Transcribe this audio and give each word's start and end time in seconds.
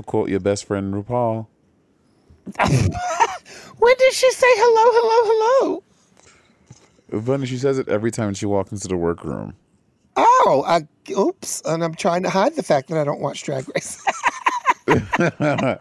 To 0.00 0.06
quote 0.06 0.30
your 0.30 0.40
best 0.40 0.64
friend 0.64 0.94
RuPaul. 0.94 1.46
When 3.78 3.94
did 3.98 4.12
she 4.14 4.30
say 4.30 4.46
hello, 4.48 4.90
hello, 4.94 5.82
hello? 7.10 7.22
Funny, 7.22 7.44
she 7.46 7.58
says 7.58 7.78
it 7.78 7.86
every 7.88 8.10
time 8.10 8.32
she 8.32 8.46
walks 8.46 8.72
into 8.72 8.88
the 8.88 8.96
workroom. 8.96 9.54
Oh, 10.16 10.64
I, 10.66 10.86
oops. 11.10 11.60
And 11.66 11.84
I'm 11.84 11.94
trying 11.94 12.22
to 12.22 12.30
hide 12.30 12.56
the 12.56 12.62
fact 12.62 12.88
that 12.88 12.98
I 12.98 13.04
don't 13.04 13.20
watch 13.20 13.42
Drag 13.42 13.66
Race. 13.74 14.02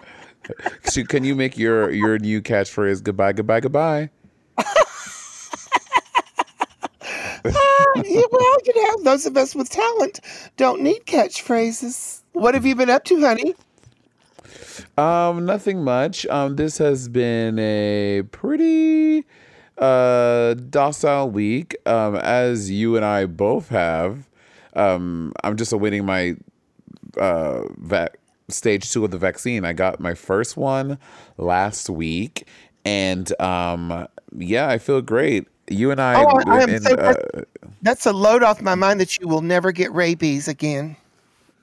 So 0.85 1.03
can 1.03 1.23
you 1.23 1.35
make 1.35 1.57
your 1.59 1.91
your 1.91 2.17
new 2.17 2.41
catchphrase 2.41 3.03
goodbye, 3.03 3.33
goodbye, 3.33 3.59
goodbye? 3.59 4.09
Ah, 7.45 8.01
yeah, 8.03 8.21
well, 8.31 8.57
you 8.65 8.73
know, 8.75 9.03
those 9.03 9.25
of 9.25 9.37
us 9.37 9.55
with 9.55 9.69
talent 9.69 10.19
don't 10.57 10.81
need 10.81 11.05
catchphrases. 11.05 12.21
What 12.33 12.53
have 12.53 12.65
you 12.65 12.75
been 12.75 12.89
up 12.89 13.05
to, 13.05 13.19
honey? 13.21 13.55
Um, 14.99 15.45
nothing 15.45 15.83
much. 15.83 16.25
Um, 16.27 16.55
this 16.57 16.77
has 16.79 17.07
been 17.07 17.57
a 17.59 18.23
pretty 18.31 19.25
uh 19.77 20.55
docile 20.55 21.29
week. 21.31 21.75
Um, 21.85 22.15
as 22.15 22.69
you 22.69 22.95
and 22.97 23.05
I 23.05 23.25
both 23.25 23.69
have. 23.69 24.27
Um, 24.75 25.33
I'm 25.43 25.55
just 25.57 25.71
awaiting 25.71 26.05
my 26.05 26.35
uh 27.17 27.61
vac- 27.77 28.17
stage 28.49 28.91
two 28.91 29.05
of 29.05 29.11
the 29.11 29.17
vaccine. 29.17 29.63
I 29.65 29.73
got 29.73 29.99
my 29.99 30.13
first 30.13 30.57
one 30.57 30.97
last 31.37 31.89
week, 31.89 32.47
and 32.83 33.39
um, 33.41 34.07
yeah, 34.37 34.67
I 34.67 34.77
feel 34.79 35.01
great. 35.01 35.47
You 35.69 35.91
and 35.91 36.01
I, 36.01 36.23
Oh, 36.23 36.41
I- 36.47 36.57
I 36.57 36.61
am 36.63 36.79
so- 36.79 36.95
uh, 36.95 37.13
That's 37.83 38.05
a 38.05 38.11
load 38.11 38.43
off 38.43 38.61
my 38.61 38.75
mind 38.75 38.99
that 38.99 39.17
you 39.19 39.27
will 39.27 39.41
never 39.41 39.71
get 39.71 39.93
rabies 39.93 40.47
again. 40.47 40.97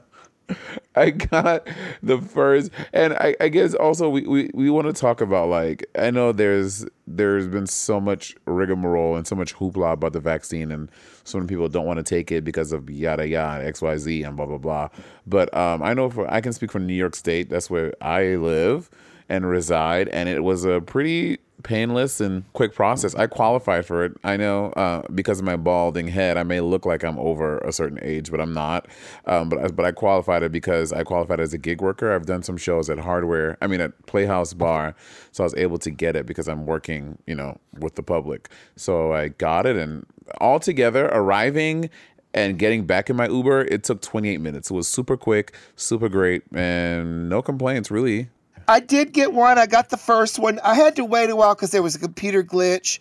I 0.95 1.09
got 1.09 1.67
the 2.01 2.19
first, 2.19 2.71
and 2.93 3.13
I, 3.13 3.35
I 3.39 3.49
guess 3.49 3.73
also 3.73 4.09
we, 4.09 4.21
we, 4.21 4.49
we 4.53 4.69
want 4.69 4.87
to 4.87 4.93
talk 4.93 5.21
about 5.21 5.49
like 5.49 5.85
I 5.97 6.11
know 6.11 6.31
there's 6.31 6.85
there's 7.07 7.47
been 7.47 7.67
so 7.67 7.99
much 7.99 8.35
rigmarole 8.45 9.15
and 9.15 9.27
so 9.27 9.35
much 9.35 9.53
hoopla 9.55 9.93
about 9.93 10.13
the 10.13 10.19
vaccine, 10.19 10.71
and 10.71 10.89
so 11.23 11.37
many 11.37 11.47
people 11.47 11.67
don't 11.67 11.85
want 11.85 11.97
to 11.97 12.03
take 12.03 12.31
it 12.31 12.43
because 12.43 12.71
of 12.71 12.89
yada 12.89 13.27
yada 13.27 13.65
X 13.65 13.81
Y 13.81 13.97
Z 13.97 14.23
and 14.23 14.37
blah 14.37 14.45
blah 14.45 14.57
blah. 14.57 14.89
But 15.27 15.55
um, 15.55 15.83
I 15.83 15.93
know 15.93 16.09
for 16.09 16.31
I 16.31 16.41
can 16.41 16.53
speak 16.53 16.71
for 16.71 16.79
New 16.79 16.93
York 16.93 17.15
State. 17.15 17.49
That's 17.49 17.69
where 17.69 17.93
I 18.01 18.35
live 18.35 18.89
and 19.27 19.47
reside, 19.49 20.07
and 20.09 20.29
it 20.29 20.43
was 20.43 20.65
a 20.65 20.81
pretty 20.81 21.39
painless 21.65 22.21
and 22.21 22.43
quick 22.53 22.75
process. 22.75 23.15
I 23.15 23.25
qualified 23.25 23.87
for 23.87 24.05
it. 24.05 24.13
I 24.23 24.37
know 24.37 24.67
uh, 24.73 25.01
because 25.13 25.39
of 25.39 25.45
my 25.45 25.55
balding 25.55 26.07
head, 26.07 26.37
I 26.37 26.43
may 26.43 26.61
look 26.61 26.85
like 26.85 27.03
I'm 27.03 27.17
over 27.17 27.57
a 27.57 27.73
certain 27.73 27.99
age, 28.03 28.29
but 28.29 28.39
I'm 28.39 28.53
not. 28.53 28.87
Um, 29.25 29.49
but 29.49 29.75
but 29.75 29.83
I 29.83 29.91
qualified 29.91 30.43
it 30.43 30.51
because 30.51 30.93
I 30.93 31.03
qualified 31.03 31.39
as 31.39 31.53
a 31.53 31.57
gig 31.57 31.81
worker. 31.81 32.13
I've 32.13 32.27
done 32.27 32.43
some 32.43 32.55
shows 32.55 32.89
at 32.89 32.99
Hardware. 32.99 33.57
I 33.61 33.67
mean 33.67 33.81
at 33.81 34.05
Playhouse 34.05 34.53
Bar, 34.53 34.95
so 35.31 35.43
I 35.43 35.45
was 35.45 35.55
able 35.55 35.79
to 35.79 35.89
get 35.89 36.15
it 36.15 36.27
because 36.27 36.47
I'm 36.47 36.67
working, 36.67 37.17
you 37.25 37.35
know, 37.35 37.57
with 37.79 37.95
the 37.95 38.03
public. 38.03 38.49
So 38.75 39.11
I 39.11 39.29
got 39.29 39.65
it, 39.65 39.75
and 39.75 40.05
all 40.39 40.59
together 40.59 41.07
arriving 41.07 41.89
and 42.35 42.59
getting 42.59 42.85
back 42.85 43.09
in 43.09 43.15
my 43.15 43.27
Uber, 43.27 43.61
it 43.61 43.83
took 43.83 44.01
28 44.01 44.39
minutes. 44.39 44.69
It 44.69 44.73
was 44.73 44.87
super 44.87 45.17
quick, 45.17 45.55
super 45.75 46.09
great, 46.09 46.43
and 46.53 47.27
no 47.27 47.41
complaints 47.41 47.89
really. 47.89 48.29
I 48.67 48.79
did 48.79 49.13
get 49.13 49.33
one. 49.33 49.57
I 49.57 49.65
got 49.67 49.89
the 49.89 49.97
first 49.97 50.39
one. 50.39 50.59
I 50.63 50.73
had 50.75 50.95
to 50.95 51.05
wait 51.05 51.29
a 51.29 51.35
while 51.35 51.55
because 51.55 51.71
there 51.71 51.83
was 51.83 51.95
a 51.95 51.99
computer 51.99 52.43
glitch. 52.43 52.99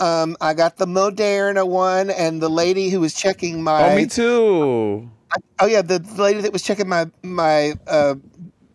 Um, 0.00 0.36
I 0.40 0.54
got 0.54 0.76
the 0.76 0.86
Moderna 0.86 1.66
one, 1.66 2.10
and 2.10 2.40
the 2.42 2.50
lady 2.50 2.88
who 2.88 3.00
was 3.00 3.14
checking 3.14 3.62
my 3.62 3.92
Oh, 3.92 3.96
me 3.96 4.06
too. 4.06 5.10
oh 5.60 5.66
yeah, 5.66 5.82
the 5.82 6.00
lady 6.16 6.40
that 6.40 6.52
was 6.52 6.62
checking 6.62 6.88
my 6.88 7.06
my 7.22 7.74
uh, 7.86 8.16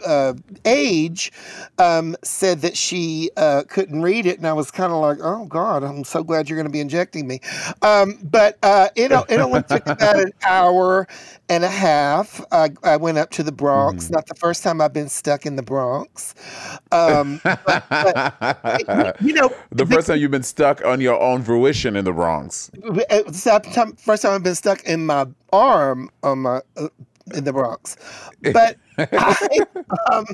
uh, 0.06 0.34
age 0.66 1.32
um, 1.78 2.16
said 2.24 2.62
that 2.62 2.78
she 2.78 3.32
uh, 3.38 3.64
couldn't 3.68 4.02
read 4.02 4.26
it, 4.26 4.38
and 4.38 4.48
I 4.48 4.54
was 4.54 4.72
kind 4.72 4.92
of 4.92 5.00
like, 5.02 5.18
"Oh 5.22 5.46
God, 5.46 5.84
I'm 5.84 6.04
so 6.04 6.24
glad 6.24 6.50
you're 6.50 6.58
going 6.58 6.68
to 6.68 6.72
be 6.72 6.80
injecting 6.80 7.28
me." 7.28 7.42
Um, 7.82 8.20
but 8.24 8.58
uh, 8.64 8.90
it 8.96 9.12
it 9.12 9.40
only 9.40 9.64
took 9.64 9.86
about 9.88 10.20
an 10.20 10.32
hour 10.48 11.08
and 11.50 11.64
a 11.64 11.70
half. 11.70 12.42
I, 12.52 12.70
I 12.84 12.98
went 12.98 13.18
up 13.18 13.32
to 13.32 13.44
the 13.44 13.52
Bronx. 13.52 14.10
Not 14.10 14.28
the 14.28 14.36
first 14.36 14.64
time 14.64 14.80
I've 14.80 14.94
been 14.94 15.10
stuck 15.10 15.46
in 15.46 15.56
the 15.56 15.64
Bronx. 15.64 16.36
Um, 16.92 17.42
but, 17.44 17.86
but, 17.90 19.22
you 19.22 19.34
know, 19.34 19.54
the 19.72 19.86
first 19.86 20.08
time 20.08 20.20
you've 20.20 20.32
been 20.32 20.44
stuck 20.44 20.86
on 20.86 21.02
your 21.02 21.20
own 21.20 21.44
fruition 21.44 21.96
in 21.96 22.06
the 22.06 22.14
Bronx. 22.14 22.72
it's 22.74 23.44
the 23.44 23.60
time- 23.60 23.96
first 23.96 24.22
time 24.22 24.34
I've 24.34 24.44
been 24.44 24.56
stuck 24.56 24.84
in 24.84 25.06
my 25.06 25.28
arm 25.52 26.10
on 26.24 26.40
my 26.40 26.62
uh, 26.78 26.88
in 27.34 27.44
the 27.44 27.54
Bronx, 27.54 27.98
but 28.54 28.78
I, 29.12 29.60
um, 30.12 30.26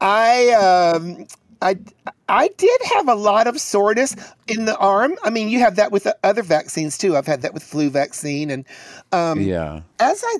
I, 0.00 0.50
um, 0.52 1.26
I, 1.60 1.76
I 2.28 2.48
did 2.56 2.80
have 2.94 3.08
a 3.08 3.14
lot 3.14 3.46
of 3.46 3.60
soreness 3.60 4.14
in 4.46 4.64
the 4.64 4.76
arm. 4.76 5.14
I 5.24 5.30
mean, 5.30 5.48
you 5.48 5.58
have 5.60 5.76
that 5.76 5.90
with 5.90 6.04
the 6.04 6.16
other 6.22 6.42
vaccines 6.42 6.96
too. 6.96 7.16
I've 7.16 7.26
had 7.26 7.42
that 7.42 7.54
with 7.54 7.62
flu 7.62 7.90
vaccine, 7.90 8.50
and 8.50 8.64
um, 9.12 9.40
Yeah. 9.40 9.82
as 9.98 10.22
I 10.24 10.36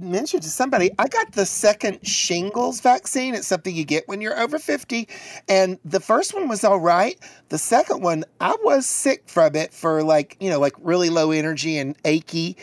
mentioned 0.00 0.42
to 0.42 0.48
somebody, 0.48 0.90
I 0.98 1.08
got 1.08 1.32
the 1.32 1.46
second 1.46 2.06
shingles 2.06 2.80
vaccine. 2.80 3.34
It's 3.34 3.46
something 3.46 3.74
you 3.74 3.84
get 3.84 4.08
when 4.08 4.20
you're 4.20 4.38
over 4.38 4.58
50. 4.58 5.08
And 5.48 5.78
the 5.84 6.00
first 6.00 6.34
one 6.34 6.48
was 6.48 6.64
all 6.64 6.80
right. 6.80 7.18
The 7.48 7.58
second 7.58 8.02
one, 8.02 8.24
I 8.40 8.56
was 8.62 8.86
sick 8.86 9.24
from 9.26 9.56
it 9.56 9.72
for 9.72 10.02
like, 10.02 10.36
you 10.40 10.50
know, 10.50 10.60
like 10.60 10.74
really 10.80 11.10
low 11.10 11.30
energy 11.30 11.78
and 11.78 11.96
achy. 12.04 12.56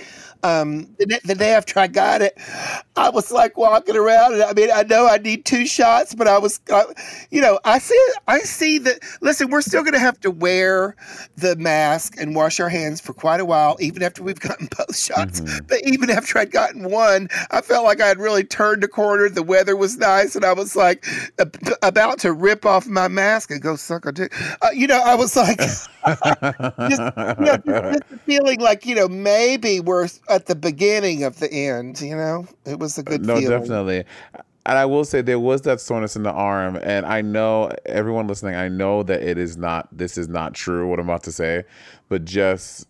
Um, 0.43 0.95
the, 0.99 1.19
the 1.25 1.35
day 1.35 1.51
after 1.51 1.79
I 1.79 1.87
got 1.87 2.21
it, 2.21 2.37
I 2.95 3.09
was 3.09 3.31
like 3.31 3.57
walking 3.57 3.95
around, 3.95 4.33
and 4.33 4.43
I 4.43 4.53
mean, 4.53 4.69
I 4.73 4.83
know 4.83 5.07
I 5.07 5.17
need 5.17 5.45
two 5.45 5.65
shots, 5.65 6.13
but 6.15 6.27
I 6.27 6.37
was, 6.37 6.59
uh, 6.71 6.83
you 7.31 7.41
know, 7.41 7.59
I 7.65 7.79
see, 7.79 8.07
I 8.27 8.39
see 8.39 8.77
that. 8.79 8.99
Listen, 9.21 9.49
we're 9.49 9.61
still 9.61 9.81
going 9.81 9.93
to 9.93 9.99
have 9.99 10.19
to 10.21 10.31
wear 10.31 10.95
the 11.35 11.55
mask 11.55 12.15
and 12.19 12.35
wash 12.35 12.59
our 12.59 12.69
hands 12.69 13.01
for 13.01 13.13
quite 13.13 13.39
a 13.39 13.45
while, 13.45 13.77
even 13.79 14.03
after 14.03 14.23
we've 14.23 14.39
gotten 14.39 14.67
both 14.77 14.97
shots. 14.97 15.41
Mm-hmm. 15.41 15.65
But 15.67 15.79
even 15.85 16.09
after 16.09 16.39
I'd 16.39 16.51
gotten 16.51 16.89
one, 16.89 17.26
I 17.51 17.62
felt 17.62 17.85
like 17.85 18.01
I 18.01 18.07
had 18.07 18.19
really 18.19 18.44
turned 18.44 18.83
a 18.83 18.88
corner. 18.88 19.29
The 19.29 19.44
weather 19.44 19.75
was 19.75 19.97
nice, 19.97 20.35
and 20.35 20.45
I 20.45 20.53
was 20.53 20.75
like 20.75 21.06
about 21.81 22.19
to 22.19 22.33
rip 22.33 22.65
off 22.65 22.88
my 22.88 23.07
mask 23.07 23.51
and 23.51 23.62
go 23.62 23.75
suck 23.75 24.06
a 24.06 24.12
dick. 24.12 24.33
Uh, 24.62 24.69
you 24.74 24.88
know, 24.88 25.01
I 25.03 25.15
was 25.15 25.35
like, 25.35 25.57
just, 25.57 25.89
you 26.06 27.45
know, 27.45 27.59
just 27.65 28.03
feeling 28.25 28.59
like 28.59 28.85
you 28.85 28.95
know 28.95 29.07
maybe 29.07 29.79
we're 29.79 30.07
at 30.29 30.45
the 30.45 30.56
beginning 30.56 31.24
of 31.24 31.39
the 31.39 31.51
end. 31.51 32.01
You 32.01 32.15
know, 32.15 32.47
it 32.65 32.79
was 32.79 32.97
a 32.97 33.03
good. 33.03 33.25
No, 33.25 33.35
feeling. 33.35 33.59
definitely. 33.59 34.03
And 34.68 34.77
I 34.77 34.85
will 34.85 35.06
say 35.06 35.21
there 35.21 35.39
was 35.39 35.62
that 35.62 35.80
soreness 35.80 36.18
in 36.18 36.23
the 36.23 36.31
arm, 36.31 36.77
and 36.83 37.06
I 37.06 37.21
know 37.21 37.71
everyone 37.85 38.27
listening. 38.27 38.56
I 38.56 38.68
know 38.68 39.01
that 39.03 39.23
it 39.23 39.38
is 39.38 39.56
not. 39.56 39.88
This 39.97 40.18
is 40.18 40.27
not 40.27 40.53
true. 40.53 40.89
What 40.89 41.00
I'm 41.00 41.07
about 41.07 41.23
to 41.23 41.31
say, 41.31 41.63
but 42.09 42.25
just 42.25 42.85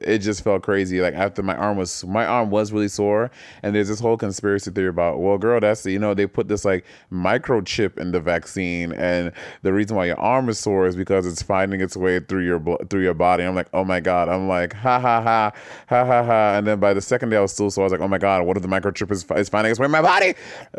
it 0.00 0.18
just 0.18 0.42
felt 0.42 0.62
crazy. 0.62 1.00
Like 1.00 1.14
after 1.14 1.42
my 1.42 1.56
arm 1.56 1.76
was 1.76 2.04
my 2.04 2.24
arm 2.24 2.50
was 2.50 2.72
really 2.72 2.88
sore, 2.88 3.30
and 3.62 3.74
there's 3.74 3.88
this 3.88 4.00
whole 4.00 4.16
conspiracy 4.16 4.70
theory 4.70 4.88
about 4.88 5.20
well, 5.20 5.38
girl, 5.38 5.60
that's 5.60 5.84
you 5.86 5.98
know 5.98 6.14
they 6.14 6.26
put 6.26 6.48
this 6.48 6.64
like 6.64 6.84
microchip 7.12 7.98
in 7.98 8.12
the 8.12 8.20
vaccine, 8.20 8.92
and 8.92 9.32
the 9.62 9.72
reason 9.72 9.96
why 9.96 10.06
your 10.06 10.18
arm 10.18 10.48
is 10.48 10.58
sore 10.58 10.86
is 10.86 10.96
because 10.96 11.26
it's 11.26 11.42
finding 11.42 11.80
its 11.80 11.96
way 11.96 12.20
through 12.20 12.44
your 12.44 12.78
through 12.88 13.02
your 13.02 13.14
body. 13.14 13.44
I'm 13.44 13.54
like, 13.54 13.68
oh 13.72 13.84
my 13.84 14.00
god. 14.00 14.28
I'm 14.28 14.48
like, 14.48 14.72
ha 14.72 14.98
ha 15.00 15.20
ha 15.22 15.52
ha 15.88 16.04
ha 16.04 16.22
ha. 16.22 16.54
And 16.56 16.66
then 16.66 16.80
by 16.80 16.94
the 16.94 17.00
second 17.00 17.30
day, 17.30 17.36
I 17.36 17.40
was 17.40 17.52
still 17.52 17.70
sore. 17.70 17.84
I 17.84 17.86
was 17.86 17.92
like, 17.92 18.00
oh 18.00 18.08
my 18.08 18.18
god, 18.18 18.44
what 18.46 18.56
if 18.56 18.62
the 18.62 18.68
microchip 18.68 19.10
is, 19.10 19.24
is 19.36 19.48
finding 19.48 19.70
its 19.70 19.80
way 19.80 19.86
in 19.86 19.90
my 19.90 20.02
body? 20.02 20.34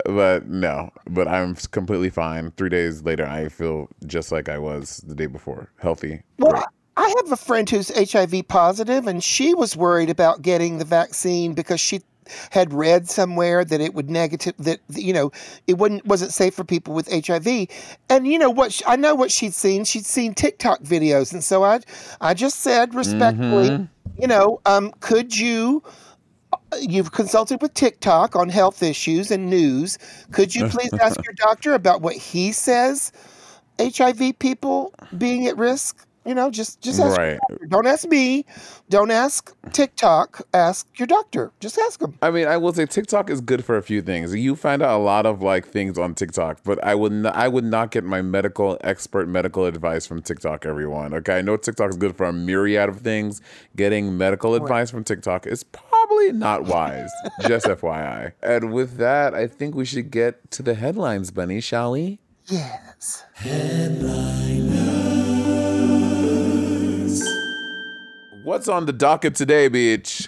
But 0.06 0.48
no, 0.48 0.90
but 1.10 1.28
I'm 1.28 1.56
completely 1.56 2.10
fine. 2.10 2.52
Three 2.57 2.69
days 2.69 3.04
later, 3.04 3.25
I 3.25 3.50
feel 3.50 3.88
just 4.06 4.31
like 4.31 4.50
I 4.50 4.57
was 4.57 4.98
the 5.07 5.16
day 5.16 5.28
before, 5.28 5.69
healthy. 5.80 6.22
Well. 6.38 6.66
I 7.01 7.13
have 7.18 7.31
a 7.31 7.36
friend 7.38 7.68
who's 7.68 7.89
HIV 8.12 8.48
positive, 8.48 9.07
and 9.07 9.24
she 9.24 9.56
was 9.56 9.75
worried 9.75 10.12
about 10.12 10.44
getting 10.44 10.77
the 10.77 10.86
vaccine 10.86 11.53
because 11.53 11.81
she 11.81 12.01
had 12.51 12.71
read 12.71 13.09
somewhere 13.09 13.65
that 13.65 13.81
it 13.81 13.95
would 13.95 14.09
negative 14.09 14.53
that 14.59 14.80
you 14.89 15.12
know 15.12 15.31
it 15.65 15.80
wouldn't 15.80 16.06
wasn't 16.06 16.31
safe 16.31 16.53
for 16.53 16.63
people 16.63 16.94
with 16.94 17.12
HIV, 17.12 17.68
and 18.07 18.27
you 18.27 18.38
know 18.38 18.51
what 18.51 18.71
she, 18.71 18.86
I 18.86 18.98
know 18.98 19.15
what 19.15 19.31
she'd 19.31 19.56
seen. 19.56 19.83
She'd 19.83 20.06
seen 20.06 20.36
TikTok 20.36 20.83
videos, 20.83 21.33
and 21.33 21.44
so 21.44 21.63
I 21.63 21.80
I 22.21 22.36
just 22.36 22.59
said 22.59 22.94
respectfully, 22.94 23.69
mm-hmm. 23.69 24.21
you 24.21 24.27
know, 24.27 24.62
um, 24.68 24.94
could 25.00 25.36
you? 25.36 25.81
Uh, 26.54 26.77
you've 26.81 27.13
consulted 27.13 27.62
with 27.62 27.74
TikTok 27.74 28.36
on 28.36 28.47
health 28.50 28.83
issues 28.83 29.31
and 29.31 29.50
news. 29.50 29.97
Could 30.31 30.54
you 30.54 30.68
please 30.68 30.94
ask 30.94 31.24
your 31.25 31.33
doctor 31.33 31.74
about 31.74 32.01
what 32.01 32.15
he 32.15 32.51
says 32.51 33.12
HIV 33.80 34.38
people 34.38 34.94
being 35.18 35.47
at 35.47 35.57
risk 35.57 36.06
you 36.25 36.35
know, 36.35 36.51
just 36.51 36.81
just 36.81 37.00
ask. 37.00 37.18
Right. 37.18 37.39
Don't 37.68 37.88
ask 37.88 38.07
me. 38.07 38.45
Don't 38.89 39.09
ask 39.09 39.56
TikTok. 39.71 40.41
Ask 40.53 40.88
your 41.00 41.07
doctor. 41.07 41.51
Just 41.59 41.77
ask 41.79 42.00
them. 42.00 42.18
I 42.21 42.29
mean, 42.29 42.47
I 42.47 42.57
will 42.57 42.73
say 42.73 42.85
TikTok 42.85 43.29
is 43.29 43.41
good 43.41 43.65
for 43.65 43.77
a 43.77 43.81
few 43.81 44.01
things. 44.01 44.35
You 44.35 44.56
find 44.56 44.81
out 44.81 45.00
a 45.00 45.01
lot 45.01 45.25
of 45.25 45.41
like 45.41 45.68
things 45.68 45.97
on 45.97 46.13
TikTok, 46.13 46.59
but 46.63 46.83
I 46.83 46.94
would 46.94 47.12
not, 47.12 47.35
I 47.35 47.47
would 47.47 47.63
not 47.63 47.91
get 47.91 48.03
my 48.03 48.21
medical 48.21 48.77
expert 48.81 49.27
medical 49.27 49.65
advice 49.65 50.06
from 50.06 50.21
TikTok. 50.21 50.65
Everyone, 50.65 51.13
okay? 51.15 51.39
I 51.39 51.41
know 51.41 51.57
TikTok 51.57 51.89
is 51.89 51.97
good 51.97 52.15
for 52.15 52.27
a 52.27 52.33
myriad 52.33 52.89
of 52.89 53.00
things. 53.00 53.41
Getting 53.75 54.18
medical 54.18 54.51
right. 54.51 54.62
advice 54.62 54.91
from 54.91 55.03
TikTok 55.03 55.47
is 55.47 55.63
probably 55.63 56.33
not 56.33 56.65
wise. 56.65 57.09
just 57.47 57.65
FYI. 57.65 58.33
And 58.44 58.71
with 58.71 58.97
that, 58.97 59.33
I 59.33 59.47
think 59.47 59.73
we 59.73 59.85
should 59.85 60.12
get 60.12 60.51
to 60.51 60.62
the 60.62 60.75
headlines, 60.75 61.31
Bunny. 61.31 61.62
Shall 61.62 61.94
we? 61.94 62.19
Yes. 62.45 63.25
Headline. 63.33 65.41
What's 68.44 68.68
on 68.68 68.88
the 68.88 68.94
docket 68.94 69.36
today, 69.36 69.68
Beach? 69.68 70.28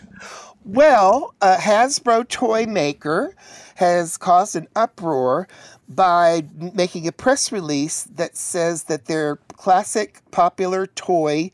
Well, 0.63 1.33
a 1.41 1.55
Hasbro 1.55 2.27
toy 2.29 2.67
maker 2.67 3.35
has 3.75 4.17
caused 4.17 4.55
an 4.55 4.67
uproar 4.75 5.47
by 5.89 6.45
making 6.55 7.07
a 7.07 7.11
press 7.11 7.51
release 7.51 8.03
that 8.03 8.37
says 8.37 8.83
that 8.83 9.05
their 9.05 9.37
classic 9.57 10.21
popular 10.29 10.85
toy, 10.85 11.51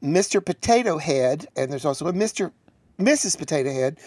Mr. 0.00 0.44
Potato 0.44 0.98
Head, 0.98 1.48
and 1.56 1.70
there's 1.72 1.84
also 1.84 2.06
a 2.06 2.12
Mr. 2.12 2.52
Mrs. 3.00 3.36
Potato 3.36 3.72
Head, 3.72 3.98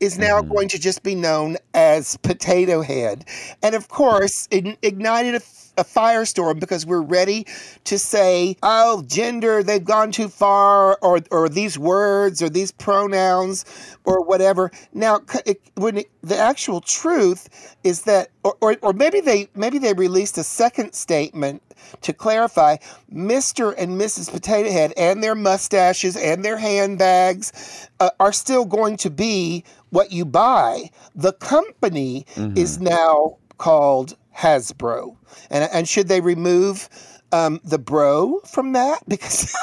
is 0.00 0.18
now 0.18 0.42
mm. 0.42 0.48
going 0.50 0.68
to 0.68 0.78
just 0.78 1.02
be 1.02 1.14
known 1.14 1.56
as 1.72 2.18
Potato 2.18 2.82
Head. 2.82 3.24
And 3.62 3.74
of 3.74 3.88
course, 3.88 4.48
it 4.50 4.78
ignited 4.82 5.34
a 5.34 5.40
a 5.78 5.84
firestorm 5.84 6.60
because 6.60 6.84
we're 6.84 7.00
ready 7.00 7.46
to 7.84 7.98
say, 7.98 8.56
oh, 8.62 9.02
gender, 9.06 9.62
they've 9.62 9.84
gone 9.84 10.10
too 10.12 10.28
far, 10.28 10.98
or, 11.00 11.20
or 11.30 11.48
these 11.48 11.78
words, 11.78 12.42
or 12.42 12.48
these 12.48 12.72
pronouns, 12.72 13.64
or 14.04 14.22
whatever. 14.22 14.70
Now, 14.92 15.20
it, 15.46 15.60
when 15.76 15.98
it, 15.98 16.10
the 16.22 16.36
actual 16.36 16.80
truth 16.80 17.76
is 17.84 18.02
that, 18.02 18.30
or, 18.42 18.56
or, 18.60 18.76
or 18.82 18.92
maybe 18.92 19.20
they 19.20 19.48
maybe 19.54 19.78
they 19.78 19.94
released 19.94 20.36
a 20.38 20.44
second 20.44 20.92
statement 20.92 21.62
to 22.02 22.12
clarify 22.12 22.76
Mr. 23.12 23.74
and 23.78 24.00
Mrs. 24.00 24.30
Potato 24.30 24.70
Head 24.70 24.92
and 24.96 25.22
their 25.22 25.34
mustaches 25.34 26.16
and 26.16 26.44
their 26.44 26.56
handbags 26.56 27.88
uh, 28.00 28.10
are 28.20 28.32
still 28.32 28.64
going 28.64 28.96
to 28.98 29.10
be 29.10 29.64
what 29.90 30.12
you 30.12 30.24
buy. 30.24 30.90
The 31.14 31.32
company 31.34 32.26
mm-hmm. 32.34 32.56
is 32.56 32.80
now 32.80 33.36
called 33.58 34.16
Hasbro. 34.38 35.16
And, 35.50 35.68
and 35.72 35.88
should 35.88 36.08
they 36.08 36.20
remove 36.20 36.88
um, 37.32 37.60
the 37.64 37.78
bro 37.78 38.40
from 38.46 38.72
that? 38.72 39.02
Because 39.08 39.52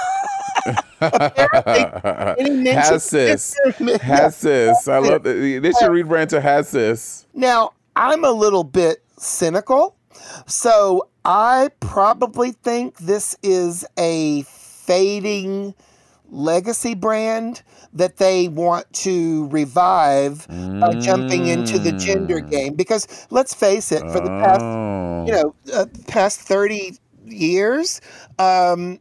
Hassis. 2.65 3.55
Hassis. 4.01 4.87
I 4.87 4.97
love 4.99 5.25
it. 5.25 5.61
They 5.61 5.71
should 5.71 5.91
rebrand 5.91 6.29
to 6.29 6.41
Hassis. 6.41 7.25
Now, 7.33 7.71
I'm 7.95 8.23
a 8.23 8.31
little 8.31 8.63
bit 8.63 9.03
cynical. 9.17 9.95
So 10.47 11.09
I 11.23 11.69
probably 11.79 12.51
think 12.51 12.97
this 12.97 13.35
is 13.43 13.85
a 13.97 14.43
fading 14.43 15.75
legacy 16.29 16.95
brand 16.95 17.61
that 17.93 18.17
they 18.17 18.47
want 18.47 18.91
to 18.93 19.47
revive 19.47 20.47
by 20.47 20.93
jumping 20.99 21.47
into 21.47 21.79
the 21.79 21.91
gender 21.93 22.41
mm. 22.41 22.49
game 22.49 22.73
because 22.73 23.27
let's 23.29 23.53
face 23.53 23.91
it 23.91 24.01
for 24.11 24.19
the 24.19 24.29
past 24.29 24.61
you 25.27 25.33
know 25.33 25.55
uh, 25.73 25.85
past 26.07 26.41
30 26.41 26.97
years 27.25 28.01
um, 28.39 28.99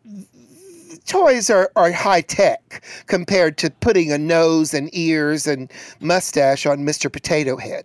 toys 1.06 1.50
are, 1.50 1.70
are 1.76 1.92
high 1.92 2.20
tech 2.20 2.84
compared 3.06 3.58
to 3.58 3.70
putting 3.70 4.12
a 4.12 4.18
nose 4.18 4.74
and 4.74 4.88
ears 4.92 5.46
and 5.46 5.70
mustache 6.00 6.66
on 6.66 6.78
Mr. 6.80 7.12
Potato 7.12 7.56
Head. 7.56 7.84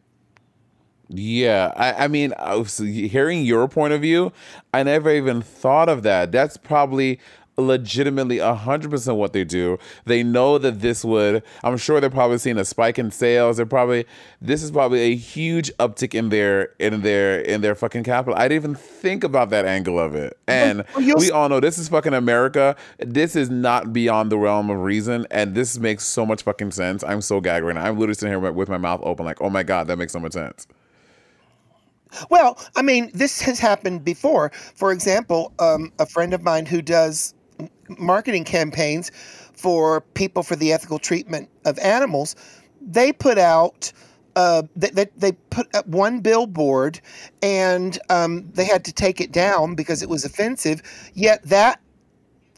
Yeah, 1.11 1.73
I, 1.75 2.05
I 2.05 2.07
mean, 2.07 2.33
hearing 2.77 3.43
your 3.43 3.67
point 3.67 3.93
of 3.93 4.01
view, 4.01 4.31
I 4.73 4.83
never 4.83 5.09
even 5.11 5.41
thought 5.41 5.89
of 5.89 6.03
that. 6.03 6.31
That's 6.31 6.55
probably 6.55 7.19
legitimately 7.59 8.37
100% 8.37 9.15
what 9.15 9.33
they 9.33 9.43
do. 9.43 9.77
They 10.05 10.23
know 10.23 10.57
that 10.57 10.81
this 10.81 11.03
would, 11.05 11.43
I'm 11.63 11.77
sure 11.77 11.99
they're 11.99 12.09
probably 12.09 12.37
seeing 12.37 12.57
a 12.57 12.65
spike 12.65 12.99
in 12.99 13.11
sales. 13.11 13.57
They're 13.57 13.65
probably, 13.65 14.05
this 14.41 14.63
is 14.63 14.71
probably 14.71 14.99
a 15.01 15.15
huge 15.15 15.71
uptick 15.77 16.13
in 16.13 16.29
their, 16.29 16.73
in 16.79 17.01
their, 17.01 17.41
in 17.41 17.61
their 17.61 17.75
fucking 17.75 18.03
capital. 18.03 18.37
I 18.37 18.47
didn't 18.47 18.63
even 18.63 18.75
think 18.75 19.23
about 19.23 19.49
that 19.51 19.65
angle 19.65 19.99
of 19.99 20.15
it. 20.15 20.37
And 20.47 20.83
we 20.95 21.31
all 21.31 21.49
know 21.49 21.59
this 21.59 21.77
is 21.77 21.89
fucking 21.89 22.13
America. 22.13 22.75
This 22.97 23.35
is 23.35 23.49
not 23.49 23.93
beyond 23.93 24.31
the 24.31 24.37
realm 24.37 24.69
of 24.69 24.79
reason. 24.79 25.27
And 25.31 25.55
this 25.55 25.77
makes 25.77 26.05
so 26.05 26.25
much 26.25 26.43
fucking 26.43 26.71
sense. 26.71 27.03
I'm 27.03 27.21
so 27.21 27.41
gagged 27.41 27.65
right 27.65 27.75
now. 27.75 27.85
I'm 27.85 27.97
literally 27.97 28.15
sitting 28.15 28.39
here 28.39 28.51
with 28.51 28.69
my 28.69 28.77
mouth 28.77 29.01
open, 29.03 29.25
like, 29.25 29.41
oh 29.41 29.49
my 29.49 29.63
God, 29.63 29.87
that 29.87 29.97
makes 29.97 30.13
so 30.13 30.19
much 30.19 30.33
sense. 30.33 30.67
Well, 32.29 32.57
I 32.75 32.81
mean, 32.81 33.11
this 33.13 33.41
has 33.41 33.59
happened 33.59 34.03
before. 34.03 34.51
For 34.75 34.91
example, 34.91 35.53
um, 35.59 35.91
a 35.99 36.05
friend 36.05 36.33
of 36.33 36.43
mine 36.43 36.65
who 36.65 36.81
does 36.81 37.33
marketing 37.97 38.43
campaigns 38.43 39.11
for 39.53 40.01
people 40.01 40.43
for 40.43 40.55
the 40.55 40.71
ethical 40.71 40.99
treatment 40.99 41.49
of 41.65 41.77
animals, 41.79 42.35
they 42.81 43.11
put 43.11 43.37
out 43.37 43.91
uh, 44.35 44.63
they, 44.75 44.89
they, 44.91 45.07
they, 45.17 45.31
put 45.49 45.67
up 45.75 45.85
one 45.87 46.21
billboard 46.21 47.01
and 47.41 47.99
um, 48.09 48.49
they 48.53 48.63
had 48.63 48.85
to 48.85 48.93
take 48.93 49.19
it 49.19 49.33
down 49.33 49.75
because 49.75 50.01
it 50.01 50.07
was 50.07 50.23
offensive. 50.23 50.81
Yet 51.13 51.43
that 51.43 51.81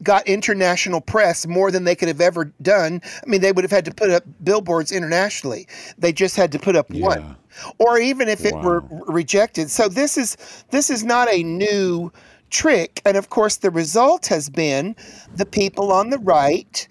got 0.02 0.26
international 0.26 1.00
press 1.00 1.46
more 1.46 1.70
than 1.70 1.84
they 1.84 1.94
could 1.94 2.08
have 2.08 2.20
ever 2.20 2.52
done. 2.62 3.00
I 3.04 3.28
mean, 3.28 3.40
they 3.40 3.52
would 3.52 3.64
have 3.64 3.70
had 3.70 3.84
to 3.86 3.94
put 3.94 4.10
up 4.10 4.24
billboards 4.42 4.92
internationally. 4.92 5.66
They 5.98 6.12
just 6.12 6.36
had 6.36 6.52
to 6.52 6.58
put 6.58 6.76
up 6.76 6.86
Yeah. 6.90 7.06
one, 7.06 7.36
or 7.78 7.98
even 7.98 8.28
if 8.28 8.44
it 8.44 8.54
were 8.54 8.82
rejected. 9.06 9.70
So 9.70 9.88
this 9.88 10.16
is 10.16 10.36
this 10.70 10.90
is 10.90 11.04
not 11.04 11.28
a 11.32 11.42
new 11.42 12.12
trick, 12.52 13.02
and 13.04 13.16
of 13.16 13.30
course, 13.30 13.56
the 13.56 13.70
result 13.70 14.26
has 14.26 14.48
been 14.48 14.94
the 15.34 15.46
people 15.46 15.90
on 15.90 16.10
the 16.10 16.18
right 16.18 16.86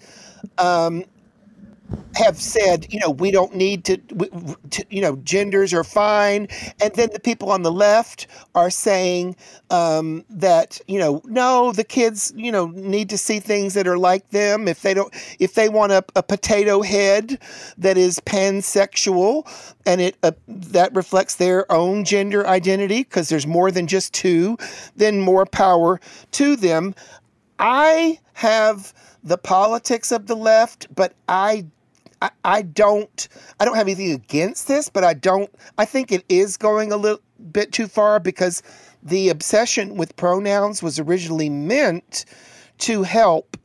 um, 0.58 1.04
have 2.14 2.36
said, 2.36 2.92
you 2.92 3.00
know, 3.00 3.10
we 3.10 3.30
don't 3.30 3.54
need 3.54 3.84
to, 3.84 3.96
to, 3.96 4.84
you 4.90 5.00
know, 5.00 5.16
genders 5.16 5.72
are 5.72 5.84
fine. 5.84 6.46
And 6.82 6.92
then 6.94 7.08
the 7.12 7.20
people 7.20 7.50
on 7.50 7.62
the 7.62 7.72
left 7.72 8.26
are 8.54 8.70
saying 8.70 9.34
um, 9.70 10.24
that, 10.28 10.80
you 10.86 10.98
know, 10.98 11.22
no, 11.24 11.72
the 11.72 11.84
kids, 11.84 12.32
you 12.36 12.52
know, 12.52 12.66
need 12.66 13.08
to 13.10 13.18
see 13.18 13.40
things 13.40 13.74
that 13.74 13.88
are 13.88 13.98
like 13.98 14.28
them. 14.30 14.68
If 14.68 14.82
they 14.82 14.94
don't, 14.94 15.12
if 15.38 15.54
they 15.54 15.68
want 15.68 15.92
a, 15.92 16.04
a 16.14 16.22
potato 16.22 16.82
head 16.82 17.38
that 17.78 17.96
is 17.96 18.20
pansexual 18.20 19.46
and 19.86 20.00
it 20.00 20.16
uh, 20.22 20.32
that 20.48 20.94
reflects 20.94 21.36
their 21.36 21.70
own 21.72 22.04
gender 22.04 22.46
identity, 22.46 23.02
because 23.04 23.28
there's 23.30 23.46
more 23.46 23.70
than 23.70 23.86
just 23.86 24.12
two, 24.12 24.56
then 24.96 25.20
more 25.20 25.46
power 25.46 26.00
to 26.32 26.56
them. 26.56 26.94
I 27.58 28.18
have 28.34 28.92
the 29.24 29.38
politics 29.38 30.10
of 30.10 30.26
the 30.26 30.34
left, 30.34 30.92
but 30.94 31.14
I, 31.28 31.66
I 32.44 32.62
don't 32.62 33.28
I 33.58 33.64
don't 33.64 33.76
have 33.76 33.86
anything 33.86 34.12
against 34.12 34.68
this, 34.68 34.88
but 34.88 35.04
I 35.04 35.14
don't 35.14 35.50
I 35.78 35.84
think 35.84 36.12
it 36.12 36.24
is 36.28 36.56
going 36.56 36.92
a 36.92 36.96
little 36.96 37.20
bit 37.50 37.72
too 37.72 37.88
far 37.88 38.20
because 38.20 38.62
the 39.02 39.28
obsession 39.28 39.96
with 39.96 40.14
pronouns 40.16 40.82
was 40.82 40.98
originally 40.98 41.50
meant 41.50 42.24
to 42.78 43.02
help 43.02 43.56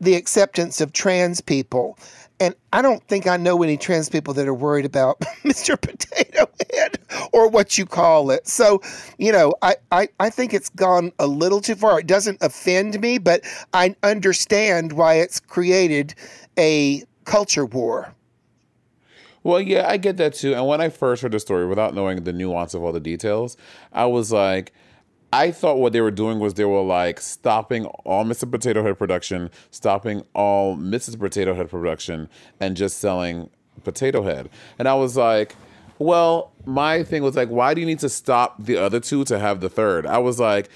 the 0.00 0.14
acceptance 0.14 0.80
of 0.80 0.92
trans 0.92 1.40
people. 1.40 1.98
And 2.38 2.54
I 2.72 2.82
don't 2.82 3.02
think 3.08 3.26
I 3.26 3.38
know 3.38 3.62
any 3.62 3.78
trans 3.78 4.10
people 4.10 4.34
that 4.34 4.46
are 4.46 4.54
worried 4.54 4.84
about 4.84 5.20
Mr. 5.44 5.80
Potato 5.80 6.50
Head 6.70 6.98
or 7.32 7.48
what 7.48 7.78
you 7.78 7.86
call 7.86 8.30
it. 8.30 8.46
So, 8.46 8.82
you 9.18 9.32
know, 9.32 9.54
I, 9.62 9.76
I, 9.90 10.08
I 10.20 10.28
think 10.28 10.52
it's 10.52 10.68
gone 10.68 11.12
a 11.18 11.26
little 11.26 11.62
too 11.62 11.76
far. 11.76 12.00
It 12.00 12.06
doesn't 12.06 12.38
offend 12.42 13.00
me, 13.00 13.16
but 13.16 13.42
I 13.72 13.96
understand 14.02 14.92
why 14.92 15.14
it's 15.14 15.40
created 15.40 16.14
a 16.58 17.04
culture 17.26 17.66
war. 17.66 18.14
Well, 19.42 19.60
yeah, 19.60 19.86
I 19.88 19.96
get 19.96 20.16
that 20.16 20.34
too. 20.34 20.54
And 20.54 20.66
when 20.66 20.80
I 20.80 20.88
first 20.88 21.22
heard 21.22 21.32
the 21.32 21.38
story, 21.38 21.66
without 21.66 21.94
knowing 21.94 22.24
the 22.24 22.32
nuance 22.32 22.74
of 22.74 22.82
all 22.82 22.92
the 22.92 22.98
details, 22.98 23.56
I 23.92 24.06
was 24.06 24.32
like, 24.32 24.72
I 25.32 25.50
thought 25.50 25.78
what 25.78 25.92
they 25.92 26.00
were 26.00 26.10
doing 26.10 26.38
was 26.38 26.54
they 26.54 26.64
were 26.64 26.82
like 26.82 27.20
stopping 27.20 27.84
all 27.84 28.24
Mr. 28.24 28.50
Potato 28.50 28.82
Head 28.82 28.98
production, 28.98 29.50
stopping 29.70 30.24
all 30.34 30.76
Mrs. 30.76 31.18
Potato 31.18 31.54
Head 31.54 31.68
production, 31.68 32.28
and 32.58 32.76
just 32.76 32.98
selling 32.98 33.50
Potato 33.84 34.22
Head. 34.22 34.48
And 34.78 34.88
I 34.88 34.94
was 34.94 35.16
like, 35.16 35.54
well, 35.98 36.52
my 36.66 37.04
thing 37.04 37.22
was 37.22 37.36
like, 37.36 37.48
why 37.48 37.74
do 37.74 37.80
you 37.80 37.86
need 37.86 38.00
to 38.00 38.08
stop 38.08 38.56
the 38.58 38.76
other 38.76 38.98
two 38.98 39.24
to 39.24 39.38
have 39.38 39.60
the 39.60 39.68
third? 39.68 40.04
I 40.04 40.18
was 40.18 40.40
like, 40.40 40.68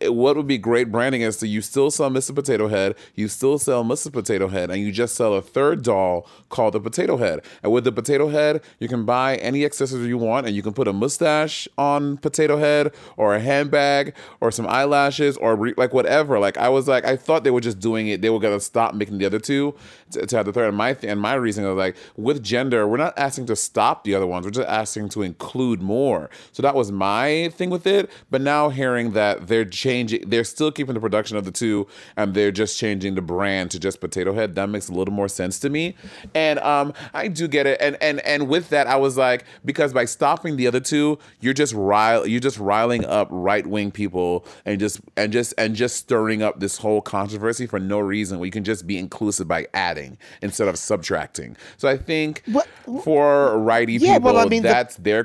eh, 0.00 0.08
what 0.08 0.36
would 0.36 0.46
be 0.46 0.56
great 0.56 0.90
branding 0.90 1.20
is 1.20 1.36
to 1.38 1.46
you 1.46 1.60
still 1.60 1.90
sell 1.90 2.10
Mr. 2.10 2.34
Potato 2.34 2.68
Head, 2.68 2.96
you 3.14 3.28
still 3.28 3.58
sell 3.58 3.84
Mrs. 3.84 4.12
Potato 4.12 4.48
Head, 4.48 4.70
and 4.70 4.80
you 4.80 4.90
just 4.90 5.14
sell 5.14 5.34
a 5.34 5.42
third 5.42 5.82
doll 5.82 6.26
called 6.48 6.72
the 6.72 6.80
Potato 6.80 7.18
Head. 7.18 7.40
And 7.62 7.72
with 7.72 7.84
the 7.84 7.92
Potato 7.92 8.28
Head, 8.28 8.62
you 8.78 8.88
can 8.88 9.04
buy 9.04 9.36
any 9.36 9.66
accessory 9.66 10.06
you 10.06 10.16
want, 10.16 10.46
and 10.46 10.56
you 10.56 10.62
can 10.62 10.72
put 10.72 10.88
a 10.88 10.94
mustache 10.94 11.68
on 11.76 12.16
Potato 12.16 12.56
Head, 12.56 12.94
or 13.18 13.34
a 13.34 13.40
handbag, 13.40 14.14
or 14.40 14.50
some 14.50 14.66
eyelashes, 14.66 15.36
or 15.36 15.56
re- 15.56 15.74
like 15.76 15.92
whatever. 15.92 16.38
Like 16.38 16.56
I 16.56 16.70
was 16.70 16.88
like, 16.88 17.04
I 17.04 17.16
thought 17.16 17.44
they 17.44 17.50
were 17.50 17.60
just 17.60 17.80
doing 17.80 18.08
it. 18.08 18.22
They 18.22 18.30
were 18.30 18.40
gonna 18.40 18.60
stop 18.60 18.94
making 18.94 19.18
the 19.18 19.26
other 19.26 19.38
two 19.38 19.74
to, 20.12 20.24
to 20.26 20.36
have 20.36 20.46
the 20.46 20.52
third. 20.52 20.68
And 20.68 20.76
my 20.76 20.94
th- 20.94 21.10
and 21.10 21.20
my 21.20 21.34
reasoning 21.34 21.68
was 21.68 21.76
like, 21.78 21.96
with 22.16 22.42
gender, 22.42 22.88
we're 22.88 22.96
not 22.96 23.18
asking 23.18 23.46
to 23.46 23.56
stop 23.56 24.04
the 24.04 24.14
other 24.14 24.26
ones. 24.26 24.46
We're 24.46 24.52
just 24.52 24.68
asking 24.68 25.10
to 25.10 25.22
include 25.34 25.82
more. 25.82 26.30
So 26.52 26.62
that 26.62 26.74
was 26.74 26.92
my 26.92 27.50
thing 27.54 27.70
with 27.70 27.86
it. 27.86 28.10
But 28.30 28.40
now 28.40 28.68
hearing 28.68 29.12
that 29.12 29.48
they're 29.48 29.64
changing, 29.64 30.28
they're 30.28 30.44
still 30.44 30.70
keeping 30.70 30.94
the 30.94 31.00
production 31.00 31.36
of 31.36 31.44
the 31.44 31.50
two, 31.50 31.86
and 32.16 32.34
they're 32.34 32.52
just 32.52 32.78
changing 32.78 33.14
the 33.16 33.22
brand 33.22 33.70
to 33.72 33.78
just 33.80 34.00
Potato 34.00 34.32
Head. 34.32 34.54
That 34.54 34.68
makes 34.68 34.88
a 34.88 34.92
little 34.92 35.14
more 35.14 35.28
sense 35.28 35.58
to 35.60 35.70
me. 35.70 35.96
And 36.34 36.58
um, 36.60 36.92
I 37.12 37.28
do 37.28 37.48
get 37.48 37.66
it. 37.66 37.80
And 37.80 37.96
and 38.00 38.20
and 38.20 38.48
with 38.48 38.68
that, 38.70 38.86
I 38.86 38.96
was 38.96 39.16
like, 39.16 39.44
because 39.64 39.92
by 39.92 40.04
stopping 40.04 40.56
the 40.56 40.66
other 40.66 40.80
two, 40.80 41.18
you're 41.40 41.54
just 41.54 41.74
rile, 41.74 42.26
you're 42.26 42.40
just 42.40 42.58
riling 42.58 43.04
up 43.04 43.28
right 43.30 43.66
wing 43.66 43.90
people 43.90 44.46
and 44.64 44.78
just 44.78 45.00
and 45.16 45.32
just 45.32 45.52
and 45.58 45.74
just 45.74 45.96
stirring 45.96 46.42
up 46.42 46.60
this 46.60 46.78
whole 46.78 47.00
controversy 47.00 47.66
for 47.66 47.80
no 47.80 47.98
reason. 47.98 48.38
Where 48.38 48.46
you 48.46 48.52
can 48.52 48.64
just 48.64 48.86
be 48.86 48.98
inclusive 48.98 49.48
by 49.48 49.66
adding 49.74 50.16
instead 50.42 50.68
of 50.68 50.78
subtracting. 50.78 51.56
So 51.76 51.88
I 51.88 51.96
think 51.96 52.42
What- 52.46 52.68
for 53.02 53.58
righty 53.58 53.94
Yeah, 53.94 54.14
people, 54.14 54.34
well, 54.34 54.46
I 54.46 54.48
mean, 54.48 54.62
the- 54.62 54.68
that's 54.68 54.96
their 54.96 55.23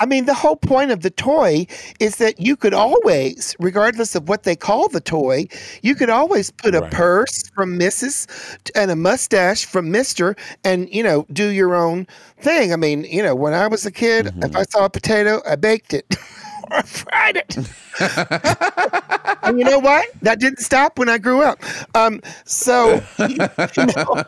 I 0.00 0.06
mean, 0.06 0.26
the 0.26 0.34
whole 0.34 0.56
point 0.56 0.90
of 0.90 1.00
the 1.00 1.10
toy 1.10 1.66
is 2.00 2.16
that 2.16 2.40
you 2.40 2.56
could 2.56 2.74
always, 2.74 3.54
regardless 3.58 4.14
of 4.14 4.28
what 4.28 4.42
they 4.42 4.56
call 4.56 4.88
the 4.88 5.00
toy, 5.00 5.46
you 5.82 5.94
could 5.94 6.10
always 6.10 6.50
put 6.50 6.74
a 6.74 6.80
Right. 6.80 6.90
purse 6.92 7.48
from 7.54 7.78
Mrs. 7.78 8.26
and 8.74 8.90
a 8.90 8.96
mustache 8.96 9.64
from 9.64 9.90
Mr. 9.92 10.36
and, 10.64 10.88
you 10.92 11.02
know, 11.02 11.26
do 11.32 11.48
your 11.48 11.74
own 11.74 12.06
thing. 12.40 12.72
I 12.72 12.76
mean, 12.76 13.04
you 13.04 13.22
know, 13.22 13.34
when 13.34 13.54
I 13.54 13.66
was 13.66 13.84
a 13.86 13.90
kid, 13.90 14.26
Mm-hmm. 14.26 14.42
if 14.44 14.56
I 14.56 14.62
saw 14.64 14.84
a 14.84 14.90
potato, 14.90 15.40
I 15.48 15.56
baked 15.56 15.92
it 15.94 16.16
or 16.70 16.76
I 16.78 16.82
fried 16.82 17.36
it. 17.36 17.56
and 19.42 19.58
you 19.58 19.64
know 19.64 19.78
what? 19.78 20.06
That 20.22 20.38
didn't 20.40 20.60
stop 20.60 20.98
when 20.98 21.08
I 21.08 21.18
grew 21.18 21.42
up. 21.42 21.58
Um, 21.96 22.20
so, 22.44 23.02
you 23.28 23.36
know, 23.36 24.24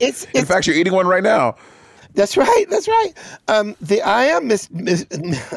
it's, 0.00 0.24
In 0.34 0.44
fact, 0.46 0.66
you're 0.66 0.76
eating 0.76 0.92
one 0.94 1.06
right 1.06 1.22
now. 1.22 1.56
That's 2.14 2.36
right. 2.36 2.64
That's 2.70 2.86
right. 2.88 3.12
Um, 3.48 3.74
the 3.80 4.00
I 4.02 4.24
am 4.24 4.48
Miss 4.48 4.70
Miss, 4.70 5.06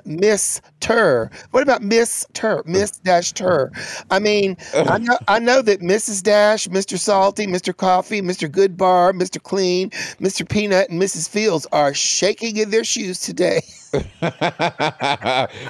Miss 0.05 0.61
Tur. 0.79 1.29
What 1.51 1.63
about 1.63 1.81
Miss 1.83 2.25
Tur? 2.33 2.63
Miss 2.65 2.91
Dash 2.91 3.31
Tur. 3.31 3.71
I 4.09 4.19
mean, 4.19 4.57
I 4.73 4.97
know 4.97 5.17
I 5.27 5.39
know 5.39 5.61
that 5.61 5.81
Mrs. 5.81 6.23
Dash, 6.23 6.67
Mr. 6.67 6.97
Salty, 6.97 7.45
Mr. 7.45 7.75
Coffee, 7.75 8.21
Mr. 8.21 8.49
Goodbar, 8.49 9.13
Mr. 9.13 9.41
Clean, 9.41 9.89
Mr. 10.19 10.47
Peanut, 10.47 10.89
and 10.89 11.01
Mrs. 11.01 11.29
Fields 11.29 11.67
are 11.71 11.93
shaking 11.93 12.57
in 12.57 12.71
their 12.71 12.83
shoes 12.83 13.19
today. 13.19 13.61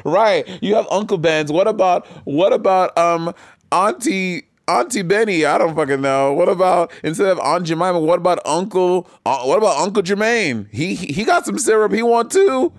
right. 0.05 0.45
You 0.61 0.75
have 0.75 0.87
Uncle 0.89 1.17
Ben's. 1.17 1.51
What 1.51 1.67
about 1.67 2.07
what 2.25 2.53
about 2.53 2.97
um 2.97 3.33
Auntie 3.71 4.47
Auntie 4.67 5.01
Benny? 5.01 5.45
I 5.45 5.57
don't 5.57 5.75
fucking 5.75 6.01
know. 6.01 6.33
What 6.33 6.49
about 6.49 6.91
instead 7.03 7.27
of 7.27 7.39
Aunt 7.39 7.65
Jemima? 7.65 7.99
What 7.99 8.19
about 8.19 8.45
Uncle? 8.45 9.07
Uh, 9.25 9.43
what 9.43 9.57
about 9.57 9.77
Uncle 9.77 10.03
Jermaine? 10.03 10.67
He 10.71 10.95
he 10.95 11.23
got 11.23 11.45
some 11.45 11.57
syrup. 11.57 11.93
He 11.93 12.03
want 12.03 12.31
too. 12.31 12.73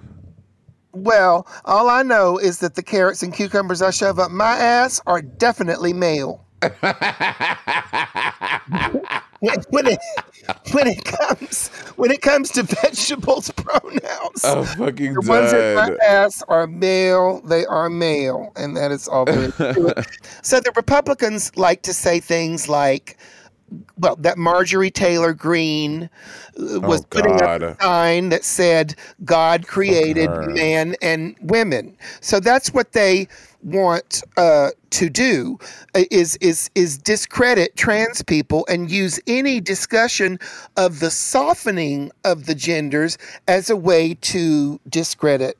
Well, 0.92 1.46
all 1.64 1.88
I 1.88 2.02
know 2.02 2.38
is 2.38 2.58
that 2.58 2.74
the 2.74 2.82
carrots 2.82 3.22
and 3.22 3.32
cucumbers 3.32 3.82
I 3.82 3.90
shove 3.90 4.18
up 4.18 4.30
my 4.30 4.56
ass 4.56 5.00
are 5.06 5.22
definitely 5.22 5.92
male. 5.92 6.44
When, 9.40 9.54
when 9.70 9.86
it 9.86 9.98
when 10.72 10.88
it 10.88 11.04
comes 11.04 11.68
when 11.96 12.10
it 12.10 12.20
comes 12.20 12.50
to 12.50 12.64
vegetables 12.64 13.50
pronouns, 13.52 14.42
Oh 14.42 14.64
fucking 14.64 15.14
the 15.14 15.20
ones 15.20 15.52
in 15.52 15.74
my 15.76 15.88
dead. 15.90 15.98
ass 16.04 16.42
are 16.48 16.66
male. 16.66 17.40
They 17.42 17.64
are 17.66 17.88
male, 17.88 18.52
and 18.56 18.76
that 18.76 18.90
is 18.90 19.06
all 19.06 19.24
there 19.24 19.42
is 19.42 19.56
to 19.56 19.86
it. 19.86 20.06
So 20.42 20.58
the 20.60 20.72
Republicans 20.74 21.56
like 21.56 21.82
to 21.82 21.92
say 21.92 22.18
things 22.18 22.68
like, 22.68 23.16
well, 23.98 24.16
that 24.16 24.38
Marjorie 24.38 24.90
Taylor 24.90 25.32
Greene 25.32 26.08
uh, 26.58 26.80
was 26.80 27.02
Oh, 27.02 27.06
putting 27.10 27.42
up 27.42 27.60
a 27.60 27.76
sign 27.80 28.28
that 28.30 28.44
said 28.44 28.94
God 29.24 29.66
created 29.66 30.30
man 30.48 30.96
and 31.02 31.36
women. 31.42 31.96
So 32.20 32.40
that's 32.40 32.72
what 32.72 32.92
they 32.92 33.28
want 33.62 34.22
uh, 34.36 34.70
to 34.90 35.10
do 35.10 35.58
uh, 35.94 36.04
is 36.10 36.36
is 36.36 36.70
is 36.74 36.96
discredit 36.98 37.76
trans 37.76 38.22
people 38.22 38.64
and 38.68 38.90
use 38.90 39.20
any 39.26 39.60
discussion 39.60 40.38
of 40.76 41.00
the 41.00 41.10
softening 41.10 42.10
of 42.24 42.46
the 42.46 42.54
genders 42.54 43.18
as 43.48 43.68
a 43.68 43.76
way 43.76 44.14
to 44.14 44.80
discredit 44.88 45.58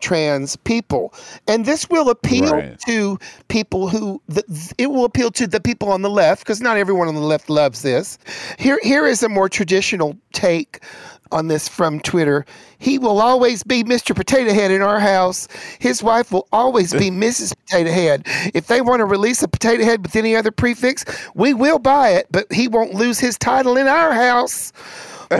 trans 0.00 0.56
people 0.56 1.12
and 1.46 1.64
this 1.64 1.88
will 1.90 2.10
appeal 2.10 2.52
Right. 2.52 2.78
to 2.86 3.18
people 3.48 3.88
who 3.88 4.20
the, 4.28 4.42
it 4.78 4.88
will 4.88 5.04
appeal 5.04 5.30
to 5.32 5.46
the 5.46 5.60
people 5.60 5.90
on 5.90 6.02
the 6.02 6.10
left 6.10 6.42
because 6.42 6.60
not 6.60 6.76
everyone 6.76 7.08
on 7.08 7.14
the 7.14 7.20
left 7.20 7.48
loves 7.50 7.82
this 7.82 8.18
here 8.58 8.78
here 8.82 9.06
is 9.06 9.22
a 9.22 9.28
more 9.28 9.48
traditional 9.48 10.16
take 10.32 10.80
on 11.32 11.46
this 11.46 11.68
from 11.68 12.00
Twitter. 12.00 12.44
He 12.78 12.98
will 12.98 13.20
always 13.20 13.62
be 13.62 13.84
Mr. 13.84 14.16
Potato 14.16 14.52
Head 14.52 14.72
in 14.72 14.82
our 14.82 14.98
house. 14.98 15.46
His 15.78 16.02
wife 16.02 16.32
will 16.32 16.48
always 16.52 16.92
be 16.92 17.08
Mrs. 17.10 17.54
Potato 17.66 17.90
Head. 17.92 18.22
If 18.52 18.66
they 18.66 18.80
want 18.80 18.98
to 18.98 19.04
release 19.04 19.40
a 19.42 19.46
potato 19.46 19.84
head 19.84 20.02
with 20.02 20.16
any 20.16 20.34
other 20.34 20.50
prefix, 20.50 21.04
we 21.36 21.54
will 21.54 21.78
buy 21.78 22.08
it, 22.10 22.26
but 22.32 22.52
he 22.52 22.66
won't 22.66 22.94
lose 22.94 23.20
his 23.20 23.38
title 23.38 23.76
in 23.76 23.86
our 23.86 24.12
house. 24.12 24.72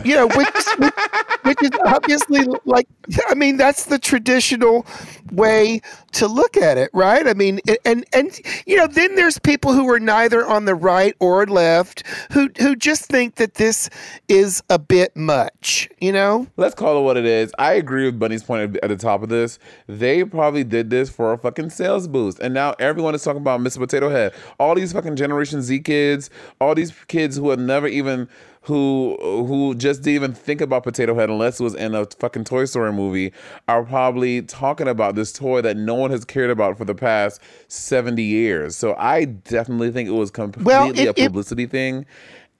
You 0.04 0.14
know, 0.14 0.28
which, 0.28 0.48
which, 0.78 0.94
which 1.42 1.62
is 1.62 1.70
obviously 1.84 2.46
like, 2.64 2.86
I 3.28 3.34
mean, 3.34 3.56
that's 3.56 3.86
the 3.86 3.98
traditional 3.98 4.86
way 5.32 5.80
to 6.12 6.26
look 6.26 6.56
at 6.56 6.76
it, 6.76 6.90
right? 6.92 7.26
I 7.26 7.34
mean, 7.34 7.60
and 7.84 8.04
and 8.12 8.38
you 8.66 8.76
know, 8.76 8.86
then 8.86 9.14
there's 9.14 9.38
people 9.38 9.72
who 9.72 9.88
are 9.90 10.00
neither 10.00 10.46
on 10.46 10.64
the 10.64 10.74
right 10.74 11.14
or 11.20 11.46
left 11.46 12.04
who 12.32 12.50
who 12.58 12.76
just 12.76 13.06
think 13.06 13.36
that 13.36 13.54
this 13.54 13.88
is 14.28 14.62
a 14.70 14.78
bit 14.78 15.16
much, 15.16 15.88
you 16.00 16.12
know. 16.12 16.46
Let's 16.56 16.74
call 16.74 16.98
it 16.98 17.02
what 17.02 17.16
it 17.16 17.26
is. 17.26 17.52
I 17.58 17.74
agree 17.74 18.04
with 18.06 18.18
Bunny's 18.18 18.42
point 18.42 18.76
at 18.82 18.88
the 18.88 18.96
top 18.96 19.22
of 19.22 19.28
this. 19.28 19.58
They 19.86 20.24
probably 20.24 20.64
did 20.64 20.90
this 20.90 21.10
for 21.10 21.32
a 21.32 21.38
fucking 21.38 21.70
sales 21.70 22.08
boost, 22.08 22.38
and 22.40 22.54
now 22.54 22.74
everyone 22.78 23.14
is 23.14 23.22
talking 23.22 23.40
about 23.42 23.60
Mr. 23.60 23.78
Potato 23.78 24.10
Head. 24.10 24.32
All 24.58 24.74
these 24.74 24.92
fucking 24.92 25.16
Generation 25.16 25.62
Z 25.62 25.80
kids, 25.80 26.30
all 26.60 26.74
these 26.74 26.92
kids 27.08 27.36
who 27.36 27.50
have 27.50 27.58
never 27.58 27.86
even 27.86 28.28
who 28.62 29.16
who 29.20 29.74
just 29.74 30.02
didn't 30.02 30.14
even 30.16 30.34
think 30.34 30.60
about 30.60 30.82
Potato 30.82 31.14
Head 31.14 31.30
unless 31.30 31.60
it 31.60 31.62
was 31.64 31.74
in 31.74 31.94
a 31.94 32.04
fucking 32.18 32.44
Toy 32.44 32.66
Story 32.66 32.92
movie 32.92 33.32
are 33.68 33.82
probably 33.84 34.42
talking 34.42 34.86
about 34.86 35.14
this 35.14 35.32
toy 35.32 35.62
that 35.62 35.76
no 35.78 35.94
one 35.94 36.10
has 36.10 36.24
cared 36.26 36.50
about 36.50 36.76
for 36.76 36.84
the 36.84 36.94
past 36.94 37.40
70 37.68 38.22
years. 38.22 38.76
So 38.76 38.94
I 38.98 39.24
definitely 39.24 39.90
think 39.90 40.08
it 40.08 40.12
was 40.12 40.30
completely 40.30 40.72
Well, 40.72 40.90
it- 40.90 40.98
a 40.98 41.10
it- 41.10 41.26
publicity 41.28 41.66
thing. 41.66 42.04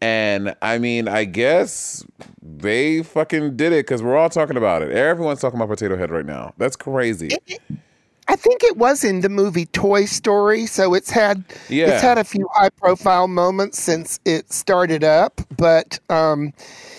And 0.03 0.55
I 0.63 0.79
mean, 0.79 1.09
I 1.09 1.25
guess 1.25 2.03
they 2.43 3.03
fucking 3.03 3.57
did 3.57 3.75
it 3.75 3.85
because 3.87 4.03
we're 4.03 4.17
all 4.17 4.31
talking 4.31 4.57
about 4.57 4.81
it. 4.81 4.91
Everyone's 4.93 5.41
talking 5.43 5.59
about 5.61 5.69
Potato 5.69 5.99
Head 5.99 6.11
right 6.11 6.25
now. 6.25 6.55
That's 6.57 6.77
crazy. 6.77 7.29
I 8.31 8.37
think 8.37 8.63
it 8.63 8.77
was 8.77 9.03
in 9.03 9.23
the 9.23 9.29
movie 9.29 9.67
Toy 9.67 10.05
Story, 10.05 10.65
so 10.67 10.95
it's 10.95 11.11
had 11.11 11.43
Yeah. 11.69 11.89
it's 11.89 12.03
had 12.03 12.17
a 12.17 12.23
few 12.23 12.47
high 12.55 12.71
profile 12.71 13.27
moments 13.27 13.81
since 13.81 14.21
it 14.25 14.53
started 14.53 15.03
up. 15.03 15.41
But 15.57 15.99
um, 16.09 16.53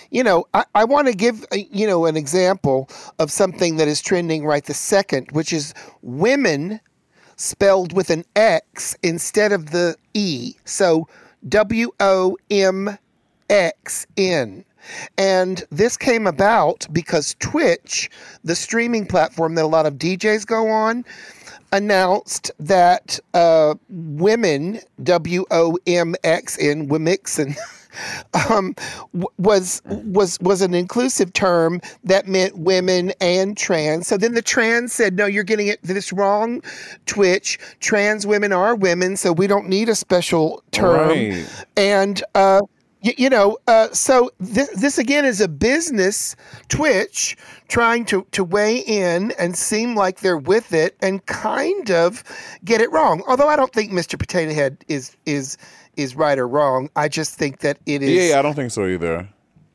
you 0.09 0.23
know, 0.23 0.45
I, 0.53 0.65
I 0.75 0.83
want 0.83 1.07
to 1.07 1.13
give 1.13 1.45
uh, 1.53 1.57
you 1.71 1.87
know 1.87 2.05
an 2.05 2.17
example 2.17 2.89
of 3.17 3.31
something 3.31 3.77
that 3.77 3.87
is 3.87 4.01
trending 4.01 4.45
right 4.45 4.65
the 4.65 4.73
second, 4.73 5.31
which 5.31 5.53
is 5.53 5.73
women 6.01 6.81
spelled 7.37 7.93
with 7.93 8.09
an 8.09 8.25
X 8.35 8.97
instead 9.01 9.53
of 9.53 9.71
the 9.71 9.95
E. 10.13 10.55
So 10.65 11.07
W 11.47 11.91
O 12.01 12.37
M 12.49 12.97
X 13.49 14.05
N. 14.17 14.65
And 15.17 15.63
this 15.71 15.97
came 15.97 16.27
about 16.27 16.87
because 16.91 17.35
Twitch, 17.39 18.09
the 18.43 18.55
streaming 18.55 19.05
platform 19.05 19.55
that 19.55 19.65
a 19.65 19.67
lot 19.67 19.85
of 19.85 19.95
DJs 19.95 20.45
go 20.45 20.67
on, 20.67 21.05
announced 21.71 22.51
that 22.59 23.19
uh, 23.33 23.75
women, 23.89 24.79
W 25.03 25.45
O 25.51 25.77
M 25.87 26.15
X 26.23 26.57
N, 26.59 26.87
Wimixen, 26.89 27.55
um, 28.49 28.75
was 29.37 29.81
was 29.85 30.39
was 30.41 30.61
an 30.61 30.73
inclusive 30.73 31.33
term 31.33 31.81
that 32.03 32.27
meant 32.27 32.57
women 32.57 33.13
and 33.21 33.57
trans. 33.57 34.07
So 34.07 34.17
then 34.17 34.33
the 34.33 34.41
trans 34.41 34.93
said, 34.93 35.15
"No, 35.15 35.25
you're 35.25 35.43
getting 35.43 35.67
it 35.67 35.81
this 35.83 36.11
wrong." 36.13 36.61
Twitch, 37.05 37.59
trans 37.79 38.25
women 38.25 38.51
are 38.51 38.75
women, 38.75 39.17
so 39.17 39.31
we 39.31 39.47
don't 39.47 39.67
need 39.67 39.89
a 39.89 39.95
special 39.95 40.63
term. 40.71 41.09
Right. 41.09 41.65
And 41.77 42.23
uh, 42.35 42.61
y- 43.03 43.15
you 43.17 43.29
know, 43.29 43.57
uh, 43.67 43.89
so 43.91 44.31
this 44.39 44.69
this 44.69 44.97
again 44.97 45.25
is 45.25 45.41
a 45.41 45.47
business, 45.47 46.35
Twitch, 46.69 47.37
trying 47.67 48.05
to 48.05 48.25
to 48.31 48.43
weigh 48.43 48.77
in 48.77 49.31
and 49.39 49.55
seem 49.57 49.95
like 49.95 50.19
they're 50.21 50.37
with 50.37 50.73
it 50.73 50.95
and 51.01 51.25
kind 51.25 51.91
of 51.91 52.23
get 52.65 52.81
it 52.81 52.91
wrong. 52.91 53.23
Although 53.27 53.47
I 53.49 53.55
don't 53.55 53.73
think 53.73 53.91
Mr. 53.91 54.17
Potato 54.17 54.53
Head 54.53 54.77
is 54.87 55.15
is 55.25 55.57
is 55.97 56.15
right 56.15 56.39
or 56.39 56.47
wrong. 56.47 56.89
I 56.95 57.07
just 57.09 57.35
think 57.35 57.59
that 57.59 57.77
it 57.85 58.01
is 58.01 58.29
Yeah, 58.29 58.39
I 58.39 58.41
don't 58.41 58.53
think 58.55 58.71
so 58.71 58.85
either. 58.87 59.27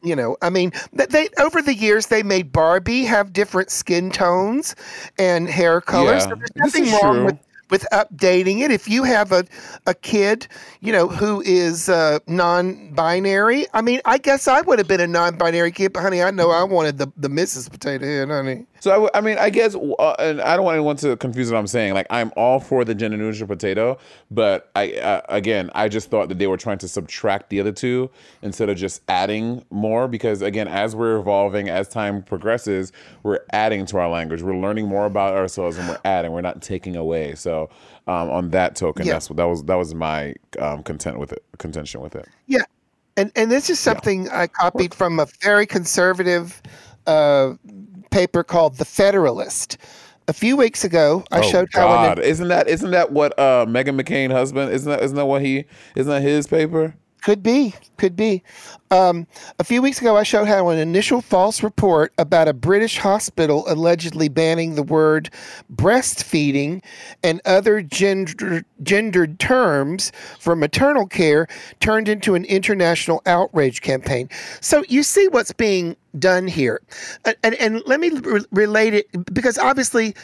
you 0.03 0.15
know 0.15 0.37
i 0.43 0.51
mean 0.51 0.71
they 0.93 1.29
over 1.41 1.61
the 1.63 1.75
years 1.75 2.07
they 2.09 2.23
made 2.23 2.53
barbie 2.53 3.03
have 3.05 3.33
different 3.33 3.71
skin 3.71 4.11
tones 4.11 4.77
and 5.19 5.49
hair 5.49 5.81
colors 5.81 6.23
Yeah, 6.25 6.29
so 6.29 6.35
there's 6.37 6.51
this 6.55 6.65
nothing 6.65 6.85
is 6.85 6.93
wrong 6.93 7.15
true. 7.17 7.25
with 7.27 7.39
with 7.71 7.87
updating 7.93 8.61
it. 8.61 8.71
If 8.71 8.89
you 8.89 9.05
have 9.05 9.33
a, 9.33 9.45
a 9.87 9.95
kid 9.95 10.47
you 10.81 10.93
know 10.93 11.09
who 11.09 11.43
is 11.43 11.89
uh, 11.89 12.19
non-binary 12.27 13.67
i 13.75 13.81
mean 13.81 14.01
i 14.05 14.19
guess 14.19 14.47
i 14.47 14.61
would 14.63 14.79
have 14.79 14.89
been 14.89 15.01
a 15.01 15.07
non-binary 15.07 15.73
kid 15.73 15.93
but 15.93 16.01
honey 16.01 16.23
i 16.23 16.31
know 16.31 16.51
i 16.51 16.63
wanted 16.63 16.99
the, 16.99 17.11
the 17.17 17.29
mrs 17.29 17.71
potato 17.71 18.07
head 18.07 18.29
honey 18.29 18.67
So 18.87 18.93
I, 18.93 18.95
w- 18.95 19.11
I 19.15 19.21
mean, 19.21 19.37
I 19.37 19.51
guess, 19.51 19.75
uh, 19.75 20.15
and 20.21 20.41
I 20.41 20.55
don't 20.55 20.65
want 20.65 20.77
anyone 20.77 20.95
to 20.99 21.17
confuse 21.17 21.51
what 21.51 21.59
I'm 21.59 21.67
saying. 21.67 21.95
Like, 21.95 22.07
I'm 22.09 22.33
all 22.37 22.61
for 22.61 22.85
the 22.85 22.95
gender 22.95 23.17
neutral 23.17 23.49
potato, 23.49 23.99
but 24.31 24.71
I, 24.77 24.93
uh, 24.93 25.23
again, 25.29 25.71
I 25.75 25.89
just 25.89 26.09
thought 26.09 26.29
that 26.29 26.39
they 26.39 26.47
were 26.47 26.57
trying 26.57 26.79
to 26.79 26.87
subtract 26.87 27.51
the 27.51 27.59
other 27.59 27.73
two 27.73 28.09
instead 28.43 28.69
of 28.69 28.77
just 28.77 29.03
adding 29.09 29.65
more. 29.71 30.07
Because 30.07 30.41
again, 30.41 30.69
as 30.69 30.95
we're 30.95 31.17
evolving, 31.17 31.69
as 31.69 31.89
time 31.89 32.23
progresses, 32.23 32.93
we're 33.25 33.41
adding 33.53 33.87
to 33.87 33.99
our 33.99 34.09
language. 34.09 34.41
We're 34.43 34.57
learning 34.57 34.87
more 34.87 35.07
about 35.07 35.35
ourselves, 35.35 35.79
and 35.79 35.89
we're 35.89 35.99
adding. 36.05 36.31
We're 36.31 36.41
not 36.43 36.63
taking 36.63 36.95
away. 36.95 37.35
So, 37.35 37.69
um, 38.07 38.31
on 38.31 38.51
that 38.51 38.77
token, 38.77 39.05
Yeah. 39.05 39.15
that's 39.15 39.29
what 39.29 39.37
that 39.39 39.49
was. 39.49 39.65
That 39.65 39.75
was 39.75 39.97
my 39.97 40.33
um, 40.61 40.85
content 40.85 41.19
with 41.19 41.33
it. 41.33 41.43
Contention 41.59 42.03
with 42.03 42.15
it. 42.15 42.29
Yeah, 42.47 42.63
and 43.17 43.33
and 43.35 43.51
this 43.51 43.69
is 43.69 43.81
something 43.81 44.29
I 44.31 44.47
copied 44.47 44.95
from 44.95 45.19
a 45.19 45.27
very 45.43 45.67
conservative 45.67 46.63
uh, 47.09 47.55
paper 48.11 48.43
called 48.43 48.77
The 48.77 48.85
Federalist. 48.85 49.79
A 50.29 50.33
few 50.33 50.57
weeks 50.57 50.83
ago, 50.85 51.25
I 51.31 51.41
showed 51.41 51.69
how 51.73 51.87
an 51.87 51.93
Oh, 51.93 52.15
God, 52.15 52.19
isn't 52.19 52.49
that 52.49 52.69
isn't 52.69 52.91
that 52.91 53.13
what 53.13 53.39
uh, 53.39 53.65
Meghan 53.67 54.01
McCain 54.01 54.33
husband? 54.33 54.73
Isn't 54.73 54.91
that 54.91 55.03
isn't 55.03 55.17
that 55.17 55.27
what 55.27 55.43
he? 55.43 55.67
Isn't 55.95 56.11
that 56.11 56.23
his 56.23 56.49
paper? 56.49 56.95
Could 57.27 57.43
be, 57.43 57.75
could 57.97 58.15
be. 58.15 58.45
Um, 58.93 59.27
a 59.59 59.65
few 59.65 59.83
weeks 59.83 60.01
ago, 60.01 60.17
I 60.17 60.23
showed 60.23 60.47
how 60.47 60.69
an 60.69 60.79
initial 60.79 61.21
false 61.21 61.61
report 61.61 62.13
about 62.19 62.47
a 62.47 62.53
British 62.53 62.99
hospital 62.99 63.65
allegedly 63.67 64.29
banning 64.29 64.77
the 64.77 64.85
word 64.85 65.31
breastfeeding 65.75 66.85
and 67.25 67.41
other 67.45 67.83
gender, 67.83 68.63
gendered 68.85 69.41
terms 69.41 70.13
for 70.39 70.55
maternal 70.55 71.05
care 71.05 71.49
turned 71.81 72.09
into 72.09 72.37
an 72.37 72.45
international 72.45 73.23
outrage 73.27 73.81
campaign. 73.81 74.29
So 74.61 74.85
you 74.89 75.03
see 75.03 75.27
what's 75.27 75.51
being 75.51 75.97
done 76.21 76.47
here. 76.47 76.81
And, 77.25 77.37
and, 77.43 77.55
and 77.57 77.83
let 77.87 77.99
me 77.99 78.11
re- 78.11 78.45
relate 78.53 78.95
it 78.95 79.35
because 79.35 79.59
obviously 79.59 80.15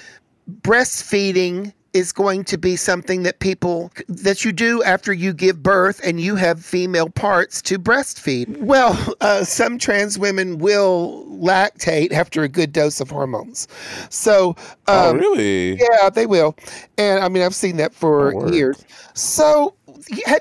breastfeeding 0.60 1.72
is 1.92 2.12
going 2.12 2.44
to 2.44 2.57
be 2.57 2.76
something 2.76 3.22
that 3.22 3.38
people 3.40 3.92
that 4.09 4.44
you 4.44 4.52
do 4.52 4.83
after 4.83 5.12
you 5.12 5.33
give 5.33 5.62
birth 5.62 6.00
and 6.05 6.20
you 6.20 6.37
have 6.37 6.64
female 6.64 7.09
parts 7.11 7.61
to 7.62 7.78
breastfeed. 7.78 8.57
Well, 8.59 9.14
uh, 9.20 9.44
some 9.44 9.78
trans 9.78 10.18
women 10.18 10.59
will 10.59 11.26
lactate 11.28 12.12
after 12.12 12.42
a 12.42 12.48
good 12.48 12.72
dose 12.72 13.00
of 13.00 13.11
hormones. 13.11 13.68
So, 14.09 14.57
oh, 14.87 15.11
um, 15.11 15.18
really? 15.18 15.78
yeah, 15.78 16.09
they 16.09 16.26
will. 16.26 16.57
And 16.96 17.22
I 17.22 17.28
mean, 17.28 17.42
I've 17.42 17.55
seen 17.55 17.76
that 17.76 17.94
for 17.94 18.35
Oh, 18.35 18.52
years. 18.52 18.85
So, 19.14 19.74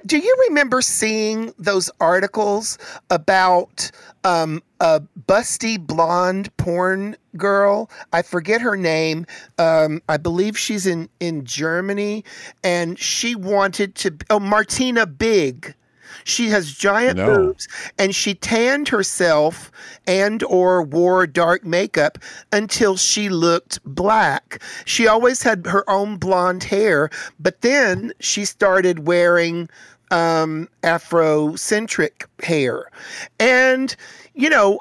do 0.05 0.17
you 0.17 0.45
remember 0.49 0.81
seeing 0.81 1.53
those 1.57 1.89
articles 1.99 2.77
about 3.09 3.91
um, 4.23 4.61
a 4.79 5.01
busty 5.27 5.79
blonde 5.79 6.55
porn 6.57 7.15
girl? 7.37 7.89
I 8.13 8.21
forget 8.21 8.61
her 8.61 8.75
name. 8.75 9.25
Um, 9.57 10.01
I 10.09 10.17
believe 10.17 10.57
she's 10.57 10.85
in, 10.85 11.09
in 11.19 11.45
Germany. 11.45 12.23
And 12.63 12.97
she 12.97 13.35
wanted 13.35 13.95
to, 13.95 14.15
oh, 14.29 14.39
Martina 14.39 15.05
Big. 15.05 15.75
She 16.23 16.49
has 16.49 16.73
giant 16.73 17.17
No. 17.17 17.25
boobs 17.25 17.67
and 17.97 18.13
she 18.15 18.33
tanned 18.33 18.89
herself 18.89 19.71
and 20.07 20.43
or 20.43 20.81
wore 20.83 21.27
dark 21.27 21.65
makeup 21.65 22.17
until 22.51 22.97
she 22.97 23.29
looked 23.29 23.79
black. 23.85 24.61
She 24.85 25.07
always 25.07 25.43
had 25.43 25.65
her 25.67 25.89
own 25.89 26.17
blonde 26.17 26.63
hair, 26.63 27.09
but 27.39 27.61
then 27.61 28.13
she 28.19 28.45
started 28.45 29.07
wearing 29.07 29.69
um, 30.11 30.67
Afrocentric 30.83 32.25
hair. 32.43 32.91
And, 33.39 33.95
you 34.33 34.49
know, 34.49 34.79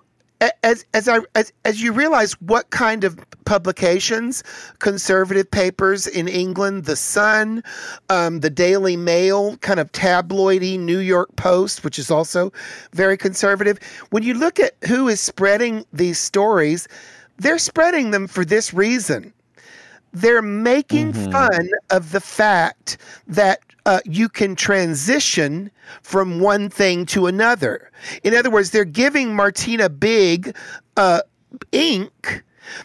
as 0.62 0.84
as 0.94 1.08
I 1.08 1.20
as, 1.34 1.52
as 1.64 1.82
you 1.82 1.92
realize 1.92 2.32
what 2.40 2.70
kind 2.70 3.04
of 3.04 3.18
publications, 3.44 4.42
conservative 4.78 5.50
papers 5.50 6.06
in 6.06 6.28
England, 6.28 6.84
The 6.84 6.96
Sun, 6.96 7.62
um, 8.08 8.40
the 8.40 8.50
Daily 8.50 8.96
Mail, 8.96 9.56
kind 9.58 9.80
of 9.80 9.90
tabloidy 9.92 10.78
New 10.78 10.98
York 10.98 11.34
Post, 11.36 11.84
which 11.84 11.98
is 11.98 12.10
also 12.10 12.52
very 12.92 13.16
conservative. 13.16 13.78
When 14.10 14.22
you 14.22 14.34
look 14.34 14.60
at 14.60 14.74
who 14.86 15.08
is 15.08 15.20
spreading 15.20 15.84
these 15.92 16.18
stories, 16.18 16.88
they're 17.38 17.58
spreading 17.58 18.10
them 18.10 18.26
for 18.26 18.44
this 18.44 18.72
reason 18.72 19.32
they're 20.12 20.42
making 20.42 21.12
fun 21.12 21.70
of 21.90 22.10
the 22.10 22.20
fact 22.20 22.98
that 23.28 23.60
uh, 23.86 24.00
you 24.04 24.28
can 24.28 24.54
transition 24.56 25.70
from 26.02 26.40
one 26.40 26.68
thing 26.68 27.06
to 27.06 27.26
another. 27.26 27.90
In 28.22 28.34
other 28.34 28.50
words, 28.50 28.70
they're 28.70 28.84
giving 28.84 29.34
Martina 29.34 29.88
Big 29.88 30.56
uh, 30.96 31.22
ink 31.72 32.42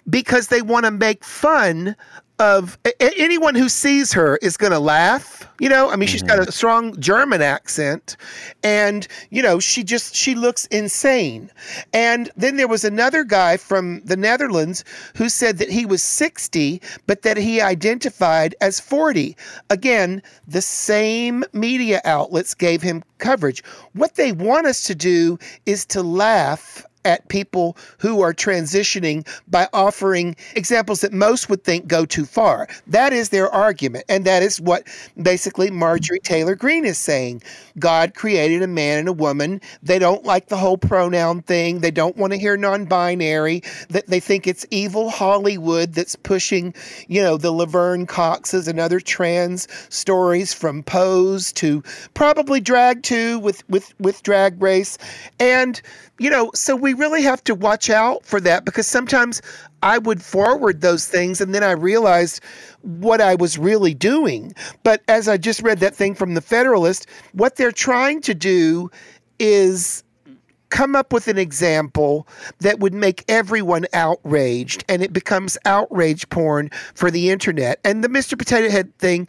because 0.10 0.48
they 0.48 0.62
want 0.62 0.86
to 0.86 0.92
make 0.92 1.24
fun 1.24 1.96
of 2.40 2.78
a- 2.86 3.20
anyone 3.20 3.56
who 3.56 3.70
sees 3.70 4.14
her 4.14 4.38
is 4.42 4.58
going 4.58 4.72
to 4.72 4.80
laugh. 4.80 5.48
You 5.60 5.70
know, 5.70 5.90
I 5.90 5.96
mean, 5.96 6.10
she's 6.10 6.22
got 6.22 6.38
a 6.38 6.42
mm-hmm. 6.42 6.52
strong 6.52 7.00
German 7.00 7.42
accent, 7.42 8.18
and 8.62 9.08
you 9.30 9.42
know, 9.42 9.60
she 9.60 9.84
just 9.84 10.14
she 10.14 10.36
looks 10.36 10.66
insane. 10.66 11.50
And 11.94 12.30
then 12.36 12.58
there 12.58 12.68
was 12.68 12.84
another 12.84 13.24
guy 13.24 13.56
from 13.56 14.02
the 14.04 14.18
Netherlands 14.18 14.84
who 15.16 15.30
said 15.30 15.58
that 15.60 15.70
he 15.70 15.86
was 15.86 16.04
60, 16.04 16.82
but 17.08 17.22
that 17.22 17.38
he 17.38 17.62
identified 17.62 18.54
as 18.60 18.82
40. 18.82 19.38
Again, 19.70 20.22
the 20.46 20.62
same 20.62 21.46
media 21.54 22.02
outlets 22.04 22.54
gave 22.54 22.82
him 22.82 23.04
coverage. 23.20 23.64
What 23.94 24.16
they 24.16 24.34
want 24.34 24.68
us 24.68 24.84
to 24.84 24.96
do 24.96 25.40
is 25.66 25.86
to 25.88 26.04
laugh 26.04 26.86
at 27.06 27.28
people 27.30 27.78
who 28.00 28.22
are 28.22 28.34
transitioning 28.34 29.26
by 29.48 29.68
offering 29.74 30.36
examples 30.56 31.02
that 31.02 31.14
most 31.14 31.50
would 31.50 31.64
think 31.64 31.88
go 31.88 32.06
too 32.06 32.26
far. 32.26 32.68
That 32.88 33.14
is 33.14 33.30
their 33.30 33.50
argument. 33.50 34.06
And 34.10 34.26
that 34.26 34.44
is 34.44 34.60
what 34.60 34.88
basically 35.22 35.70
Marjorie 35.70 36.20
Taylor 36.20 36.56
Greene 36.56 36.86
is 36.86 36.98
saying. 36.98 37.42
God 37.80 38.16
created 38.16 38.62
a 38.62 38.68
man 38.68 39.00
and 39.00 39.08
a 39.08 39.14
woman. 39.14 39.62
They 39.84 40.00
don't 40.00 40.24
like 40.24 40.48
the 40.48 40.58
whole 40.58 40.78
pronoun 40.78 41.42
thing. 41.42 41.80
They 41.80 41.92
don't 41.92 42.18
want 42.18 42.34
to 42.34 42.40
hear 42.40 42.58
non 42.58 42.86
binary. 42.86 43.62
That 43.90 44.08
they 44.08 44.20
think 44.20 44.48
it's 44.48 44.66
evil 44.72 45.10
Hollywood 45.10 45.94
that's 45.94 46.16
pushing, 46.16 46.74
you 47.08 47.22
know, 47.22 47.38
the 47.38 47.52
Laverne 47.52 48.06
Coxes 48.06 48.68
and 48.68 48.80
other 48.80 49.00
trans 49.00 49.68
stories 49.90 50.54
from 50.54 50.84
Pose 50.84 51.52
to 51.54 51.84
probably 52.14 52.60
drag 52.60 53.04
too 53.04 53.40
with 53.40 53.68
with 53.70 53.94
with 54.00 54.24
drag 54.24 54.62
race. 54.62 54.98
And 55.40 55.82
you 56.18 56.30
know, 56.30 56.52
so 56.54 56.76
we 56.76 56.94
really 56.94 57.22
have 57.24 57.44
to 57.46 57.56
watch 57.56 57.90
out 57.90 58.26
for 58.26 58.40
that 58.42 58.66
because 58.66 58.88
sometimes 58.88 59.42
I 59.84 59.98
would 59.98 60.22
forward 60.22 60.82
those 60.82 61.08
things 61.08 61.42
and 61.42 61.54
then 61.54 61.64
I 61.64 61.72
realized 61.72 62.42
what 62.82 63.20
I 63.22 63.36
was 63.36 63.58
really 63.58 63.94
doing. 63.94 64.54
But 64.84 65.02
as 65.08 65.28
I 65.28 65.38
just 65.38 65.62
read 65.62 65.80
that 65.80 65.96
thing 65.96 66.16
from 66.16 66.34
the 66.34 66.42
Federalist, 66.42 67.08
what 67.34 67.58
they're 67.58 67.72
trying 67.72 68.22
to 68.22 68.34
do 68.34 68.90
is 69.40 70.04
come 70.70 70.96
up 70.96 71.14
with 71.14 71.28
an 71.28 71.38
example 71.38 72.28
that 72.60 72.80
would 72.80 72.94
make 72.94 73.24
everyone 73.30 73.86
outraged 73.94 74.84
and 74.90 75.02
it 75.02 75.14
becomes 75.14 75.58
outrage 75.66 76.28
porn 76.30 76.70
for 76.96 77.12
the 77.12 77.30
internet. 77.30 77.80
And 77.84 78.04
the 78.04 78.10
Mr. 78.10 78.38
Potato 78.38 78.70
Head 78.70 78.98
thing 78.98 79.28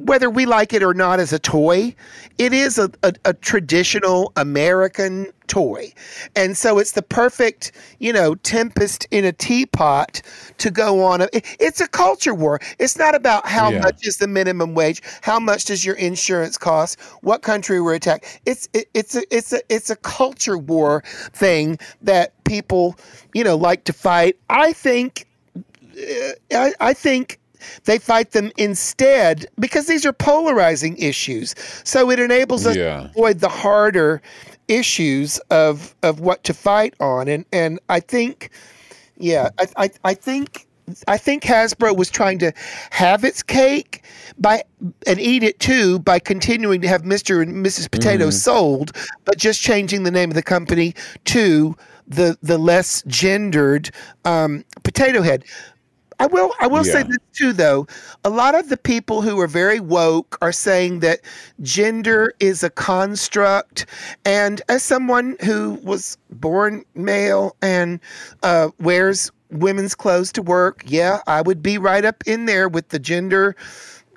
whether 0.00 0.30
we 0.30 0.46
like 0.46 0.72
it 0.72 0.82
or 0.82 0.94
not 0.94 1.20
as 1.20 1.32
a 1.32 1.38
toy, 1.38 1.94
it 2.38 2.52
is 2.52 2.78
a, 2.78 2.90
a, 3.02 3.14
a, 3.24 3.34
traditional 3.34 4.32
American 4.36 5.26
toy. 5.46 5.92
And 6.34 6.56
so 6.56 6.78
it's 6.78 6.92
the 6.92 7.02
perfect, 7.02 7.72
you 7.98 8.12
know, 8.12 8.34
tempest 8.36 9.06
in 9.10 9.24
a 9.24 9.32
teapot 9.32 10.22
to 10.58 10.70
go 10.70 11.04
on. 11.04 11.22
A, 11.22 11.28
it's 11.60 11.80
a 11.80 11.88
culture 11.88 12.34
war. 12.34 12.60
It's 12.78 12.96
not 12.96 13.14
about 13.14 13.46
how 13.46 13.70
Yeah. 13.70 13.80
much 13.80 14.06
is 14.06 14.16
the 14.16 14.28
minimum 14.28 14.74
wage, 14.74 15.02
how 15.22 15.38
much 15.38 15.64
does 15.64 15.84
your 15.84 15.96
insurance 15.96 16.56
cost, 16.56 16.98
what 17.22 17.42
country 17.42 17.80
we're 17.80 17.94
attacked. 17.94 18.40
It's 18.46 18.68
it, 18.72 18.88
it's 18.94 19.14
a 19.14 19.22
it's 19.34 19.52
a 19.52 19.60
it's 19.68 19.90
a 19.90 19.96
culture 19.96 20.56
war 20.56 21.02
thing 21.32 21.78
that 22.00 22.32
people, 22.44 22.96
you 23.34 23.44
know, 23.44 23.56
like 23.56 23.84
to 23.84 23.92
fight. 23.92 24.36
I 24.48 24.72
think 24.72 25.26
uh, 25.56 26.32
I, 26.52 26.72
I 26.80 26.94
think 26.94 27.38
they 27.84 27.98
fight 27.98 28.32
them 28.32 28.50
instead 28.56 29.46
because 29.58 29.86
these 29.86 30.04
are 30.06 30.12
polarizing 30.12 30.96
issues. 30.98 31.54
So 31.84 32.10
it 32.10 32.18
enables 32.18 32.66
us 32.66 32.76
Yeah. 32.76 33.00
to 33.00 33.10
avoid 33.10 33.40
the 33.40 33.48
harder 33.48 34.20
issues 34.68 35.38
of 35.50 35.94
of 36.02 36.20
what 36.20 36.44
to 36.44 36.54
fight 36.54 36.94
on. 37.00 37.28
And 37.28 37.44
and 37.52 37.78
I 37.88 38.00
think, 38.00 38.50
yeah, 39.16 39.50
I 39.58 39.66
I, 39.76 39.90
I 40.04 40.14
think. 40.14 40.66
I 41.06 41.16
think 41.16 41.44
Hasbro 41.44 41.96
was 41.96 42.10
trying 42.10 42.38
to 42.40 42.52
have 42.90 43.22
its 43.24 43.40
cake 43.40 44.02
by 44.36 44.64
and 45.06 45.20
eat 45.20 45.44
it 45.44 45.60
too 45.60 46.00
by 46.00 46.18
continuing 46.18 46.80
to 46.80 46.88
have 46.88 47.02
Mr. 47.02 47.40
and 47.40 47.64
Mrs. 47.64 47.88
Potato 47.88 48.30
sold, 48.30 48.90
but 49.24 49.38
just 49.38 49.60
changing 49.62 50.02
the 50.02 50.10
name 50.10 50.28
of 50.28 50.34
the 50.34 50.42
company 50.42 50.92
to 51.26 51.76
the 52.08 52.36
the 52.42 52.58
less 52.58 53.04
gendered 53.06 53.90
um, 54.24 54.64
Potato 54.82 55.22
Head. 55.22 55.44
I 56.22 56.26
will 56.26 56.52
I 56.60 56.68
will 56.68 56.84
say 56.84 57.02
this 57.02 57.18
too 57.32 57.52
though. 57.52 57.88
A 58.24 58.30
lot 58.30 58.54
of 58.54 58.68
the 58.68 58.76
people 58.76 59.22
who 59.22 59.40
are 59.40 59.48
very 59.48 59.80
woke 59.80 60.38
are 60.40 60.52
saying 60.52 61.00
that 61.00 61.18
gender 61.62 62.32
is 62.38 62.62
a 62.62 62.70
construct 62.70 63.86
and 64.24 64.62
as 64.68 64.84
someone 64.84 65.36
who 65.44 65.80
was 65.82 66.16
born 66.30 66.84
male 66.94 67.56
and 67.60 67.98
uh, 68.44 68.68
wears 68.78 69.32
women's 69.50 69.96
clothes 69.96 70.30
to 70.32 70.42
work, 70.42 70.84
yeah, 70.86 71.22
I 71.26 71.42
would 71.42 71.60
be 71.60 71.76
right 71.76 72.04
up 72.04 72.22
in 72.24 72.44
there 72.44 72.68
with 72.68 72.90
the 72.90 73.00
gender 73.00 73.56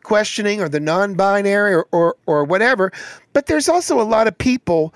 questioning 0.03 0.61
or 0.61 0.69
the 0.69 0.79
non-binary 0.79 1.73
or, 1.73 1.87
or 1.91 2.17
or 2.27 2.43
whatever. 2.43 2.91
But 3.33 3.47
there's 3.47 3.67
also 3.67 3.99
a 3.99 4.03
lot 4.03 4.27
of 4.27 4.37
people 4.37 4.93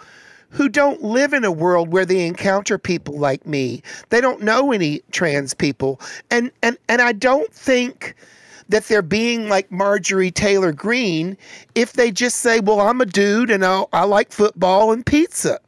who 0.50 0.70
don't 0.70 1.04
live 1.04 1.34
in 1.34 1.46
a 1.46 1.52
world 1.52 1.92
where 1.92 2.06
they 2.06 2.26
encounter 2.26 2.78
people 2.78 3.18
like 3.18 3.46
me. 3.46 3.82
They 4.10 4.22
don't 4.22 4.42
know 4.42 4.72
any 4.72 5.02
trans 5.12 5.54
people. 5.54 6.00
And 6.32 6.52
and 6.62 6.78
and 6.88 7.02
I 7.02 7.14
don't 7.14 7.54
think 7.54 8.16
that 8.70 8.86
they're 8.86 9.02
being 9.02 9.50
like 9.50 9.72
Marjorie 9.72 10.32
Taylor 10.32 10.72
Greene 10.72 11.38
if 11.76 11.94
they 11.94 12.12
just 12.12 12.38
say, 12.38 12.60
"Well, 12.60 12.82
I'm 12.82 13.02
a 13.02 13.06
dude 13.06 13.52
and 13.52 13.66
I 13.66 13.86
I 13.94 14.04
like 14.04 14.32
football 14.32 14.92
and 14.92 15.06
pizza." 15.06 15.60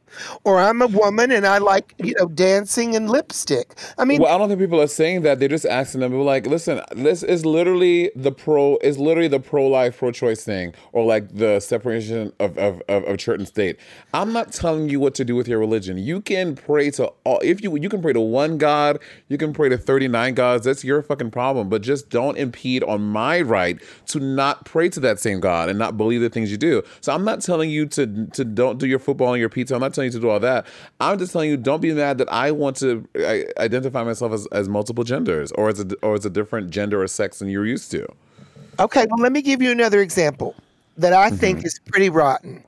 Or 0.44 0.58
I'm 0.58 0.82
a 0.82 0.86
woman 0.86 1.30
and 1.30 1.46
I 1.46 1.58
like, 1.58 1.94
you 1.98 2.14
know, 2.18 2.26
dancing 2.26 2.94
and 2.96 3.10
lipstick. 3.10 3.74
I 3.98 4.04
mean, 4.04 4.20
Well, 4.20 4.34
I 4.34 4.38
don't 4.38 4.48
think 4.48 4.60
people 4.60 4.80
are 4.80 4.86
saying 4.86 5.22
that. 5.22 5.38
They're 5.38 5.48
just 5.48 5.66
asking 5.66 6.00
them. 6.00 6.12
Like, 6.12 6.46
listen, 6.46 6.80
this 6.94 7.22
is 7.22 7.44
literally 7.44 8.10
the 8.14 8.32
pro 8.32 8.76
is 8.78 8.98
literally 8.98 9.28
the 9.28 9.40
pro 9.40 9.66
life, 9.66 9.98
pro 9.98 10.12
choice 10.12 10.44
thing, 10.44 10.74
or 10.92 11.04
like 11.04 11.34
the 11.34 11.60
separation 11.60 12.32
of, 12.38 12.56
of, 12.58 12.82
of, 12.88 13.04
of 13.04 13.18
church 13.18 13.38
and 13.38 13.48
state. 13.48 13.78
I'm 14.14 14.32
not 14.32 14.52
telling 14.52 14.88
you 14.88 15.00
what 15.00 15.14
to 15.14 15.24
do 15.24 15.34
with 15.34 15.48
your 15.48 15.58
religion. 15.58 15.98
You 15.98 16.20
can 16.20 16.54
pray 16.54 16.90
to 16.92 17.06
all 17.24 17.40
if 17.42 17.62
you 17.62 17.76
you 17.76 17.88
can 17.88 18.02
pray 18.02 18.12
to 18.12 18.20
one 18.20 18.58
God, 18.58 18.98
you 19.28 19.38
can 19.38 19.52
pray 19.52 19.68
to 19.68 19.78
39 19.78 20.34
gods. 20.34 20.64
That's 20.64 20.84
your 20.84 21.02
fucking 21.02 21.30
problem. 21.30 21.68
But 21.68 21.82
just 21.82 22.10
don't 22.10 22.36
impede 22.36 22.84
on 22.84 23.02
my 23.02 23.40
right 23.40 23.80
to 24.06 24.20
not 24.20 24.64
pray 24.64 24.88
to 24.90 25.00
that 25.00 25.18
same 25.18 25.40
God 25.40 25.68
and 25.68 25.78
not 25.78 25.96
believe 25.96 26.20
the 26.20 26.30
things 26.30 26.50
you 26.50 26.56
do. 26.58 26.82
So 27.00 27.12
I'm 27.12 27.24
not 27.24 27.40
telling 27.40 27.70
you 27.70 27.86
to 27.86 28.26
to 28.26 28.44
don't 28.44 28.78
do 28.78 28.86
your 28.86 28.98
football 28.98 29.32
and 29.32 29.40
your 29.40 29.48
pizza. 29.48 29.74
I'm 29.74 29.80
not 29.80 29.94
telling 29.94 30.01
you 30.06 30.10
to 30.12 30.20
do 30.20 30.28
all 30.28 30.40
that. 30.40 30.66
I'm 31.00 31.18
just 31.18 31.32
telling 31.32 31.50
you 31.50 31.56
don't 31.56 31.80
be 31.80 31.92
mad 31.92 32.18
that 32.18 32.32
I 32.32 32.50
want 32.50 32.76
to 32.78 33.06
I, 33.16 33.46
identify 33.58 34.02
myself 34.04 34.32
as, 34.32 34.46
as 34.52 34.68
multiple 34.68 35.04
genders 35.04 35.52
or 35.52 35.68
as 35.68 35.80
a 35.80 35.86
or 36.02 36.14
as 36.14 36.24
a 36.24 36.30
different 36.30 36.70
gender 36.70 37.02
or 37.02 37.08
sex 37.08 37.38
than 37.38 37.48
you're 37.48 37.66
used 37.66 37.90
to. 37.92 38.06
Okay, 38.78 39.06
well, 39.10 39.22
let 39.22 39.32
me 39.32 39.42
give 39.42 39.60
you 39.60 39.70
another 39.70 40.00
example 40.00 40.54
that 40.96 41.12
I 41.12 41.30
think 41.30 41.64
is 41.64 41.78
pretty 41.86 42.08
rotten. 42.08 42.64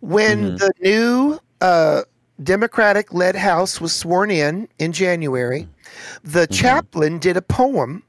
When 0.00 0.56
the 0.56 0.72
new 0.80 1.38
uh, 1.60 2.02
Democratic 2.42 3.12
led 3.12 3.36
House 3.36 3.80
was 3.80 3.94
sworn 3.94 4.30
in 4.30 4.68
in 4.78 4.92
January, 4.92 5.68
the 6.24 6.46
chaplain 6.48 7.18
did 7.18 7.36
a 7.36 7.42
poem 7.42 8.02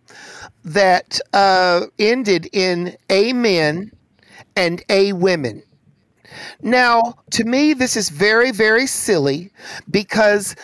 that 0.63 1.19
uh, 1.33 1.85
ended 1.99 2.49
in 2.53 2.95
Amen 3.11 3.91
and 4.55 4.83
A 4.89 5.13
women. 5.13 5.61
Now, 6.61 7.15
to 7.31 7.43
me, 7.43 7.73
this 7.73 7.95
is 7.95 8.09
very, 8.09 8.51
very 8.51 8.87
silly 8.87 9.51
because 9.89 10.55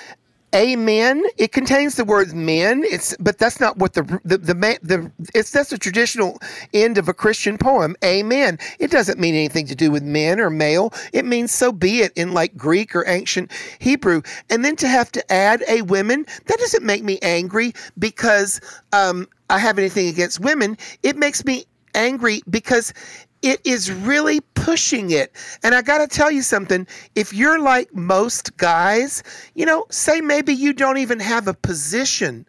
amen 0.55 1.23
it 1.37 1.51
contains 1.51 1.95
the 1.95 2.03
word 2.03 2.33
men. 2.33 2.83
It's 2.83 3.15
but 3.19 3.37
that's 3.37 3.59
not 3.59 3.77
what 3.77 3.93
the 3.93 4.01
the 4.23 4.37
the, 4.37 4.53
the 4.81 5.11
it's 5.35 5.51
that's 5.51 5.69
the 5.69 5.77
traditional 5.77 6.39
end 6.73 6.97
of 6.97 7.07
a 7.07 7.13
christian 7.13 7.57
poem 7.57 7.95
amen. 8.03 8.57
It 8.79 8.89
doesn't 8.89 9.19
mean 9.19 9.35
anything 9.35 9.67
to 9.67 9.75
do 9.75 9.91
with 9.91 10.03
men 10.03 10.39
or 10.39 10.49
male. 10.49 10.93
It 11.13 11.25
means 11.25 11.51
so 11.51 11.71
be 11.71 12.01
it 12.01 12.11
in 12.15 12.33
like 12.33 12.57
greek 12.57 12.95
or 12.95 13.07
ancient 13.07 13.51
hebrew. 13.77 14.21
And 14.49 14.65
then 14.65 14.75
to 14.77 14.87
have 14.87 15.11
to 15.13 15.31
add 15.31 15.63
a 15.67 15.83
women 15.83 16.25
that 16.47 16.57
doesn't 16.57 16.83
make 16.83 17.03
me 17.03 17.19
angry 17.21 17.73
because 17.99 18.59
um 18.91 19.27
i 19.49 19.59
have 19.59 19.77
anything 19.77 20.07
against 20.07 20.39
women. 20.39 20.77
It 21.03 21.15
makes 21.15 21.45
me 21.45 21.65
angry 21.93 22.41
because 22.49 22.93
it 23.41 23.61
is 23.63 23.91
really 23.91 24.41
pushing 24.55 25.11
it. 25.11 25.31
And 25.63 25.73
I 25.73 25.81
got 25.81 25.99
to 25.99 26.07
tell 26.07 26.31
you 26.31 26.41
something. 26.41 26.87
If 27.15 27.33
you're 27.33 27.59
like 27.59 27.93
most 27.93 28.55
guys, 28.57 29.23
you 29.55 29.65
know, 29.65 29.85
say 29.89 30.21
maybe 30.21 30.53
you 30.53 30.73
don't 30.73 30.97
even 30.97 31.19
have 31.19 31.47
a 31.47 31.53
position 31.53 32.45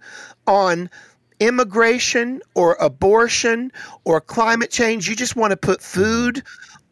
on 0.46 0.90
immigration 1.38 2.42
or 2.54 2.74
abortion 2.80 3.72
or 4.04 4.20
climate 4.20 4.70
change, 4.70 5.08
you 5.08 5.16
just 5.16 5.36
want 5.36 5.52
to 5.52 5.56
put 5.56 5.82
food 5.82 6.42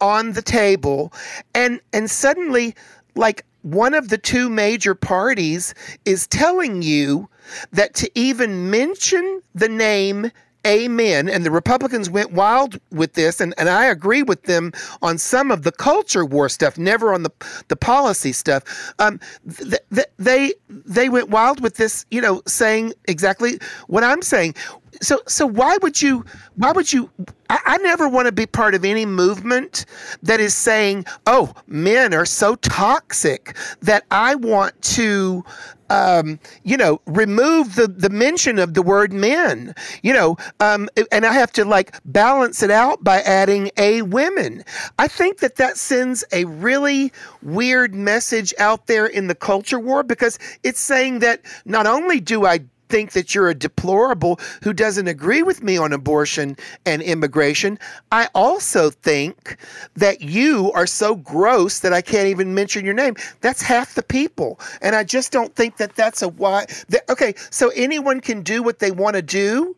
on 0.00 0.32
the 0.32 0.42
table 0.42 1.12
and 1.54 1.80
and 1.92 2.08
suddenly 2.08 2.74
like 3.16 3.44
one 3.62 3.94
of 3.94 4.08
the 4.08 4.18
two 4.18 4.48
major 4.48 4.94
parties 4.94 5.74
is 6.04 6.26
telling 6.26 6.82
you 6.82 7.28
that 7.72 7.94
to 7.94 8.10
even 8.14 8.70
mention 8.70 9.42
the 9.54 9.68
name 9.68 10.30
Amen. 10.66 11.28
And 11.28 11.46
the 11.46 11.50
Republicans 11.50 12.10
went 12.10 12.32
wild 12.32 12.78
with 12.90 13.14
this, 13.14 13.40
and, 13.40 13.54
and 13.58 13.68
I 13.68 13.86
agree 13.86 14.22
with 14.22 14.42
them 14.42 14.72
on 15.02 15.16
some 15.16 15.50
of 15.50 15.62
the 15.62 15.72
culture 15.72 16.24
war 16.24 16.48
stuff, 16.48 16.76
never 16.76 17.14
on 17.14 17.22
the 17.22 17.30
the 17.68 17.76
policy 17.76 18.32
stuff. 18.32 18.92
Um, 18.98 19.20
th- 19.48 19.80
th- 19.94 20.08
they 20.18 20.52
they 20.68 21.08
went 21.08 21.30
wild 21.30 21.60
with 21.60 21.76
this, 21.76 22.04
you 22.10 22.20
know, 22.20 22.42
saying 22.46 22.92
exactly 23.06 23.60
what 23.86 24.02
I'm 24.02 24.20
saying. 24.20 24.54
So 25.00 25.20
so 25.26 25.46
why 25.46 25.76
would 25.82 26.00
you 26.00 26.24
why 26.56 26.72
would 26.72 26.92
you 26.92 27.10
I, 27.50 27.58
I 27.64 27.76
never 27.78 28.08
want 28.08 28.26
to 28.26 28.32
be 28.32 28.46
part 28.46 28.74
of 28.74 28.84
any 28.84 29.06
movement 29.06 29.84
that 30.22 30.40
is 30.40 30.54
saying 30.54 31.06
oh 31.26 31.54
men 31.66 32.14
are 32.14 32.26
so 32.26 32.56
toxic 32.56 33.56
that 33.80 34.04
i 34.10 34.34
want 34.34 34.80
to 34.82 35.44
um, 35.90 36.38
you 36.64 36.76
know, 36.76 37.00
remove 37.06 37.74
the, 37.74 37.88
the 37.88 38.10
mention 38.10 38.58
of 38.58 38.74
the 38.74 38.82
word 38.82 39.12
men, 39.12 39.74
you 40.02 40.12
know, 40.12 40.36
um, 40.60 40.88
and 41.10 41.24
I 41.24 41.32
have 41.32 41.52
to 41.52 41.64
like 41.64 41.96
balance 42.04 42.62
it 42.62 42.70
out 42.70 43.02
by 43.02 43.20
adding 43.22 43.70
a 43.76 44.02
women. 44.02 44.64
I 44.98 45.08
think 45.08 45.38
that 45.38 45.56
that 45.56 45.76
sends 45.76 46.24
a 46.32 46.44
really 46.44 47.12
weird 47.42 47.94
message 47.94 48.52
out 48.58 48.86
there 48.86 49.06
in 49.06 49.28
the 49.28 49.34
culture 49.34 49.78
war 49.78 50.02
because 50.02 50.38
it's 50.62 50.80
saying 50.80 51.20
that 51.20 51.40
not 51.64 51.86
only 51.86 52.20
do 52.20 52.44
I 52.44 52.60
think 52.88 53.12
that 53.12 53.34
you're 53.34 53.48
a 53.48 53.54
deplorable 53.54 54.40
who 54.62 54.72
doesn't 54.72 55.08
agree 55.08 55.42
with 55.42 55.62
me 55.62 55.76
on 55.76 55.92
abortion 55.92 56.56
and 56.86 57.02
immigration. 57.02 57.78
I 58.12 58.28
also 58.34 58.90
think 58.90 59.56
that 59.94 60.20
you 60.20 60.72
are 60.72 60.86
so 60.86 61.16
gross 61.16 61.80
that 61.80 61.92
I 61.92 62.02
can't 62.02 62.28
even 62.28 62.54
mention 62.54 62.84
your 62.84 62.94
name. 62.94 63.16
That's 63.40 63.62
half 63.62 63.94
the 63.94 64.02
people. 64.02 64.60
And 64.80 64.94
I 64.94 65.04
just 65.04 65.32
don't 65.32 65.54
think 65.54 65.76
that 65.78 65.94
that's 65.94 66.22
a 66.22 66.28
why. 66.28 66.66
That, 66.88 67.08
okay, 67.10 67.34
so 67.50 67.70
anyone 67.74 68.20
can 68.20 68.42
do 68.42 68.62
what 68.62 68.78
they 68.78 68.90
want 68.90 69.16
to 69.16 69.22
do 69.22 69.76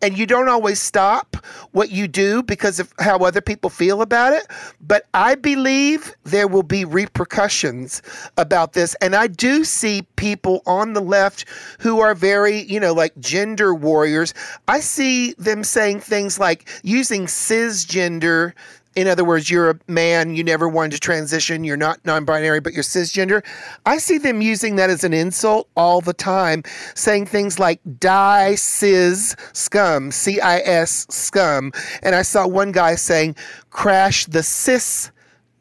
and 0.00 0.16
you 0.16 0.26
don't 0.26 0.48
always 0.48 0.80
stop 0.80 1.36
what 1.72 1.90
you 1.90 2.08
do 2.08 2.42
because 2.42 2.78
of 2.78 2.92
how 2.98 3.18
other 3.18 3.40
people 3.40 3.70
feel 3.70 4.02
about 4.02 4.32
it. 4.32 4.46
But 4.80 5.06
I 5.14 5.34
believe 5.34 6.14
there 6.24 6.48
will 6.48 6.62
be 6.62 6.84
repercussions 6.84 8.02
about 8.36 8.72
this. 8.72 8.94
And 9.00 9.14
I 9.14 9.26
do 9.26 9.64
see 9.64 10.02
people 10.16 10.62
on 10.66 10.92
the 10.92 11.00
left 11.00 11.44
who 11.78 12.00
are 12.00 12.14
very, 12.14 12.62
you 12.62 12.80
know, 12.80 12.92
like 12.92 13.18
gender 13.18 13.74
warriors. 13.74 14.34
I 14.68 14.80
see 14.80 15.32
them 15.34 15.64
saying 15.64 16.00
things 16.00 16.38
like 16.38 16.68
using 16.82 17.26
cisgender 17.26 18.52
in 18.94 19.08
other 19.08 19.24
words, 19.24 19.50
you're 19.50 19.70
a 19.70 19.78
man, 19.88 20.34
you 20.36 20.44
never 20.44 20.68
wanted 20.68 20.92
to 20.92 21.00
transition, 21.00 21.64
you're 21.64 21.76
not 21.76 21.98
non 22.04 22.24
binary, 22.24 22.60
but 22.60 22.72
you're 22.74 22.82
cisgender. 22.82 23.44
I 23.86 23.98
see 23.98 24.18
them 24.18 24.42
using 24.42 24.76
that 24.76 24.90
as 24.90 25.02
an 25.04 25.12
insult 25.12 25.68
all 25.76 26.00
the 26.00 26.12
time, 26.12 26.62
saying 26.94 27.26
things 27.26 27.58
like 27.58 27.80
die 27.98 28.54
cis 28.54 29.34
scum, 29.52 30.10
C 30.10 30.40
I 30.40 30.58
S 30.60 31.06
scum. 31.08 31.72
And 32.02 32.14
I 32.14 32.22
saw 32.22 32.46
one 32.46 32.72
guy 32.72 32.94
saying 32.96 33.36
crash 33.70 34.26
the 34.26 34.42
cis 34.42 35.10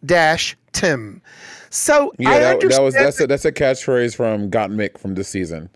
dash 0.06 0.58
Tim. 0.74 1.22
So 1.70 2.12
Yeah, 2.18 2.40
that, 2.40 2.60
that 2.70 2.82
was 2.82 2.94
that's 2.94 3.20
a, 3.22 3.28
that's 3.28 3.46
a 3.46 3.52
catchphrase 3.52 4.16
from 4.16 4.52
Gottmik 4.52 4.98
from 4.98 5.16
this 5.16 5.30
season. 5.30 5.70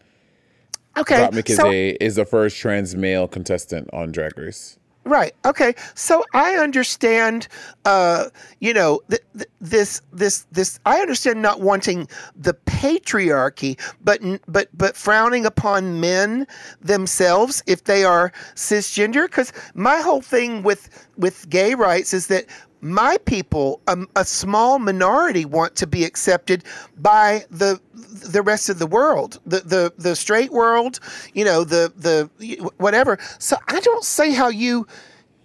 okay. 0.98 1.16
Gottmik 1.16 1.50
is 1.50 1.56
so- 1.56 1.72
a 1.72 1.92
is 2.02 2.16
the 2.16 2.26
first 2.26 2.58
trans 2.58 2.96
male 2.96 3.28
contestant 3.28 3.90
on 3.94 4.12
Drag 4.12 4.38
Race. 4.38 4.78
Right. 5.06 5.36
Okay. 5.46 5.76
So 5.94 6.24
I 6.34 6.56
understand. 6.56 7.48
Uh, 7.86 8.30
you 8.60 8.74
know, 8.74 9.02
th- 9.10 9.22
th- 9.38 9.50
this, 9.62 10.02
this, 10.12 10.48
this. 10.52 10.80
I 10.88 10.98
understand 11.00 11.44
not 11.44 11.62
wanting 11.62 12.08
the 12.36 12.56
patriarchy, 12.66 13.80
but 14.04 14.20
but 14.48 14.70
but 14.76 14.98
frowning 14.98 15.46
upon 15.46 16.00
men 16.00 16.48
themselves 16.82 17.62
if 17.68 17.84
they 17.84 18.04
are 18.04 18.32
cisgender. 18.56 19.26
Because 19.28 19.54
my 19.76 19.98
whole 20.02 20.22
thing 20.22 20.64
with 20.64 20.90
with 21.16 21.48
gay 21.50 21.76
rights 21.76 22.12
is 22.12 22.26
that 22.28 22.46
my 22.86 23.18
people, 23.26 23.82
a 24.16 24.24
small 24.24 24.78
minority, 24.78 25.44
want 25.44 25.76
to 25.78 25.88
be 25.88 26.04
accepted 26.04 26.64
by 26.98 27.44
the 27.50 27.80
the 27.94 28.42
rest 28.42 28.70
of 28.70 28.80
the 28.80 28.86
world, 28.86 29.40
the 29.46 29.62
the 29.62 29.94
the 29.98 30.16
straight 30.16 30.52
world, 30.52 31.00
you 31.34 31.44
know, 31.44 31.64
the 31.64 31.92
the 31.96 32.30
whatever. 32.78 33.18
So 33.40 33.58
I 33.68 33.80
don't 33.80 34.04
see 34.04 34.34
how 34.34 34.50
you 34.50 34.86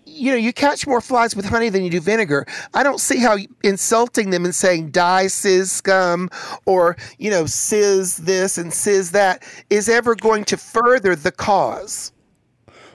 you 0.05 0.33
know, 0.33 0.37
you 0.37 0.53
catch 0.53 0.87
more 0.87 1.01
flies 1.01 1.37
with 1.37 1.45
honey 1.45 1.69
than 1.69 1.85
you 1.85 1.91
do 1.91 2.01
vinegar. 2.01 2.45
I 2.75 2.83
don't 2.83 3.01
see 3.01 3.19
how 3.19 3.37
insulting 3.63 4.31
them 4.31 4.45
and 4.45 4.55
saying 4.55 4.91
die 4.91 5.29
cis 5.29 5.71
scum 5.71 6.31
or, 6.67 6.97
you 7.19 7.31
know, 7.31 7.47
cis 7.47 8.17
this 8.17 8.59
and 8.59 8.75
cis 8.75 9.11
that 9.11 9.45
is 9.71 9.89
ever 9.89 10.17
going 10.17 10.45
to 10.47 10.57
further 10.57 11.15
the 11.15 11.31
cause. 11.31 12.13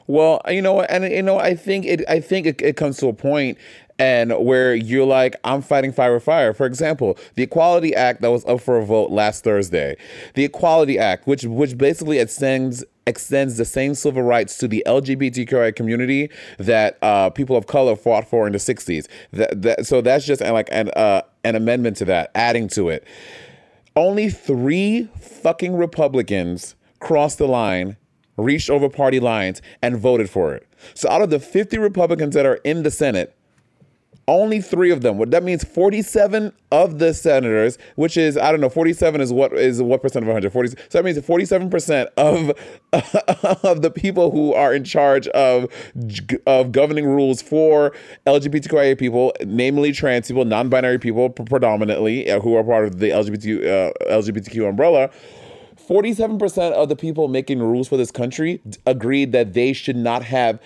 Well, 0.08 0.41
you 0.47 0.62
know, 0.62 0.81
and 0.81 1.03
you 1.12 1.23
know, 1.23 1.39
I 1.39 1.55
think 1.55 1.86
it. 1.86 2.03
I 2.08 2.19
think 2.19 2.45
it, 2.45 2.62
it 2.62 2.77
comes 2.77 2.97
to 2.97 3.08
a 3.08 3.13
point, 3.13 3.58
and 3.97 4.31
where 4.45 4.75
you're 4.75 5.05
like, 5.05 5.36
I'm 5.43 5.62
fighting 5.62 5.91
fire 5.91 6.13
with 6.13 6.23
fire. 6.23 6.53
For 6.53 6.65
example, 6.65 7.17
the 7.36 7.43
Equality 7.43 7.95
Act 7.95 8.21
that 8.21 8.31
was 8.31 8.45
up 8.45 8.62
for 8.62 8.77
a 8.77 8.86
vote 8.86 9.12
last 9.12 9.43
Thursday, 9.43 9.95
the 10.34 10.43
Equality 10.43 10.99
Act, 10.99 11.27
which 11.27 11.43
which 11.43 11.77
basically 11.77 12.19
extends 12.19 12.84
extends 13.08 13.58
the 13.58 13.65
same 13.65 13.93
civil 13.93 14.23
rights 14.23 14.58
to 14.58 14.67
the 14.67 14.84
LGBTQI 14.88 15.75
community 15.75 16.29
that 16.58 16.97
uh, 17.01 17.29
people 17.29 17.55
of 17.55 17.67
color 17.67 17.95
fought 17.95 18.27
for 18.27 18.47
in 18.47 18.53
the 18.53 18.60
'60s. 18.60 19.08
That, 19.31 19.62
that 19.62 19.86
so 19.86 20.01
that's 20.01 20.25
just 20.25 20.41
like 20.41 20.69
an 20.71 20.89
uh, 20.89 21.21
an 21.43 21.55
amendment 21.55 21.97
to 21.97 22.05
that, 22.05 22.31
adding 22.36 22.67
to 22.69 22.89
it. 22.89 23.05
Only 23.95 24.29
three 24.29 25.08
fucking 25.21 25.75
Republicans 25.75 26.75
crossed 26.99 27.38
the 27.38 27.47
line, 27.47 27.95
reached 28.36 28.69
over 28.69 28.89
party 28.89 29.21
lines, 29.21 29.62
and 29.81 29.97
voted 29.97 30.29
for 30.29 30.53
it. 30.53 30.67
So 30.95 31.10
out 31.10 31.21
of 31.21 31.29
the 31.29 31.39
50 31.39 31.77
Republicans 31.77 32.34
that 32.36 32.45
are 32.45 32.55
in 32.65 32.84
the 32.84 32.91
Senate, 32.91 33.36
only 34.28 34.62
three 34.62 34.91
of 34.91 35.01
them. 35.01 35.17
What 35.17 35.32
that 35.32 35.43
means, 35.43 35.63
47 35.63 36.51
of 36.71 36.99
the 36.99 37.13
senators, 37.13 37.78
which 37.95 38.17
is 38.17 38.38
I 38.38 38.51
don't 38.51 38.62
know, 38.62 38.69
47 38.69 39.21
is 39.21 39.32
what 39.32 39.54
is 39.54 39.82
what 39.82 40.01
percent 40.01 40.23
of 40.23 40.28
100? 40.28 40.51
40. 40.51 40.69
So 40.69 40.75
that 40.91 41.06
means 41.06 41.23
47 41.23 41.69
percent 41.69 42.10
of 42.17 42.51
of 43.63 43.82
the 43.82 43.91
people 43.93 44.32
who 44.32 44.54
are 44.54 44.73
in 44.73 44.84
charge 44.84 45.28
of 45.30 45.67
of 46.47 46.71
governing 46.71 47.06
rules 47.06 47.41
for 47.41 47.93
LGBTQIA 48.25 48.97
people, 48.97 49.34
namely 49.45 49.91
trans 49.91 50.28
people, 50.28 50.45
non-binary 50.45 50.99
people, 50.99 51.30
predominantly 51.30 52.30
uh, 52.30 52.39
who 52.39 52.56
are 52.56 52.63
part 52.63 52.86
of 52.86 52.99
the 52.99 53.10
LGBT 53.10 53.89
uh, 53.89 53.93
LGBTQ 54.12 54.69
umbrella. 54.69 55.10
47% 55.88 56.71
of 56.71 56.89
the 56.89 56.95
people 56.95 57.28
making 57.28 57.60
rules 57.60 57.88
for 57.88 57.95
this 57.97 58.10
country 58.10 58.60
agreed 58.88 59.32
that 59.34 59.54
they 59.54 59.71
should 59.71 59.95
not 59.95 60.23
have 60.23 60.60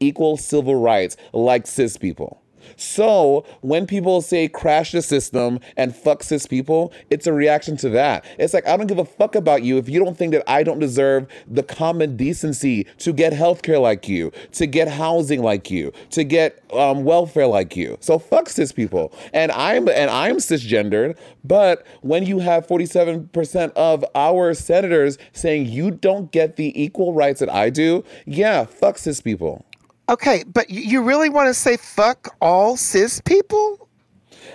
equal 0.00 0.36
civil 0.36 0.76
rights 0.76 1.16
like 1.32 1.66
cis 1.66 1.96
people. 1.96 2.41
So 2.76 3.44
when 3.60 3.86
people 3.86 4.22
say 4.22 4.48
crash 4.48 4.92
the 4.92 5.02
system 5.02 5.60
and 5.76 5.94
fuck 5.94 6.22
cis 6.22 6.46
people, 6.46 6.92
it's 7.10 7.26
a 7.26 7.32
reaction 7.32 7.76
to 7.78 7.88
that. 7.90 8.24
It's 8.38 8.54
like, 8.54 8.66
I 8.66 8.76
don't 8.76 8.86
give 8.86 8.98
a 8.98 9.04
fuck 9.04 9.34
about 9.34 9.62
you 9.62 9.78
if 9.78 9.88
you 9.88 10.02
don't 10.02 10.16
think 10.16 10.32
that 10.32 10.44
I 10.50 10.62
don't 10.62 10.78
deserve 10.78 11.26
the 11.46 11.62
common 11.62 12.16
decency 12.16 12.84
to 12.98 13.12
get 13.12 13.32
healthcare 13.32 13.80
like 13.80 14.08
you, 14.08 14.32
to 14.52 14.66
get 14.66 14.88
housing 14.88 15.42
like 15.42 15.70
you, 15.70 15.92
to 16.10 16.24
get 16.24 16.62
um, 16.72 17.04
welfare 17.04 17.46
like 17.46 17.76
you. 17.76 17.96
So 18.00 18.18
fuck 18.18 18.48
cis 18.48 18.72
people. 18.72 19.12
And 19.32 19.52
I'm 19.52 19.88
and 19.88 20.10
I'm 20.10 20.36
cisgendered, 20.36 21.16
but 21.44 21.86
when 22.00 22.24
you 22.26 22.38
have 22.38 22.66
47% 22.66 23.72
of 23.72 24.04
our 24.14 24.54
senators 24.54 25.18
saying 25.32 25.66
you 25.66 25.90
don't 25.90 26.30
get 26.32 26.56
the 26.56 26.80
equal 26.80 27.12
rights 27.12 27.40
that 27.40 27.50
I 27.50 27.70
do, 27.70 28.04
yeah, 28.26 28.64
fuck 28.64 28.98
cis 28.98 29.20
people. 29.20 29.64
Okay, 30.12 30.44
but 30.46 30.68
you 30.68 31.02
really 31.02 31.30
want 31.30 31.48
to 31.48 31.54
say 31.54 31.78
fuck 31.78 32.36
all 32.42 32.76
cis 32.76 33.18
people? 33.22 33.88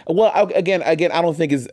Well, 0.05 0.31
I, 0.33 0.41
again, 0.55 0.83
again, 0.83 1.11
I 1.11 1.23
don't 1.23 1.35
think 1.35 1.51
it's 1.51 1.67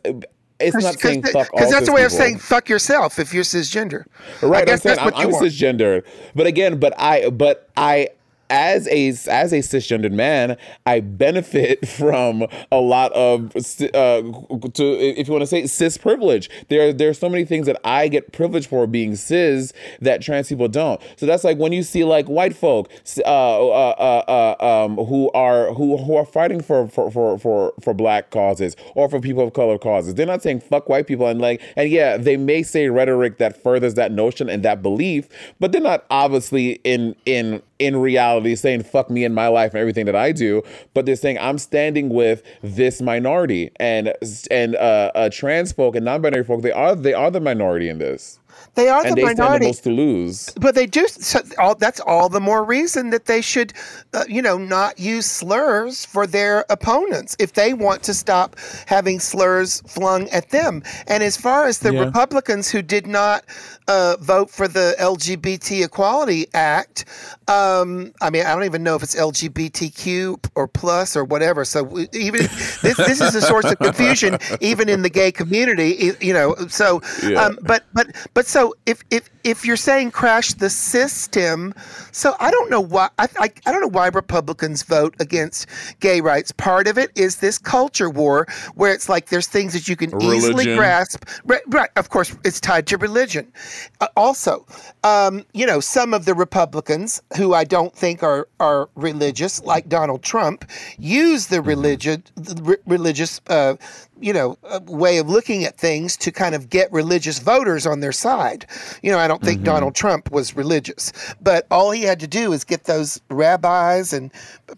it's 0.59 0.75
not 0.75 0.99
saying 0.99 1.21
fuck 1.21 1.53
all 1.53 1.59
Because 1.59 1.69
that's 1.69 1.81
cis 1.81 1.89
a 1.89 1.93
way 1.93 2.03
of 2.03 2.11
saying 2.11 2.39
fuck 2.39 2.67
yourself 2.67 3.19
if 3.19 3.31
you're 3.31 3.43
cisgender. 3.43 4.05
right. 4.41 4.57
I 4.57 4.59
I'm 4.61 4.65
guess 4.65 4.81
saying 4.81 4.95
that's 4.95 4.99
I'm, 4.99 5.05
what 5.05 5.17
you 5.19 5.25
I'm 5.25 5.31
want. 5.33 5.45
cisgendered, 5.45 6.03
but 6.33 6.47
again, 6.47 6.79
but 6.79 6.93
I, 6.99 7.29
but 7.29 7.69
I. 7.77 8.09
As 8.49 8.87
a 8.87 9.09
as 9.09 9.53
a 9.53 9.59
cisgendered 9.59 10.11
man, 10.11 10.57
I 10.85 10.99
benefit 10.99 11.87
from 11.97 12.45
a 12.71 12.79
lot 12.79 13.11
of 13.13 13.55
uh, 13.55 13.59
to 13.61 14.83
if 14.83 15.27
you 15.27 15.33
want 15.33 15.41
to 15.41 15.47
say 15.47 15.65
cis 15.67 15.97
privilege. 15.97 16.49
There 16.69 16.93
there's 16.93 17.17
so 17.17 17.29
many 17.29 17.45
things 17.45 17.65
that 17.65 17.79
I 17.83 18.07
get 18.07 18.31
privilege 18.31 18.67
for 18.67 18.85
being 18.87 19.15
cis 19.15 19.73
that 20.01 20.21
trans 20.21 20.49
people 20.49 20.67
don't. 20.67 21.01
So 21.17 21.25
that's 21.25 21.43
like 21.43 21.57
when 21.57 21.73
you 21.73 21.83
see 21.83 22.03
like 22.03 22.27
white 22.27 22.55
folk 22.55 22.91
uh, 23.19 23.21
uh, 23.21 23.95
uh, 23.97 24.55
uh, 24.59 24.85
um, 24.85 24.97
who 24.97 25.31
are 25.31 25.73
who 25.73 25.97
who 25.97 26.15
are 26.15 26.25
fighting 26.25 26.61
for 26.61 26.87
for, 26.87 27.09
for 27.11 27.39
for 27.39 27.73
for 27.81 27.93
black 27.93 28.31
causes 28.31 28.75
or 28.93 29.09
for 29.09 29.19
people 29.19 29.43
of 29.43 29.53
color 29.53 29.77
causes. 29.77 30.15
They're 30.15 30.25
not 30.25 30.43
saying 30.43 30.61
fuck 30.61 30.89
white 30.89 31.07
people 31.07 31.27
and 31.27 31.41
like 31.41 31.61
and 31.75 31.89
yeah, 31.89 32.17
they 32.17 32.37
may 32.37 32.63
say 32.63 32.89
rhetoric 32.89 33.37
that 33.37 33.61
furthers 33.61 33.95
that 33.95 34.11
notion 34.11 34.49
and 34.49 34.63
that 34.63 34.81
belief, 34.81 35.27
but 35.59 35.71
they're 35.71 35.81
not 35.81 36.05
obviously 36.09 36.73
in 36.83 37.15
in 37.25 37.61
in 37.79 37.97
reality 37.97 38.55
saying 38.55 38.83
fuck 38.83 39.09
me 39.09 39.23
in 39.23 39.33
my 39.33 39.47
life 39.47 39.73
and 39.73 39.79
everything 39.79 40.05
that 40.05 40.15
I 40.15 40.31
do, 40.31 40.63
but 40.93 41.05
they're 41.05 41.15
saying 41.15 41.37
I'm 41.39 41.57
standing 41.57 42.09
with 42.09 42.43
this 42.61 43.01
minority 43.01 43.71
and 43.77 44.13
and 44.49 44.75
uh, 44.75 45.11
uh 45.15 45.29
trans 45.31 45.71
folk 45.71 45.95
and 45.95 46.05
non-binary 46.05 46.43
folk 46.43 46.61
they 46.61 46.71
are 46.71 46.95
they 46.95 47.13
are 47.13 47.31
the 47.31 47.41
minority 47.41 47.89
in 47.89 47.97
this. 47.97 48.39
They 48.75 48.89
are 48.89 49.05
and 49.05 49.11
the 49.11 49.15
they 49.15 49.21
stand 49.21 49.37
the 49.37 49.43
minority. 49.43 49.65
most 49.67 49.83
to 49.83 49.89
lose. 49.89 50.49
But 50.59 50.75
they 50.75 50.85
do. 50.85 51.07
So 51.07 51.39
all, 51.57 51.75
that's 51.75 51.99
all 52.01 52.29
the 52.29 52.41
more 52.41 52.63
reason 52.63 53.09
that 53.11 53.25
they 53.25 53.41
should, 53.41 53.73
uh, 54.13 54.25
you 54.27 54.41
know, 54.41 54.57
not 54.57 54.99
use 54.99 55.25
slurs 55.25 56.05
for 56.05 56.27
their 56.27 56.65
opponents 56.69 57.35
if 57.39 57.53
they 57.53 57.73
want 57.73 58.03
to 58.03 58.13
stop 58.13 58.57
having 58.85 59.19
slurs 59.19 59.81
flung 59.87 60.29
at 60.29 60.49
them. 60.49 60.83
And 61.07 61.23
as 61.23 61.37
far 61.37 61.65
as 61.65 61.79
the 61.79 61.93
Yeah. 61.93 62.05
Republicans 62.05 62.69
who 62.69 62.81
did 62.81 63.07
not 63.07 63.45
uh, 63.87 64.17
vote 64.19 64.49
for 64.49 64.67
the 64.67 64.95
LGBT 64.99 65.85
Equality 65.85 66.47
Act, 66.53 67.05
um, 67.47 68.11
I 68.21 68.29
mean, 68.29 68.45
I 68.45 68.53
don't 68.53 68.63
even 68.63 68.83
know 68.83 68.95
if 68.95 69.03
it's 69.03 69.15
LGBTQ 69.15 70.49
or 70.55 70.67
plus 70.67 71.15
or 71.15 71.23
whatever. 71.23 71.63
So 71.65 71.99
even 72.13 72.41
this, 72.81 72.97
this 72.97 73.21
is 73.21 73.35
a 73.35 73.41
source 73.41 73.65
of 73.65 73.77
confusion, 73.79 74.37
even 74.61 74.89
in 74.89 75.01
the 75.03 75.09
gay 75.09 75.31
community. 75.31 76.11
You 76.21 76.33
know, 76.33 76.55
so 76.67 77.01
Yeah. 77.23 77.43
um, 77.43 77.59
but 77.61 77.83
but 77.93 78.07
but 78.33 78.45
so 78.47 78.73
if 78.85 79.03
if 79.11 79.29
if 79.45 79.63
you're 79.63 79.77
saying 79.77 80.09
crash 80.09 80.53
the 80.53 80.71
system, 80.71 81.73
so 82.11 82.35
I 82.39 82.49
don't 82.49 82.69
know 82.71 82.81
why 82.81 83.09
I, 83.19 83.27
I 83.37 83.49
I 83.65 83.71
don't 83.71 83.79
know 83.79 83.87
why 83.87 84.07
Republicans 84.07 84.81
vote 84.81 85.15
against 85.19 85.67
gay 85.99 86.19
rights. 86.19 86.51
Part 86.51 86.87
of 86.87 86.97
it 86.97 87.11
is 87.15 87.37
this 87.37 87.59
culture 87.59 88.09
war 88.09 88.47
where 88.73 88.91
it's 88.91 89.07
like 89.07 89.27
there's 89.27 89.47
things 89.47 89.73
that 89.73 89.87
you 89.87 89.95
can 89.95 90.19
easily 90.21 90.75
grasp. 90.75 91.25
Right, 91.45 91.61
right. 91.67 91.91
Of 91.95 92.09
course, 92.09 92.35
it's 92.43 92.59
tied 92.59 92.87
to 92.87 92.97
religion. 92.97 93.53
Uh, 94.01 94.07
also, 94.17 94.65
um, 95.03 95.45
you 95.53 95.67
know, 95.67 95.79
some 95.79 96.13
of 96.13 96.25
the 96.25 96.33
Republicans 96.33 97.21
who 97.37 97.53
I 97.53 97.63
don't 97.63 97.95
think 97.95 98.23
are 98.23 98.47
are 98.59 98.89
religious, 98.95 99.63
like 99.63 99.87
Donald 99.87 100.23
Trump, 100.23 100.65
use 100.97 101.47
the 101.47 101.61
religion 101.61 102.23
the 102.35 102.59
re- 102.63 102.77
religious. 102.87 103.39
Uh, 103.47 103.75
you 104.19 104.33
know, 104.33 104.57
way 104.85 105.17
of 105.17 105.29
looking 105.29 105.65
at 105.65 105.77
things 105.77 106.15
to 106.17 106.31
kind 106.31 106.55
of 106.55 106.69
get 106.69 106.91
religious 106.91 107.39
voters 107.39 107.85
on 107.85 107.99
their 107.99 108.11
side. 108.11 108.65
You 109.01 109.11
know, 109.11 109.19
I 109.19 109.27
don't 109.27 109.41
think 109.41 109.63
Donald 109.63 109.95
Trump 109.95 110.31
was 110.31 110.55
religious, 110.55 111.11
but 111.41 111.67
all 111.69 111.91
he 111.91 112.03
had 112.03 112.19
to 112.21 112.27
do 112.27 112.53
is 112.53 112.63
get 112.63 112.85
those 112.85 113.19
rabbis 113.29 114.13
and 114.13 114.31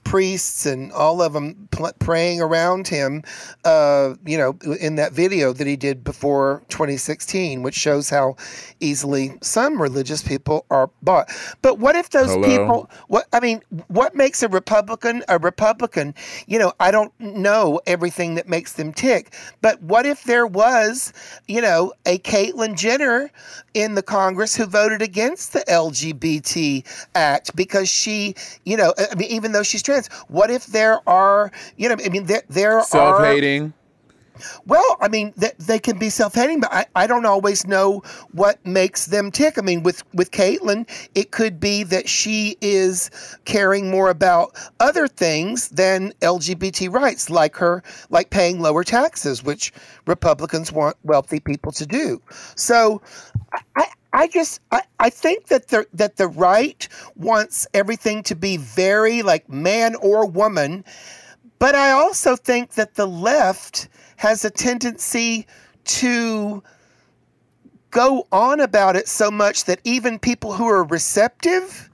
priests 0.04 0.65
and 0.65 0.91
all 0.91 1.21
of 1.21 1.34
them 1.34 1.67
pl- 1.71 1.93
praying 2.00 2.41
around 2.41 2.88
him, 2.88 3.23
uh, 3.63 4.15
you 4.26 4.38
know, 4.38 4.58
in 4.80 4.95
that 4.95 5.13
video 5.13 5.54
that 5.54 5.67
he 5.67 5.76
did 5.76 6.04
before 6.04 6.63
2016, 6.69 7.62
which 7.62 7.76
shows 7.76 8.10
how 8.10 8.36
easily 8.80 9.34
some 9.41 9.82
religious 9.82 10.21
people 10.21 10.65
are 10.69 10.89
bought. 11.02 11.30
But 11.62 11.80
what 11.80 11.95
if 11.95 12.10
those 12.10 12.32
Hello? 12.32 12.47
people, 12.47 12.89
what, 13.08 13.28
I 13.34 13.39
mean, 13.39 13.62
what 13.88 14.15
makes 14.15 14.43
a 14.43 14.47
Republican 14.47 15.23
a 15.28 15.38
Republican? 15.39 16.15
You 16.47 16.60
know, 16.60 16.73
I 16.80 16.91
don't 16.91 17.17
know 17.19 17.80
everything 17.86 18.36
that 18.36 18.47
makes 18.47 18.73
them 18.73 18.93
tick, 18.93 19.26
but 19.61 19.81
what 19.81 20.05
if 20.05 20.23
there 20.23 20.45
was, 20.47 21.13
you 21.47 21.61
know, 21.61 21.93
a 22.05 22.17
Caitlyn 22.19 22.77
Jenner 22.77 23.31
in 23.73 23.95
the 23.95 24.03
Congress 24.03 24.55
who 24.55 24.65
voted 24.65 25.01
against 25.01 25.53
the 25.53 25.59
LGBT 25.67 26.85
Act 27.15 27.55
because 27.55 27.89
she, 27.89 28.35
you 28.65 28.77
know, 28.77 28.93
I 28.97 29.15
mean, 29.15 29.29
even 29.29 29.51
though 29.51 29.63
she's 29.63 29.83
trans, 29.83 30.07
what 30.27 30.49
if 30.49 30.67
there 30.67 31.07
are, 31.07 31.51
you 31.77 31.89
know, 31.89 31.95
I 32.03 32.09
mean, 32.09 32.25
there 32.25 32.43
there 32.49 32.77
are 32.79 32.83
Self-hating. 32.83 33.73
Well, 34.65 34.97
I 35.00 35.08
mean, 35.08 35.34
th- 35.34 35.56
they 35.58 35.80
can 35.80 35.97
be 35.97 36.10
self-hating, 36.10 36.62
but 36.62 36.73
I, 36.73 36.86
I 36.95 37.08
don't 37.08 37.26
always 37.26 37.67
know 37.67 38.04
what 38.32 38.63
makes 38.65 39.06
them 39.06 39.32
tick. 39.32 39.58
I 39.58 39.62
mean, 39.62 39.84
with 39.84 40.04
with 40.13 40.32
Caitlyn, 40.32 40.88
it 41.15 41.32
could 41.32 41.60
be 41.60 41.84
that 41.84 42.08
she 42.10 42.58
is 42.62 43.10
caring 43.45 43.89
more 43.89 44.10
about 44.10 44.58
other 44.80 45.08
things 45.08 45.69
than 45.69 46.13
LGBT 46.21 46.91
rights, 46.93 47.30
like 47.30 47.56
her, 47.58 47.84
like 48.10 48.30
paying 48.30 48.60
lower 48.60 48.84
taxes, 48.84 49.43
which 49.43 49.73
Republicans 50.06 50.71
want 50.71 50.97
wealthy 51.04 51.39
people 51.39 51.71
to 51.73 51.86
do. 51.86 52.21
So, 52.56 53.02
I. 53.76 53.88
I 54.13 54.28
just 54.28 54.62
I, 54.71 54.82
I 55.00 55.10
think 55.12 55.47
that 55.47 55.67
the 55.67 55.86
that 55.93 56.15
the 56.15 56.28
right 56.30 56.88
wants 57.17 57.67
everything 57.76 58.23
to 58.23 58.36
be 58.36 58.58
very 58.58 59.21
like 59.21 59.47
man 59.47 59.93
or 59.95 60.26
woman 60.26 60.86
but 61.60 61.76
I 61.76 61.91
also 61.91 62.36
think 62.36 62.71
that 62.73 62.95
the 62.95 63.08
left 63.08 63.88
has 64.17 64.43
a 64.45 64.49
tendency 64.49 65.47
to 65.86 66.62
go 67.91 68.27
on 68.32 68.60
about 68.60 68.95
it 68.95 69.08
so 69.08 69.32
much 69.32 69.65
that 69.65 69.80
even 69.84 70.19
people 70.19 70.53
who 70.53 70.67
are 70.67 70.84
receptive 70.84 71.89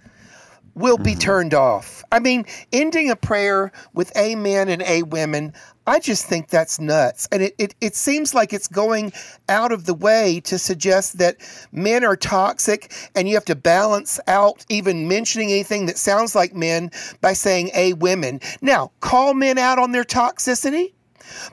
will 0.75 0.97
be 0.97 1.11
mm-hmm. 1.11 1.19
turned 1.19 1.53
off. 1.53 2.03
I 2.11 2.19
mean, 2.19 2.45
ending 2.71 3.09
a 3.09 3.15
prayer 3.15 3.71
with 3.93 4.15
amen 4.17 4.69
and 4.69 4.81
a 4.83 5.03
women, 5.03 5.53
I 5.85 5.99
just 5.99 6.25
think 6.25 6.47
that's 6.47 6.79
nuts. 6.79 7.27
And 7.31 7.43
it, 7.43 7.55
it, 7.57 7.75
it 7.81 7.95
seems 7.95 8.33
like 8.33 8.53
it's 8.53 8.67
going 8.67 9.13
out 9.49 9.71
of 9.71 9.85
the 9.85 9.93
way 9.93 10.39
to 10.45 10.57
suggest 10.57 11.17
that 11.19 11.37
men 11.71 12.03
are 12.03 12.15
toxic 12.15 12.91
and 13.15 13.27
you 13.27 13.35
have 13.35 13.45
to 13.45 13.55
balance 13.55 14.19
out 14.27 14.65
even 14.69 15.07
mentioning 15.07 15.51
anything 15.51 15.85
that 15.87 15.97
sounds 15.97 16.35
like 16.35 16.55
men 16.55 16.89
by 17.21 17.33
saying 17.33 17.69
a 17.75 17.93
women. 17.93 18.39
Now, 18.61 18.91
call 19.01 19.33
men 19.33 19.57
out 19.57 19.77
on 19.77 19.91
their 19.91 20.05
toxicity, 20.05 20.93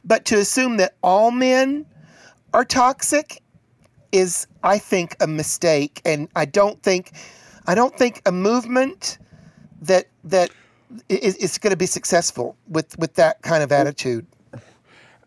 but 0.05 0.25
to 0.27 0.39
assume 0.39 0.77
that 0.79 0.95
all 1.03 1.31
men 1.31 1.87
are 2.53 2.65
toxic 2.65 3.43
is 4.13 4.47
I 4.63 4.79
think 4.79 5.17
a 5.21 5.27
mistake 5.27 6.01
and 6.05 6.29
I 6.35 6.45
don't 6.45 6.83
think 6.83 7.13
I 7.67 7.75
don't 7.75 7.97
think 7.97 8.23
a 8.27 8.33
movement 8.33 9.19
that 9.83 10.07
that 10.25 10.51
is, 11.09 11.37
is 11.37 11.59
going 11.59 11.71
to 11.71 11.77
be 11.77 11.87
successful 11.87 12.57
with 12.69 12.99
with 12.99 13.15
that 13.15 13.43
kind 13.43 13.63
of 13.63 13.73
attitude. 13.73 14.27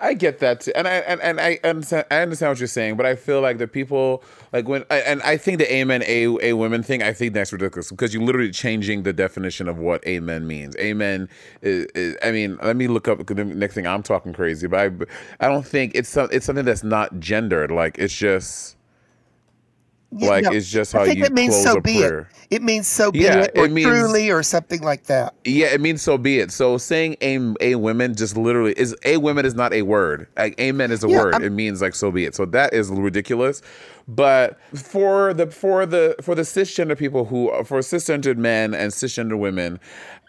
I 0.04 0.14
get 0.16 0.40
that 0.40 0.60
too, 0.60 0.74
and 0.76 0.86
I 0.86 0.96
and, 0.96 1.22
and 1.22 1.40
I 1.40 1.60
understand. 1.64 2.06
I 2.12 2.18
understand 2.18 2.52
what 2.52 2.60
you're 2.60 2.68
saying, 2.68 2.98
but 2.98 3.06
I 3.06 3.16
feel 3.16 3.40
like 3.40 3.58
the 3.58 3.70
people 3.70 4.22
like 4.52 4.68
when 4.68 4.84
and 4.90 5.22
I 5.22 5.38
think 5.38 5.60
the 5.60 5.74
amen 5.74 6.04
a 6.06 6.38
a 6.42 6.54
women 6.54 6.84
thing. 6.84 7.02
I 7.02 7.14
think 7.14 7.34
that's 7.34 7.54
ridiculous 7.54 7.90
because 7.90 8.14
you're 8.14 8.22
literally 8.22 8.52
changing 8.52 9.04
the 9.04 9.14
definition 9.14 9.70
of 9.70 9.78
what 9.78 10.06
amen 10.06 10.46
means. 10.46 10.76
Amen 10.76 11.30
is, 11.62 11.86
is 11.96 12.18
I 12.22 12.32
mean, 12.32 12.60
let 12.62 12.76
me 12.76 12.88
look 12.88 13.08
up 13.08 13.26
the 13.26 13.46
next 13.46 13.76
thing 13.76 13.88
I'm 13.88 14.04
talking 14.04 14.34
crazy, 14.34 14.68
but 14.68 14.80
I 14.80 15.46
I 15.46 15.48
don't 15.48 15.66
think 15.66 15.94
it's 15.96 16.16
it's 16.18 16.46
something 16.46 16.66
that's 16.66 16.84
not 16.84 17.22
gendered. 17.22 17.72
Like 17.72 17.98
it's 17.98 18.14
just 18.14 18.76
Like 20.22 20.46
it's 20.52 20.70
just 20.70 20.94
I 20.96 21.00
how 21.00 21.06
think 21.06 21.18
you 21.20 21.26
it 21.26 21.34
means 21.34 21.54
close 21.54 21.64
so 21.64 21.78
a 21.78 21.82
be 21.82 22.00
prayer. 22.00 22.20
it. 22.20 22.56
It 22.56 22.62
means 22.62 22.88
so 22.88 23.12
be 23.12 23.20
Yeah, 23.20 23.44
it, 23.44 23.52
or 23.58 23.66
it 23.66 23.72
means- 23.72 23.88
truly, 23.88 24.30
or 24.32 24.44
something 24.44 24.82
like 24.82 25.06
that. 25.06 25.34
Yeah, 25.44 25.68
it 25.68 25.82
means 25.82 26.02
so 26.02 26.18
be 26.18 26.40
it. 26.40 26.52
So 26.52 26.78
saying 26.78 27.18
a 27.22 27.40
a 27.62 27.76
women 27.76 28.16
just 28.16 28.38
literally 28.38 28.74
is 28.78 28.96
a 29.06 29.18
women 29.18 29.46
is 29.46 29.56
not 29.56 29.74
a 29.74 29.82
word. 29.82 30.28
Like 30.38 30.60
amen 30.60 30.92
is 30.92 31.04
a 31.04 31.08
Yeah, 31.10 31.18
word. 31.20 31.34
I'm- 31.36 31.44
it 31.44 31.52
means 31.52 31.82
like 31.82 31.96
so 31.96 32.12
be 32.12 32.26
it. 32.26 32.36
So 32.36 32.46
that 32.46 32.74
is 32.74 32.90
ridiculous. 32.90 33.62
But 34.08 34.60
for 34.76 35.34
the 35.34 35.48
for 35.48 35.86
the 35.86 36.16
for 36.22 36.36
the 36.36 36.42
cisgender 36.44 36.98
people 36.98 37.26
who 37.26 37.52
for 37.64 37.80
cisgendered 37.80 38.38
men 38.38 38.74
and 38.74 38.92
cisgender 38.92 39.38
women, 39.40 39.80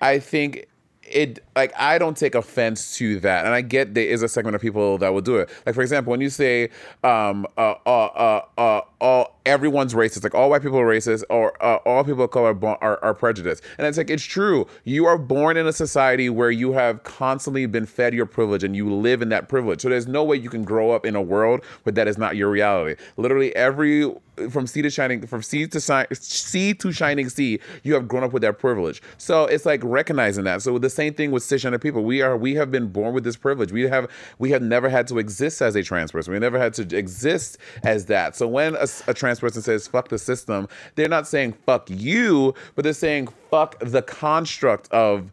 I 0.01 0.19
think 0.21 0.67
it 1.03 1.41
like 1.55 1.71
I 1.79 1.99
don't 1.99 2.17
take 2.17 2.35
offense 2.35 2.97
to 2.97 3.21
that, 3.21 3.45
and 3.45 3.53
I 3.53 3.61
get 3.61 3.93
there 3.95 4.07
is 4.07 4.23
a 4.23 4.29
segment 4.29 4.55
of 4.55 4.63
people 4.63 4.97
that 4.99 5.13
will 5.13 5.21
do 5.21 5.37
it. 5.37 5.51
Like 5.67 5.75
for 5.75 5.83
example, 5.83 6.13
when 6.13 6.21
you 6.23 6.31
say 6.31 6.71
um 7.03 7.47
uh 7.59 7.75
uh 7.85 8.07
uh, 8.07 8.41
uh 8.57 8.81
all 9.05 9.39
everyone's 9.45 9.93
racist, 9.93 10.25
like 10.25 10.35
all 10.35 10.49
white 10.49 10.63
people 10.63 10.79
are 10.79 10.87
racist, 10.87 11.25
or 11.29 11.63
uh, 11.63 11.77
all 11.85 12.03
people 12.05 12.25
of 12.25 12.31
color 12.31 12.59
are, 12.63 12.79
are 12.83 13.05
are 13.05 13.13
prejudiced, 13.13 13.63
and 13.77 13.87
it's 13.87 13.99
like 13.99 14.09
it's 14.09 14.25
true. 14.25 14.67
You 14.85 15.05
are 15.05 15.19
born 15.19 15.59
in 15.59 15.67
a 15.67 15.75
society 15.75 16.31
where 16.31 16.51
you 16.51 16.73
have 16.73 17.03
constantly 17.03 17.67
been 17.67 17.85
fed 17.85 18.15
your 18.15 18.25
privilege, 18.25 18.65
and 18.65 18.75
you 18.75 18.91
live 18.91 19.21
in 19.21 19.29
that 19.29 19.51
privilege. 19.51 19.83
So 19.83 19.91
there's 19.91 20.09
no 20.09 20.25
way 20.25 20.39
you 20.39 20.49
can 20.49 20.65
grow 20.65 20.93
up 20.93 21.05
in 21.05 21.15
a 21.17 21.21
world 21.21 21.63
where 21.83 21.93
that 21.93 22.09
is 22.09 22.17
not 22.17 22.37
your 22.37 22.49
reality. 22.49 22.99
Literally 23.19 23.55
every 23.55 24.11
from 24.51 24.67
sea 24.67 24.83
to 24.83 24.91
shining 24.91 25.27
from 25.27 25.43
sea 25.43 25.67
to 25.67 25.81
shi- 25.81 26.15
sea 26.15 26.75
to 26.75 26.93
shining 26.93 27.29
sea 27.29 27.61
you 27.83 27.95
have 27.95 28.09
grown 28.09 28.25
up 28.25 28.33
with 28.33 28.43
that 28.43 28.59
privilege. 28.59 29.01
So 29.17 29.45
it's 29.45 29.65
like 29.65 29.81
recognizing 29.85 30.45
that. 30.45 30.63
So 30.63 30.79
the 30.79 30.91
same 30.91 31.15
thing 31.15 31.31
with 31.31 31.43
cisgender 31.43 31.81
people. 31.81 32.03
We 32.03 32.23
are 32.23 32.37
we 32.37 32.55
have 32.55 32.71
been 32.71 32.89
born 32.89 33.15
with 33.15 33.25
this 33.25 33.37
privilege. 33.37 33.71
We 33.71 33.83
have 33.83 34.11
we 34.39 34.51
have 34.51 34.63
never 34.63 34.89
had 34.89 35.07
to 35.09 35.19
exist 35.19 35.63
as 35.63 35.77
a 35.77 35.83
trans 35.83 36.13
person. 36.13 36.33
We 36.33 36.39
never 36.39 36.59
had 36.59 36.75
to 36.75 36.97
exist 36.97 37.59
as 37.83 38.07
that. 38.07 38.35
So 38.35 38.49
when 38.49 38.75
a, 38.77 38.89
a 39.07 39.15
trans 39.15 39.41
person 39.41 39.63
says 39.63 39.87
fuck 39.87 40.09
the 40.09 40.19
system 40.19 40.69
they're 40.95 41.09
not 41.09 41.27
saying 41.27 41.53
fuck 41.67 41.89
you 41.91 42.55
but 42.75 42.83
they're 42.83 42.93
saying 42.93 43.29
fuck 43.51 43.79
the 43.81 44.03
construct 44.03 44.91
of 44.93 45.31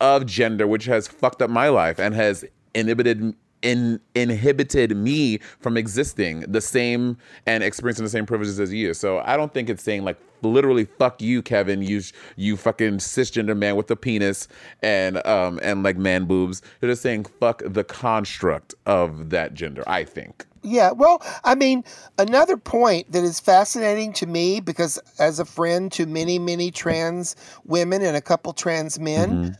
of 0.00 0.26
gender 0.26 0.66
which 0.66 0.84
has 0.84 1.08
fucked 1.08 1.40
up 1.42 1.50
my 1.50 1.68
life 1.68 1.98
and 1.98 2.14
has 2.14 2.44
inhibited 2.74 3.34
in, 3.62 4.00
inhibited 4.14 4.96
me 4.96 5.38
from 5.60 5.76
existing 5.76 6.40
the 6.40 6.60
same 6.60 7.16
and 7.46 7.62
experiencing 7.62 8.04
the 8.04 8.10
same 8.10 8.26
privileges 8.26 8.60
as 8.60 8.72
you. 8.72 8.92
So 8.92 9.20
I 9.20 9.36
don't 9.36 9.54
think 9.54 9.70
it's 9.70 9.82
saying 9.82 10.04
like 10.04 10.18
literally 10.42 10.84
fuck 10.84 11.22
you, 11.22 11.42
Kevin. 11.42 11.82
You 11.82 12.02
you 12.36 12.56
fucking 12.56 12.98
cisgender 12.98 13.56
man 13.56 13.76
with 13.76 13.90
a 13.90 13.96
penis 13.96 14.48
and 14.82 15.24
um 15.26 15.60
and 15.62 15.82
like 15.82 15.96
man 15.96 16.24
boobs. 16.26 16.62
They're 16.80 16.90
just 16.90 17.02
saying 17.02 17.26
fuck 17.40 17.62
the 17.64 17.84
construct 17.84 18.74
of 18.84 19.30
that 19.30 19.54
gender. 19.54 19.84
I 19.86 20.04
think. 20.04 20.46
Yeah, 20.62 20.92
well, 20.92 21.22
I 21.44 21.54
mean, 21.54 21.84
another 22.18 22.56
point 22.56 23.10
that 23.12 23.24
is 23.24 23.40
fascinating 23.40 24.12
to 24.14 24.26
me 24.26 24.60
because 24.60 24.98
as 25.18 25.40
a 25.40 25.44
friend 25.44 25.90
to 25.92 26.06
many, 26.06 26.38
many 26.38 26.70
trans 26.70 27.34
women 27.64 28.02
and 28.02 28.16
a 28.16 28.20
couple 28.20 28.52
trans 28.52 28.98
men, 28.98 29.56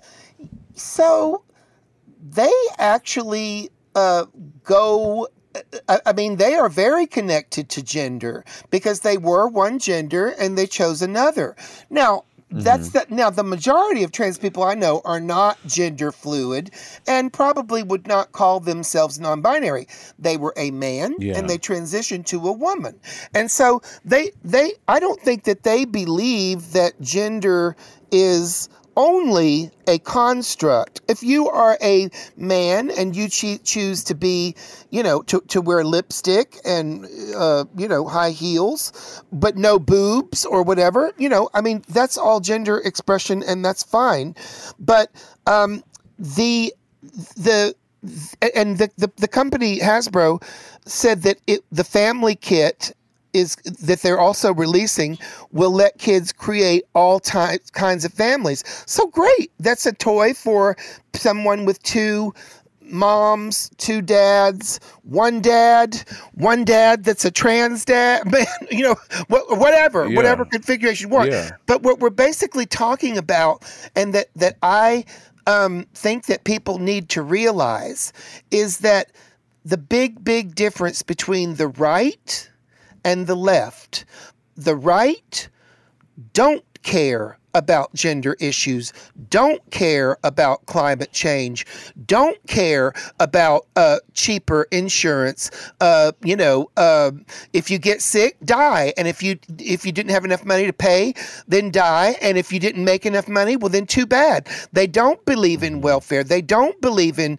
so 0.74 1.42
they 2.20 2.52
actually 2.78 3.70
uh, 3.94 4.26
go 4.62 5.26
I, 5.88 6.00
I 6.06 6.12
mean, 6.12 6.36
they 6.36 6.54
are 6.54 6.68
very 6.68 7.06
connected 7.06 7.68
to 7.70 7.82
gender 7.82 8.44
because 8.70 9.00
they 9.00 9.18
were 9.18 9.48
one 9.48 9.78
gender 9.78 10.28
and 10.28 10.56
they 10.56 10.66
chose 10.66 11.02
another. 11.02 11.56
Now, 11.90 12.24
that's 12.52 12.88
Mm-hmm. 12.88 12.98
that. 12.98 13.10
Now, 13.10 13.30
the 13.30 13.42
majority 13.44 14.02
of 14.02 14.12
trans 14.12 14.38
people 14.38 14.62
I 14.62 14.74
know 14.74 15.00
are 15.04 15.20
not 15.20 15.58
gender 15.66 16.12
fluid 16.12 16.70
and 17.06 17.32
probably 17.32 17.82
would 17.82 18.06
not 18.06 18.32
call 18.32 18.60
themselves 18.60 19.18
non 19.18 19.40
binary. 19.40 19.86
They 20.18 20.36
were 20.36 20.52
a 20.56 20.70
man 20.70 21.14
Yeah. 21.18 21.38
and 21.38 21.48
they 21.48 21.58
transitioned 21.58 22.26
to 22.26 22.46
a 22.48 22.52
woman. 22.52 22.98
And 23.34 23.50
so 23.50 23.82
they, 24.04 24.32
they, 24.44 24.72
I 24.88 25.00
don't 25.00 25.20
think 25.20 25.44
that 25.44 25.62
they 25.62 25.84
believe 25.84 26.72
that 26.72 27.00
gender 27.00 27.76
is 28.10 28.68
only 28.96 29.70
a 29.86 29.98
construct. 29.98 31.00
If 31.08 31.22
you 31.22 31.48
are 31.48 31.78
a 31.82 32.10
man 32.36 32.90
and 32.90 33.16
you 33.16 33.28
choose 33.28 34.04
to 34.04 34.14
be, 34.14 34.54
you 34.90 35.02
know, 35.02 35.22
to, 35.22 35.40
to 35.48 35.60
wear 35.60 35.84
lipstick 35.84 36.58
and, 36.64 37.06
uh, 37.36 37.64
you 37.76 37.88
know, 37.88 38.06
high 38.06 38.30
heels, 38.30 39.22
but 39.32 39.56
no 39.56 39.78
boobs 39.78 40.44
or 40.44 40.62
whatever, 40.62 41.12
you 41.18 41.28
know, 41.28 41.48
I 41.54 41.60
mean, 41.60 41.82
that's 41.88 42.16
all 42.18 42.40
gender 42.40 42.78
expression 42.78 43.42
and 43.42 43.64
that's 43.64 43.82
fine. 43.82 44.34
But 44.78 45.10
um, 45.46 45.82
the, 46.18 46.72
the, 47.36 47.74
and 48.54 48.78
the, 48.78 48.90
the, 48.96 49.10
the 49.16 49.28
company 49.28 49.78
Hasbro 49.78 50.42
said 50.86 51.22
that 51.22 51.38
it, 51.46 51.64
the 51.70 51.84
family 51.84 52.34
kit 52.34 52.92
is 53.32 53.56
that 53.56 54.00
they're 54.02 54.20
also 54.20 54.52
releasing 54.54 55.18
will 55.52 55.70
let 55.70 55.98
kids 55.98 56.32
create 56.32 56.84
all 56.94 57.18
ty- 57.20 57.58
kinds 57.72 58.04
of 58.04 58.12
families. 58.12 58.62
So 58.86 59.06
great. 59.08 59.50
That's 59.58 59.86
a 59.86 59.92
toy 59.92 60.34
for 60.34 60.76
someone 61.14 61.64
with 61.64 61.82
two 61.82 62.34
moms, 62.82 63.70
two 63.78 64.02
dads, 64.02 64.80
one 65.02 65.40
dad, 65.40 66.02
one 66.34 66.64
dad 66.64 67.04
that's 67.04 67.24
a 67.24 67.30
trans 67.30 67.84
dad, 67.84 68.24
man, 68.30 68.44
you 68.70 68.82
know, 68.82 68.96
whatever, 69.28 70.06
Yeah. 70.08 70.16
whatever 70.16 70.44
configuration 70.44 71.08
you 71.08 71.14
want. 71.14 71.30
Yeah. 71.30 71.50
But 71.66 71.82
what 71.82 72.00
we're 72.00 72.10
basically 72.10 72.66
talking 72.66 73.16
about, 73.16 73.62
and 73.96 74.14
that 74.14 74.28
that 74.36 74.56
I 74.62 75.04
um, 75.46 75.86
think 75.94 76.26
that 76.26 76.44
people 76.44 76.78
need 76.78 77.08
to 77.10 77.22
realize, 77.22 78.12
is 78.50 78.78
that 78.78 79.12
the 79.64 79.78
big, 79.78 80.22
big 80.22 80.54
difference 80.54 81.02
between 81.02 81.54
the 81.54 81.68
right 81.68 82.50
and 83.04 83.26
the 83.26 83.34
left, 83.34 84.04
the 84.56 84.76
right 84.76 85.48
don't 86.32 86.64
care 86.82 87.38
about 87.54 87.92
gender 87.94 88.36
issues, 88.40 88.92
don't 89.30 89.62
care 89.70 90.16
about 90.24 90.64
climate 90.66 91.12
change, 91.12 91.66
don't 92.06 92.44
care 92.46 92.92
about 93.20 93.66
uh, 93.76 93.98
cheaper 94.14 94.66
insurance. 94.70 95.50
Uh, 95.80 96.12
you 96.22 96.36
know, 96.36 96.70
uh, 96.76 97.10
if 97.52 97.70
you 97.70 97.78
get 97.78 98.02
sick, 98.02 98.36
die, 98.44 98.92
and 98.96 99.08
if 99.08 99.22
you 99.22 99.38
if 99.58 99.84
you 99.84 99.92
didn't 99.92 100.10
have 100.10 100.24
enough 100.24 100.44
money 100.44 100.66
to 100.66 100.72
pay, 100.72 101.14
then 101.48 101.70
die, 101.70 102.16
and 102.22 102.38
if 102.38 102.52
you 102.52 102.58
didn't 102.58 102.84
make 102.84 103.06
enough 103.06 103.28
money, 103.28 103.56
well, 103.56 103.68
then 103.68 103.86
too 103.86 104.06
bad. 104.06 104.48
They 104.72 104.86
don't 104.86 105.22
believe 105.24 105.62
in 105.62 105.80
welfare. 105.80 106.24
They 106.24 106.42
don't 106.42 106.80
believe 106.80 107.18
in. 107.18 107.38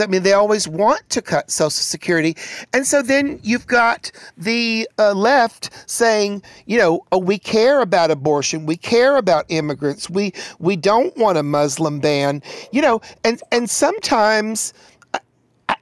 I 0.00 0.06
mean, 0.06 0.22
they 0.22 0.32
always 0.32 0.68
want 0.68 1.08
to 1.10 1.22
cut 1.22 1.50
Social 1.50 1.70
Security, 1.70 2.36
and 2.72 2.86
so 2.86 3.02
then 3.02 3.40
you've 3.42 3.66
got 3.66 4.10
the 4.36 4.88
uh, 4.98 5.14
left 5.14 5.70
saying, 5.90 6.42
you 6.66 6.78
know, 6.78 7.04
oh, 7.12 7.18
we 7.18 7.38
care 7.38 7.80
about 7.80 8.10
abortion, 8.10 8.66
we 8.66 8.76
care 8.76 9.16
about 9.16 9.47
immigrants, 9.48 10.10
we 10.10 10.32
we 10.58 10.76
don't 10.76 11.16
want 11.16 11.38
a 11.38 11.42
Muslim 11.42 12.00
ban, 12.00 12.42
you 12.72 12.82
know, 12.82 13.00
and 13.24 13.42
and 13.52 13.68
sometimes 13.68 14.72
I 15.14 15.20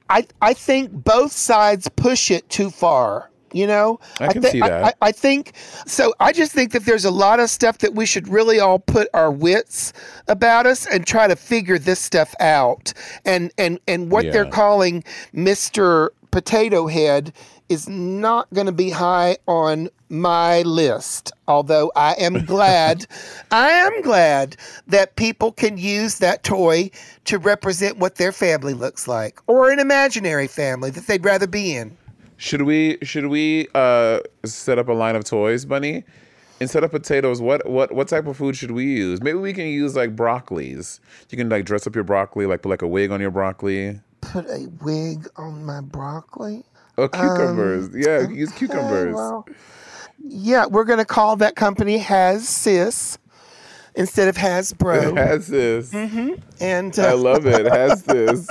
I, 0.09 0.27
I 0.41 0.53
think 0.53 0.91
both 0.91 1.31
sides 1.31 1.89
push 1.95 2.31
it 2.31 2.49
too 2.49 2.69
far. 2.69 3.29
You 3.53 3.65
know, 3.65 3.99
I 4.19 4.27
can 4.27 4.41
thi- 4.41 4.49
see 4.49 4.59
that. 4.59 4.83
I, 5.01 5.07
I 5.07 5.11
think 5.13 5.53
so. 5.85 6.13
I 6.19 6.33
just 6.33 6.51
think 6.51 6.73
that 6.73 6.83
there's 6.83 7.05
a 7.05 7.11
lot 7.11 7.39
of 7.39 7.49
stuff 7.49 7.77
that 7.77 7.95
we 7.95 8.05
should 8.05 8.27
really 8.27 8.59
all 8.59 8.77
put 8.77 9.07
our 9.13 9.31
wits 9.31 9.93
about 10.27 10.65
us 10.67 10.85
and 10.85 11.07
try 11.07 11.27
to 11.27 11.35
figure 11.37 11.79
this 11.79 11.99
stuff 11.99 12.35
out. 12.41 12.91
And 13.23 13.53
and 13.57 13.79
and 13.87 14.11
what 14.11 14.25
they're 14.33 14.45
calling 14.51 15.03
Mister 15.31 16.11
Potato 16.29 16.87
Head 16.87 17.31
is 17.69 17.87
not 17.87 18.51
going 18.53 18.67
to 18.67 18.71
be 18.71 18.89
high 18.89 19.37
on 19.47 19.89
my 20.09 20.61
list. 20.61 21.31
Although 21.47 21.91
I 21.95 22.13
am 22.13 22.45
glad, 22.45 23.05
I 23.51 23.69
am 23.69 24.01
glad 24.01 24.55
that 24.87 25.15
people 25.15 25.51
can 25.51 25.77
use 25.77 26.19
that 26.19 26.43
toy 26.43 26.91
to 27.25 27.37
represent 27.37 27.97
what 27.97 28.15
their 28.15 28.31
family 28.31 28.73
looks 28.73 29.07
like, 29.07 29.39
or 29.47 29.69
an 29.69 29.79
imaginary 29.79 30.47
family 30.47 30.89
that 30.91 31.07
they'd 31.07 31.25
rather 31.25 31.47
be 31.47 31.75
in. 31.75 31.97
Should 32.37 32.61
we 32.61 32.99
should 33.01 33.27
we 33.27 33.67
uh 33.73 34.19
set 34.45 34.77
up 34.77 34.87
a 34.87 34.93
line 34.93 35.15
of 35.15 35.23
toys, 35.23 35.65
Bunny? 35.65 36.03
Instead 36.59 36.83
of 36.83 36.91
potatoes, 36.91 37.41
what 37.41 37.67
what 37.67 37.91
what 37.91 38.07
type 38.07 38.27
of 38.27 38.37
food 38.37 38.55
should 38.55 38.71
we 38.71 38.85
use? 38.85 39.21
Maybe 39.21 39.39
we 39.39 39.53
can 39.53 39.67
use 39.67 39.95
like 39.95 40.15
broccolis. 40.15 40.99
You 41.29 41.37
can 41.37 41.49
like 41.49 41.65
dress 41.65 41.87
up 41.87 41.95
your 41.95 42.03
broccoli, 42.03 42.45
like 42.45 42.61
put 42.61 42.69
like 42.69 42.83
a 42.83 42.87
wig 42.87 43.11
on 43.11 43.19
your 43.21 43.31
broccoli. 43.31 43.99
Put 44.21 44.45
a 44.45 44.67
wig 44.81 45.27
on 45.35 45.65
my 45.65 45.81
broccoli. 45.81 46.63
Oh, 46.97 47.07
cucumbers. 47.07 47.89
yeah, 47.93 48.27
you 48.27 48.35
use 48.35 48.49
Okay, 48.49 48.59
cucumbers. 48.67 49.13
well, 49.15 49.45
yeah, 50.19 50.65
we're 50.65 50.83
gonna 50.83 51.05
call 51.05 51.35
that 51.37 51.55
company 51.55 51.97
Has 51.99 52.47
Sis 52.49 53.17
instead 53.95 54.27
of 54.27 54.35
Hasbro, 54.35 55.15
Has 55.17 55.47
this. 55.47 55.93
and 56.59 56.97
I 56.99 57.09
uh, 57.11 57.17
love 57.17 57.45
it. 57.45 57.65
Has 57.65 58.03
Sis. 58.09 58.47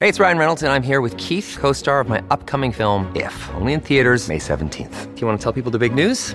Hey, 0.00 0.08
it's 0.08 0.20
Ryan 0.20 0.38
Reynolds, 0.38 0.62
and 0.62 0.70
I'm 0.72 0.82
here 0.82 1.00
with 1.00 1.16
Keith, 1.16 1.56
co 1.58 1.72
star 1.72 2.00
of 2.00 2.08
my 2.08 2.22
upcoming 2.30 2.72
film, 2.72 3.10
If, 3.16 3.50
only 3.54 3.72
in 3.72 3.80
theaters, 3.80 4.28
May 4.28 4.38
17th. 4.38 5.14
Do 5.14 5.20
you 5.20 5.26
want 5.26 5.38
to 5.40 5.42
tell 5.42 5.52
people 5.52 5.70
the 5.70 5.78
big 5.78 5.94
news? 5.94 6.34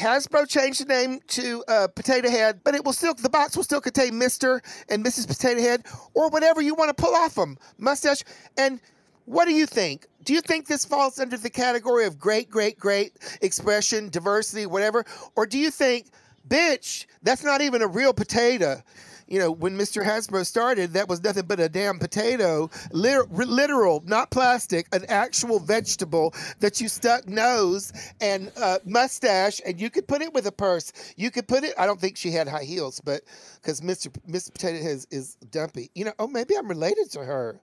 Hasbro 0.00 0.48
changed 0.48 0.80
the 0.80 0.86
name 0.86 1.20
to 1.28 1.62
uh, 1.68 1.88
Potato 1.88 2.30
Head, 2.30 2.60
but 2.64 2.74
it 2.74 2.84
will 2.84 2.94
still 2.94 3.14
the 3.14 3.28
box 3.28 3.56
will 3.56 3.64
still 3.64 3.80
contain 3.80 4.16
Mister 4.16 4.62
and 4.88 5.04
Mrs. 5.04 5.28
Potato 5.28 5.60
Head 5.60 5.84
or 6.14 6.30
whatever 6.30 6.62
you 6.62 6.74
want 6.74 6.88
to 6.88 7.02
pull 7.02 7.14
off 7.14 7.34
them 7.34 7.58
mustache. 7.78 8.24
And 8.56 8.80
what 9.26 9.44
do 9.44 9.52
you 9.52 9.66
think? 9.66 10.06
Do 10.24 10.32
you 10.32 10.40
think 10.40 10.66
this 10.66 10.84
falls 10.84 11.20
under 11.20 11.36
the 11.36 11.50
category 11.50 12.06
of 12.06 12.18
great, 12.18 12.50
great, 12.50 12.78
great 12.78 13.12
expression, 13.42 14.08
diversity, 14.08 14.66
whatever, 14.66 15.04
or 15.36 15.46
do 15.46 15.58
you 15.58 15.70
think, 15.70 16.06
bitch, 16.48 17.06
that's 17.22 17.44
not 17.44 17.60
even 17.60 17.82
a 17.82 17.86
real 17.86 18.12
potato? 18.12 18.82
You 19.30 19.38
know, 19.38 19.52
when 19.52 19.78
Mr. 19.78 20.04
Hasbro 20.04 20.44
started, 20.44 20.92
that 20.94 21.08
was 21.08 21.22
nothing 21.22 21.44
but 21.46 21.60
a 21.60 21.68
damn 21.68 22.00
potato, 22.00 22.68
lit- 22.90 23.30
literal, 23.30 24.02
not 24.04 24.32
plastic, 24.32 24.88
an 24.92 25.04
actual 25.08 25.60
vegetable 25.60 26.34
that 26.58 26.80
you 26.80 26.88
stuck 26.88 27.28
nose 27.28 27.92
and 28.20 28.50
uh, 28.60 28.78
mustache, 28.84 29.60
and 29.64 29.80
you 29.80 29.88
could 29.88 30.08
put 30.08 30.20
it 30.20 30.34
with 30.34 30.46
a 30.46 30.52
purse. 30.52 30.92
You 31.16 31.30
could 31.30 31.46
put 31.46 31.62
it. 31.62 31.74
I 31.78 31.86
don't 31.86 32.00
think 32.00 32.16
she 32.16 32.32
had 32.32 32.48
high 32.48 32.64
heels, 32.64 33.00
but 33.04 33.22
because 33.62 33.80
Mr. 33.80 34.08
Mr. 34.28 34.52
Potato 34.52 34.82
Head 34.82 35.06
is, 35.12 35.36
dumpy. 35.52 35.90
You 35.94 36.06
know, 36.06 36.12
oh, 36.18 36.26
maybe 36.26 36.56
I'm 36.56 36.66
related 36.68 37.10
to 37.12 37.20
her. 37.20 37.60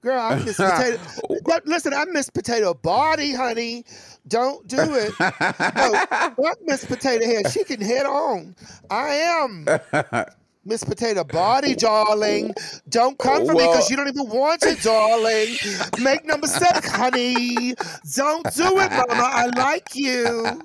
Girl, 0.00 0.18
I'm 0.18 0.44
Miss 0.46 0.56
Potato. 0.58 0.98
But 1.44 1.66
listen, 1.66 1.92
I'm 1.92 2.12
Miss 2.12 2.30
Potato 2.30 2.72
Body, 2.72 3.34
honey. 3.34 3.84
Don't 4.26 4.66
do 4.66 4.78
it. 4.78 5.12
No, 5.20 6.06
fuck 6.42 6.58
Miss 6.64 6.86
Potato 6.86 7.24
Head. 7.24 7.52
She 7.52 7.64
can 7.64 7.82
head 7.82 8.06
on. 8.06 8.56
I 8.90 9.08
am. 9.14 10.24
Miss 10.64 10.84
Potato 10.84 11.24
Body, 11.24 11.74
darling. 11.74 12.54
Don't 12.88 13.18
come 13.18 13.42
oh, 13.42 13.46
for 13.46 13.52
me 13.54 13.66
because 13.66 13.90
you 13.90 13.96
don't 13.96 14.06
even 14.08 14.28
want 14.28 14.62
it, 14.64 14.80
darling. 14.80 15.56
Make 16.00 16.24
number 16.24 16.46
six, 16.46 16.88
honey. 16.88 17.74
Don't 18.14 18.44
do 18.54 18.78
it, 18.78 18.90
mama. 18.90 19.06
I 19.10 19.50
like 19.56 19.88
you. 19.94 20.62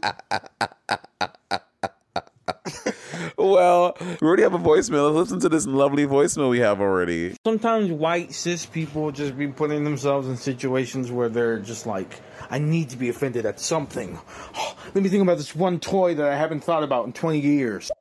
well, 3.38 3.98
we 4.00 4.28
already 4.28 4.43
have 4.43 4.54
a 4.54 4.60
voicemail. 4.60 5.14
Let's 5.14 5.32
listen 5.32 5.39
to 5.41 5.50
this 5.50 5.66
lovely 5.66 6.06
voicemail 6.06 6.50
we 6.50 6.60
have 6.60 6.80
already. 6.80 7.36
Sometimes 7.43 7.91
white 7.91 8.34
cis 8.34 8.68
people 8.68 9.12
just 9.12 9.36
be 9.36 9.48
putting 9.48 9.84
themselves 9.84 10.28
in 10.28 10.38
situations 10.38 11.12
where 11.12 11.30
they're 11.30 11.60
just 11.60 11.88
like, 11.88 12.22
I 12.50 12.60
need 12.60 12.89
to 12.89 12.98
be 12.98 13.10
offended 13.10 13.45
at 13.45 13.60
something. 13.60 14.20
let 14.93 15.04
me 15.04 15.10
think 15.10 15.24
about 15.24 15.38
this 15.38 15.56
one 15.56 15.80
toy 15.80 16.14
that 16.16 16.32
I 16.32 16.36
haven't 16.36 16.64
thought 16.64 16.84
about 16.84 17.06
in 17.06 17.14
20 17.14 17.39
years. 17.39 17.91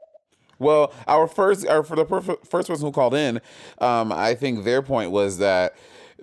Well, 0.58 0.92
our 1.06 1.26
first, 1.26 1.66
our 1.66 1.82
for 1.82 1.96
the 1.96 2.04
first 2.44 2.68
person 2.68 2.86
who 2.86 2.92
called 2.92 3.14
in, 3.14 3.40
um, 3.78 4.12
I 4.12 4.34
think 4.34 4.64
their 4.64 4.82
point 4.82 5.10
was 5.10 5.38
that 5.38 5.74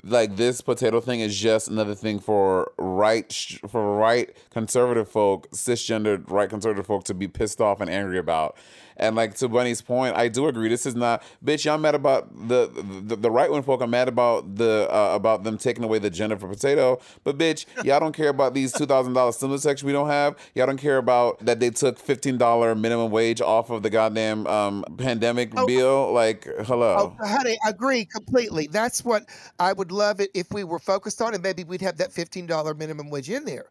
like 0.03 0.35
this 0.35 0.59
potato 0.61 0.99
thing 0.99 1.19
is 1.19 1.37
just 1.37 1.67
another 1.67 1.95
thing 1.95 2.19
for 2.19 2.71
right 2.77 3.31
for 3.69 3.95
right 3.95 4.35
conservative 4.49 5.07
folk, 5.07 5.49
cisgendered 5.51 6.29
right 6.29 6.49
conservative 6.49 6.87
folk 6.87 7.03
to 7.05 7.13
be 7.13 7.27
pissed 7.27 7.61
off 7.61 7.79
and 7.79 7.89
angry 7.89 8.17
about. 8.17 8.57
And 8.97 9.15
like 9.15 9.35
to 9.35 9.47
Bunny's 9.47 9.81
point, 9.81 10.15
I 10.15 10.27
do 10.27 10.47
agree. 10.47 10.69
This 10.69 10.85
is 10.85 10.95
not, 10.95 11.23
bitch. 11.43 11.65
Y'all 11.65 11.77
mad 11.77 11.95
about 11.95 12.29
the 12.47 12.69
the, 13.05 13.15
the 13.15 13.31
right 13.31 13.51
wing 13.51 13.63
folk 13.63 13.81
are 13.81 13.87
mad 13.87 14.07
about 14.07 14.55
the 14.55 14.87
uh, 14.89 15.15
about 15.15 15.43
them 15.43 15.57
taking 15.57 15.83
away 15.83 15.99
the 15.99 16.09
gender 16.09 16.37
for 16.37 16.47
potato. 16.47 16.99
But 17.23 17.37
bitch, 17.37 17.65
y'all 17.83 17.99
don't 17.99 18.15
care 18.15 18.29
about 18.29 18.53
these 18.53 18.71
two 18.71 18.85
thousand 18.85 19.13
dollars 19.13 19.37
stimulus 19.37 19.63
checks 19.63 19.83
we 19.83 19.91
don't 19.91 20.09
have. 20.09 20.35
Y'all 20.55 20.67
don't 20.67 20.77
care 20.77 20.97
about 20.97 21.43
that 21.45 21.59
they 21.59 21.69
took 21.69 21.97
fifteen 21.97 22.37
dollar 22.37 22.75
minimum 22.75 23.11
wage 23.11 23.41
off 23.41 23.69
of 23.69 23.83
the 23.83 23.89
goddamn 23.89 24.47
um, 24.47 24.83
pandemic 24.97 25.53
bill. 25.67 26.11
Like, 26.13 26.47
hello. 26.65 27.15
Oh, 27.19 27.25
honey, 27.25 27.57
I 27.65 27.69
agree 27.69 28.05
completely. 28.05 28.67
That's 28.67 29.03
what 29.03 29.27
I 29.59 29.73
would 29.73 29.91
love 29.91 30.19
it 30.19 30.29
if 30.33 30.51
we 30.51 30.63
were 30.63 30.79
focused 30.79 31.21
on, 31.21 31.33
and 31.33 31.41
maybe 31.41 31.63
we'd 31.63 31.81
have 31.81 31.97
that 31.97 32.11
fifteen 32.11 32.45
dollar 32.45 32.73
minimum 32.73 33.09
wage 33.09 33.29
in 33.29 33.45
there. 33.45 33.65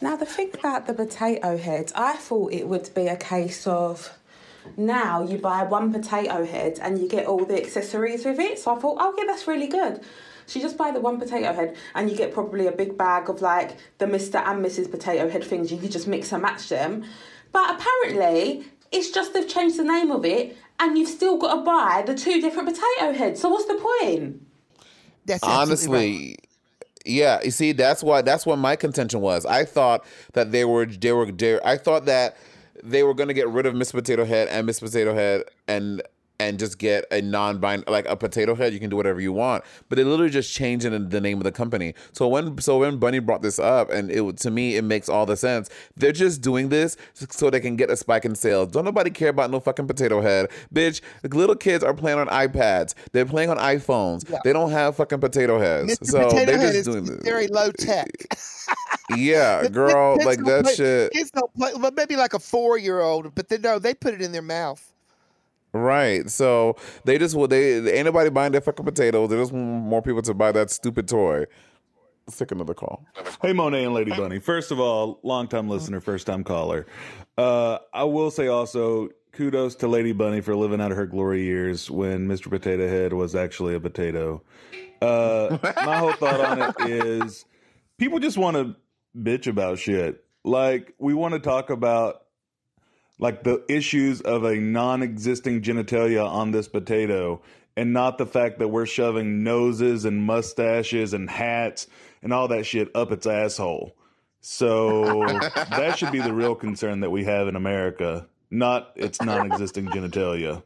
Now, 0.00 0.14
the 0.14 0.26
thing 0.26 0.50
about 0.54 0.86
the 0.86 0.94
potato 0.94 1.56
heads, 1.56 1.92
I 1.96 2.14
thought 2.14 2.52
it 2.52 2.68
would 2.68 2.88
be 2.94 3.08
a 3.08 3.16
case 3.16 3.66
of 3.66 4.16
now 4.76 5.22
you 5.22 5.38
buy 5.38 5.62
one 5.62 5.92
potato 5.92 6.44
head 6.44 6.78
and 6.82 6.98
you 6.98 7.08
get 7.08 7.26
all 7.26 7.44
the 7.44 7.60
accessories 7.60 8.24
with 8.24 8.38
it. 8.38 8.58
So 8.58 8.74
I 8.74 8.78
thought, 8.78 8.96
oh, 9.00 9.14
yeah, 9.16 9.24
that's 9.26 9.46
really 9.46 9.66
good. 9.66 10.00
So 10.46 10.58
you 10.58 10.64
just 10.64 10.78
buy 10.78 10.90
the 10.90 11.00
one 11.00 11.18
potato 11.18 11.52
head 11.52 11.76
and 11.94 12.10
you 12.10 12.16
get 12.16 12.32
probably 12.32 12.66
a 12.66 12.72
big 12.72 12.96
bag 12.96 13.28
of 13.28 13.42
like 13.42 13.76
the 13.98 14.06
Mr. 14.06 14.36
and 14.46 14.64
Mrs. 14.64 14.90
potato 14.90 15.28
head 15.28 15.44
things. 15.44 15.70
You 15.70 15.78
could 15.78 15.92
just 15.92 16.08
mix 16.08 16.32
and 16.32 16.42
match 16.42 16.68
them. 16.68 17.04
But 17.52 17.78
apparently, 17.78 18.64
it's 18.90 19.10
just 19.10 19.34
they've 19.34 19.48
changed 19.48 19.78
the 19.78 19.84
name 19.84 20.10
of 20.10 20.24
it 20.24 20.56
and 20.80 20.96
you've 20.96 21.08
still 21.08 21.38
got 21.38 21.54
to 21.56 21.60
buy 21.62 22.02
the 22.06 22.14
two 22.14 22.40
different 22.40 22.68
potato 22.68 23.12
heads. 23.12 23.40
So 23.40 23.48
what's 23.48 23.66
the 23.66 23.74
point? 23.74 24.42
That's 25.26 25.44
absolutely 25.44 25.96
honestly 25.96 26.38
yeah 27.08 27.40
you 27.42 27.50
see 27.50 27.72
that's 27.72 28.02
why 28.02 28.22
that's 28.22 28.44
what 28.44 28.58
my 28.58 28.76
contention 28.76 29.20
was 29.20 29.46
i 29.46 29.64
thought 29.64 30.04
that 30.34 30.52
they 30.52 30.64
were 30.64 30.86
they 30.86 31.12
were 31.12 31.30
they, 31.30 31.58
i 31.62 31.76
thought 31.76 32.04
that 32.04 32.36
they 32.84 33.02
were 33.02 33.14
going 33.14 33.28
to 33.28 33.34
get 33.34 33.48
rid 33.48 33.66
of 33.66 33.74
miss 33.74 33.92
potato 33.92 34.24
head 34.24 34.48
and 34.48 34.66
miss 34.66 34.80
potato 34.80 35.14
head 35.14 35.44
and 35.66 36.02
and 36.40 36.56
just 36.56 36.78
get 36.78 37.04
a 37.10 37.20
non-bind 37.20 37.82
like 37.88 38.06
a 38.08 38.14
potato 38.14 38.54
head 38.54 38.72
you 38.72 38.78
can 38.78 38.88
do 38.88 38.94
whatever 38.94 39.20
you 39.20 39.32
want. 39.32 39.64
But 39.88 39.96
they 39.96 40.04
literally 40.04 40.30
just 40.30 40.54
changing 40.54 40.92
the- 40.92 41.00
the 41.00 41.20
name 41.20 41.38
of 41.38 41.42
the 41.42 41.50
company. 41.50 41.94
So 42.12 42.28
when 42.28 42.56
so 42.60 42.78
when 42.78 42.98
bunny 42.98 43.18
brought 43.18 43.42
this 43.42 43.58
up 43.58 43.90
and 43.90 44.08
it 44.08 44.36
to 44.36 44.50
me 44.52 44.76
it 44.76 44.82
makes 44.84 45.08
all 45.08 45.26
the 45.26 45.36
sense. 45.36 45.68
They're 45.96 46.12
just 46.12 46.40
doing 46.40 46.68
this 46.68 46.96
so 47.30 47.50
they 47.50 47.58
can 47.58 47.74
get 47.74 47.90
a 47.90 47.96
spike 47.96 48.24
in 48.24 48.36
sales. 48.36 48.70
Don't 48.70 48.84
nobody 48.84 49.10
care 49.10 49.30
about 49.30 49.50
no 49.50 49.58
fucking 49.58 49.88
potato 49.88 50.20
head. 50.20 50.48
Bitch 50.72 51.00
the 51.22 51.36
little 51.36 51.56
kids 51.56 51.82
are 51.82 51.92
playing 51.92 52.20
on 52.20 52.28
ipads. 52.28 52.94
They're 53.10 53.26
playing 53.26 53.50
on 53.50 53.56
iphones. 53.58 54.22
They 54.44 54.52
don't 54.52 54.70
have 54.70 54.94
fucking 54.94 55.18
potato 55.18 55.58
heads. 55.58 55.98
Mr. 55.98 56.06
so 56.06 56.24
Potato 56.28 56.56
they're 56.56 56.72
just 56.72 56.84
doing 56.88 57.04
this. 57.04 57.20
very 57.24 57.48
low 57.48 57.72
tech. 57.72 58.06
yeah 59.16 59.66
girl 59.68 60.16
Kids 60.16 60.26
like 60.26 60.44
that 60.44 60.64
play- 60.64 60.74
shit 60.74 61.12
Kids 61.12 61.30
don't 61.30 61.52
play, 61.54 61.72
well, 61.76 61.90
maybe 61.92 62.16
like 62.16 62.34
a 62.34 62.38
four 62.38 62.76
year 62.78 63.00
old, 63.00 63.34
but 63.34 63.48
then 63.48 63.62
no, 63.62 63.78
they 63.78 63.94
put 63.94 64.14
it 64.14 64.20
in 64.22 64.32
their 64.32 64.42
mouth. 64.42 64.92
Right. 65.72 66.28
So 66.30 66.76
they 67.04 67.18
just 67.18 67.34
will. 67.36 67.46
they 67.48 67.92
ain't 67.92 68.06
nobody 68.06 68.30
buying 68.30 68.52
their 68.52 68.60
fucking 68.60 68.84
potatoes. 68.84 69.28
They 69.30 69.36
just 69.36 69.52
want 69.52 69.64
more 69.66 70.02
people 70.02 70.22
to 70.22 70.34
buy 70.34 70.50
that 70.52 70.70
stupid 70.70 71.08
toy. 71.08 71.44
Let's 72.26 72.38
take 72.38 72.52
another 72.52 72.74
call. 72.74 73.06
Hey, 73.42 73.52
Monet 73.52 73.84
and 73.84 73.94
Lady 73.94 74.10
Bunny. 74.10 74.38
First 74.38 74.70
of 74.70 74.80
all, 74.80 75.18
long 75.22 75.46
time 75.48 75.68
listener, 75.68 76.00
first 76.00 76.26
time 76.26 76.42
caller. 76.44 76.86
Uh, 77.36 77.78
I 77.92 78.04
will 78.04 78.30
say 78.30 78.48
also 78.48 79.08
kudos 79.32 79.74
to 79.76 79.88
Lady 79.88 80.12
Bunny 80.12 80.40
for 80.40 80.56
living 80.56 80.80
out 80.80 80.90
of 80.90 80.96
her 80.96 81.06
glory 81.06 81.44
years 81.44 81.90
when 81.90 82.26
Mr. 82.28 82.50
Potato 82.50 82.88
Head 82.88 83.12
was 83.12 83.34
actually 83.34 83.74
a 83.74 83.80
potato. 83.80 84.42
Uh, 85.00 85.58
my 85.84 85.96
whole 85.96 86.12
thought 86.12 86.40
on 86.40 86.60
it 86.60 86.90
is 86.90 87.44
people 87.98 88.18
just 88.18 88.36
want 88.36 88.56
to 88.56 88.74
bitch 89.22 89.46
about 89.46 89.78
shit. 89.78 90.24
Like, 90.44 90.94
we 90.98 91.14
want 91.14 91.34
to 91.34 91.40
talk 91.40 91.70
about 91.70 92.22
like 93.18 93.42
the 93.42 93.64
issues 93.68 94.20
of 94.20 94.44
a 94.44 94.54
non-existing 94.56 95.62
genitalia 95.62 96.26
on 96.26 96.52
this 96.52 96.68
potato 96.68 97.42
and 97.76 97.92
not 97.92 98.18
the 98.18 98.26
fact 98.26 98.58
that 98.58 98.68
we're 98.68 98.86
shoving 98.86 99.42
noses 99.42 100.04
and 100.04 100.22
mustaches 100.22 101.12
and 101.14 101.28
hats 101.28 101.86
and 102.22 102.32
all 102.32 102.48
that 102.48 102.64
shit 102.66 102.90
up 102.94 103.12
its 103.12 103.26
asshole. 103.26 103.94
So 104.40 105.26
that 105.70 105.98
should 105.98 106.12
be 106.12 106.20
the 106.20 106.32
real 106.32 106.54
concern 106.54 107.00
that 107.00 107.10
we 107.10 107.24
have 107.24 107.48
in 107.48 107.56
America, 107.56 108.26
not 108.50 108.92
its 108.96 109.20
non-existing 109.20 109.86
genitalia. 109.86 110.62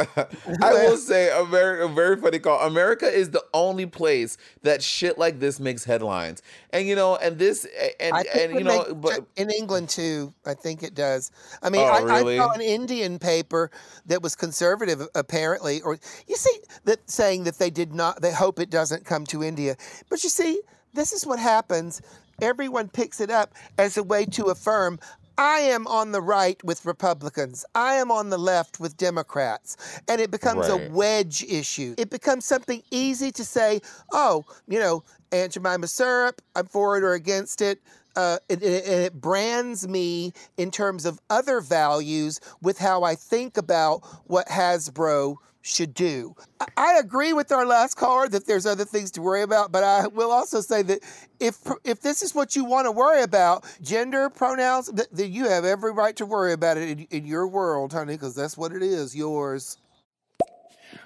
I 0.62 0.72
will 0.72 0.96
say 0.96 1.30
a 1.32 1.44
very 1.44 1.82
a 1.84 1.88
very 1.88 2.16
funny 2.20 2.38
call. 2.38 2.60
America 2.60 3.06
is 3.06 3.30
the 3.30 3.44
only 3.54 3.86
place 3.86 4.36
that 4.62 4.82
shit 4.82 5.18
like 5.18 5.40
this 5.40 5.60
makes 5.60 5.84
headlines. 5.84 6.42
And 6.70 6.86
you 6.86 6.94
know, 6.96 7.16
and 7.16 7.38
this 7.38 7.66
and 7.98 8.14
and 8.34 8.54
you 8.54 8.64
know, 8.64 8.84
make- 8.88 9.00
but 9.00 9.26
in 9.36 9.50
England 9.50 9.88
too, 9.88 10.32
I 10.46 10.54
think 10.54 10.82
it 10.82 10.94
does. 10.94 11.30
I 11.62 11.70
mean, 11.70 11.82
Oh, 11.82 11.86
I, 11.86 12.00
really? 12.00 12.38
I 12.38 12.44
saw 12.44 12.52
an 12.52 12.60
Indian 12.60 13.18
paper 13.18 13.70
that 14.06 14.22
was 14.22 14.34
conservative, 14.34 15.06
apparently, 15.14 15.80
or 15.82 15.98
you 16.26 16.36
see 16.36 16.58
that 16.84 17.08
saying 17.10 17.44
that 17.44 17.58
they 17.58 17.70
did 17.70 17.92
not, 17.94 18.20
they 18.22 18.32
hope 18.32 18.58
it 18.58 18.70
doesn't 18.70 19.04
come 19.04 19.24
to 19.26 19.42
India. 19.42 19.76
But 20.08 20.22
you 20.24 20.30
see, 20.30 20.60
this 20.94 21.12
is 21.12 21.26
what 21.26 21.38
happens. 21.38 22.00
Everyone 22.42 22.88
picks 22.88 23.20
it 23.20 23.30
up 23.30 23.52
as 23.76 23.96
a 23.98 24.02
way 24.02 24.24
to 24.26 24.46
affirm. 24.46 24.98
I 25.40 25.60
am 25.60 25.86
on 25.86 26.12
the 26.12 26.20
right 26.20 26.62
with 26.62 26.84
Republicans. 26.84 27.64
I 27.74 27.94
am 27.94 28.10
on 28.10 28.28
the 28.28 28.36
left 28.36 28.78
with 28.78 28.98
Democrats. 28.98 29.78
And 30.06 30.20
it 30.20 30.30
becomes 30.30 30.68
Right. 30.68 30.90
a 30.90 30.92
wedge 30.92 31.42
issue. 31.44 31.94
It 31.96 32.10
becomes 32.10 32.44
something 32.44 32.82
easy 32.90 33.32
to 33.32 33.44
say, 33.44 33.80
oh, 34.12 34.44
you 34.68 34.78
know, 34.78 35.02
Aunt 35.32 35.52
Jemima 35.52 35.86
syrup, 35.86 36.42
I'm 36.54 36.66
for 36.66 36.98
it 36.98 37.04
or 37.04 37.14
against 37.14 37.62
it. 37.62 37.80
Uh, 38.16 38.38
and, 38.50 38.62
it 38.62 39.14
brands 39.18 39.88
me 39.88 40.34
in 40.58 40.70
terms 40.70 41.06
of 41.06 41.18
other 41.30 41.62
values 41.62 42.38
with 42.60 42.76
how 42.76 43.02
I 43.02 43.14
think 43.14 43.56
about 43.56 44.02
what 44.26 44.46
Hasbro 44.48 45.36
should 45.62 45.94
do. 45.94 46.34
I- 46.76 46.98
agree 46.98 47.32
with 47.32 47.50
our 47.52 47.64
last 47.66 47.94
caller 47.96 48.28
that 48.28 48.46
there's 48.46 48.66
other 48.66 48.84
things 48.84 49.10
to 49.12 49.22
worry 49.22 49.42
about, 49.42 49.72
but 49.72 49.82
I 49.84 50.06
will 50.06 50.30
also 50.30 50.60
say 50.60 50.82
that 50.82 51.00
if 51.38 51.58
if 51.84 52.00
this 52.00 52.22
is 52.22 52.34
what 52.34 52.54
you 52.56 52.64
want 52.64 52.86
to 52.86 52.92
worry 52.92 53.22
about, 53.22 53.64
gender 53.80 54.28
pronouns, 54.30 54.90
th- 54.90 55.08
then 55.12 55.32
you 55.32 55.48
have 55.48 55.64
every 55.64 55.92
right 55.92 56.14
to 56.16 56.26
worry 56.26 56.52
about 56.52 56.76
it 56.76 56.90
in, 56.90 57.06
in 57.10 57.26
your 57.26 57.46
world, 57.48 57.92
honey, 57.92 58.14
because 58.14 58.34
that's 58.34 58.56
what 58.56 58.72
it 58.72 58.82
is, 58.82 59.14
yours. 59.16 59.78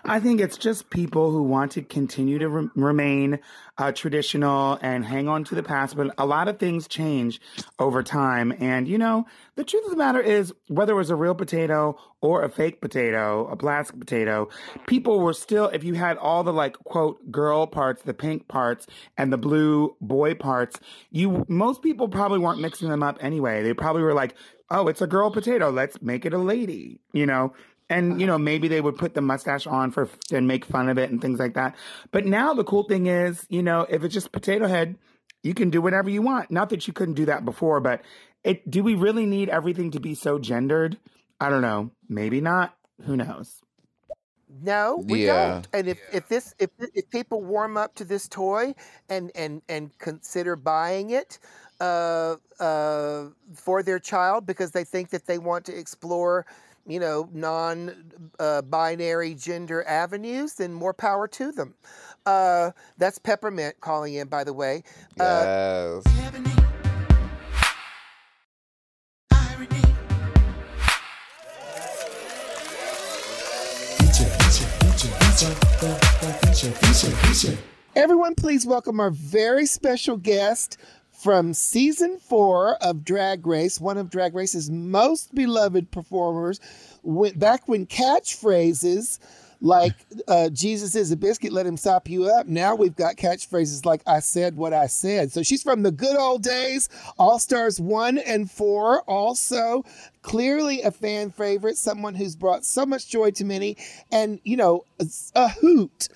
I 0.06 0.20
think 0.20 0.40
it's 0.40 0.58
just 0.58 0.90
people 0.90 1.30
who 1.30 1.42
want 1.42 1.72
to 1.72 1.82
continue 1.82 2.38
to 2.38 2.48
re- 2.48 2.68
remain 2.74 3.38
uh, 3.78 3.90
traditional 3.92 4.78
and 4.82 5.02
hang 5.02 5.28
on 5.28 5.44
to 5.44 5.54
the 5.54 5.62
past. 5.62 5.96
But 5.96 6.14
a 6.18 6.26
lot 6.26 6.46
of 6.46 6.58
things 6.58 6.86
change 6.86 7.40
over 7.78 8.02
time. 8.02 8.54
And, 8.60 8.86
you 8.86 8.98
know, 8.98 9.24
the 9.56 9.64
truth 9.64 9.84
of 9.86 9.90
the 9.90 9.96
matter 9.96 10.20
is, 10.20 10.52
whether 10.68 10.92
it 10.92 10.96
was 10.96 11.08
a 11.08 11.16
real 11.16 11.34
potato 11.34 11.98
or 12.20 12.42
a 12.42 12.50
fake 12.50 12.82
potato, 12.82 13.48
a 13.48 13.56
plastic 13.56 13.98
potato, 13.98 14.50
people 14.86 15.20
were 15.20 15.32
still, 15.32 15.68
if 15.68 15.84
you 15.84 15.94
had 15.94 16.18
all 16.18 16.44
the 16.44 16.52
like, 16.52 16.76
quote, 16.84 17.30
girl 17.30 17.66
parts, 17.66 18.02
the 18.02 18.14
pink 18.14 18.46
parts, 18.46 18.86
and 19.16 19.32
the 19.32 19.38
blue 19.38 19.96
boy 20.02 20.34
parts, 20.34 20.78
you, 21.10 21.46
most 21.48 21.80
people 21.80 22.08
probably 22.08 22.38
weren't 22.38 22.60
mixing 22.60 22.90
them 22.90 23.02
up 23.02 23.16
anyway. 23.20 23.62
They 23.62 23.72
probably 23.72 24.02
were 24.02 24.14
like, 24.14 24.34
oh, 24.70 24.88
it's 24.88 25.00
a 25.02 25.06
girl 25.06 25.30
potato. 25.30 25.70
Let's 25.70 26.02
make 26.02 26.26
it 26.26 26.34
a 26.34 26.38
lady, 26.38 27.00
you 27.12 27.24
know? 27.24 27.54
And 27.94 28.20
you 28.20 28.26
know, 28.26 28.38
maybe 28.38 28.68
they 28.68 28.80
would 28.80 28.96
put 28.96 29.14
the 29.14 29.20
mustache 29.20 29.66
on 29.66 29.90
for 29.92 30.08
and 30.32 30.48
make 30.48 30.64
fun 30.64 30.88
of 30.88 30.98
it 30.98 31.10
and 31.10 31.20
things 31.20 31.38
like 31.38 31.54
that. 31.54 31.76
But 32.10 32.26
now 32.26 32.54
the 32.54 32.64
cool 32.64 32.84
thing 32.84 33.06
is, 33.06 33.46
you 33.48 33.62
know, 33.62 33.86
if 33.88 34.04
it's 34.04 34.14
just 34.14 34.32
potato 34.32 34.66
head, 34.66 34.96
you 35.42 35.54
can 35.54 35.70
do 35.70 35.80
whatever 35.80 36.10
you 36.10 36.22
want. 36.22 36.50
Not 36.50 36.70
that 36.70 36.86
you 36.86 36.92
couldn't 36.92 37.14
do 37.14 37.26
that 37.26 37.44
before, 37.44 37.80
but 37.80 38.02
it 38.42 38.68
do 38.70 38.82
we 38.82 38.94
really 38.94 39.26
need 39.26 39.48
everything 39.48 39.92
to 39.92 40.00
be 40.00 40.14
so 40.14 40.38
gendered? 40.38 40.98
I 41.40 41.50
don't 41.50 41.62
know. 41.62 41.92
Maybe 42.08 42.40
not. 42.40 42.74
Who 43.06 43.16
knows? 43.16 43.60
No, 44.62 45.04
we 45.08 45.20
Yeah. 45.20 45.26
don't. 45.26 45.68
And 45.72 45.88
if, 45.88 45.98
if 46.12 46.28
this 46.28 46.54
if 46.58 46.70
if 46.94 47.10
people 47.10 47.42
warm 47.42 47.76
up 47.76 47.94
to 47.96 48.04
this 48.04 48.28
toy 48.28 48.74
and 49.08 49.30
and 49.34 49.62
and 49.68 49.96
consider 49.98 50.56
buying 50.56 51.10
it 51.10 51.38
uh, 51.80 52.36
uh, 52.60 53.26
for 53.54 53.82
their 53.82 53.98
child 53.98 54.46
because 54.46 54.70
they 54.70 54.84
think 54.84 55.10
that 55.10 55.26
they 55.26 55.38
want 55.38 55.64
to 55.66 55.76
explore, 55.76 56.46
you 56.86 57.00
know, 57.00 57.28
non 57.32 58.12
uh, 58.38 58.62
binary 58.62 59.34
gender 59.34 59.82
avenues, 59.84 60.54
then 60.54 60.72
more 60.72 60.94
power 60.94 61.26
to 61.28 61.52
them. 61.52 61.74
Uh, 62.26 62.70
that's 62.98 63.18
Peppermint 63.18 63.80
calling 63.80 64.14
in, 64.14 64.28
by 64.28 64.44
the 64.44 64.52
way. 64.52 64.82
Uh, 65.20 66.00
yes. 66.04 66.14
Everyone, 77.96 78.34
please 78.34 78.66
welcome 78.66 79.00
our 79.00 79.10
very 79.10 79.66
special 79.66 80.16
guest 80.16 80.78
from 81.24 81.54
season 81.54 82.18
four 82.18 82.74
of 82.82 83.02
Drag 83.02 83.46
Race, 83.46 83.80
one 83.80 83.96
of 83.96 84.10
Drag 84.10 84.34
Race's 84.34 84.70
most 84.70 85.34
beloved 85.34 85.90
performers. 85.90 86.60
Went 87.02 87.38
back 87.38 87.66
when 87.66 87.86
catchphrases 87.86 89.18
like 89.62 89.94
uh, 90.28 90.50
Jesus 90.50 90.94
is 90.94 91.10
a 91.12 91.16
biscuit, 91.16 91.50
let 91.50 91.64
him 91.64 91.78
sop 91.78 92.10
you 92.10 92.26
up. 92.26 92.46
Now 92.46 92.74
we've 92.74 92.94
got 92.94 93.16
catchphrases 93.16 93.86
like 93.86 94.02
I 94.06 94.20
said 94.20 94.58
what 94.58 94.74
I 94.74 94.86
said. 94.86 95.32
So 95.32 95.42
she's 95.42 95.62
from 95.62 95.82
the 95.82 95.90
good 95.90 96.14
old 96.14 96.42
days, 96.42 96.90
All 97.18 97.38
Stars 97.38 97.80
1 97.80 98.18
and 98.18 98.50
4. 98.50 99.00
Also, 99.04 99.82
clearly 100.20 100.82
a 100.82 100.90
fan 100.90 101.30
favorite, 101.30 101.78
someone 101.78 102.14
who's 102.14 102.36
brought 102.36 102.66
so 102.66 102.84
much 102.84 103.08
joy 103.08 103.30
to 103.30 103.46
many, 103.46 103.78
and, 104.12 104.40
you 104.44 104.58
know, 104.58 104.84
a 105.34 105.48
hoot 105.48 106.10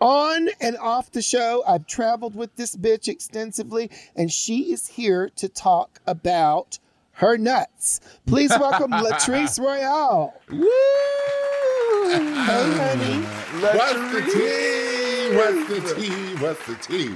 on 0.00 0.48
and 0.60 0.76
off 0.78 1.10
the 1.10 1.22
show. 1.22 1.62
I've 1.66 1.86
traveled 1.86 2.34
with 2.34 2.54
this 2.56 2.76
bitch 2.76 3.08
extensively, 3.08 3.90
and 4.16 4.30
she 4.32 4.72
is 4.72 4.86
here 4.88 5.30
to 5.36 5.48
talk 5.48 6.00
about 6.06 6.78
her 7.12 7.36
nuts. 7.36 8.00
Please 8.26 8.50
welcome 8.50 8.90
Latrice 8.92 9.58
Royale. 9.58 10.34
Woo! 10.50 10.68
Hey, 12.08 12.32
honey. 12.32 13.24
What's 13.60 14.12
the 14.12 14.22
tea? 14.32 15.36
What's 15.36 15.68
the 15.68 15.94
tea? 16.00 16.36
What's 16.36 16.66
the 16.66 16.74
tea? 16.76 17.14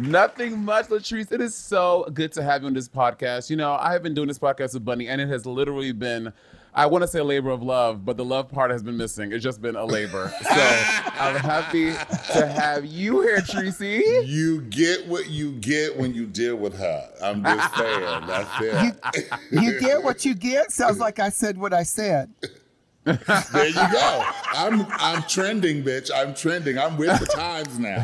Nothing 0.00 0.64
much, 0.64 0.86
Latrice. 0.86 1.30
It 1.30 1.40
is 1.40 1.54
so 1.54 2.08
good 2.12 2.32
to 2.32 2.42
have 2.42 2.62
you 2.62 2.66
on 2.66 2.74
this 2.74 2.88
podcast. 2.88 3.48
You 3.48 3.56
know, 3.56 3.74
I 3.74 3.92
have 3.92 4.02
been 4.02 4.14
doing 4.14 4.26
this 4.26 4.40
podcast 4.40 4.74
with 4.74 4.84
Bunny, 4.84 5.06
and 5.06 5.20
it 5.20 5.28
has 5.28 5.46
literally 5.46 5.92
been, 5.92 6.32
I 6.76 6.86
want 6.86 7.02
to 7.02 7.08
say 7.08 7.20
a 7.20 7.24
labor 7.24 7.50
of 7.50 7.62
love, 7.62 8.04
but 8.04 8.16
the 8.16 8.24
love 8.24 8.50
part 8.50 8.72
has 8.72 8.82
been 8.82 8.96
missing. 8.96 9.30
It's 9.32 9.44
just 9.44 9.62
been 9.62 9.76
a 9.76 9.84
labor. 9.84 10.32
so 10.42 10.50
I'm 10.50 11.36
happy 11.36 11.92
to 12.32 12.46
have 12.48 12.84
you 12.84 13.20
here, 13.22 13.40
Tracy. 13.42 14.02
You 14.24 14.62
get 14.62 15.06
what 15.06 15.30
you 15.30 15.52
get 15.52 15.96
when 15.96 16.14
you 16.14 16.26
deal 16.26 16.56
with 16.56 16.76
her. 16.76 17.08
I'm 17.22 17.44
just 17.44 17.76
saying. 17.76 18.26
That's 18.26 18.50
it. 19.14 19.28
You 19.52 19.78
get 19.78 20.02
what 20.02 20.24
you 20.24 20.34
get. 20.34 20.72
Sounds 20.72 20.98
like 20.98 21.20
I 21.20 21.28
said 21.28 21.56
what 21.56 21.72
I 21.72 21.84
said. 21.84 22.32
there 23.04 23.68
you 23.68 23.74
go. 23.74 24.24
I'm 24.54 24.86
I'm 24.92 25.22
trending, 25.24 25.84
bitch. 25.84 26.10
I'm 26.12 26.34
trending. 26.34 26.78
I'm 26.78 26.96
with 26.96 27.20
the 27.20 27.26
times 27.26 27.78
now. 27.78 28.02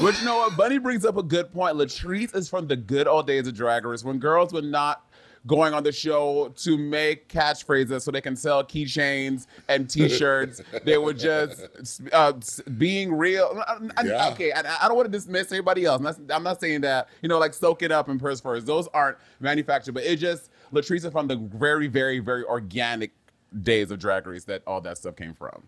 But 0.00 0.18
you 0.20 0.24
know 0.24 0.36
what? 0.36 0.56
Bunny 0.56 0.78
brings 0.78 1.04
up 1.04 1.16
a 1.16 1.22
good 1.22 1.52
point. 1.52 1.76
Latrice 1.76 2.34
is 2.34 2.48
from 2.48 2.68
the 2.68 2.76
good 2.76 3.08
old 3.08 3.26
days 3.26 3.48
of 3.48 3.54
Drag 3.54 3.84
Race 3.84 4.04
when 4.04 4.18
girls 4.18 4.52
were 4.52 4.62
not 4.62 5.05
going 5.46 5.72
on 5.74 5.82
the 5.82 5.92
show 5.92 6.52
to 6.56 6.76
make 6.76 7.28
catchphrases 7.28 8.02
so 8.02 8.10
they 8.10 8.20
can 8.20 8.34
sell 8.36 8.64
keychains 8.64 9.46
and 9.68 9.88
T-shirts. 9.90 10.60
they 10.84 10.98
were 10.98 11.12
just 11.12 11.62
uh, 12.12 12.32
being 12.78 13.12
real. 13.14 13.62
I- 13.96 14.02
Yeah. 14.04 14.28
Okay, 14.30 14.52
I, 14.52 14.60
I 14.84 14.88
don't 14.88 14.96
want 14.96 15.06
to 15.06 15.12
dismiss 15.12 15.52
anybody 15.52 15.84
else. 15.84 15.98
I'm 15.98 16.02
not, 16.04 16.16
I'm 16.36 16.42
not 16.42 16.60
saying 16.60 16.80
that 16.82 17.08
you 17.22 17.28
know, 17.28 17.38
like 17.38 17.54
soak 17.54 17.82
it 17.82 17.92
up 17.92 18.08
and 18.08 18.18
purse 18.20 18.40
first. 18.40 18.66
Those 18.66 18.88
aren't 18.88 19.18
manufactured, 19.40 19.92
but 19.92 20.04
it 20.04 20.16
just 20.16 20.50
Latrice 20.72 21.04
is 21.04 21.12
from 21.12 21.28
the 21.28 21.36
very, 21.36 21.86
very, 21.86 22.18
very 22.18 22.44
organic 22.44 23.12
days 23.62 23.90
of 23.90 23.98
Drag 23.98 24.26
Race 24.26 24.44
that 24.44 24.62
all 24.66 24.80
that 24.80 24.98
stuff 24.98 25.16
came 25.16 25.32
from. 25.34 25.62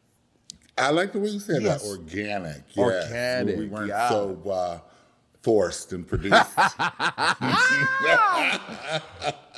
I 0.77 0.91
like 0.91 1.13
the 1.13 1.19
way 1.19 1.29
you 1.29 1.41
said 1.41 1.63
Yes. 1.63 1.83
that. 1.83 1.89
Organic. 1.89 2.63
Yes. 2.69 2.77
Where 2.77 3.03
Organic, 3.03 3.59
we 3.59 3.67
weren't 3.67 3.89
yeah. 3.89 4.09
so 4.11 4.41
uh, 4.49 4.79
forced 5.43 5.93
and 5.93 6.07
produced. 6.07 6.35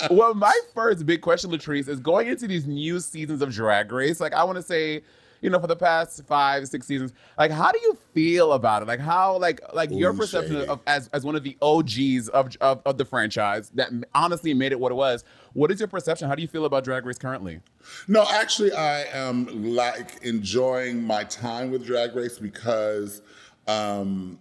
well, 0.09 0.33
my 0.33 0.57
first 0.73 1.05
big 1.05 1.21
question, 1.21 1.51
Latrice, 1.51 1.87
is 1.87 1.99
going 1.99 2.27
into 2.27 2.47
these 2.47 2.65
new 2.65 2.99
seasons 2.99 3.41
of 3.41 3.51
Drag 3.51 3.91
Race. 3.91 4.19
Like, 4.19 4.33
I 4.33 4.43
want 4.43 4.57
to 4.57 4.61
say, 4.61 5.01
you 5.41 5.49
know, 5.49 5.59
for 5.59 5.67
the 5.67 5.75
past 5.75 6.23
five, 6.25 6.67
six 6.67 6.85
seasons, 6.85 7.13
like, 7.37 7.51
how 7.51 7.71
do 7.71 7.79
you 7.81 7.97
feel 8.13 8.53
about 8.53 8.83
it? 8.83 8.87
Like, 8.87 8.99
how, 8.99 9.37
like, 9.37 9.59
like 9.73 9.89
your 9.91 10.13
perception 10.13 10.53
shady. 10.53 10.67
of 10.67 10.79
as 10.85 11.09
as 11.13 11.25
one 11.25 11.35
of 11.35 11.43
the 11.43 11.57
OGs 11.61 12.29
of, 12.29 12.55
of 12.61 12.81
of 12.85 12.97
the 12.97 13.05
franchise 13.05 13.69
that 13.71 13.89
honestly 14.13 14.53
made 14.53 14.71
it 14.71 14.79
what 14.79 14.91
it 14.91 14.95
was. 14.95 15.23
What 15.53 15.71
is 15.71 15.79
your 15.79 15.87
perception? 15.87 16.29
How 16.29 16.35
do 16.35 16.41
you 16.41 16.47
feel 16.47 16.65
about 16.65 16.83
Drag 16.83 17.05
Race 17.05 17.17
currently? 17.17 17.59
No, 18.07 18.25
actually, 18.29 18.71
I 18.71 19.03
am 19.13 19.73
like 19.73 20.23
enjoying 20.23 21.03
my 21.03 21.23
time 21.23 21.71
with 21.71 21.85
Drag 21.85 22.15
Race 22.15 22.37
because 22.37 23.21
um, 23.67 24.39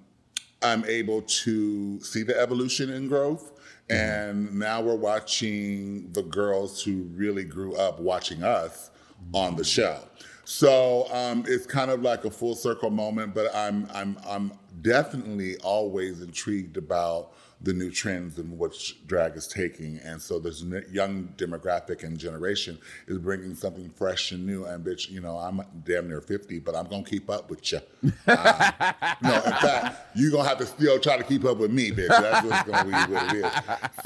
I'm 0.63 0.85
able 0.85 1.23
to 1.23 2.01
see 2.01 2.23
the 2.23 2.39
evolution 2.39 2.91
and 2.91 3.09
growth. 3.09 3.53
And 3.89 4.55
now 4.57 4.81
we're 4.81 4.95
watching 4.95 6.13
the 6.13 6.23
girls 6.23 6.83
who 6.83 7.09
really 7.15 7.45
grew 7.45 7.75
up 7.75 7.99
watching 7.99 8.45
us 8.45 8.91
on 9.35 9.57
the 9.57 9.65
show. 9.65 9.99
So 10.45 11.07
um, 11.13 11.45
it's 11.47 11.67
kind 11.67 11.91
of 11.91 12.03
like 12.03 12.25
a 12.25 12.31
full 12.31 12.55
circle 12.55 12.91
moment, 12.91 13.35
but 13.35 13.55
I'm 13.55 13.89
I'm 13.93 14.17
I'm 14.27 14.53
definitely 14.83 15.57
always 15.59 16.23
intrigued 16.23 16.77
about 16.77 17.33
the 17.63 17.73
new 17.75 17.91
trends 17.91 18.39
and 18.39 18.59
which 18.59 19.07
drag 19.07 19.37
is 19.37 19.47
taking. 19.47 19.99
And 19.99 20.21
so 20.21 20.39
this 20.39 20.63
young 20.91 21.35
demographic 21.37 22.05
and 22.05 22.19
generation 22.19 22.79
is 23.07 23.19
bringing 23.19 23.55
something 23.55 23.91
fresh 23.91 24.33
and 24.33 24.47
new. 24.47 24.65
And 24.65 24.83
bitch, 24.85 25.11
you 25.11 25.21
know, 25.21 25.37
I'm 25.37 25.61
damn 25.85 26.09
near 26.09 26.23
50, 26.23 26.59
but 26.61 26.75
I'm 26.75 26.87
gonna 26.87 27.05
keep 27.05 27.29
up 27.29 27.51
with 27.51 27.71
you. 27.73 27.81
Uh, 28.27 28.93
no, 29.23 29.35
in 29.43 29.53
fact, 29.55 29.97
you're 30.17 30.31
gonna 30.31 30.49
have 30.49 30.59
to 30.59 30.67
still 30.67 30.99
try 30.99 31.17
to 31.17 31.25
keep 31.25 31.45
up 31.45 31.59
with 31.59 31.71
me, 31.71 31.91
bitch. 31.91 32.09
That's 32.09 32.43
what's 32.45 32.63
gonna 32.63 32.85
be 32.85 33.13
what 33.13 33.23
it 33.25 33.33
is. 33.35 33.53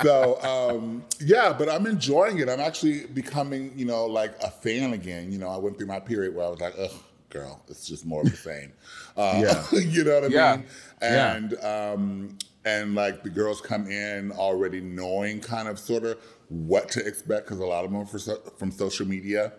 So 0.02 0.40
um, 0.42 1.04
yeah, 1.20 1.52
but 1.56 1.68
I'm 1.68 1.86
enjoying 1.86 2.38
it. 2.38 2.48
I'm 2.48 2.60
actually 2.60 3.06
becoming, 3.06 3.72
you 3.76 3.84
know, 3.84 4.06
like 4.06 4.34
a 4.42 4.50
fan 4.50 4.94
again. 4.94 5.30
You 5.30 5.38
know, 5.38 5.48
I 5.48 5.58
went 5.58 5.76
through 5.78 5.86
my 5.86 6.00
period 6.00 6.34
where 6.34 6.46
I 6.46 6.48
was 6.48 6.60
like, 6.60 6.74
ugh, 6.78 6.90
girl, 7.30 7.62
it's 7.68 7.86
just 7.86 8.04
more 8.06 8.22
of 8.22 8.30
the 8.30 8.36
same. 8.36 8.72
Uh, 9.16 9.40
Yeah. 9.44 9.64
you 9.78 10.02
know 10.04 10.14
what 10.20 10.24
I 10.24 10.26
Yeah. 10.28 10.56
mean? 10.56 10.66
Yeah. 11.02 11.34
And 11.36 11.64
um, 11.64 12.38
and 12.64 12.94
like 12.94 13.22
the 13.22 13.30
girls 13.30 13.60
come 13.60 13.86
in 13.86 14.32
already 14.32 14.80
knowing 14.80 15.40
kind 15.40 15.68
of 15.68 15.78
sort 15.78 16.04
of 16.04 16.18
what 16.48 16.88
to 16.90 17.06
expect 17.06 17.46
because 17.46 17.58
a 17.58 17.66
lot 17.66 17.84
of 17.84 17.90
them 17.90 18.00
are 18.00 18.06
for 18.06 18.18
so, 18.18 18.36
from 18.56 18.70
social 18.70 19.06
media 19.06 19.52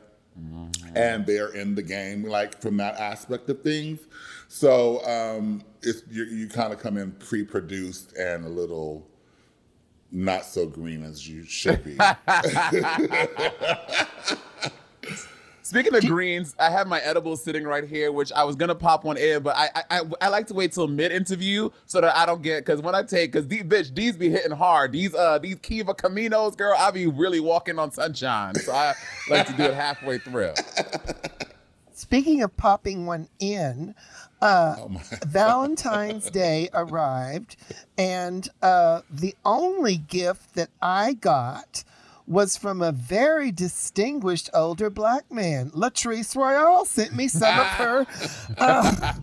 and 0.95 1.25
they're 1.25 1.53
in 1.53 1.75
the 1.75 1.81
game 1.81 2.23
like 2.23 2.61
from 2.61 2.77
that 2.77 2.95
aspect 2.95 3.49
of 3.49 3.61
things. 3.61 3.99
So 4.47 5.05
um, 5.05 5.63
it's 5.81 6.03
you, 6.09 6.23
you 6.25 6.47
kind 6.47 6.73
of 6.73 6.79
come 6.79 6.97
in 6.97 7.11
pre-produced 7.13 8.15
and 8.17 8.45
a 8.45 8.49
little 8.49 9.07
not 10.11 10.45
so 10.45 10.67
green 10.67 11.03
as 11.03 11.27
you 11.27 11.43
should 11.43 11.83
be. 11.83 11.97
Speaking 15.65 15.95
of 15.95 16.05
greens, 16.05 16.53
I 16.59 16.69
have 16.69 16.85
my 16.87 16.99
edibles 16.99 17.43
sitting 17.43 17.63
right 17.63 17.83
here, 17.83 18.11
which 18.11 18.31
I 18.31 18.43
was 18.43 18.55
gonna 18.55 18.75
pop 18.75 19.03
one 19.03 19.17
in, 19.17 19.41
but 19.41 19.55
I 19.57 19.69
I, 19.73 19.83
I, 19.89 20.01
I 20.21 20.27
like 20.27 20.45
to 20.47 20.53
wait 20.53 20.73
till 20.73 20.87
mid 20.87 21.11
interview 21.11 21.71
so 21.87 22.01
that 22.01 22.15
I 22.15 22.27
don't 22.27 22.43
get 22.43 22.63
because 22.63 22.83
when 22.83 22.93
I 22.93 23.01
take 23.01 23.31
because 23.31 23.47
these 23.47 23.63
bitch 23.63 23.95
these 23.95 24.15
be 24.15 24.29
hitting 24.29 24.51
hard. 24.51 24.91
These 24.91 25.15
uh 25.15 25.39
these 25.39 25.55
Kiva 25.55 25.95
Caminos, 25.95 26.55
girl, 26.55 26.75
I 26.77 26.91
be 26.91 27.07
really 27.07 27.39
walking 27.39 27.79
on 27.79 27.89
sunshine. 27.89 28.53
So 28.53 28.73
I 28.73 28.93
like 29.29 29.47
to 29.47 29.53
do 29.53 29.63
it 29.63 29.73
halfway 29.73 30.19
through. 30.19 30.53
Speaking 31.93 32.43
of 32.43 32.55
popping 32.55 33.07
one 33.07 33.27
in, 33.39 33.95
uh, 34.43 34.87
Valentine's 35.25 36.29
Day 36.29 36.69
arrived, 36.75 37.55
and 37.97 38.47
uh, 38.61 39.01
the 39.09 39.33
only 39.43 39.97
gift 39.97 40.53
that 40.53 40.69
I 40.79 41.13
got 41.13 41.83
was 42.27 42.57
from 42.57 42.81
a 42.81 42.91
very 42.91 43.51
distinguished 43.51 44.49
older 44.53 44.89
black 44.89 45.31
man. 45.31 45.69
Latrice 45.71 46.35
Royale 46.35 46.85
sent 46.85 47.13
me 47.15 47.27
some 47.27 47.59
of 47.59 47.65
her, 47.67 48.07
uh, 48.57 49.13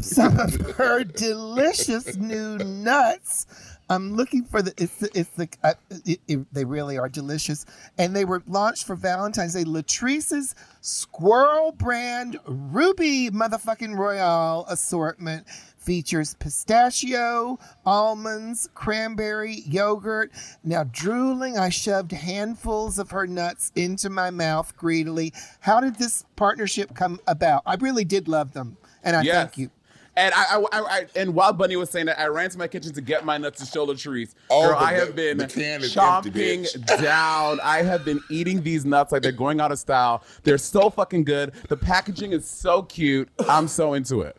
some 0.00 0.38
of 0.38 0.54
her 0.76 1.04
delicious 1.04 2.16
new 2.16 2.58
nuts. 2.58 3.46
I'm 3.90 4.14
looking 4.14 4.44
for 4.44 4.62
the. 4.62 4.72
It's 4.78 4.94
the. 4.96 5.10
It's 5.12 5.28
the. 5.30 5.48
Uh, 5.62 5.74
it, 6.06 6.20
it- 6.26 6.54
they 6.54 6.64
really 6.64 6.96
are 6.96 7.08
delicious, 7.10 7.66
and 7.98 8.14
they 8.16 8.24
were 8.24 8.42
launched 8.46 8.84
for 8.86 8.94
Valentine's 8.94 9.52
Day. 9.54 9.64
Latrice's 9.64 10.54
Squirrel 10.80 11.72
Brand 11.72 12.38
Ruby 12.46 13.28
Motherfucking 13.30 13.96
Royale 13.96 14.64
assortment 14.68 15.46
features 15.82 16.34
pistachio, 16.34 17.58
almonds, 17.84 18.68
cranberry, 18.74 19.62
yogurt. 19.66 20.30
Now, 20.64 20.84
drooling, 20.84 21.58
I 21.58 21.68
shoved 21.68 22.12
handfuls 22.12 22.98
of 22.98 23.10
her 23.10 23.26
nuts 23.26 23.72
into 23.76 24.08
my 24.10 24.30
mouth 24.30 24.76
greedily. 24.76 25.32
How 25.60 25.80
did 25.80 25.96
this 25.96 26.24
partnership 26.36 26.94
come 26.94 27.20
about? 27.26 27.62
I 27.66 27.74
really 27.76 28.04
did 28.04 28.28
love 28.28 28.52
them, 28.52 28.76
and 29.02 29.16
I 29.16 29.22
Yes. 29.22 29.34
thank 29.36 29.58
you. 29.58 29.70
And 30.14 30.34
I, 30.34 30.44
I, 30.44 30.58
I, 30.72 30.80
I- 30.98 31.06
and 31.16 31.34
while 31.34 31.54
Bunny 31.54 31.74
was 31.76 31.88
saying 31.88 32.04
that, 32.04 32.20
I 32.20 32.26
ran 32.26 32.50
to 32.50 32.58
my 32.58 32.68
kitchen 32.68 32.92
to 32.92 33.00
get 33.00 33.24
my 33.24 33.38
nuts 33.38 33.60
to 33.60 33.66
show 33.66 33.86
Latrice. 33.86 34.34
Oh, 34.50 34.68
Girl, 34.68 34.76
I 34.78 34.92
have 34.92 35.16
been 35.16 35.38
the 35.38 35.46
can 35.46 35.82
is 35.82 35.96
empty, 35.96 36.30
chomping 36.30 36.86
down. 37.02 37.60
I 37.62 37.82
have 37.82 38.04
been 38.04 38.20
eating 38.30 38.62
these 38.62 38.84
nuts 38.84 39.10
like 39.10 39.22
they're 39.22 39.32
going 39.32 39.58
out 39.58 39.72
of 39.72 39.78
style. 39.78 40.22
They're 40.42 40.58
so 40.58 40.90
fucking 40.90 41.24
good. 41.24 41.52
The 41.70 41.78
packaging 41.78 42.32
is 42.32 42.46
so 42.46 42.82
cute. 42.82 43.30
I'm 43.48 43.66
so 43.66 43.94
into 43.94 44.20
it. 44.20 44.36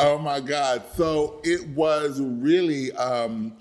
Oh 0.00 0.16
my 0.16 0.38
God. 0.38 0.84
So 0.94 1.40
it 1.42 1.66
was 1.70 2.20
really 2.20 2.92
um, 2.92 3.56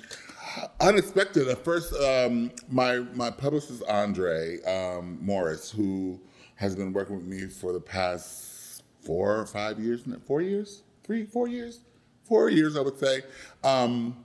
unexpected. 0.79 1.47
At 1.47 1.63
first, 1.63 1.93
um, 1.95 2.51
my, 2.69 2.99
my 3.15 3.31
publicist, 3.31 3.81
Andre 3.89 4.61
um, 4.61 5.17
Morris, 5.19 5.71
who 5.71 6.21
has 6.55 6.75
been 6.75 6.93
working 6.93 7.15
with 7.15 7.25
me 7.25 7.47
for 7.47 7.73
the 7.73 7.79
past 7.79 8.83
four 9.01 9.35
or 9.35 9.47
five 9.47 9.79
years, 9.79 10.03
four 10.27 10.41
years, 10.41 10.83
three, 11.03 11.25
four 11.25 11.47
years, 11.47 11.79
four 12.23 12.49
years, 12.49 12.77
I 12.77 12.81
would 12.81 12.99
say. 12.99 13.21
Um, 13.63 14.23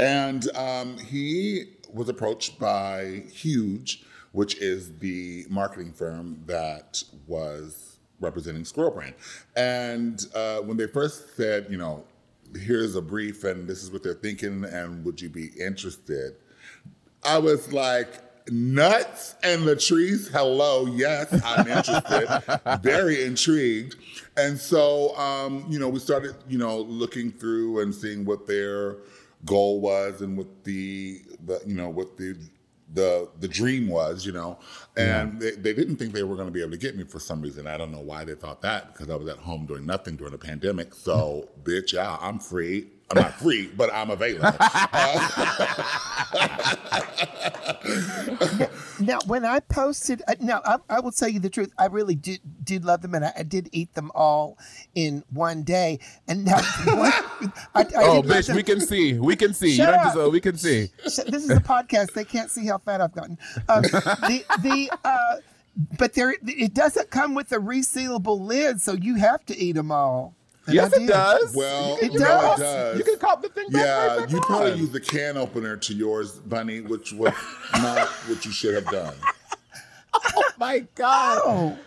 and 0.00 0.50
um, 0.56 0.98
he 0.98 1.74
was 1.92 2.08
approached 2.08 2.58
by 2.58 3.22
Huge, 3.32 4.02
which 4.32 4.56
is 4.56 4.98
the 4.98 5.46
marketing 5.48 5.92
firm 5.92 6.42
that 6.46 7.04
was 7.28 7.85
representing 8.20 8.64
Squirrel 8.64 8.92
Brand. 8.92 9.14
And 9.56 10.24
uh, 10.34 10.58
when 10.58 10.76
they 10.76 10.86
first 10.86 11.36
said, 11.36 11.66
you 11.70 11.76
know, 11.76 12.04
here's 12.58 12.94
a 12.96 13.02
brief 13.02 13.44
and 13.44 13.68
this 13.68 13.82
is 13.82 13.90
what 13.90 14.02
they're 14.02 14.14
thinking, 14.14 14.64
and 14.64 15.04
would 15.04 15.20
you 15.20 15.28
be 15.28 15.50
interested? 15.58 16.36
I 17.24 17.38
was 17.38 17.72
like, 17.72 18.22
nuts 18.50 19.34
and 19.42 19.66
the 19.66 19.76
trees. 19.76 20.28
hello, 20.28 20.86
yes, 20.86 21.32
I'm 21.44 21.66
interested, 21.66 22.80
very 22.82 23.24
intrigued. 23.24 23.96
And 24.36 24.58
so, 24.58 25.16
um, 25.16 25.66
you 25.68 25.78
know, 25.78 25.88
we 25.88 25.98
started, 25.98 26.34
you 26.48 26.58
know, 26.58 26.78
looking 26.78 27.30
through 27.30 27.80
and 27.80 27.94
seeing 27.94 28.24
what 28.24 28.46
their 28.46 28.96
goal 29.44 29.80
was 29.80 30.22
and 30.22 30.36
what 30.36 30.64
the, 30.64 31.22
the 31.44 31.60
you 31.66 31.74
know, 31.74 31.88
what 31.88 32.16
the 32.16 32.36
the 32.92 33.28
the 33.40 33.48
dream 33.48 33.88
was, 33.88 34.24
you 34.24 34.32
know, 34.32 34.58
and 34.96 35.40
they, 35.40 35.52
they 35.52 35.74
didn't 35.74 35.96
think 35.96 36.12
they 36.12 36.22
were 36.22 36.36
going 36.36 36.48
to 36.48 36.52
be 36.52 36.60
able 36.60 36.70
to 36.72 36.76
get 36.76 36.96
me 36.96 37.04
for 37.04 37.18
some 37.18 37.40
reason. 37.42 37.66
I 37.66 37.76
don't 37.76 37.90
know 37.90 38.00
why 38.00 38.24
they 38.24 38.34
thought 38.34 38.62
that 38.62 38.92
because 38.92 39.10
I 39.10 39.16
was 39.16 39.28
at 39.28 39.38
home 39.38 39.66
doing 39.66 39.86
nothing 39.86 40.16
during 40.16 40.32
the 40.32 40.38
pandemic. 40.38 40.94
So, 40.94 41.48
mm-hmm. 41.60 41.70
bitch, 41.70 41.92
yeah, 41.92 42.16
I'm 42.20 42.38
free. 42.38 42.88
I'm 43.10 43.22
not 43.22 43.34
free, 43.34 43.68
but 43.68 43.92
I'm 43.92 44.10
available. 44.10 44.50
now, 49.00 49.18
when 49.26 49.44
I 49.44 49.60
posted, 49.60 50.22
uh, 50.26 50.34
now 50.40 50.60
I, 50.64 50.78
I 50.88 51.00
will 51.00 51.12
tell 51.12 51.28
you 51.28 51.38
the 51.38 51.50
truth. 51.50 51.72
I 51.78 51.86
really 51.86 52.14
did 52.14 52.40
did 52.64 52.84
love 52.84 53.02
them, 53.02 53.14
and 53.14 53.24
I, 53.24 53.32
I 53.38 53.42
did 53.42 53.68
eat 53.72 53.94
them 53.94 54.10
all 54.14 54.58
in 54.94 55.22
one 55.30 55.62
day. 55.62 56.00
And 56.26 56.44
now, 56.44 56.56
I, 56.58 57.22
I 57.74 57.84
oh, 57.96 58.22
bitch, 58.22 58.54
we 58.54 58.62
can 58.62 58.80
see. 58.80 59.18
We 59.18 59.36
can 59.36 59.54
see. 59.54 59.76
Shut 59.76 59.88
you 59.88 60.20
up. 60.22 60.26
uh, 60.26 60.30
we 60.30 60.40
can 60.40 60.56
see. 60.56 60.88
This 61.04 61.18
is 61.18 61.50
a 61.50 61.56
podcast. 61.56 62.12
They 62.12 62.24
can't 62.24 62.50
see 62.50 62.66
how 62.66 62.78
fat 62.78 63.00
I've 63.00 63.12
gotten. 63.12 63.38
Um, 63.68 63.82
the 63.82 64.44
the 64.62 64.90
uh, 65.04 65.36
but 65.98 66.14
there 66.14 66.34
it 66.44 66.74
doesn't 66.74 67.10
come 67.10 67.34
with 67.34 67.52
a 67.52 67.58
resealable 67.58 68.40
lid, 68.40 68.80
so 68.80 68.92
you 68.92 69.16
have 69.16 69.44
to 69.46 69.56
eat 69.56 69.72
them 69.72 69.92
all. 69.92 70.34
And 70.66 70.74
Yes, 70.74 70.92
I 70.98 71.02
it 71.02 71.06
does. 71.06 71.54
Well, 71.54 71.98
It 72.02 72.12
you 72.12 72.18
know 72.18 72.26
does. 72.26 72.58
it 72.58 72.62
does. 72.62 72.98
You 72.98 73.04
can 73.04 73.18
cop 73.18 73.42
the 73.42 73.48
thing 73.48 73.66
Yeah, 73.70 74.06
right 74.06 74.18
back 74.20 74.30
you 74.32 74.40
probably 74.40 74.72
on. 74.72 74.78
used 74.78 74.92
the 74.92 75.00
can 75.00 75.36
opener 75.36 75.76
to 75.76 75.94
yours, 75.94 76.32
Bunny, 76.32 76.80
which 76.80 77.12
was 77.12 77.32
not 77.74 78.08
what 78.28 78.44
you 78.44 78.50
should 78.52 78.74
have 78.74 78.86
done. 78.90 79.14
Oh 80.14 80.42
my 80.58 80.80
god. 80.94 81.40
Oh. 81.44 81.78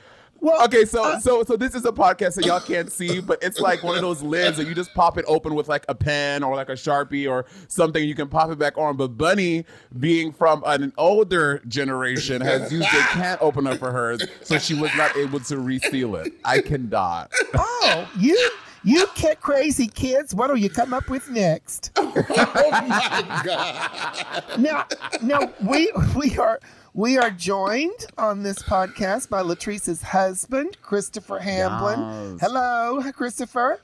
Well, 0.42 0.64
Okay, 0.64 0.86
so 0.86 1.04
uh, 1.04 1.20
so 1.20 1.44
so 1.44 1.58
this 1.58 1.76
is 1.76 1.84
a 1.86 1.92
podcast 1.92 2.36
that 2.36 2.46
y'all 2.46 2.62
can't 2.62 2.90
see, 2.90 3.20
but 3.20 3.44
it's 3.44 3.60
like 3.60 3.84
one 3.84 3.96
of 3.96 4.02
those 4.02 4.22
lids 4.22 4.56
that 4.56 4.68
you 4.68 4.74
just 4.74 4.94
pop 4.94 5.18
it 5.18 5.26
open 5.28 5.54
with 5.54 5.68
like 5.68 5.84
a 5.90 5.96
pen 5.96 6.44
or 6.44 6.56
like 6.56 6.70
a 6.70 6.74
sharpie 6.76 7.30
or 7.30 7.46
something. 7.68 8.02
You 8.02 8.16
can 8.16 8.30
pop 8.30 8.50
it 8.50 8.58
back 8.58 8.78
on. 8.78 8.96
But 8.96 9.18
Bunny, 9.18 9.66
being 10.00 10.32
from 10.32 10.64
an 10.66 10.94
older 10.98 11.62
generation, 11.68 12.42
has 12.42 12.72
used 12.72 12.88
a 12.88 13.02
can 13.12 13.38
opener 13.42 13.76
for 13.76 13.92
hers, 13.92 14.22
so 14.42 14.58
she 14.58 14.76
was 14.76 14.92
not 14.96 15.14
able 15.18 15.42
to 15.42 15.58
reseal 15.60 16.16
it. 16.16 16.32
I 16.46 16.62
cannot. 16.62 17.32
oh, 17.56 18.10
you 18.18 18.38
you 18.84 19.08
kid 19.16 19.40
crazy 19.42 19.88
kids. 19.88 20.34
What 20.34 20.50
will 20.50 20.58
you 20.58 20.70
come 20.70 20.94
up 20.94 21.10
with 21.10 21.30
next? 21.30 21.92
oh 21.96 22.14
my 22.16 23.42
God. 23.46 24.60
now, 24.60 24.86
now 25.22 25.52
we 25.62 25.92
we 26.16 26.38
are 26.38 26.60
we 26.94 27.18
are 27.18 27.32
joined 27.32 28.08
on 28.18 28.44
this 28.44 28.60
podcast 28.64 29.30
by 29.30 29.42
Latrice's 29.42 30.02
husband, 30.02 30.78
Christopher 30.82 31.40
Hamblin. 31.40 32.00
Yes. 32.00 32.42
Hello, 32.42 33.02
Christopher. 33.14 33.80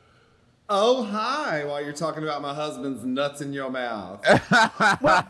Oh, 0.68 1.03
hi, 1.03 1.63
while 1.66 1.80
you're 1.84 1.93
talking 1.93 2.24
about 2.24 2.41
my 2.41 2.51
husband's 2.51 3.03
nuts 3.03 3.39
in 3.41 3.53
your 3.53 3.70
mouth. 3.70 4.26
Well, 5.01 5.28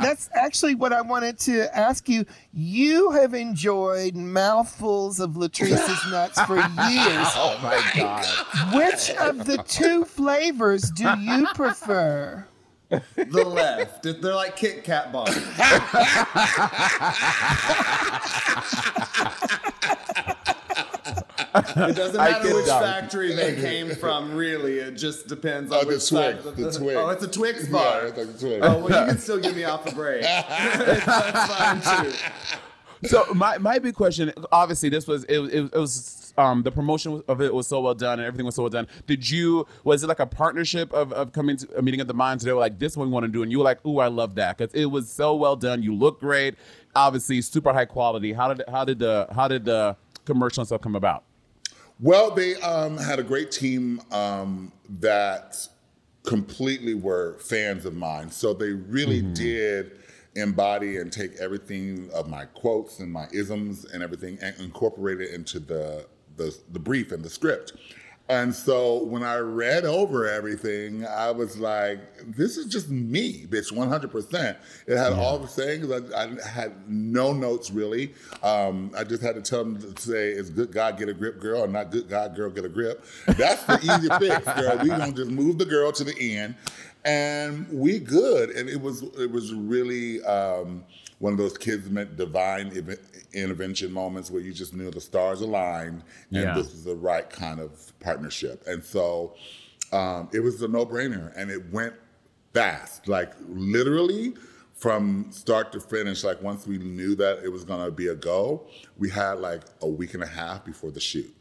that's 0.00 0.30
actually 0.34 0.74
what 0.74 0.92
I 0.92 1.02
wanted 1.02 1.38
to 1.40 1.76
ask 1.76 2.08
you. 2.08 2.24
You 2.54 3.10
have 3.10 3.34
enjoyed 3.34 4.14
mouthfuls 4.14 5.20
of 5.20 5.32
Latrice's 5.32 6.10
nuts 6.10 6.40
for 6.42 6.56
years. 6.56 6.66
Oh 7.34 7.58
my 7.62 7.82
god. 7.94 8.24
Which 8.74 9.10
of 9.10 9.44
the 9.44 9.62
two 9.68 10.04
flavors 10.04 10.90
do 10.90 11.08
you 11.18 11.46
prefer? 11.54 12.46
the 12.90 13.44
left. 13.44 14.02
They're 14.02 14.34
like 14.34 14.56
Kit 14.56 14.84
Kat 14.84 15.12
bars. 15.12 15.34
It 21.54 21.96
doesn't 21.96 22.16
matter 22.16 22.54
which 22.54 22.66
factory 22.66 23.34
they 23.34 23.54
came 23.56 23.94
from, 23.94 24.34
really. 24.34 24.78
It 24.78 24.92
just 24.96 25.28
depends 25.28 25.70
on 25.72 25.78
Oh, 25.78 25.80
the 25.82 25.86
which. 25.88 26.08
Twix, 26.08 26.44
of 26.46 26.56
the 26.56 26.72
Twix. 26.78 26.96
Oh, 26.98 27.08
it's 27.10 27.22
a 27.22 27.28
Twix 27.28 27.64
Yeah, 27.66 27.72
bar. 27.72 28.06
it's 28.06 28.42
like 28.42 28.52
a. 28.52 28.60
Oh, 28.64 28.78
well, 28.84 29.00
you 29.06 29.12
can 29.12 29.18
still 29.18 29.38
give 29.40 29.54
me 29.56 29.64
off 29.64 29.86
a 29.86 29.94
break. 29.94 30.22
That's 30.22 31.52
fine, 31.52 32.04
too. 32.04 32.12
So 33.08 33.24
my, 33.34 33.58
my 33.58 33.78
big 33.80 33.94
question, 33.96 34.32
obviously, 34.52 34.88
this 34.88 35.06
was 35.08 35.24
it, 35.24 35.40
it, 35.40 35.74
it 35.74 35.78
was 35.78 36.32
um, 36.38 36.62
the 36.62 36.70
promotion 36.70 37.22
of 37.26 37.40
it 37.40 37.52
was 37.52 37.66
so 37.66 37.80
well 37.80 37.94
done 37.96 38.20
and 38.20 38.26
everything 38.26 38.46
was 38.46 38.54
so 38.54 38.62
well 38.62 38.70
done. 38.70 38.86
Did 39.08 39.28
you 39.28 39.66
was 39.82 40.04
it 40.04 40.06
like 40.06 40.20
a 40.20 40.26
partnership 40.26 40.92
of, 40.92 41.12
of 41.12 41.32
coming 41.32 41.56
to 41.56 41.76
a 41.76 41.82
meeting 41.82 42.00
of 42.00 42.06
the 42.06 42.14
mines? 42.14 42.44
They 42.44 42.52
were 42.52 42.60
like, 42.60 42.78
this 42.78 42.96
one 42.96 43.08
we 43.08 43.12
want 43.12 43.24
to 43.26 43.32
do, 43.32 43.42
and 43.42 43.50
you 43.50 43.58
were 43.58 43.64
like, 43.64 43.84
ooh, 43.84 43.98
I 43.98 44.06
love 44.06 44.36
that 44.36 44.56
because 44.56 44.72
it 44.72 44.86
was 44.86 45.10
so 45.10 45.34
well 45.34 45.56
done. 45.56 45.82
You 45.82 45.94
look 45.96 46.20
great, 46.20 46.54
obviously 46.94 47.42
super 47.42 47.72
high 47.72 47.86
quality. 47.86 48.32
How 48.32 48.54
did 48.54 48.64
how 48.68 48.84
did 48.84 49.00
the 49.00 49.26
how 49.34 49.48
did 49.48 49.64
the 49.64 49.96
commercial 50.24 50.64
stuff 50.64 50.80
come 50.80 50.94
about? 50.94 51.24
Well, 52.02 52.32
they 52.32 52.56
um, 52.56 52.98
had 52.98 53.20
a 53.20 53.22
great 53.22 53.52
team 53.52 54.00
um, 54.10 54.72
that 54.98 55.56
completely 56.24 56.94
were 56.94 57.38
fans 57.38 57.86
of 57.86 57.94
mine. 57.94 58.28
So 58.28 58.52
they 58.52 58.72
really 58.72 59.22
did 59.22 59.92
embody 60.34 60.96
and 60.96 61.12
take 61.12 61.36
everything 61.36 62.10
of 62.12 62.28
my 62.28 62.46
quotes 62.46 62.98
and 62.98 63.12
my 63.12 63.28
isms 63.32 63.84
and 63.84 64.02
everything 64.02 64.36
and 64.42 64.58
incorporate 64.58 65.20
it 65.20 65.30
into 65.30 65.60
the, 65.60 66.06
the, 66.36 66.56
the 66.72 66.80
brief 66.80 67.12
and 67.12 67.24
the 67.24 67.30
script. 67.30 67.74
And 68.28 68.54
so 68.54 69.02
when 69.04 69.22
I 69.22 69.38
read 69.38 69.84
over 69.84 70.26
everything, 70.26 71.04
I 71.06 71.30
was 71.32 71.58
like, 71.58 71.98
this 72.24 72.56
is 72.56 72.66
just 72.66 72.88
me, 72.88 73.46
bitch, 73.46 73.72
100%. 73.72 74.56
It 74.86 74.96
had 74.96 75.12
all 75.12 75.38
the 75.38 75.48
sayings. 75.48 75.90
I, 75.90 76.24
I 76.24 76.48
had 76.48 76.88
no 76.88 77.32
notes 77.32 77.70
really. 77.70 78.14
Um, 78.42 78.92
I 78.96 79.04
just 79.04 79.22
had 79.22 79.34
to 79.34 79.42
tell 79.42 79.64
them 79.64 79.80
to 79.80 80.00
say, 80.00 80.30
is 80.30 80.50
good 80.50 80.72
God 80.72 80.98
get 80.98 81.08
a 81.08 81.14
grip, 81.14 81.40
girl, 81.40 81.64
or 81.64 81.68
not 81.68 81.90
good 81.90 82.08
God, 82.08 82.36
girl, 82.36 82.48
get 82.48 82.64
a 82.64 82.68
grip. 82.68 83.04
That's 83.26 83.64
the 83.64 83.78
easy 83.78 84.08
fix, 84.18 84.44
girl. 84.60 84.78
We 84.78 84.88
gonna 84.88 85.12
just 85.12 85.30
move 85.30 85.58
the 85.58 85.66
girl 85.66 85.90
to 85.92 86.04
the 86.04 86.36
end 86.36 86.54
and 87.04 87.66
we 87.70 87.98
good. 87.98 88.50
And 88.50 88.68
it 88.68 88.80
was, 88.80 89.02
it 89.18 89.30
was 89.30 89.52
really 89.52 90.22
um, 90.24 90.84
one 91.22 91.32
of 91.32 91.38
those 91.38 91.56
kids 91.56 91.88
meant 91.88 92.16
divine 92.16 92.76
ev- 92.76 92.98
intervention 93.32 93.92
moments 93.92 94.28
where 94.28 94.42
you 94.42 94.52
just 94.52 94.74
knew 94.74 94.90
the 94.90 95.00
stars 95.00 95.40
aligned 95.40 96.02
and 96.32 96.42
Yeah. 96.42 96.54
this 96.56 96.72
was 96.72 96.82
the 96.82 96.96
right 96.96 97.30
kind 97.30 97.60
of 97.60 97.92
partnership. 98.00 98.64
And 98.66 98.82
so 98.84 99.36
um, 99.92 100.28
it 100.32 100.40
was 100.40 100.60
a 100.62 100.66
no 100.66 100.84
brainer 100.84 101.32
and 101.36 101.48
it 101.48 101.70
went 101.70 101.94
fast, 102.52 103.06
like 103.06 103.34
literally 103.48 104.34
from 104.74 105.28
start 105.30 105.70
to 105.74 105.80
finish. 105.80 106.24
Like 106.24 106.42
once 106.42 106.66
we 106.66 106.78
knew 106.78 107.14
that 107.14 107.44
it 107.44 107.52
was 107.52 107.62
going 107.62 107.84
to 107.84 107.92
be 107.92 108.08
a 108.08 108.16
go, 108.16 108.66
we 108.98 109.08
had 109.08 109.34
like 109.38 109.62
a 109.80 109.86
week 109.88 110.14
and 110.14 110.24
a 110.24 110.26
half 110.26 110.64
before 110.64 110.90
the 110.90 110.98
shoot. 110.98 111.32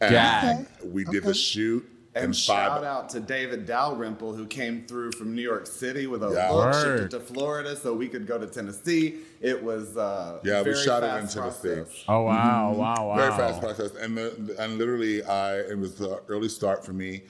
And 0.00 0.12
Gag. 0.12 0.66
we 0.84 1.02
did 1.02 1.24
the 1.24 1.34
shoot 1.34 1.84
in 2.16 2.24
And 2.24 2.34
five. 2.36 2.66
shout 2.68 2.84
out 2.84 3.08
to 3.10 3.20
David 3.20 3.66
Dalrymple, 3.66 4.34
who 4.34 4.44
came 4.46 4.84
through 4.86 5.12
from 5.12 5.34
New 5.34 5.42
York 5.42 5.66
City 5.66 6.06
with 6.08 6.24
a 6.24 6.30
Yeah. 6.32 6.48
book, 6.48 6.74
shipped 6.74 7.00
it 7.00 7.10
to 7.12 7.20
Florida 7.20 7.76
so 7.76 7.94
we 7.94 8.08
could 8.08 8.26
go 8.26 8.36
to 8.38 8.46
Tennessee. 8.46 9.18
It 9.40 9.62
was 9.62 9.96
uh, 9.96 10.40
Yeah, 10.42 10.58
we 10.58 10.72
very 10.72 10.76
shot 10.84 11.02
it 11.04 11.06
in 11.06 11.28
Tennessee. 11.28 11.38
process. 11.76 12.04
Oh 12.08 12.22
wow, 12.22 12.72
wow, 12.72 13.08
wow! 13.08 13.16
Very 13.16 13.30
fast 13.32 13.60
process, 13.60 13.94
and 13.94 14.16
the, 14.16 14.56
and 14.58 14.76
literally, 14.76 15.22
I 15.22 15.58
it 15.60 15.78
was 15.78 15.94
the 15.94 16.20
early 16.28 16.48
start 16.48 16.84
for 16.84 16.92
me, 16.92 17.22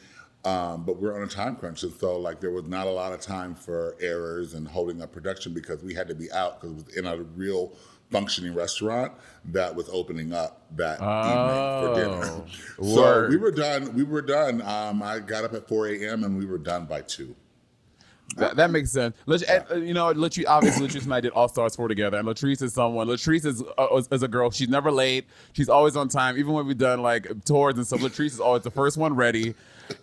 um, 0.47 0.85
but 0.85 0.99
we're 0.99 1.15
on 1.15 1.23
a 1.25 1.31
time 1.31 1.57
crunch, 1.57 1.83
and 1.83 1.93
so 1.93 2.17
like 2.19 2.41
there 2.41 2.51
was 2.51 2.65
not 2.65 2.87
a 2.87 2.91
lot 2.91 3.13
of 3.13 3.21
time 3.21 3.55
for 3.55 3.97
errors 4.01 4.55
and 4.55 4.67
holding 4.67 5.03
up 5.03 5.13
production 5.13 5.53
because 5.53 5.83
we 5.83 5.93
had 5.93 6.09
to 6.09 6.15
be 6.15 6.33
out 6.33 6.59
because 6.61 6.73
it 6.73 6.87
was 6.87 6.97
in 6.97 7.05
a 7.07 7.17
real 7.37 7.73
functioning 8.11 8.55
restaurant 8.55 9.13
that 9.47 9.75
was 9.75 9.89
opening 9.91 10.33
up 10.33 10.63
that 10.77 11.01
evening 11.01 11.89
for 11.89 11.95
dinner. 11.95 12.45
Oh, 12.81 12.85
so 12.95 13.03
word. 13.03 13.31
we 13.31 13.37
were 13.37 13.51
done. 13.51 13.95
We 13.95 14.03
were 14.03 14.23
done. 14.23 14.63
Um, 14.63 15.03
I 15.03 15.21
got 15.21 15.45
up 15.45 15.55
at 15.55 15.69
4 15.69 15.89
a.m. 15.89 16.25
and 16.25 16.37
we 16.37 16.47
were 16.47 16.59
done 16.59 16.87
by 16.87 17.03
two. 17.03 17.35
That, 18.37 18.57
that 18.57 18.71
makes 18.71 18.93
sense. 18.93 19.17
Lat- 19.27 19.43
and, 19.49 19.65
uh, 19.71 19.75
you 19.77 19.95
know, 19.95 20.13
Latrice, 20.15 20.45
obviously, 20.47 20.87
Latrice 20.87 21.05
and 21.05 21.15
I 21.15 21.21
did 21.21 21.33
All 21.33 21.49
Stars 21.49 21.75
4 21.75 21.89
together. 21.89 22.17
And 22.17 22.29
Latrice 22.29 22.63
is 22.63 22.73
someone, 22.73 23.09
Latrice 23.09 23.45
is, 23.45 23.63
uh, 23.77 24.03
is 24.11 24.23
a 24.23 24.29
girl. 24.29 24.51
She's 24.51 24.69
never 24.69 24.93
late. 24.93 25.27
She's 25.53 25.69
always 25.69 25.97
on 25.97 26.09
time. 26.09 26.39
Even 26.39 26.53
when 26.53 26.67
we've 26.67 26.79
done 26.79 27.03
like 27.03 27.45
tours 27.45 27.75
and 27.77 27.87
stuff, 27.87 28.01
Latrice 28.01 28.27
is 28.27 28.41
always 28.41 28.63
the 28.63 28.71
first 28.71 28.97
one 28.97 29.15
ready. 29.17 29.55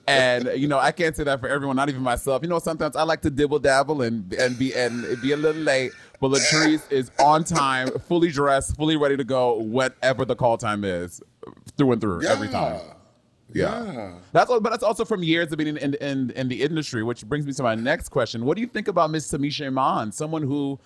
And, 0.06 0.52
you 0.56 0.68
know, 0.68 0.78
I 0.78 0.92
can't 0.92 1.16
say 1.16 1.24
that 1.24 1.40
for 1.40 1.48
everyone, 1.48 1.78
not 1.78 1.88
even 1.88 2.02
myself. 2.02 2.42
You 2.44 2.50
know, 2.50 2.60
sometimes 2.60 2.98
I 2.98 3.04
like 3.04 3.22
to 3.22 3.30
dibble 3.30 3.60
dabble 3.60 4.02
and, 4.02 4.34
and, 4.34 4.60
be, 4.60 4.74
and 4.76 5.22
be 5.22 5.32
a 5.32 5.38
little 5.38 5.62
late. 5.62 5.92
But 6.20 6.32
Latrice 6.32 6.92
is 6.92 7.12
on 7.20 7.44
time, 7.44 7.90
fully 8.08 8.30
dressed, 8.30 8.76
fully 8.76 8.98
ready 8.98 9.16
to 9.18 9.24
go, 9.24 9.56
whatever 9.56 10.26
the 10.26 10.36
call 10.36 10.58
time 10.58 10.84
is, 10.84 11.22
through 11.78 11.92
and 11.92 12.02
through, 12.02 12.26
every 12.26 12.48
time. 12.50 12.82
Yeah. 13.54 13.86
Yeah. 13.94 14.14
That's 14.34 14.50
all, 14.50 14.60
but 14.60 14.72
that's 14.72 14.84
also 14.84 15.06
from 15.06 15.24
years 15.24 15.52
of 15.52 15.58
being 15.58 15.70
in, 15.70 15.78
in, 15.78 15.94
in, 15.96 16.32
in 16.32 16.48
the 16.50 16.62
industry, 16.64 17.04
which 17.04 17.26
brings 17.26 17.46
me 17.46 17.54
to 17.54 17.64
my 17.64 17.76
next 17.76 18.10
question. 18.10 18.44
What 18.46 18.56
do 18.56 18.62
you 18.62 18.68
think 18.68 18.88
about 18.88 19.10
Miss 19.12 19.32
Tamisha 19.32 19.68
Iman, 19.68 20.12
someone 20.12 20.42
who 20.44 20.80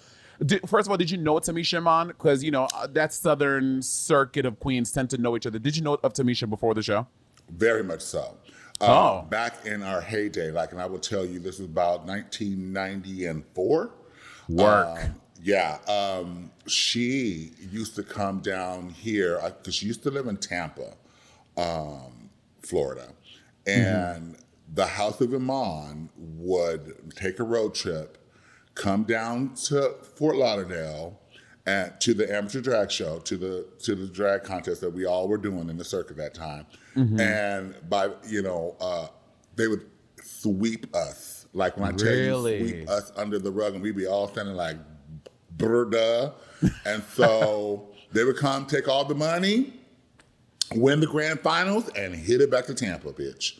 Did, 0.46 0.68
first 0.70 0.88
of 0.88 0.92
all, 0.92 0.98
did 0.98 1.10
you 1.10 1.18
know 1.18 1.36
Tamisha 1.36 1.78
Iman? 1.78 2.10
Because 2.10 2.44
you 2.44 2.52
know 2.52 2.68
uh, 2.76 2.88
that 2.88 3.14
southern 3.14 3.82
circuit 3.82 4.46
of 4.46 4.60
queens 4.60 4.92
tend 4.92 5.10
to 5.12 5.18
know 5.18 5.36
each 5.36 5.48
other. 5.48 5.60
Did 5.60 5.76
you 5.76 5.82
know 5.82 5.98
of 6.04 6.14
Tamisha 6.14 6.50
before 6.50 6.74
the 6.74 6.84
show? 6.84 7.08
Very 7.50 7.84
much 7.84 8.02
so. 8.02 8.38
Uh, 8.80 8.86
Oh. 8.88 9.22
Back 9.30 9.66
in 9.66 9.82
our 9.84 10.02
heyday, 10.02 10.52
like, 10.52 10.72
and 10.72 10.82
I 10.82 10.86
will 10.88 11.00
tell 11.00 11.24
you, 11.26 11.40
this 11.40 11.60
was 11.60 11.68
about 11.68 12.06
1994. 12.06 13.92
Work. 14.50 14.88
Um, 15.04 15.21
yeah. 15.42 15.78
Um, 15.88 16.52
she 16.68 17.52
used 17.72 17.96
to 17.96 18.04
come 18.04 18.40
down 18.40 18.90
here 18.90 19.40
because 19.58 19.76
she 19.76 19.88
used 19.88 20.04
to 20.04 20.12
live 20.12 20.28
in 20.28 20.38
Tampa, 20.38 20.94
um, 21.58 22.30
Florida. 22.62 23.08
And 23.66 24.38
the 24.74 24.86
House 24.86 25.22
of 25.22 25.34
Iman 25.34 26.10
would 26.18 27.14
take 27.16 27.40
a 27.40 27.44
road 27.44 27.76
trip, 27.76 28.18
come 28.76 29.04
down 29.04 29.54
to 29.66 29.96
Fort 30.16 30.36
Lauderdale, 30.36 31.20
and 31.66 31.94
to 32.00 32.14
the 32.14 32.34
amateur 32.34 32.62
drag 32.62 32.90
show, 32.90 33.20
to 33.20 33.38
the 33.38 33.68
to 33.84 33.96
the 33.96 34.08
drag 34.08 34.44
contest 34.44 34.82
that 34.82 34.90
we 34.92 35.06
all 35.06 35.28
were 35.28 35.38
doing 35.38 35.70
in 35.70 35.78
the 35.78 35.84
circuit 35.84 36.18
that 36.18 36.34
time. 36.34 36.66
Mhm. 36.96 37.20
And 37.20 37.90
by 37.90 38.12
you 38.28 38.42
know, 38.42 38.76
uh, 38.80 39.08
they 39.56 39.68
would 39.68 39.86
sweep 40.24 40.96
us. 40.96 41.46
Like 41.54 41.78
when 41.78 41.94
I 41.94 41.98
tell 41.98 42.16
you 42.16 42.40
sweep 42.42 42.90
us 42.90 43.12
under 43.16 43.38
the 43.38 43.52
rug, 43.52 43.74
and 43.74 43.84
we'd 43.84 43.96
be 43.96 44.08
all 44.08 44.28
standing 44.30 44.56
like 44.56 44.78
brda. 45.58 46.34
And 46.86 47.04
so 47.04 47.90
they 48.12 48.24
would 48.24 48.38
come 48.38 48.66
take 48.66 48.88
all 48.88 49.06
the 49.06 49.16
money, 49.16 49.74
win 50.76 51.00
the 51.00 51.08
grand 51.08 51.40
finals, 51.42 51.90
and 51.96 52.16
hit 52.16 52.42
it 52.42 52.52
back 52.52 52.66
to 52.66 52.74
Tampa, 52.74 53.14
bitch. 53.14 53.60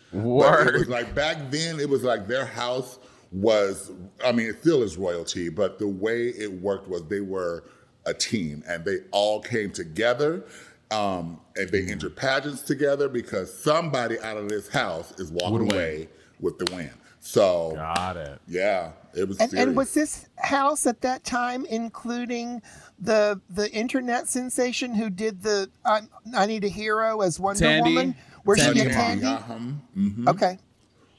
But 0.66 0.76
it 0.76 0.80
was 0.80 0.90
like 0.90 1.14
back 1.16 1.52
then, 1.52 1.80
it 1.80 1.90
was 1.90 2.04
like 2.04 2.28
their 2.28 2.46
house 2.46 3.00
was, 3.32 3.92
I 4.24 4.32
mean, 4.32 4.48
it 4.48 4.60
still 4.62 4.84
is 4.84 4.98
royalty, 4.98 5.50
but 5.50 5.80
the 5.80 5.88
way 5.88 6.28
it 6.30 6.52
worked 6.52 6.88
was 6.88 7.06
they 7.08 7.22
were 7.22 7.64
a 8.06 8.14
team 8.14 8.64
and 8.68 8.84
they 8.84 8.98
all 9.12 9.40
came 9.42 9.72
together. 9.72 10.44
Um, 10.92 11.40
and 11.56 11.70
they 11.70 11.86
entered 11.86 12.18
pageants 12.18 12.64
together 12.64 13.08
because 13.08 13.54
somebody 13.58 14.20
out 14.20 14.36
of 14.36 14.50
this 14.50 14.68
house 14.68 15.18
is 15.20 15.32
walking 15.32 15.72
away 15.72 16.10
with 16.42 16.58
the 16.60 16.76
win. 16.76 16.92
So 17.24 17.74
got 17.76 18.18
it. 18.18 18.40
Yeah, 18.48 18.92
it 19.14 19.28
was. 19.28 19.40
And, 19.40 19.54
and 19.54 19.78
was 19.78 19.94
this 19.94 20.28
house 20.38 20.88
at 20.88 21.02
that 21.02 21.24
time 21.24 21.66
including 21.68 22.62
the 23.00 23.40
the 23.50 23.72
internet 23.72 24.28
sensation 24.28 24.96
who 24.96 25.10
did 25.10 25.44
the 25.44 25.70
I, 25.86 26.02
I 26.36 26.48
Need 26.48 26.64
a 26.64 26.68
Hero 26.68 27.22
as 27.22 27.40
Wonder 27.40 27.64
Tandi? 27.64 27.84
Woman? 27.84 28.16
Where 28.44 28.58
she 28.58 28.64
Tandi, 28.64 28.92
Tandi? 28.92 29.24
uh-huh, 29.24 29.60
mhm. 29.96 30.28
Okay. 30.28 30.58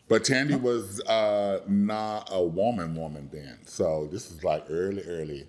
But 0.09 0.25
Tandi 0.25 0.61
was 0.61 1.01
uh, 1.03 1.61
not 1.69 2.29
a 2.33 2.43
woman 2.43 2.97
woman 2.97 3.31
then. 3.33 3.59
So 3.65 4.09
this 4.11 4.31
is 4.33 4.43
like 4.43 4.65
early, 4.69 5.03
early. 5.05 5.47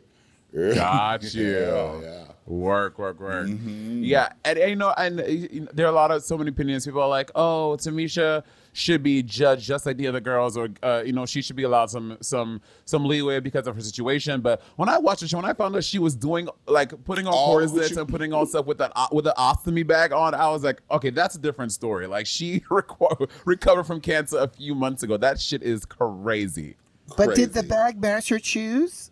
early. 0.54 0.76
Got 0.76 1.24
you. 1.34 1.50
yeah, 1.50 2.00
yeah. 2.02 2.26
Work, 2.46 3.00
work, 3.00 3.20
work. 3.20 3.48
Mm-hmm. 3.48 4.04
Yeah, 4.04 4.32
and, 4.46 4.60
and, 4.60 4.70
you 4.70 4.76
know, 4.76 4.94
and 4.96 5.20
uh, 5.20 5.26
you 5.26 5.62
know, 5.62 5.68
there 5.74 5.88
are 5.88 5.90
a 5.90 5.96
lot 5.96 6.12
of 6.12 6.24
so 6.24 6.38
many 6.38 6.52
opinions. 6.52 6.86
People 6.86 7.02
are 7.02 7.10
like, 7.10 7.32
"Oh, 7.34 7.76
Tamisha 7.80 8.44
should 8.74 9.02
be 9.04 9.24
judged 9.24 9.66
just 9.66 9.86
like 9.86 9.98
the 9.98 10.08
other 10.08 10.20
girls, 10.20 10.58
or 10.58 10.70
uh, 10.82 11.04
you 11.06 11.14
know, 11.14 11.26
she 11.26 11.42
should 11.42 11.56
be 11.56 11.64
allowed 11.64 11.90
some 11.92 12.18
some 12.22 12.60
some 12.86 13.06
leeway 13.06 13.40
because 13.40 13.68
of 13.68 13.76
her 13.76 13.82
situation." 13.82 14.42
But 14.42 14.62
when 14.76 14.90
I 14.90 14.98
watched 14.98 15.22
the 15.22 15.28
show, 15.28 15.38
when 15.38 15.46
I 15.46 15.54
found 15.54 15.76
out 15.76 15.84
she 15.84 16.00
was 16.00 16.16
doing 16.16 16.50
like 16.68 16.92
putting 17.06 17.28
on 17.28 17.34
Oh, 17.36 17.52
corsets 17.60 17.90
she- 17.90 17.96
and 18.00 18.08
putting 18.10 18.34
on 18.34 18.46
stuff 18.48 18.66
with 18.66 18.80
that 18.80 18.92
uh, 18.96 19.08
with 19.12 19.26
the 19.26 19.34
ostomy 19.38 19.86
bag 19.88 20.12
on, 20.12 20.34
I 20.34 20.50
was 20.50 20.64
like, 20.64 20.82
"Okay, 20.92 21.10
that's 21.12 21.36
a 21.36 21.40
different 21.40 21.72
story." 21.72 22.08
Like 22.08 22.26
she 22.26 22.60
reco- 22.70 23.30
recovered 23.46 23.84
from 23.86 24.02
cancer 24.02 24.38
a 24.40 24.48
few 24.48 24.76
months 24.76 25.04
ago. 25.04 25.18
That 25.18 25.40
shit 25.40 25.64
is 25.64 25.86
crazy. 25.86 26.76
But 27.16 27.36
did 27.36 27.54
the 27.54 27.64
bag 27.64 28.02
match 28.02 28.30
her 28.30 28.40
shoes? 28.40 29.12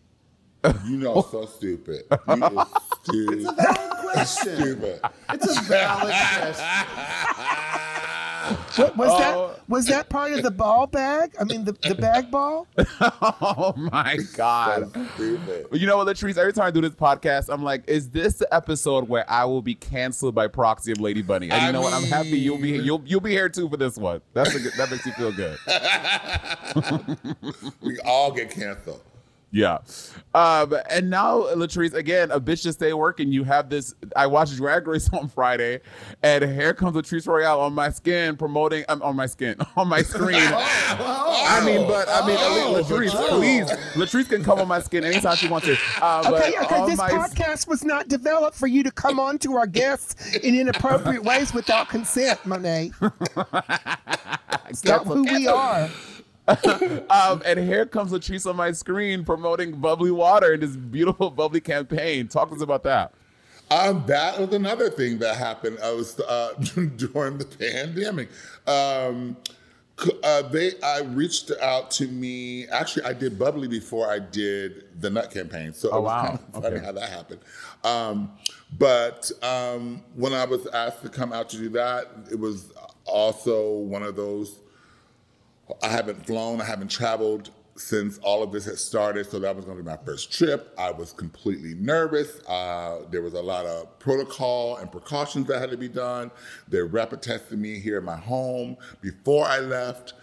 You 0.85 0.97
know, 0.97 1.21
so 1.31 1.45
stupid. 1.45 2.03
You 3.11 3.41
stupid. 3.41 3.41
It's 3.43 3.47
a 3.47 3.53
valid 3.53 3.99
question. 4.11 4.57
Stupid. 4.57 4.99
It's 5.33 5.57
a 5.57 5.61
valid 5.63 6.13
question. 6.13 7.87
What, 8.75 8.97
was 8.97 9.09
Oh. 9.11 9.17
that 9.19 9.69
was 9.69 9.85
that 9.87 10.09
part 10.09 10.31
of 10.33 10.43
the 10.43 10.51
ball 10.51 10.87
bag? 10.87 11.35
I 11.39 11.43
mean 11.43 11.65
the, 11.65 11.73
the 11.73 11.95
bag 11.95 12.31
ball? 12.31 12.67
oh 13.01 13.73
my 13.77 14.17
god. 14.35 14.91
You 15.19 15.85
know 15.87 15.97
what, 15.97 16.07
Latrice? 16.07 16.37
Every 16.37 16.53
time 16.53 16.65
I 16.65 16.71
do 16.71 16.81
this 16.81 16.95
podcast, 16.95 17.53
I'm 17.53 17.63
like, 17.63 17.87
is 17.87 18.09
this 18.09 18.35
the 18.35 18.53
episode 18.53 19.07
where 19.07 19.29
I 19.29 19.45
will 19.45 19.61
be 19.61 19.75
canceled 19.75 20.33
by 20.35 20.47
proxy 20.47 20.91
of 20.91 20.99
Lady 20.99 21.21
Bunny? 21.21 21.49
And 21.51 21.61
you 21.61 21.67
I 21.67 21.71
know 21.71 21.81
what? 21.81 21.93
I'm 21.93 22.03
happy 22.03 22.29
you'll 22.39 22.57
be 22.57 22.71
you'll 22.71 23.01
you'll 23.05 23.21
be 23.21 23.31
here 23.31 23.49
too 23.49 23.69
for 23.69 23.77
this 23.77 23.97
one. 23.97 24.21
That's 24.33 24.55
a 24.55 24.59
good, 24.59 24.73
that 24.77 24.89
makes 24.91 25.05
you 25.05 25.11
feel 25.13 25.31
good. 25.31 25.57
we 27.81 27.99
all 27.99 28.31
get 28.31 28.49
canceled. 28.51 29.01
Yeah. 29.51 29.79
Um, 30.33 30.73
and 30.89 31.09
now, 31.09 31.41
Latrice, 31.55 31.93
again, 31.93 32.31
a 32.31 32.39
bitch 32.39 32.63
to 32.63 32.71
stay 32.71 32.93
working. 32.93 33.33
You 33.33 33.43
have 33.43 33.69
this. 33.69 33.93
I 34.15 34.27
watched 34.27 34.55
Drag 34.55 34.87
Race 34.87 35.11
on 35.13 35.27
Friday, 35.27 35.81
and 36.23 36.43
here 36.43 36.73
comes 36.73 36.95
Latrice 36.95 37.27
Royale 37.27 37.59
on 37.59 37.73
my 37.73 37.89
skin 37.89 38.37
promoting. 38.37 38.85
Um, 38.87 39.01
on 39.01 39.15
my 39.17 39.25
skin, 39.25 39.57
on 39.75 39.89
my 39.89 40.01
screen. 40.03 40.39
I 40.41 41.61
mean, 41.65 41.85
but 41.85 42.07
I 42.07 42.25
mean, 42.25 42.37
Oh, 42.39 42.81
Latrice, 42.81 43.11
oh. 43.13 43.37
please, 43.39 43.69
Latrice 43.93 44.29
can 44.29 44.43
come 44.43 44.59
on 44.59 44.67
my 44.69 44.79
skin 44.79 45.03
anytime 45.03 45.35
she 45.35 45.49
wants 45.49 45.67
to. 45.67 45.77
Uh, 46.01 46.23
Okay, 46.31 46.53
okay, 46.61 46.75
on 46.75 46.89
this 46.89 46.97
my 46.97 47.09
podcast 47.09 47.67
was 47.67 47.83
not 47.83 48.07
developed 48.07 48.55
for 48.57 48.67
you 48.67 48.83
to 48.83 48.91
come 48.91 49.19
on 49.19 49.37
to 49.39 49.57
our 49.57 49.67
guests 49.67 50.35
in 50.37 50.55
inappropriate 50.57 51.23
ways 51.23 51.53
without 51.53 51.89
consent, 51.89 52.39
Monet. 52.45 52.91
It's 54.69 54.85
not 54.85 55.05
who 55.05 55.23
we 55.23 55.47
are. 55.47 55.89
um, 57.09 57.41
and 57.45 57.59
here 57.59 57.85
comes 57.85 58.11
Latrice 58.11 58.49
on 58.49 58.55
my 58.55 58.71
screen 58.71 59.23
promoting 59.23 59.79
bubly 59.79 60.11
water 60.11 60.53
in 60.53 60.59
this 60.59 60.75
beautiful 60.75 61.29
bubly 61.29 61.61
campaign. 61.61 62.27
Talk 62.27 62.49
to 62.49 62.55
us 62.55 62.61
about 62.61 62.83
that. 62.83 63.13
Um, 63.69 64.03
that 64.07 64.37
was 64.39 64.53
another 64.53 64.89
thing 64.89 65.19
that 65.19 65.37
happened. 65.37 65.77
I 65.81 65.91
was 65.91 66.19
uh, 66.19 66.53
during 66.97 67.37
the 67.37 67.45
pandemic. 67.45 68.29
Um, 68.67 69.37
uh, 70.23 70.41
they 70.49 70.71
I 70.81 71.01
reached 71.01 71.51
out 71.61 71.91
to 71.91 72.07
me. 72.07 72.67
Actually, 72.67 73.05
I 73.05 73.13
did 73.13 73.37
bubly 73.37 73.67
before 73.67 74.09
I 74.11 74.19
did 74.19 74.99
the 74.99 75.09
nut 75.09 75.31
campaign. 75.31 75.73
So 75.73 75.89
Oh, 75.91 75.97
it 75.97 76.01
was 76.01 76.07
wow. 76.07 76.25
kind 76.25 76.39
of 76.39 76.63
funny 76.63 76.75
Okay. 76.77 76.85
how 76.85 76.91
that 76.93 77.09
happened. 77.09 77.39
Um, 77.83 78.31
but 78.79 79.31
um, 79.43 80.01
when 80.15 80.33
I 80.33 80.45
was 80.45 80.65
asked 80.67 81.03
to 81.03 81.09
come 81.09 81.31
out 81.31 81.49
to 81.49 81.57
do 81.57 81.69
that, 81.69 82.07
it 82.31 82.39
was 82.39 82.71
also 83.05 83.69
one 83.77 84.01
of 84.03 84.15
those. 84.15 84.60
I 85.83 85.89
haven't 85.89 86.25
flown, 86.25 86.61
I 86.61 86.65
haven't 86.65 86.89
traveled 86.91 87.49
since 87.77 88.19
all 88.19 88.43
of 88.43 88.51
this 88.51 88.65
had 88.65 88.77
started, 88.77 89.25
so 89.29 89.39
that 89.39 89.55
was 89.55 89.65
going 89.65 89.77
to 89.77 89.83
be 89.83 89.89
my 89.89 89.97
first 90.05 90.31
trip. 90.31 90.73
I 90.77 90.91
was 90.91 91.13
completely 91.13 91.73
nervous. 91.75 92.39
Uh, 92.47 92.99
there 93.09 93.21
was 93.21 93.33
a 93.33 93.41
lot 93.41 93.65
of 93.65 93.97
protocol 93.97 94.77
and 94.77 94.91
precautions 94.91 95.47
that 95.47 95.59
had 95.59 95.71
to 95.71 95.77
be 95.77 95.87
done. 95.87 96.29
They 96.67 96.81
rapid 96.81 97.21
tested 97.21 97.57
me 97.59 97.79
here 97.79 97.97
at 97.97 98.03
my 98.03 98.17
home 98.17 98.77
before 99.01 99.45
I 99.45 99.59
left. 99.59 100.13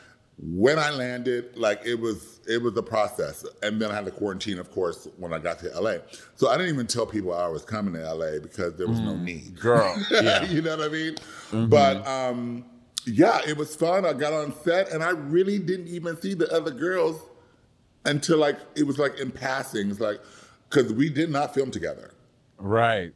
When 0.41 0.79
I 0.79 0.91
landed, 0.91 1.57
like 1.57 1.81
it 1.85 1.97
was, 1.99 2.39
it 2.47 2.63
was 2.63 2.77
a 2.77 2.83
process, 2.83 3.45
and 3.65 3.83
then 3.83 3.91
I 3.91 3.95
had 3.97 4.05
to 4.05 4.13
quarantine, 4.13 4.61
of 4.61 4.71
course, 4.71 5.09
when 5.17 5.33
I 5.33 5.41
got 5.41 5.59
to 5.61 5.81
LA. 5.81 5.95
So 6.37 6.49
I 6.49 6.57
didn't 6.57 6.73
even 6.75 6.87
tell 6.87 7.07
people 7.07 7.35
I 7.35 7.49
was 7.49 7.65
coming 7.65 7.93
to 7.95 8.15
LA 8.15 8.39
because 8.41 8.75
there 8.77 8.87
was 8.87 9.01
no 9.01 9.17
need, 9.17 9.59
girl. 9.59 9.97
Yeah. 10.13 10.45
you 10.45 10.63
know 10.63 10.77
what 10.77 10.87
I 10.87 10.93
mean? 10.93 11.15
Mhm. 11.51 11.71
But 11.71 12.07
um, 12.07 12.65
yeah, 13.09 13.41
it 13.47 13.57
was 13.57 13.75
fun. 13.77 14.05
I 14.05 14.13
got 14.13 14.33
on 14.33 14.55
set, 14.65 14.91
and 14.93 15.03
I 15.03 15.11
really 15.11 15.59
didn't 15.59 15.89
even 15.89 16.21
see 16.21 16.35
the 16.35 16.51
other 16.53 16.71
girls 16.71 17.21
until 18.05 18.39
like 18.39 18.57
it 18.77 18.85
was 18.85 18.99
like 18.99 19.19
in 19.19 19.31
passing. 19.31 19.91
It's 19.91 20.01
like 20.01 20.21
because 20.69 20.93
we 20.93 21.09
did 21.11 21.31
not 21.31 21.55
film 21.55 21.71
together 21.71 22.13
Right. 22.59 23.13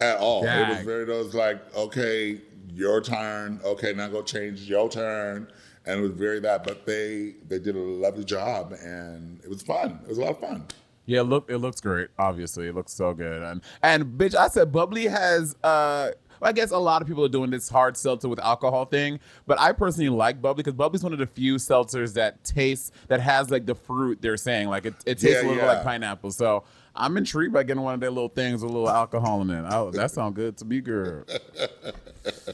at 0.00 0.18
all. 0.18 0.44
It 0.44 0.68
was 0.68 0.76
Dang. 0.78 0.86
very 0.86 1.04
those 1.04 1.34
like 1.34 1.74
okay, 1.76 2.40
your 2.72 3.00
turn. 3.00 3.60
Okay, 3.64 3.92
now 3.92 4.08
go 4.08 4.22
change 4.22 4.62
your 4.62 4.88
turn. 4.88 5.48
And 5.88 6.00
it 6.00 6.02
was 6.02 6.12
very 6.12 6.40
that, 6.40 6.64
but 6.64 6.84
they 6.84 7.34
they 7.48 7.58
did 7.60 7.76
a 7.76 7.78
lovely 7.78 8.24
job, 8.24 8.72
and 8.72 9.40
it 9.44 9.48
was 9.48 9.62
fun. 9.62 10.00
It 10.02 10.08
was 10.08 10.18
a 10.18 10.22
lot 10.22 10.30
of 10.30 10.40
fun. 10.40 10.64
Yeah, 11.04 11.20
look, 11.20 11.48
it 11.48 11.58
looks 11.58 11.80
great. 11.80 12.08
Obviously, 12.18 12.66
it 12.66 12.74
looks 12.74 12.92
so 12.92 13.14
good. 13.14 13.40
And 13.42 13.62
and 13.84 14.18
bitch, 14.18 14.34
I 14.34 14.48
said 14.48 14.72
bubly 14.72 15.04
has. 15.04 15.54
uh 15.62 16.10
I 16.42 16.52
guess 16.52 16.70
a 16.70 16.78
lot 16.78 17.02
of 17.02 17.08
people 17.08 17.24
are 17.24 17.28
doing 17.28 17.50
this 17.50 17.68
hard 17.68 17.96
seltzer 17.96 18.28
with 18.28 18.38
alcohol 18.40 18.84
thing, 18.84 19.20
but 19.46 19.60
I 19.60 19.72
personally 19.72 20.08
like 20.10 20.40
bubly 20.42 20.62
because 20.62 20.74
bubly's 20.74 21.02
one 21.02 21.12
of 21.12 21.18
the 21.18 21.26
few 21.26 21.56
seltzers 21.56 22.14
that 22.14 22.42
tastes 22.44 22.90
that 23.08 23.20
has 23.20 23.50
like 23.50 23.66
the 23.66 23.74
fruit 23.74 24.20
they're 24.20 24.36
saying, 24.36 24.68
like 24.68 24.86
it, 24.86 24.94
it 25.06 25.18
tastes 25.18 25.24
Yeah, 25.24 25.40
a 25.42 25.48
little 25.48 25.56
yeah. 25.56 25.72
like 25.72 25.82
pineapple. 25.84 26.30
So 26.30 26.64
I'm 26.94 27.16
intrigued 27.16 27.52
by 27.52 27.62
getting 27.62 27.82
one 27.82 27.94
of 27.94 28.00
their 28.00 28.10
little 28.10 28.28
things 28.30 28.62
with 28.62 28.70
a 28.70 28.74
little 28.74 28.88
alcohol 28.88 29.42
in 29.42 29.50
it. 29.50 29.64
Oh, 29.70 29.90
that 29.90 30.10
sounds 30.10 30.34
good 30.34 30.56
to 30.58 30.64
me, 30.64 30.80
girl. 30.80 31.24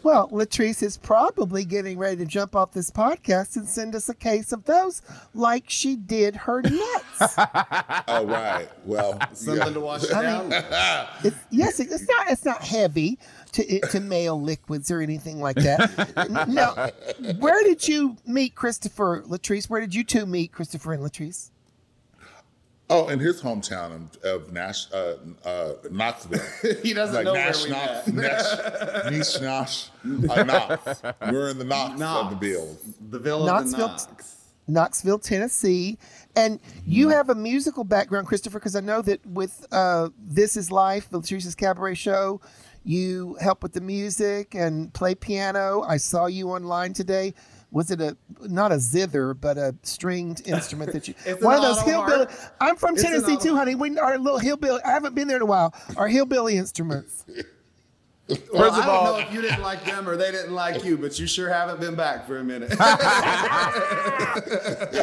Well, 0.02 0.28
Latrice 0.28 0.82
is 0.82 0.98
probably 0.98 1.64
getting 1.64 1.96
ready 1.96 2.16
to 2.18 2.24
jump 2.26 2.54
off 2.54 2.72
this 2.72 2.90
podcast 2.90 3.56
and 3.56 3.66
send 3.66 3.94
us 3.94 4.08
a 4.10 4.14
case 4.14 4.52
of 4.52 4.64
those 4.64 5.00
like 5.32 5.64
she 5.68 5.96
did 5.96 6.36
her 6.36 6.60
nuts. 6.60 7.38
All 8.08 8.26
right. 8.26 8.68
well, 8.84 9.18
Something 9.32 9.72
to 9.72 9.80
wash 9.80 10.04
it 10.04 10.10
down. 10.10 10.52
It's, 11.24 11.36
yes, 11.50 11.80
it's 11.80 12.06
not. 12.06 12.30
It's 12.30 12.44
not 12.44 12.62
heavy 12.62 13.18
to 13.52 13.80
to 13.80 14.00
male 14.00 14.40
liquids 14.40 14.90
or 14.90 15.00
anything 15.00 15.40
like 15.40 15.56
that. 15.56 16.48
now, 16.48 16.90
where 17.38 17.62
did 17.62 17.86
you 17.86 18.16
meet 18.26 18.54
Christopher 18.54 19.22
Latrice? 19.26 19.68
Where 19.70 19.80
did 19.80 19.94
you 19.94 20.04
two 20.04 20.26
meet 20.26 20.52
Christopher 20.52 20.94
and 20.94 21.02
Latrice? 21.02 21.50
Oh, 22.90 23.08
in 23.08 23.18
his 23.18 23.40
hometown 23.40 24.10
of, 24.22 24.22
of 24.22 24.52
Nash, 24.52 24.92
uh, 24.92 25.14
uh, 25.46 25.72
Knoxville. 25.90 26.42
He 26.82 26.92
doesn't 26.92 27.14
like 27.14 27.24
know 27.24 27.32
where 27.32 27.52
we 27.64 27.70
Knox, 27.70 28.06
met. 28.08 28.14
Nash, 28.14 29.10
Niche, 29.10 29.40
Nosh, 29.40 29.88
uh, 30.28 30.42
Knox. 30.42 31.02
We're 31.32 31.48
in 31.48 31.58
the 31.58 31.64
Knox, 31.64 32.02
of 32.02 32.30
the 32.30 32.36
Bills. 32.36 32.84
The 33.08 33.18
Ville 33.18 33.46
Knoxville, 33.46 33.84
of 33.86 33.98
the 34.02 34.08
Knox. 34.08 34.36
Knoxville, 34.68 35.18
Tennessee. 35.20 35.96
And 36.34 36.60
you 36.86 37.10
have 37.10 37.28
a 37.28 37.34
musical 37.34 37.84
background, 37.84 38.26
Christopher, 38.26 38.58
because 38.58 38.74
I 38.74 38.80
know 38.80 39.02
that 39.02 39.24
with 39.26 39.66
uh, 39.70 40.08
This 40.18 40.56
Is 40.56 40.70
Life, 40.72 41.10
the 41.10 41.20
Latrice's 41.20 41.54
Cabaret 41.54 41.94
Show, 41.94 42.40
you 42.84 43.36
help 43.40 43.62
with 43.62 43.72
the 43.74 43.80
music 43.80 44.54
and 44.54 44.92
play 44.92 45.14
piano. 45.14 45.82
I 45.82 45.98
saw 45.98 46.26
you 46.26 46.50
online 46.50 46.94
today. 46.94 47.34
Was 47.70 47.90
it 47.90 48.00
a 48.00 48.16
not 48.42 48.70
a 48.70 48.78
zither, 48.78 49.32
but 49.34 49.56
a 49.56 49.74
stringed 49.82 50.42
instrument 50.46 50.92
that 50.92 51.08
you? 51.08 51.14
One 51.40 51.56
of 51.56 51.62
those 51.62 51.80
hillbilly. 51.82 52.26
harp. 52.26 52.30
I'm 52.60 52.76
from 52.76 52.94
It's 52.94 53.02
Tennessee 53.02 53.38
too, 53.38 53.56
honey. 53.56 53.74
We 53.74 53.96
our 53.98 54.18
little 54.18 54.38
hillbilly. 54.38 54.80
I 54.84 54.90
haven't 54.90 55.14
been 55.14 55.28
there 55.28 55.38
in 55.38 55.42
a 55.42 55.46
while. 55.46 55.74
Our 55.96 56.08
hillbilly 56.08 56.56
instruments. 56.56 57.24
Well, 58.52 58.62
First 58.62 58.74
I 58.74 58.80
of 58.80 58.84
don't 58.86 58.94
all- 58.94 59.04
know 59.12 59.18
if 59.20 59.32
you 59.32 59.40
didn't 59.42 59.62
like 59.62 59.84
them 59.84 60.08
or 60.08 60.16
they 60.16 60.30
didn't 60.30 60.52
like 60.54 60.84
you, 60.84 60.96
but 60.98 61.18
you 61.18 61.26
sure 61.26 61.48
haven't 61.48 61.80
been 61.80 61.94
back 61.94 62.26
for 62.26 62.38
a 62.38 62.44
minute. 62.44 62.70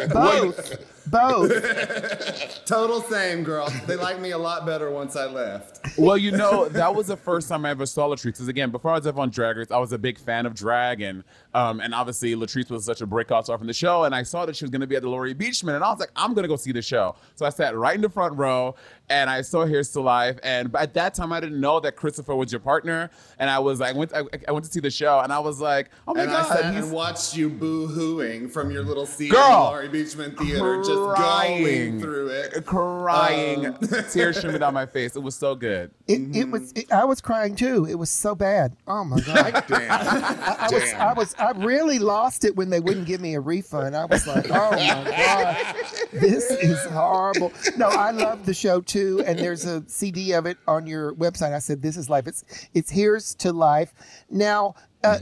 Both, 0.09 0.85
both. 1.07 2.65
Total 2.65 3.01
same, 3.01 3.43
girl. 3.43 3.69
They 3.87 3.95
liked 3.95 4.19
me 4.19 4.31
a 4.31 4.37
lot 4.37 4.65
better 4.65 4.91
once 4.91 5.15
I 5.15 5.25
left. 5.25 5.79
well, 5.97 6.17
you 6.17 6.31
know, 6.31 6.67
that 6.69 6.93
was 6.93 7.07
the 7.07 7.17
first 7.17 7.49
time 7.49 7.65
I 7.65 7.71
ever 7.71 7.85
saw 7.85 8.07
Latrice. 8.07 8.23
Because 8.25 8.47
again, 8.47 8.69
before 8.71 8.91
I 8.91 8.95
was 8.95 9.07
ever 9.07 9.19
on 9.19 9.29
Drag 9.29 9.57
Race, 9.57 9.71
I 9.71 9.77
was 9.77 9.91
a 9.91 9.97
big 9.97 10.17
fan 10.19 10.45
of 10.45 10.53
drag, 10.53 11.01
and 11.01 11.23
um, 11.53 11.79
and 11.79 11.93
obviously 11.95 12.35
Latrice 12.35 12.69
was 12.69 12.85
such 12.85 13.01
a 13.01 13.05
breakout 13.05 13.45
star 13.45 13.57
from 13.57 13.67
the 13.67 13.73
show. 13.73 14.03
And 14.03 14.13
I 14.13 14.23
saw 14.23 14.45
that 14.45 14.55
she 14.55 14.63
was 14.65 14.71
going 14.71 14.81
to 14.81 14.87
be 14.87 14.95
at 14.95 15.01
the 15.01 15.09
Laurie 15.09 15.33
Beechman, 15.35 15.75
and 15.75 15.83
I 15.83 15.89
was 15.89 15.99
like, 15.99 16.11
I'm 16.15 16.33
going 16.33 16.43
to 16.43 16.49
go 16.49 16.55
see 16.55 16.71
the 16.71 16.81
show. 16.81 17.15
So 17.35 17.45
I 17.45 17.49
sat 17.49 17.75
right 17.75 17.95
in 17.95 18.01
the 18.01 18.09
front 18.09 18.37
row, 18.37 18.75
and 19.09 19.29
I 19.29 19.41
saw 19.41 19.65
Here's 19.65 19.89
to 19.91 20.01
Life. 20.01 20.37
And 20.43 20.75
at 20.75 20.93
that 20.93 21.13
time, 21.13 21.31
I 21.33 21.39
didn't 21.39 21.59
know 21.59 21.79
that 21.79 21.95
Christopher 21.95 22.35
was 22.35 22.51
your 22.51 22.59
partner, 22.61 23.09
and 23.37 23.49
I 23.49 23.59
was 23.59 23.79
like, 23.79 23.95
I 23.95 23.97
went, 23.97 24.13
I, 24.13 24.23
I 24.47 24.51
went 24.51 24.65
to 24.65 24.71
see 24.71 24.79
the 24.79 24.91
show, 24.91 25.19
and 25.19 25.31
I 25.33 25.39
was 25.39 25.59
like, 25.59 25.89
oh 26.07 26.13
my 26.13 26.23
and 26.23 26.31
god, 26.31 26.51
I 26.51 26.55
sat 26.55 26.75
and 26.75 26.91
watched 26.91 27.35
you 27.35 27.49
boo-hooing 27.49 28.49
from 28.49 28.71
your 28.71 28.83
little 28.83 29.05
seat 29.05 29.31
Girl! 29.31 29.41
in 29.45 29.51
the 29.51 29.59
Laurie 29.59 29.89
Beechman 29.89 30.37
Theater, 30.37 30.77
just 30.77 31.19
going 31.21 31.99
through 31.99 32.27
it. 32.29 32.65
crying, 32.65 33.65
Um, 33.67 33.77
tears 34.11 34.37
streaming 34.37 34.59
down 34.59 34.73
my 34.73 34.85
face. 34.85 35.15
It 35.15 35.23
was 35.23 35.35
so 35.35 35.55
good. 35.55 35.91
It, 36.07 36.35
it 36.35 36.49
was. 36.49 36.71
It, 36.73 36.91
I 36.91 37.05
was 37.05 37.21
crying 37.21 37.55
too. 37.55 37.85
It 37.85 37.95
was 37.95 38.09
so 38.09 38.35
bad. 38.35 38.75
Oh 38.87 39.03
my 39.03 39.19
god. 39.21 39.63
Damn. 39.67 39.91
I, 39.91 40.55
I 40.59 40.69
was, 40.71 40.83
Damn. 40.83 41.01
I 41.01 41.13
was, 41.13 41.35
I 41.39 41.51
really 41.51 41.99
lost 41.99 42.43
it 42.45 42.55
when 42.55 42.69
they 42.69 42.79
wouldn't 42.79 43.05
give 43.05 43.21
me 43.21 43.35
a 43.35 43.39
refund. 43.39 43.95
I 43.95 44.05
was 44.05 44.25
like, 44.27 44.45
oh 44.49 44.71
my 44.71 45.03
god, 45.09 45.75
this 46.13 46.49
is 46.51 46.83
horrible. 46.85 47.51
No, 47.77 47.87
I 47.87 48.11
love 48.11 48.45
the 48.45 48.53
show 48.53 48.81
too, 48.81 48.98
and 49.25 49.37
there's 49.39 49.65
a 49.65 49.83
CD 49.87 50.33
of 50.33 50.45
it 50.45 50.57
on 50.67 50.85
your 50.87 51.13
website. 51.15 51.53
I 51.53 51.59
said, 51.59 51.81
this 51.81 51.97
is 51.97 52.09
life. 52.09 52.27
It's, 52.27 52.43
it's 52.73 52.89
here's 52.91 53.33
to 53.35 53.51
life. 53.51 53.93
Now, 54.29 54.75
uh, 55.03 55.19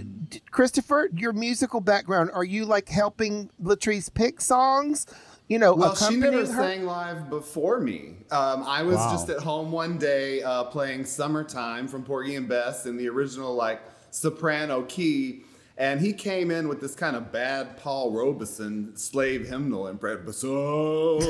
Christopher, 0.51 1.09
your 1.13 1.33
musical 1.33 1.81
background, 1.81 2.31
are 2.33 2.43
you 2.43 2.65
like 2.65 2.89
helping 2.89 3.49
Latrice 3.61 4.11
pick 4.13 4.41
songs? 4.41 5.05
You 5.47 5.59
know, 5.59 5.75
Well, 5.75 5.95
she 5.95 6.17
never 6.17 6.39
her? 6.39 6.45
sang 6.45 6.85
live 6.85 7.29
before 7.29 7.79
me. 7.79 8.15
Um, 8.31 8.63
I 8.63 8.83
was 8.83 8.97
Wow. 8.97 9.11
just 9.11 9.29
at 9.29 9.39
home 9.39 9.71
one 9.71 9.97
day 9.97 10.41
uh, 10.43 10.65
playing 10.65 11.05
"Summertime" 11.05 11.87
from 11.87 12.03
Porgy 12.03 12.35
and 12.35 12.49
Bess 12.49 12.85
in 12.85 12.97
the 12.97 13.07
original 13.07 13.55
like 13.55 13.81
soprano 14.11 14.81
key, 14.83 15.43
and 15.77 16.01
he 16.01 16.11
came 16.13 16.49
in 16.49 16.67
with 16.67 16.81
this 16.81 16.95
kind 16.95 17.15
of 17.15 17.31
bad 17.31 17.77
Paul 17.77 18.11
Robeson 18.11 18.95
slave 18.95 19.47
hymnal 19.47 19.87
and 19.87 19.99
Basson, 19.99 21.21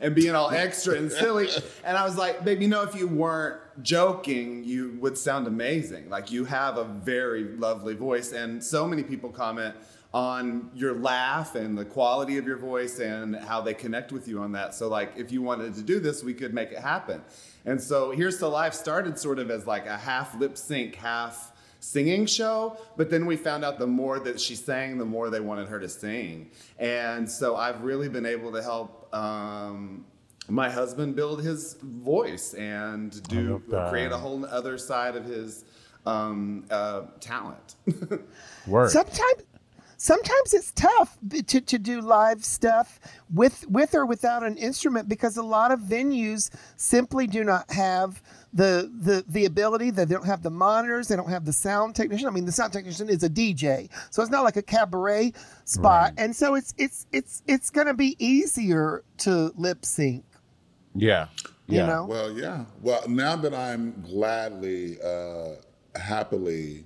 and 0.00 0.14
being 0.14 0.34
all 0.34 0.50
extra 0.50 0.94
and 0.94 1.10
silly. 1.10 1.48
And 1.84 1.96
I 1.96 2.04
was 2.04 2.16
like, 2.16 2.44
babe, 2.44 2.62
you 2.62 2.68
know, 2.68 2.82
if 2.82 2.94
you 2.94 3.08
weren't 3.08 3.60
joking, 3.82 4.62
you 4.64 4.96
would 5.00 5.18
sound 5.18 5.46
amazing. 5.46 6.08
Like 6.08 6.30
you 6.30 6.44
have 6.44 6.76
a 6.78 6.84
very 6.84 7.44
lovely 7.44 7.94
voice, 7.94 8.32
and 8.32 8.62
so 8.62 8.86
many 8.86 9.02
people 9.02 9.30
comment 9.30 9.74
on 10.14 10.70
your 10.74 10.94
laugh 10.94 11.54
and 11.54 11.76
the 11.76 11.84
quality 11.84 12.38
of 12.38 12.46
your 12.46 12.56
voice 12.56 12.98
and 12.98 13.36
how 13.36 13.60
they 13.60 13.74
connect 13.74 14.10
with 14.10 14.26
you 14.26 14.40
on 14.40 14.52
that. 14.52 14.74
So 14.74 14.88
like 14.88 15.12
if 15.16 15.30
you 15.30 15.42
wanted 15.42 15.74
to 15.74 15.82
do 15.82 16.00
this, 16.00 16.24
we 16.24 16.32
could 16.32 16.54
make 16.54 16.72
it 16.72 16.78
happen. 16.78 17.20
And 17.66 17.78
so 17.80 18.12
Here's 18.12 18.38
to 18.38 18.48
Life 18.48 18.72
started 18.72 19.18
sort 19.18 19.38
of 19.38 19.50
as 19.50 19.66
like 19.66 19.86
a 19.86 19.98
half 19.98 20.34
lip 20.38 20.56
sync, 20.56 20.94
half 20.94 21.52
singing 21.88 22.26
show, 22.26 22.76
but 22.96 23.10
then 23.10 23.24
we 23.24 23.36
found 23.36 23.64
out 23.64 23.78
the 23.78 23.86
more 23.86 24.18
that 24.20 24.40
she 24.40 24.54
sang, 24.54 24.98
the 24.98 25.04
more 25.04 25.30
they 25.30 25.40
wanted 25.40 25.68
her 25.68 25.80
to 25.80 25.88
sing. 25.88 26.50
And 26.78 27.28
so 27.28 27.56
I've 27.56 27.82
really 27.82 28.08
been 28.08 28.26
able 28.26 28.52
to 28.52 28.62
help 28.62 29.14
um, 29.14 30.04
my 30.48 30.68
husband 30.68 31.16
build 31.16 31.42
his 31.42 31.74
voice 31.82 32.54
and 32.54 33.22
do 33.28 33.62
create 33.88 34.12
a 34.12 34.16
whole 34.18 34.44
other 34.46 34.76
side 34.76 35.16
of 35.16 35.24
his 35.24 35.64
um, 36.06 36.64
uh, 36.70 37.02
talent. 37.20 37.76
Word. 38.66 38.90
Sometimes, 38.90 39.42
sometimes 39.98 40.54
it's 40.54 40.72
tough 40.72 41.18
to, 41.48 41.60
to 41.60 41.78
do 41.78 42.00
live 42.00 42.44
stuff 42.44 42.98
with 43.34 43.66
with 43.68 43.94
or 43.94 44.06
without 44.06 44.42
an 44.44 44.56
instrument 44.56 45.08
because 45.08 45.36
a 45.36 45.42
lot 45.42 45.70
of 45.72 45.80
venues 45.80 46.50
simply 46.76 47.26
do 47.26 47.44
not 47.44 47.70
have 47.70 48.22
the 48.54 48.90
the 49.00 49.24
the 49.28 49.44
ability. 49.44 49.90
that 49.90 50.08
They 50.08 50.14
don't 50.14 50.24
have 50.24 50.42
the 50.42 50.50
monitors. 50.50 51.08
They 51.08 51.16
don't 51.16 51.28
have 51.28 51.44
the 51.44 51.52
sound 51.52 51.94
technician. 51.96 52.28
I 52.28 52.30
mean, 52.30 52.46
the 52.46 52.52
sound 52.52 52.72
technician 52.72 53.08
is 53.10 53.22
a 53.24 53.28
DJ, 53.28 53.90
so 54.10 54.22
it's 54.22 54.30
not 54.30 54.44
like 54.44 54.56
a 54.56 54.62
cabaret 54.62 55.34
spot. 55.64 56.14
And 56.16 56.34
so 56.34 56.54
it's 56.54 56.72
it's 56.78 57.06
it's 57.12 57.42
it's 57.46 57.68
going 57.68 57.88
to 57.88 57.94
be 57.94 58.16
easier 58.24 59.04
to 59.18 59.52
lip 59.56 59.84
sync. 59.84 60.24
Yeah. 60.94 61.26
You 61.66 61.78
Yeah. 61.78 61.86
know. 61.86 62.06
Well, 62.06 62.32
yeah. 62.32 62.64
Well, 62.80 63.06
now 63.08 63.36
that 63.36 63.52
I'm 63.52 64.00
gladly, 64.02 64.98
uh, 65.02 65.56
happily 65.98 66.84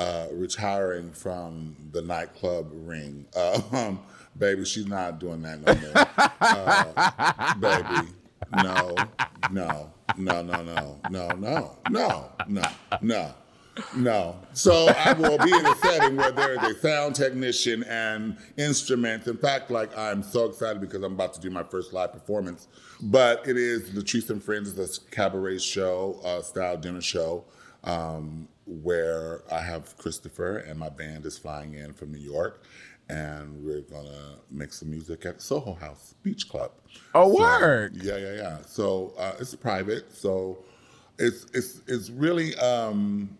uh, 0.00 0.28
retiring 0.32 1.12
from 1.12 1.76
the 1.92 2.00
nightclub 2.00 2.70
ring, 2.72 3.26
uh, 3.36 3.60
um, 3.72 4.00
baby, 4.38 4.64
she's 4.64 4.86
not 4.86 5.20
doing 5.20 5.42
that 5.42 5.60
no 5.60 5.74
more. 5.74 6.06
uh, 6.40 7.54
baby, 7.54 8.08
no, 8.62 8.96
no, 9.52 9.90
no, 10.16 10.42
no, 10.42 10.52
no, 10.52 11.02
no, 11.10 11.28
no, 11.38 11.78
no, 11.90 12.30
no, 12.48 12.62
no. 13.02 13.34
No. 13.96 14.36
So 14.52 14.88
I 14.88 15.12
will 15.12 15.38
be 15.38 15.52
in 15.52 15.64
a 15.64 15.74
setting 15.76 16.16
where 16.16 16.32
there 16.32 16.52
is 16.52 16.76
a 16.76 16.80
sound 16.80 17.14
technician 17.14 17.84
and 17.84 18.36
instruments. 18.58 19.26
In 19.26 19.36
fact, 19.36 19.70
like 19.70 19.96
I'm 19.96 20.22
so 20.22 20.46
excited 20.46 20.80
because 20.80 21.02
I'm 21.02 21.12
about 21.12 21.34
to 21.34 21.40
do 21.40 21.50
my 21.50 21.62
first 21.62 21.92
live 21.92 22.12
performance. 22.12 22.68
But 23.00 23.46
it 23.46 23.56
is 23.56 23.90
Latrice 23.90 24.28
and 24.28 24.42
Friends, 24.42 24.74
this 24.74 24.98
cabaret 24.98 25.58
show, 25.58 26.20
uh, 26.24 26.42
style 26.42 26.76
dinner 26.76 27.00
show, 27.00 27.44
um, 27.84 28.48
where 28.70 29.42
I 29.52 29.60
have 29.60 29.96
Christopher 29.98 30.58
and 30.58 30.78
my 30.78 30.88
band 30.88 31.26
is 31.26 31.36
flying 31.36 31.74
in 31.74 31.92
from 31.92 32.12
New 32.12 32.20
York. 32.20 32.64
And 33.08 33.64
we're 33.64 33.80
gonna 33.80 34.36
make 34.52 34.72
some 34.72 34.88
music 34.88 35.26
at 35.26 35.42
Soho 35.42 35.74
House 35.74 36.14
Beach 36.22 36.48
Club. 36.48 36.70
Oh, 37.12 37.32
So, 37.34 37.40
word. 37.40 37.96
yeah, 37.96 38.16
yeah, 38.16 38.34
yeah. 38.34 38.58
So 38.64 39.12
uh, 39.18 39.32
it's 39.40 39.52
private. 39.56 40.12
So 40.14 40.64
it's 41.18 41.44
it's 41.52 41.80
it's 41.88 42.08
really 42.08 42.54
um, 42.56 43.36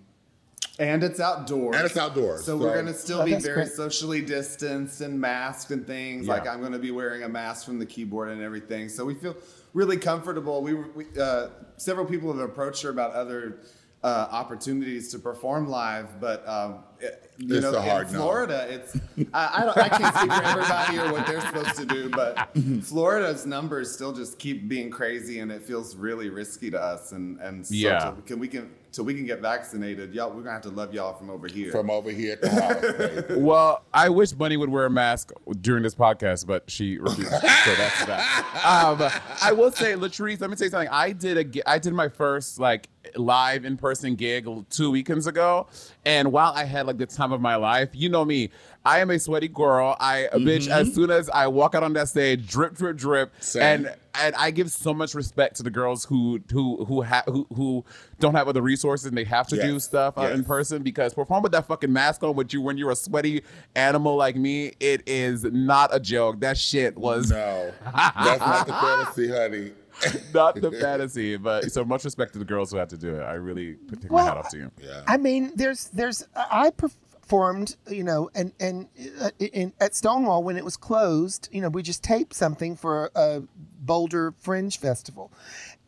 And 0.80 1.04
it's 1.04 1.20
outdoors. 1.20 1.76
And 1.76 1.84
it's 1.86 1.96
outdoors, 1.96 2.40
So, 2.44 2.58
so- 2.58 2.64
we're 2.64 2.74
going 2.74 2.86
to 2.86 2.94
still 2.94 3.20
Oh, 3.20 3.24
be 3.24 3.34
very 3.36 3.54
great. 3.54 3.68
socially 3.68 4.22
distanced 4.22 5.02
and 5.02 5.20
masked 5.20 5.70
and 5.70 5.86
things. 5.86 6.26
Like 6.26 6.48
I'm 6.48 6.58
going 6.58 6.72
to 6.72 6.78
be 6.80 6.90
wearing 6.90 7.22
a 7.22 7.28
mask 7.28 7.64
from 7.64 7.78
the 7.78 7.86
keyboard 7.86 8.30
and 8.30 8.42
everything. 8.42 8.88
So 8.88 9.04
we 9.04 9.14
feel 9.14 9.36
really 9.72 9.98
comfortable. 9.98 10.62
We, 10.62 10.74
were- 10.74 10.90
we 10.96 11.06
uh, 11.20 11.48
several 11.76 12.06
people 12.06 12.32
have 12.32 12.40
approached 12.40 12.82
her 12.82 12.90
about 12.90 13.12
other 13.12 13.58
uh, 14.02 14.28
opportunities 14.30 15.10
to 15.12 15.18
perform 15.18 15.68
live, 15.68 16.20
but 16.20 16.46
um, 16.48 16.78
it- 17.00 17.26
you 17.42 17.54
It's 17.56 17.62
know, 17.62 17.72
a 17.74 17.80
hard 17.80 18.08
in 18.08 18.12
no. 18.12 18.18
Florida, 18.20 18.66
it's 18.68 18.94
I, 19.32 19.60
I, 19.62 19.64
don't, 19.64 19.78
I 19.78 19.88
can't 19.88 20.14
speak 20.14 20.30
for 20.30 20.42
everybody 20.44 20.98
or 20.98 21.10
what 21.10 21.26
they're 21.26 21.40
supposed 21.40 21.74
to 21.76 21.86
do, 21.86 22.10
but 22.10 22.50
Florida's 22.82 23.46
numbers 23.46 23.90
still 23.94 24.12
just 24.12 24.38
keep 24.38 24.68
being 24.68 24.90
crazy, 24.90 25.40
and 25.40 25.50
it 25.50 25.62
feels 25.62 25.96
really 25.96 26.28
risky 26.28 26.70
to 26.70 26.78
us. 26.78 27.12
And 27.12 27.40
and 27.40 27.66
so 27.66 27.74
Yeah. 27.74 27.98
till- 28.00 28.12
can 28.26 28.38
we 28.40 28.46
can 28.48 28.70
till 28.92 29.06
we 29.06 29.14
can 29.14 29.24
get 29.24 29.40
vaccinated, 29.40 30.12
y'all, 30.12 30.28
we're 30.28 30.40
gonna 30.42 30.52
have 30.52 30.60
to 30.62 30.68
love 30.68 30.92
y'all 30.92 31.14
from 31.14 31.30
over 31.30 31.46
here. 31.48 31.70
from 31.72 31.88
over 31.90 32.10
here 32.10 32.32
at 32.34 32.42
the 32.42 32.50
house. 32.50 33.24
Well, 33.38 33.84
I 33.94 34.10
wish 34.10 34.32
Bunny 34.32 34.58
would 34.58 34.68
wear 34.68 34.84
a 34.84 34.90
mask 34.90 35.32
during 35.62 35.82
this 35.82 35.94
podcast, 35.94 36.46
but 36.46 36.70
she 36.70 36.98
refused. 36.98 37.30
so 37.30 37.38
that's 37.38 38.04
that. 38.04 38.62
Um, 38.62 39.10
I 39.42 39.52
will 39.52 39.72
say, 39.72 39.92
Latrice, 39.94 40.42
let 40.42 40.50
me 40.50 40.56
say 40.56 40.68
something. 40.68 40.90
I 40.92 41.12
did 41.12 41.38
a, 41.38 41.44
ge- 41.44 41.62
I 41.66 41.78
did 41.78 41.94
my 41.94 42.10
first 42.10 42.58
like 42.60 42.88
live 43.16 43.64
in 43.64 43.76
person 43.76 44.14
gig 44.14 44.46
two 44.70 44.90
weekends 44.90 45.26
ago, 45.26 45.66
and 46.04 46.32
while 46.32 46.52
I 46.54 46.64
had 46.64 46.86
like 46.86 46.98
the 46.98 47.06
time 47.06 47.32
of 47.32 47.40
my 47.40 47.56
life, 47.56 47.90
you 47.92 48.08
know 48.08 48.24
me, 48.24 48.50
I 48.84 49.00
am 49.00 49.10
a 49.10 49.18
sweaty 49.18 49.48
girl. 49.48 49.96
I 50.00 50.28
bitch 50.34 50.60
Mm-hmm. 50.68 50.72
as 50.72 50.94
soon 50.94 51.10
as 51.10 51.28
I 51.30 51.46
walk 51.48 51.74
out 51.74 51.82
on 51.82 51.92
that 51.94 52.08
stage, 52.08 52.46
drip, 52.48 52.74
drip, 52.74 52.96
drip, 52.96 53.32
and 53.60 53.94
and 54.14 54.34
I 54.34 54.50
give 54.50 54.70
so 54.72 54.92
much 54.92 55.14
respect 55.14 55.56
to 55.56 55.62
the 55.62 55.70
girls 55.70 56.04
who 56.04 56.40
who 56.50 56.84
who 56.86 57.02
ha- 57.02 57.22
who 57.26 57.46
who 57.54 57.84
don't 58.18 58.34
have 58.34 58.48
other 58.48 58.60
resources 58.62 59.06
and 59.06 59.16
they 59.16 59.24
have 59.24 59.46
to 59.48 59.56
do 59.56 59.78
stuff 59.80 60.18
out 60.18 60.32
in 60.32 60.44
person 60.44 60.82
because 60.82 61.14
perform 61.14 61.42
with 61.42 61.52
that 61.52 61.66
fucking 61.66 61.92
mask 61.92 62.22
on 62.24 62.34
with 62.34 62.52
you 62.52 62.60
when 62.60 62.76
you're 62.76 62.90
a 62.90 62.96
sweaty 62.96 63.42
animal 63.76 64.16
like 64.16 64.34
me, 64.36 64.72
it 64.80 65.02
is 65.06 65.44
not 65.44 65.90
a 65.94 66.00
joke. 66.00 66.40
That 66.40 66.56
shit 66.58 66.96
was 66.98 67.30
No, 67.30 67.72
that's 67.94 68.40
not 68.40 68.66
the 68.66 68.72
fantasy, 68.72 69.28
honey. 69.30 69.72
not 70.34 70.54
the 70.60 70.70
fantasy, 70.72 71.36
but 71.36 71.70
so 71.70 71.84
much 71.84 72.04
respect 72.04 72.32
to 72.34 72.38
the 72.38 72.44
girls 72.44 72.70
who 72.70 72.78
had 72.78 72.88
to 72.90 72.96
do 72.96 73.14
it. 73.14 73.22
I 73.22 73.34
really 73.34 73.74
put- 73.74 74.00
take 74.02 74.10
my 74.10 74.22
hat 74.22 74.36
off 74.36 74.50
to 74.50 74.56
you. 74.58 74.70
Yeah. 74.82 75.02
I 75.06 75.16
mean, 75.16 75.52
there's 75.54 75.88
there's 75.88 76.26
I 76.34 76.70
performed, 76.70 77.76
you 77.88 78.04
know, 78.04 78.30
and 78.34 78.52
and 78.60 78.88
uh, 79.20 79.30
in, 79.38 79.72
at 79.80 79.94
Stonewall 79.94 80.42
when 80.42 80.56
it 80.56 80.64
was 80.64 80.76
closed, 80.76 81.48
you 81.52 81.60
know, 81.60 81.68
we 81.68 81.82
just 81.82 82.02
taped 82.02 82.34
something 82.34 82.76
for 82.76 83.10
a 83.14 83.42
Boulder 83.80 84.34
Fringe 84.40 84.78
Festival, 84.78 85.32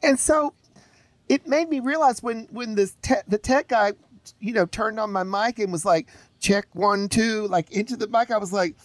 and 0.02 0.18
so 0.18 0.54
it 1.28 1.46
made 1.46 1.68
me 1.68 1.80
realize 1.80 2.22
when 2.22 2.48
when 2.50 2.74
this 2.74 2.96
te- 3.02 3.14
the 3.28 3.38
tech 3.38 3.68
guy, 3.68 3.92
you 4.40 4.52
know, 4.52 4.66
turned 4.66 5.00
on 5.00 5.10
my 5.12 5.22
mic 5.22 5.58
and 5.58 5.72
was 5.72 5.84
like, 5.84 6.08
check 6.40 6.66
one 6.74 7.08
two, 7.08 7.46
like 7.48 7.70
into 7.72 7.96
the 7.96 8.08
mic, 8.08 8.30
I 8.30 8.38
was 8.38 8.52
like. 8.52 8.76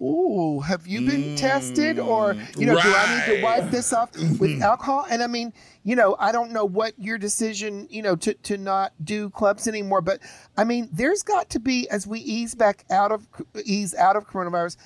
Ooh, 0.00 0.60
have 0.60 0.86
you 0.86 1.00
been 1.00 1.36
tested? 1.36 1.98
Or, 1.98 2.34
mm, 2.34 2.58
you 2.60 2.66
know, 2.66 2.74
do 2.74 2.80
I 2.94 3.26
need 3.26 3.36
to 3.36 3.42
wipe 3.42 3.70
this 3.70 3.92
off 3.92 4.10
with 4.38 4.60
alcohol? 4.60 5.06
And 5.08 5.22
I 5.22 5.26
mean, 5.26 5.52
you 5.84 5.96
know, 5.96 6.16
I 6.18 6.32
don't 6.32 6.52
know 6.52 6.66
what 6.66 6.92
your 6.98 7.16
decision, 7.16 7.86
you 7.90 8.02
know, 8.02 8.14
to, 8.16 8.34
to 8.34 8.58
not 8.58 8.92
do 9.02 9.30
clubs 9.30 9.66
anymore, 9.66 10.02
but 10.02 10.20
I 10.56 10.64
mean, 10.64 10.90
there's 10.92 11.22
got 11.22 11.48
to 11.50 11.58
be 11.58 11.88
as 11.88 12.06
we 12.06 12.20
ease 12.20 12.54
back 12.54 12.84
out 12.90 13.10
of 13.10 13.26
ease 13.64 13.94
out 13.94 14.16
of 14.16 14.28
coronavirus. 14.28 14.76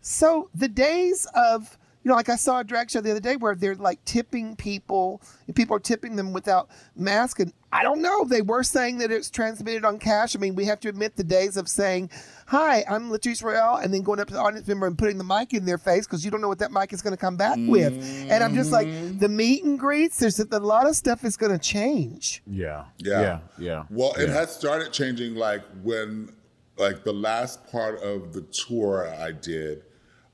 So 0.00 0.50
the 0.54 0.68
days 0.68 1.26
of 1.34 1.78
you 2.06 2.10
know, 2.10 2.14
like 2.14 2.28
I 2.28 2.36
saw 2.36 2.60
a 2.60 2.64
drag 2.64 2.88
show 2.88 3.00
the 3.00 3.10
other 3.10 3.18
day 3.18 3.34
where 3.34 3.56
they're 3.56 3.74
like 3.74 4.04
tipping 4.04 4.54
people, 4.54 5.20
and 5.48 5.56
people 5.56 5.74
are 5.74 5.80
tipping 5.80 6.14
them 6.14 6.32
without 6.32 6.70
mask, 6.94 7.40
and 7.40 7.52
I 7.72 7.82
don't 7.82 8.00
know. 8.00 8.24
They 8.24 8.42
were 8.42 8.62
saying 8.62 8.98
that 8.98 9.10
it's 9.10 9.28
transmitted 9.28 9.84
on 9.84 9.98
cash. 9.98 10.36
I 10.36 10.38
mean, 10.38 10.54
we 10.54 10.66
have 10.66 10.78
to 10.82 10.88
admit 10.88 11.16
the 11.16 11.24
days 11.24 11.56
of 11.56 11.68
saying, 11.68 12.10
"Hi, 12.46 12.84
I'm 12.88 13.10
Latrice 13.10 13.42
Royale," 13.42 13.78
and 13.78 13.92
then 13.92 14.02
going 14.02 14.20
up 14.20 14.28
to 14.28 14.34
the 14.34 14.38
audience 14.38 14.68
member 14.68 14.86
and 14.86 14.96
putting 14.96 15.18
the 15.18 15.24
mic 15.24 15.52
in 15.52 15.64
their 15.64 15.78
face 15.78 16.06
because 16.06 16.24
you 16.24 16.30
don't 16.30 16.40
know 16.40 16.46
what 16.46 16.60
that 16.60 16.70
mic 16.70 16.92
is 16.92 17.02
going 17.02 17.10
to 17.10 17.20
come 17.20 17.36
back 17.36 17.58
with. 17.58 17.92
And 18.30 18.44
I'm 18.44 18.54
just 18.54 18.70
like, 18.70 18.86
mm-hmm. 18.86 19.18
the 19.18 19.28
meet 19.28 19.64
and 19.64 19.76
greets. 19.76 20.20
There's 20.20 20.38
a, 20.38 20.46
a 20.52 20.60
lot 20.60 20.86
of 20.86 20.94
stuff 20.94 21.24
is 21.24 21.36
going 21.36 21.50
to 21.50 21.58
change. 21.58 22.40
Yeah. 22.46 22.84
Yeah. 22.98 23.20
Yeah. 23.20 23.38
Yeah. 23.58 23.84
Well, 23.90 24.12
it 24.12 24.28
has 24.28 24.54
started 24.54 24.92
changing 24.92 25.34
like 25.34 25.64
when, 25.82 26.30
like 26.76 27.02
the 27.02 27.12
last 27.12 27.66
part 27.66 28.00
of 28.00 28.32
the 28.32 28.42
tour 28.42 29.12
I 29.18 29.32
did 29.32 29.82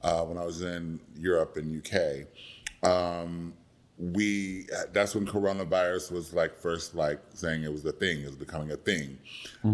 uh, 0.02 0.22
when 0.24 0.38
I 0.38 0.44
was 0.44 0.62
in 0.62 1.00
Europe 1.16 1.56
and 1.56 1.84
UK. 1.86 2.26
Um, 2.88 3.54
we 3.98 4.66
that's 4.92 5.14
when 5.14 5.26
coronavirus 5.26 6.10
was 6.10 6.32
like 6.32 6.56
first 6.58 6.94
like 6.94 7.20
saying 7.34 7.62
it 7.62 7.72
was 7.72 7.84
a 7.84 7.92
thing, 7.92 8.22
it 8.22 8.26
was 8.26 8.36
becoming 8.36 8.72
a 8.72 8.76
thing, 8.76 9.18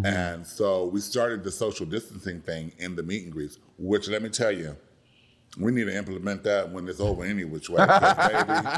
and 0.05 0.47
so 0.47 0.87
we 0.87 1.01
started 1.01 1.45
the 1.45 1.51
social 1.51 1.87
distancing 1.87 2.41
thing 2.43 2.73
in 2.79 2.95
the 2.97 3.03
meet 3.03 3.25
and 3.25 3.33
greets. 3.33 3.59
Which 3.79 4.09
let 4.09 4.21
me 4.23 4.29
tell 4.29 4.53
you, 4.53 4.77
we 5.59 5.73
need 5.73 5.85
to 5.85 5.97
implement 5.97 6.45
that 6.45 6.71
when 6.71 6.89
it's 6.89 7.01
over 7.01 7.25
any 7.25 7.45
which 7.45 7.69
way. 7.69 7.85
baby, 7.85 8.69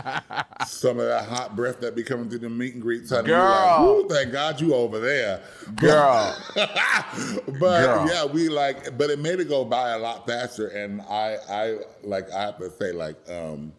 some 0.66 0.98
of 0.98 1.06
that 1.06 1.26
hot 1.28 1.54
breath 1.54 1.80
that 1.80 1.94
be 1.94 2.02
coming 2.02 2.28
through 2.30 2.38
the 2.38 2.48
meet 2.48 2.74
and 2.74 2.82
greets, 2.82 3.10
you 3.10 3.16
like, 3.18 3.26
Girl. 3.26 4.08
Thank 4.08 4.32
God 4.32 4.60
you 4.60 4.74
over 4.74 4.98
there, 4.98 5.42
Girl. 5.76 6.36
but 6.56 7.58
Girl. 7.58 8.08
yeah, 8.08 8.24
we 8.24 8.48
like, 8.48 8.96
but 8.96 9.10
it 9.10 9.18
made 9.18 9.40
it 9.40 9.48
go 9.48 9.64
by 9.64 9.90
a 9.90 9.98
lot 9.98 10.26
faster, 10.26 10.68
and 10.68 11.02
I, 11.02 11.36
I 11.50 11.78
like, 12.02 12.30
I 12.32 12.42
have 12.42 12.58
to 12.58 12.70
say, 12.70 12.92
like, 12.92 13.16
um, 13.30 13.72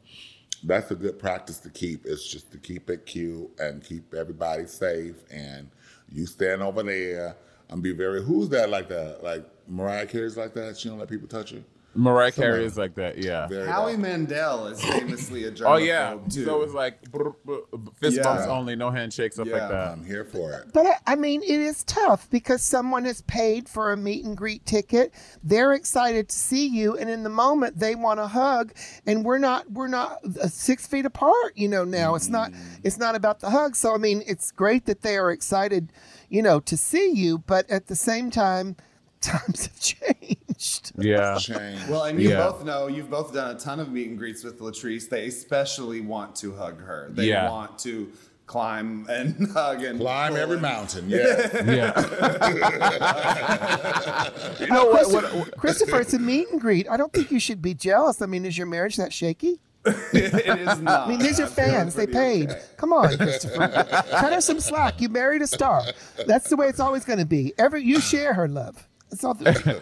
that's 0.64 0.92
a 0.92 0.96
good 0.96 1.18
practice 1.18 1.58
to 1.60 1.70
keep. 1.72 2.06
It's 2.06 2.28
just 2.28 2.52
to 2.52 2.60
keep 2.60 2.90
it 2.90 3.06
cute 3.08 3.50
and 3.60 3.84
keep 3.84 4.14
everybody 4.14 4.68
safe, 4.68 5.16
and 5.32 5.70
you 6.10 6.28
stand 6.28 6.62
over 6.62 6.84
there 6.84 7.36
and 7.70 7.82
be 7.82 7.94
very. 7.94 8.24
Who's 8.24 8.50
that 8.50 8.70
like 8.70 8.90
that? 8.90 9.24
Like 9.24 9.44
Mariah 9.68 10.06
Carey's 10.06 10.38
like 10.38 10.54
that. 10.54 10.78
She 10.78 10.90
don't 10.90 11.00
let 11.00 11.10
people 11.10 11.28
touch 11.28 11.52
her. 11.52 11.64
Mariah 11.94 12.32
Somebody. 12.32 12.52
Carey 12.54 12.66
is 12.66 12.78
like 12.78 12.96
that. 12.96 13.18
Yeah. 13.18 13.48
Very 13.48 13.68
Howie 13.68 13.94
bad. 13.94 14.02
Mandel 14.02 14.68
is 14.68 14.82
famously 14.86 15.44
a 15.46 15.52
germaphobe 15.52 15.66
Oh 15.74 15.76
yeah. 15.78 16.18
too. 16.30 16.46
So 16.46 16.62
it's 16.62 16.74
like 16.74 17.02
brr, 17.12 17.32
brr, 17.44 17.60
fist 18.00 18.18
Yeah. 18.18 18.24
bumps 18.24 18.44
only, 18.48 18.76
no 18.78 18.92
handshakes, 18.92 19.36
stuff 19.36 19.48
Yeah. 19.48 19.58
like 19.58 19.70
that. 19.70 19.88
I'm 19.90 20.06
here 20.06 20.24
for 20.24 20.52
it. 20.54 20.72
But 20.74 20.86
I, 20.86 20.94
I 21.08 21.16
mean, 21.16 21.44
it 21.44 21.60
is 21.60 21.84
tough 21.84 22.30
because 22.30 22.62
someone 22.62 23.04
has 23.06 23.22
paid 23.24 23.68
for 23.68 23.92
a 23.92 23.98
meet 23.98 24.24
and 24.24 24.38
greet 24.38 24.66
ticket. 24.66 25.14
They're 25.44 25.74
excited 25.74 26.30
to 26.30 26.36
see 26.36 26.66
you, 26.68 26.96
and 26.98 27.10
in 27.10 27.24
the 27.24 27.30
moment 27.30 27.78
they 27.80 27.96
want 27.96 28.20
a 28.22 28.28
hug, 28.28 28.74
and 29.06 29.26
we're 29.26 29.38
not 29.38 29.70
we're 29.72 29.88
not 29.90 30.20
uh, 30.24 30.48
six 30.48 30.88
feet 30.88 31.06
apart. 31.06 31.58
You 31.58 31.68
know, 31.68 31.84
now 31.84 32.16
it's 32.16 32.30
not 32.30 32.52
it's 32.84 32.98
not 33.00 33.16
about 33.16 33.42
the 33.42 33.50
hug. 33.50 33.76
So 33.76 33.94
I 33.94 33.98
mean, 33.98 34.24
it's 34.26 34.52
great 34.52 34.86
that 34.86 35.02
they 35.02 35.18
are 35.18 35.30
excited, 35.32 35.92
you 36.30 36.42
know, 36.42 36.62
to 36.62 36.78
see 36.78 37.12
you, 37.12 37.40
but 37.40 37.70
at 37.70 37.88
the 37.88 37.96
same 37.96 38.32
time, 38.32 38.78
times 39.22 39.66
have 39.68 39.80
changed. 39.80 40.38
Yeah. 40.98 41.38
Change. 41.40 41.88
Well, 41.90 42.04
and 42.04 42.22
you 42.22 42.30
Yeah. 42.30 42.38
both 42.50 42.64
know 42.64 42.88
you've 42.88 43.10
both 43.10 43.34
done 43.34 43.56
a 43.56 43.60
ton 43.60 43.80
of 43.80 43.92
meet 43.92 44.10
and 44.10 44.18
greets 44.18 44.44
with 44.44 44.60
Latrice. 44.60 45.10
They 45.10 45.28
especially 45.28 46.02
want 46.02 46.36
to 46.38 46.54
hug 46.56 46.80
her. 46.82 47.10
They 47.12 47.28
Yeah. 47.30 47.50
want 47.50 47.80
to 47.80 48.12
climb 48.48 49.06
and 49.10 49.50
hug 49.54 49.82
and 49.84 50.00
Climb 50.00 50.36
every 50.36 50.54
and- 50.56 50.62
mountain. 50.62 51.10
Yeah. 51.10 51.64
Yeah. 51.66 51.94
you 54.60 54.68
know 54.68 54.86
what? 54.88 55.06
Christopher, 55.06 55.38
what, 55.38 55.58
Christopher, 55.58 56.00
it's 56.02 56.14
a 56.14 56.20
meet 56.20 56.50
and 56.50 56.60
greet. 56.60 56.90
I 56.90 56.98
don't 56.98 57.12
think 57.14 57.32
you 57.32 57.40
should 57.40 57.62
be 57.62 57.74
jealous. 57.74 58.22
I 58.22 58.26
mean, 58.26 58.46
is 58.46 58.58
your 58.58 58.68
marriage 58.68 58.98
that 58.98 59.14
shaky? 59.14 59.60
it 59.86 60.60
is 60.60 60.80
not. 60.80 61.08
I 61.08 61.10
mean, 61.10 61.20
these 61.20 61.40
are 61.40 61.48
fans. 61.48 61.96
They 61.96 62.06
paid. 62.06 62.52
okay. 62.52 62.62
Come 62.78 62.94
on, 62.94 63.18
Christopher. 63.18 63.68
Cut 63.68 64.32
her 64.34 64.42
some 64.42 64.60
slack. 64.60 65.02
You 65.02 65.10
married 65.10 65.42
a 65.42 65.48
star. 65.48 65.82
That's 66.28 66.50
the 66.50 66.56
way 66.56 66.68
it's 66.68 66.80
always 66.80 67.04
going 67.04 67.18
to 67.18 67.26
be. 67.26 67.54
Every 67.58 67.82
you 67.84 68.00
share 68.00 68.34
her 68.36 68.48
love. 68.48 68.88
That's 69.10 69.24
all. 69.24 69.34
The, 69.34 69.82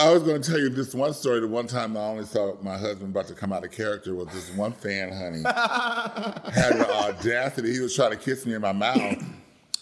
I 0.00 0.10
was 0.10 0.22
going 0.22 0.40
to 0.40 0.50
tell 0.50 0.58
you 0.58 0.70
this 0.70 0.94
one 0.94 1.12
story. 1.12 1.40
The 1.40 1.46
one 1.46 1.66
time 1.66 1.94
I 1.94 2.00
only 2.00 2.24
saw 2.24 2.56
my 2.62 2.78
husband 2.78 3.10
about 3.10 3.26
to 3.28 3.34
come 3.34 3.52
out 3.52 3.64
of 3.64 3.70
character 3.70 4.14
was 4.14 4.28
this 4.28 4.50
one 4.56 4.72
fan, 4.72 5.12
honey, 5.12 5.42
had 6.54 6.78
the 6.78 6.90
audacity. 6.90 7.72
He 7.74 7.80
was 7.80 7.94
trying 7.94 8.12
to 8.12 8.16
kiss 8.16 8.46
me 8.46 8.54
in 8.54 8.62
my 8.62 8.72
mouth 8.72 9.22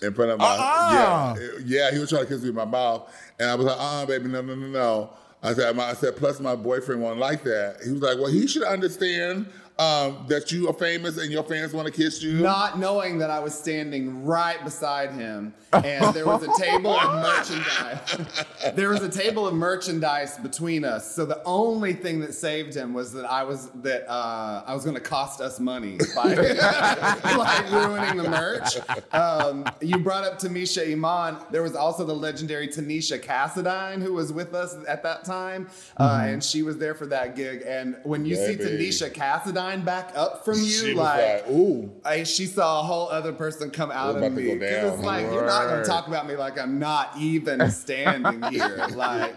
in 0.02 0.14
front 0.14 0.32
of 0.32 0.38
my 0.40 0.44
Uh-uh. 0.44 1.36
yeah 1.38 1.48
yeah. 1.64 1.90
He 1.92 2.00
was 2.00 2.08
trying 2.08 2.24
to 2.24 2.28
kiss 2.28 2.42
me 2.42 2.48
in 2.48 2.54
my 2.56 2.64
mouth, 2.64 3.14
and 3.38 3.48
I 3.48 3.54
was 3.54 3.66
like, 3.66 3.76
uh, 3.78 3.80
uh 3.80 4.06
baby, 4.06 4.26
no, 4.26 4.42
no, 4.42 4.56
no, 4.56 4.66
no. 4.66 5.10
I 5.40 5.54
said, 5.54 5.78
I 5.78 5.94
said, 5.94 6.16
plus 6.16 6.40
my 6.40 6.56
boyfriend 6.56 7.00
won't 7.00 7.20
like 7.20 7.44
that. 7.44 7.76
He 7.84 7.92
was 7.92 8.02
like, 8.02 8.18
well, 8.18 8.26
he 8.26 8.48
should 8.48 8.64
understand 8.64 9.46
um, 9.78 10.24
that 10.28 10.50
you 10.50 10.68
are 10.68 10.72
famous 10.72 11.18
and 11.18 11.30
your 11.30 11.44
fans 11.44 11.72
want 11.72 11.86
to 11.86 11.92
kiss 11.92 12.20
you. 12.20 12.40
Not 12.40 12.80
knowing 12.80 13.18
that 13.18 13.30
I 13.30 13.38
was 13.38 13.54
standing 13.54 14.24
right 14.24 14.62
beside 14.64 15.12
him, 15.12 15.54
and 15.72 16.12
there 16.12 16.26
was 16.26 16.42
a 16.42 16.52
table 16.60 16.98
of 16.98 17.22
merchandise. 17.22 18.44
there 18.74 18.88
was 18.88 19.02
a 19.02 19.08
table 19.08 19.46
of 19.46 19.54
merchandise 19.54 20.36
between 20.38 20.84
us. 20.84 21.14
So 21.14 21.24
the 21.24 21.40
only 21.44 21.92
thing 21.92 22.18
that 22.20 22.34
saved 22.34 22.74
him 22.74 22.92
was 22.92 23.12
that 23.12 23.24
I 23.24 23.44
was 23.44 23.70
that 23.82 24.10
uh, 24.10 24.64
I 24.66 24.74
was 24.74 24.82
going 24.82 24.96
to 24.96 25.00
cost 25.00 25.40
us 25.40 25.60
money 25.60 25.98
by 26.16 26.34
like 27.36 27.70
ruining 27.70 28.16
the 28.16 28.28
merch. 28.28 28.78
Um, 29.12 29.64
you 29.80 29.98
brought 29.98 30.24
up 30.24 30.40
Tamisha 30.40 30.90
Iman. 30.90 31.36
There 31.52 31.62
was 31.62 31.76
also 31.76 32.04
the 32.04 32.16
legendary 32.16 32.66
Tanisha 32.66 33.22
Cassadine 33.22 34.02
who 34.02 34.14
was 34.14 34.32
with 34.32 34.54
us 34.54 34.74
at 34.88 35.04
that 35.04 35.24
time, 35.24 35.68
uh, 35.98 36.22
and 36.24 36.42
she 36.42 36.62
was 36.62 36.78
there 36.78 36.96
for 36.96 37.06
that 37.06 37.36
gig. 37.36 37.62
And 37.64 37.96
when 38.02 38.26
you 38.26 38.34
see 38.34 38.56
Tanisha 38.56 39.12
Cassadine 39.12 39.67
back 39.76 40.12
up 40.16 40.44
from 40.44 40.54
you, 40.54 40.64
She 40.66 40.94
like, 40.94 41.44
like, 41.44 41.50
ooh. 41.50 41.90
I, 42.04 42.22
she 42.24 42.46
saw 42.46 42.80
a 42.80 42.82
whole 42.82 43.08
other 43.08 43.32
person 43.32 43.70
come 43.70 43.90
out 43.90 44.14
We're 44.16 44.24
of 44.24 44.32
me. 44.32 44.44
go 44.44 44.58
'Cause 44.58 44.70
down. 44.70 44.94
it's 44.94 45.02
like 45.02 45.26
you're 45.32 45.46
not 45.46 45.68
gonna 45.68 45.84
talk 45.84 46.08
about 46.08 46.26
me 46.26 46.34
like 46.36 46.58
I'm 46.58 46.78
not 46.78 47.12
even 47.18 47.70
standing 47.70 48.42
here. 48.44 48.86
Like, 48.94 49.36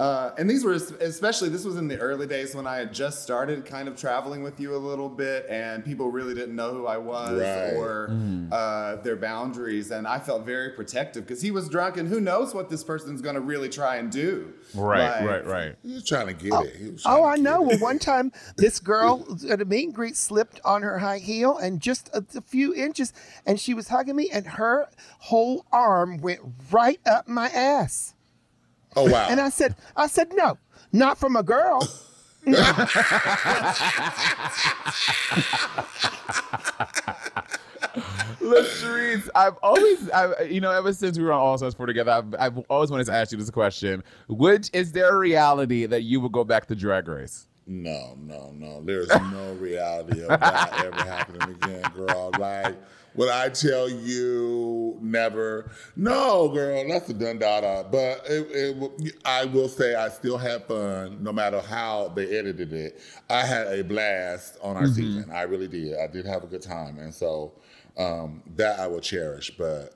uh, 0.00 0.34
and 0.38 0.48
these 0.48 0.64
were 0.64 0.72
especially 0.72 1.50
this 1.50 1.62
was 1.62 1.76
in 1.76 1.86
the 1.86 1.98
early 1.98 2.26
days 2.26 2.54
when 2.54 2.66
I 2.66 2.76
had 2.76 2.94
just 2.94 3.22
started 3.22 3.66
kind 3.66 3.86
of 3.86 3.98
traveling 3.98 4.42
with 4.42 4.58
you 4.58 4.74
a 4.74 4.78
little 4.78 5.10
bit, 5.10 5.44
and 5.50 5.84
people 5.84 6.10
really 6.10 6.32
didn't 6.32 6.56
know 6.56 6.72
who 6.72 6.86
I 6.86 6.96
was 6.96 7.38
Right. 7.38 7.74
or 7.74 8.10
uh, 8.50 8.96
their 8.96 9.16
boundaries, 9.16 9.90
and 9.90 10.06
I 10.06 10.18
felt 10.18 10.46
very 10.46 10.70
protective 10.70 11.26
because 11.26 11.42
he 11.42 11.50
was 11.50 11.68
drunk, 11.68 11.98
and 11.98 12.08
who 12.08 12.18
knows 12.18 12.54
what 12.54 12.70
this 12.70 12.82
person's 12.82 13.20
going 13.20 13.34
to 13.34 13.42
really 13.42 13.68
try 13.68 13.96
and 13.96 14.10
do. 14.10 14.54
right, 14.74 15.20
Like, 15.20 15.28
right, 15.28 15.46
right. 15.46 15.76
He 15.82 15.92
was 15.92 16.04
trying 16.06 16.28
to 16.28 16.32
get 16.32 16.54
it. 16.64 16.76
He 16.76 16.88
was 16.88 17.02
oh, 17.04 17.24
I 17.24 17.36
know. 17.36 17.60
Well, 17.60 17.78
one 17.78 17.98
time 17.98 18.32
this 18.56 18.80
girl 18.80 19.38
at 19.50 19.60
a 19.60 19.66
meet 19.66 19.84
and 19.84 19.94
greet 19.94 20.16
slipped 20.16 20.60
on 20.64 20.80
her 20.80 20.98
high 21.00 21.18
heel 21.18 21.58
and 21.58 21.78
just 21.78 22.08
a, 22.14 22.24
a 22.34 22.40
few 22.40 22.74
inches, 22.74 23.12
and 23.44 23.60
she 23.60 23.74
was 23.74 23.88
hugging 23.88 24.16
me, 24.16 24.30
and 24.30 24.46
her 24.46 24.88
whole 25.18 25.66
arm 25.70 26.16
went 26.22 26.40
right 26.70 27.00
up 27.04 27.28
my 27.28 27.48
ass. 27.50 28.14
Oh 28.96 29.10
wow. 29.10 29.28
And 29.30 29.40
I 29.40 29.48
said, 29.50 29.76
I 29.96 30.06
said, 30.06 30.32
no, 30.34 30.58
not 30.92 31.18
from 31.18 31.36
a 31.36 31.42
girl. 31.42 31.86
Latrice, 38.40 39.28
I've 39.34 39.56
always, 39.62 40.10
I, 40.10 40.42
you 40.42 40.60
know, 40.60 40.70
ever 40.70 40.92
since 40.92 41.18
we 41.18 41.24
were 41.24 41.32
on 41.32 41.40
All 41.40 41.58
Stars 41.58 41.74
4 41.74 41.86
together, 41.86 42.12
I've, 42.12 42.34
I've 42.38 42.58
always 42.68 42.90
wanted 42.90 43.06
to 43.06 43.12
ask 43.12 43.32
you 43.32 43.38
this 43.38 43.50
question. 43.50 44.02
Which 44.28 44.70
is 44.72 44.92
there 44.92 45.14
a 45.14 45.18
reality 45.18 45.86
that 45.86 46.02
you 46.02 46.20
would 46.20 46.32
go 46.32 46.44
back 46.44 46.66
to 46.66 46.74
Drag 46.74 47.08
Race? 47.08 47.46
No, 47.66 48.16
no, 48.18 48.50
no. 48.52 48.82
There's 48.82 49.08
no 49.08 49.56
reality 49.60 50.22
of 50.22 50.40
that 50.40 50.84
ever 50.84 51.02
happening 51.02 51.56
again, 51.56 51.82
girl. 51.94 52.32
Like, 52.38 52.76
would 53.14 53.28
I 53.28 53.48
tell 53.50 53.88
you 53.88 54.96
never? 55.00 55.70
No, 55.96 56.48
girl, 56.48 56.86
that's 56.88 57.08
a 57.10 57.14
done 57.14 57.38
data. 57.38 57.86
But 57.90 58.22
it, 58.28 58.46
it, 59.00 59.14
I 59.24 59.44
will 59.46 59.68
say 59.68 59.94
I 59.94 60.08
still 60.08 60.38
had 60.38 60.64
fun, 60.66 61.22
no 61.22 61.32
matter 61.32 61.60
how 61.60 62.08
they 62.14 62.36
edited 62.38 62.72
it. 62.72 63.00
I 63.28 63.44
had 63.44 63.66
a 63.68 63.82
blast 63.84 64.58
on 64.62 64.76
our 64.76 64.84
Mhm. 64.84 64.94
season. 64.94 65.30
I 65.32 65.42
really 65.42 65.68
did. 65.68 65.98
I 65.98 66.06
did 66.06 66.24
have 66.26 66.44
a 66.44 66.46
good 66.46 66.62
time, 66.62 66.98
and 66.98 67.12
so 67.14 67.52
um, 67.96 68.42
that 68.56 68.78
I 68.80 68.86
will 68.86 69.00
cherish. 69.00 69.50
But 69.58 69.94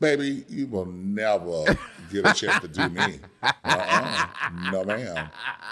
baby, 0.00 0.44
you 0.48 0.66
will 0.66 0.86
never 0.86 1.64
get 2.10 2.26
a 2.26 2.32
chance 2.32 2.60
to 2.60 2.68
do 2.68 2.88
me. 2.88 3.20
Uh-uh. 3.64 4.26
No, 4.70 4.84
ma'am. 4.84 5.28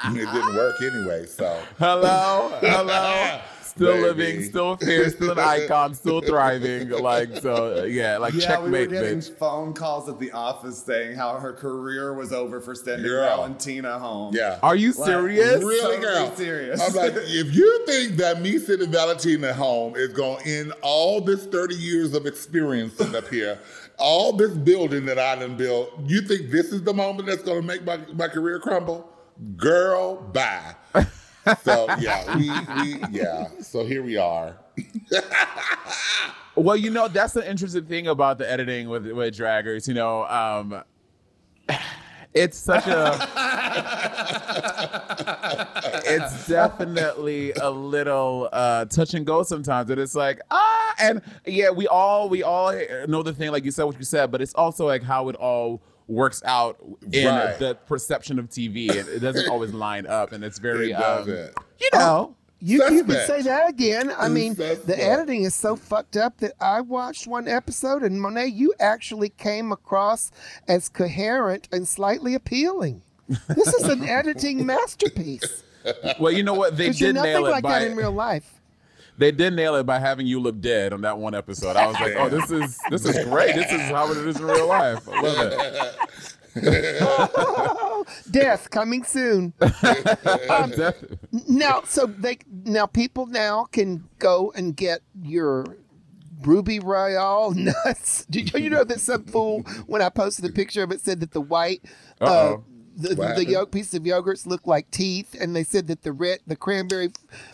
It 0.07 0.15
didn't 0.33 0.57
work 0.57 0.81
anyway. 0.83 1.27
So 1.27 1.63
Hello, 1.79 2.51
hello. 2.61 3.41
Still 3.75 3.93
Baby. 3.93 4.03
living, 4.03 4.43
still 4.45 4.77
fierce, 4.77 5.15
still 5.15 5.31
an 5.31 5.39
icon, 5.39 5.95
still 5.95 6.21
thriving. 6.21 6.91
Like 6.91 7.35
so, 7.39 7.85
yeah. 7.85 8.19
Like 8.19 8.35
yeah, 8.35 8.61
we 8.63 8.71
were 8.71 8.85
getting 8.87 9.19
bitch. 9.21 9.35
phone 9.39 9.73
calls 9.73 10.11
at 10.11 10.19
the 10.19 10.31
office 10.33 10.83
saying 10.83 11.17
how 11.17 11.39
her 11.39 11.55
career 11.55 12.13
was 12.13 12.35
over 12.35 12.61
for 12.61 12.75
sending 12.75 13.07
Girl. 13.07 13.25
Valentina 13.27 13.99
home. 13.99 14.35
Yeah. 14.37 14.59
Are 14.63 14.77
you 14.77 14.93
Like, 14.93 15.07
serious? 15.07 15.65
Really, 15.65 15.81
totally 15.81 16.01
girl? 16.03 16.37
serious. 16.37 16.81
I'm 16.87 16.95
like, 16.95 17.13
if 17.17 17.55
you 17.55 17.87
think 17.87 18.17
that 18.19 18.43
me 18.43 18.59
sitting 18.59 18.91
Valentina 18.93 19.55
home 19.55 19.97
is 19.97 20.09
going 20.13 20.43
to 20.45 20.51
end 20.51 20.73
all 20.83 21.23
this 21.23 21.47
30 21.47 21.75
years 21.75 22.13
of 22.13 22.27
experience 22.27 23.01
up 23.01 23.27
here, 23.29 23.59
all 23.99 24.35
this 24.35 24.53
building 24.53 25.07
that 25.07 25.19
I 25.19 25.37
done 25.37 25.57
built, 25.57 25.91
you 26.07 26.21
think 26.21 26.51
this 26.51 26.73
is 26.73 26.83
the 26.83 26.93
moment 26.93 27.27
that's 27.27 27.43
going 27.43 27.63
to 27.63 27.67
make 27.67 27.85
my, 27.87 27.99
my 28.13 28.29
career 28.29 28.59
crumble? 28.61 29.09
Girl, 29.57 30.17
bye. 30.17 30.77
So 31.63 31.87
yeah, 31.99 32.37
we, 32.37 32.51
we 32.83 33.05
yeah. 33.11 33.49
So 33.61 33.85
here 33.85 34.03
we 34.03 34.17
are. 34.17 34.57
Well, 36.55 36.77
you 36.77 36.91
know, 36.91 37.09
that's 37.09 37.33
the 37.33 37.49
interesting 37.49 37.87
thing 37.87 38.09
about 38.09 38.39
the 38.39 38.51
editing 38.51 38.89
with 38.89 39.07
with 39.07 39.37
draggers. 39.37 39.89
You 39.89 39.95
know, 39.95 40.27
um, 40.27 40.83
it's 42.35 42.59
such 42.59 42.87
a 42.87 43.19
it's 46.05 46.47
definitely 46.47 47.53
a 47.53 47.71
little 47.71 48.51
uh, 48.53 48.85
touch 48.85 49.15
and 49.15 49.25
go 49.25 49.43
sometimes. 49.43 49.89
And 49.89 49.99
it's 49.99 50.15
like 50.15 50.41
ah, 50.51 50.95
and 50.99 51.23
yeah, 51.47 51.71
we 51.71 51.87
all 51.87 52.29
we 52.29 52.43
all 52.43 52.75
know 53.09 53.23
the 53.23 53.33
thing, 53.33 53.51
like 53.51 53.65
you 53.65 53.71
said, 53.71 53.85
what 53.85 53.99
you 53.99 54.05
said, 54.05 54.31
but 54.31 54.43
it's 54.43 54.55
also 54.55 54.87
like 54.87 55.03
how 55.03 55.31
it 55.31 55.37
all 55.37 55.81
works 56.09 56.43
out 56.45 56.77
in 57.13 57.27
Right. 57.27 57.59
the 57.59 57.75
perception 57.87 58.39
of 58.39 58.49
TV. 58.49 58.89
It, 58.91 59.09
it 59.09 59.19
doesn't 59.21 59.49
always 59.49 59.73
line 59.75 60.07
up, 60.07 60.33
and 60.33 60.43
it's 60.45 60.59
very 60.59 60.91
It 60.93 60.95
um, 60.95 61.29
you 61.29 61.89
know. 61.93 62.37
You, 62.65 62.77
you 62.93 63.03
can 63.03 63.27
say 63.27 63.43
that 63.43 63.69
again. 63.71 64.13
I 64.17 64.29
mean, 64.29 64.55
Suspect. 64.55 64.87
the 64.87 65.03
editing 65.05 65.43
is 65.43 65.53
so 65.53 65.75
fucked 65.75 66.17
up 66.17 66.39
that 66.39 66.53
I 66.61 66.81
watched 66.81 67.27
one 67.27 67.49
episode 67.49 68.05
and 68.05 68.21
Monet, 68.23 68.47
you 68.49 68.73
actually 68.79 69.31
came 69.31 69.73
across 69.73 70.31
as 70.69 70.89
coherent 70.89 71.69
and 71.73 71.89
slightly 71.89 72.35
appealing. 72.37 73.03
This 73.49 73.67
is 73.75 73.89
an 73.89 74.05
editing 74.09 74.65
masterpiece. 74.65 75.65
Well, 76.21 76.31
you 76.31 76.45
know 76.45 76.55
what? 76.55 76.77
They 76.77 76.91
did 76.91 77.17
nothing 77.17 77.33
nail 77.33 77.47
it 77.47 77.51
like 77.51 77.65
by 77.65 77.81
that 77.81 77.89
in 77.91 77.97
real 77.97 78.13
life. 78.13 78.61
They 79.19 79.31
did 79.31 79.55
nail 79.55 79.75
it 79.77 79.85
by 79.85 79.99
having 79.99 80.27
you 80.27 80.41
look 80.41 80.61
dead 80.61 80.93
on 80.93 81.03
that 81.03 81.19
one 81.19 81.35
episode. 81.35 81.77
I 81.77 81.87
was 81.87 81.97
like, 82.01 82.15
oh, 82.17 82.29
this 82.29 82.51
is 82.51 82.79
this 82.91 83.05
is 83.05 83.25
great. 83.27 83.55
This 83.55 83.71
is 83.71 83.81
how 83.83 84.11
it 84.11 84.17
is 84.17 84.41
in 84.41 84.45
real 84.47 84.67
life. 84.69 85.07
I 85.09 85.21
love 85.21 85.53
it. 85.53 85.97
Death 88.31 88.71
coming 88.71 89.05
soon. 89.05 89.53
Def- 89.61 91.05
now, 91.49 91.83
so 91.85 92.07
they 92.07 92.39
now 92.65 92.87
people 92.87 93.27
now 93.27 93.65
can 93.73 94.09
go 94.19 94.53
and 94.55 94.77
get 94.77 95.01
your 95.23 95.77
Ruby 96.43 96.79
Royale 96.81 97.53
nuts. 97.53 98.25
Did 98.31 98.53
you 98.55 98.71
know 98.71 98.85
that 98.85 99.01
some 99.01 99.25
fool 99.25 99.63
when 99.87 100.03
I 100.03 100.09
posted 100.09 100.45
a 100.45 100.53
picture 100.53 100.83
of 100.83 100.91
it 100.93 101.01
said 101.01 101.21
that 101.21 101.33
the 101.33 101.41
white 101.41 101.83
uh. 102.21 102.57
The, 102.97 103.15
the 103.15 103.47
yolk 103.47 103.71
pieces 103.71 103.95
of 103.95 104.03
yogurts 104.03 104.47
look 104.47 104.67
like 104.67 104.91
teeth, 104.91 105.37
and 105.41 105.55
they 105.55 105.65
said 105.65 105.87
that 105.89 106.03
the 106.03 106.13
red 106.13 106.41
the 106.47 106.57
cranberry 106.57 107.11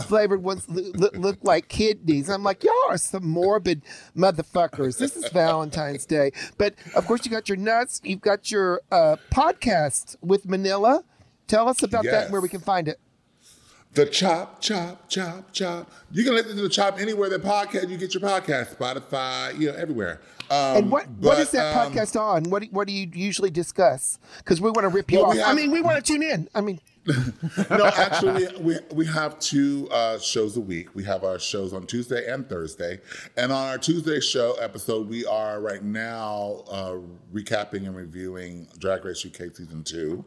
flavored 0.06 0.42
ones 0.42 0.68
look, 0.68 0.96
look, 0.96 1.16
look 1.16 1.38
like 1.42 1.68
kidneys. 1.68 2.28
I'm 2.28 2.42
like, 2.42 2.64
y'all 2.64 2.74
are 2.88 2.98
some 2.98 3.28
morbid 3.28 3.82
motherfuckers. 4.16 4.98
This 4.98 5.16
is 5.16 5.28
Valentine's 5.30 6.06
Day, 6.06 6.32
but 6.56 6.74
of 6.94 7.06
course 7.06 7.24
you 7.24 7.30
got 7.30 7.48
your 7.48 7.58
nuts. 7.58 8.00
You've 8.04 8.20
got 8.20 8.50
your 8.50 8.80
uh, 8.90 9.16
podcast 9.30 10.16
with 10.20 10.46
Manila. 10.46 11.04
Tell 11.46 11.68
us 11.68 11.82
about 11.82 12.04
that 12.04 12.24
and 12.24 12.32
where 12.32 12.40
we 12.42 12.48
can 12.48 12.60
find 12.60 12.88
it. 12.88 13.00
The 13.98 14.06
chop, 14.06 14.60
chop, 14.60 15.08
chop, 15.08 15.52
chop. 15.52 15.90
You 16.12 16.22
can 16.22 16.32
listen 16.32 16.54
to 16.54 16.62
the 16.62 16.68
chop 16.68 17.00
anywhere 17.00 17.28
that 17.30 17.42
podcast 17.42 17.88
you 17.88 17.96
get 17.96 18.14
your 18.14 18.20
podcast, 18.20 18.76
Spotify, 18.76 19.58
you 19.58 19.72
know, 19.72 19.76
everywhere. 19.76 20.20
Um, 20.48 20.76
And 20.76 20.90
what 20.92 21.08
what 21.08 21.20
but, 21.34 21.38
is 21.40 21.50
that 21.50 21.76
um, 21.76 21.92
podcast 21.92 22.14
on? 22.20 22.44
What 22.44 22.62
do, 22.62 22.68
what 22.70 22.86
do 22.86 22.92
you 22.92 23.10
usually 23.12 23.50
discuss? 23.50 24.20
Because 24.36 24.60
we 24.60 24.70
want 24.70 24.84
to 24.84 24.88
rip 24.88 25.10
you 25.10 25.18
Well, 25.18 25.30
off. 25.30 25.34
we 25.34 25.42
I 25.42 25.52
mean, 25.52 25.72
we 25.72 25.80
want 25.80 25.96
to 25.96 26.12
tune 26.12 26.22
in. 26.22 26.48
I 26.54 26.60
mean, 26.60 26.80
no, 27.70 27.86
actually, 27.86 28.46
we, 28.60 28.76
we 28.94 29.04
have 29.06 29.36
two 29.40 29.88
uh, 29.90 30.20
shows 30.20 30.56
a 30.56 30.60
week. 30.60 30.94
We 30.94 31.02
have 31.02 31.24
our 31.24 31.40
shows 31.40 31.72
on 31.72 31.84
Tuesday 31.88 32.32
and 32.32 32.48
Thursday. 32.48 33.00
And 33.36 33.50
on 33.50 33.66
our 33.66 33.78
Tuesday 33.78 34.20
show 34.20 34.54
episode, 34.60 35.08
we 35.08 35.26
are 35.26 35.60
right 35.60 35.82
now 35.82 36.62
uh, 36.70 36.98
recapping 37.34 37.86
and 37.86 37.96
reviewing 37.96 38.68
Drag 38.78 39.04
Race 39.04 39.26
UK 39.26 39.52
season 39.56 39.82
two. 39.82 40.24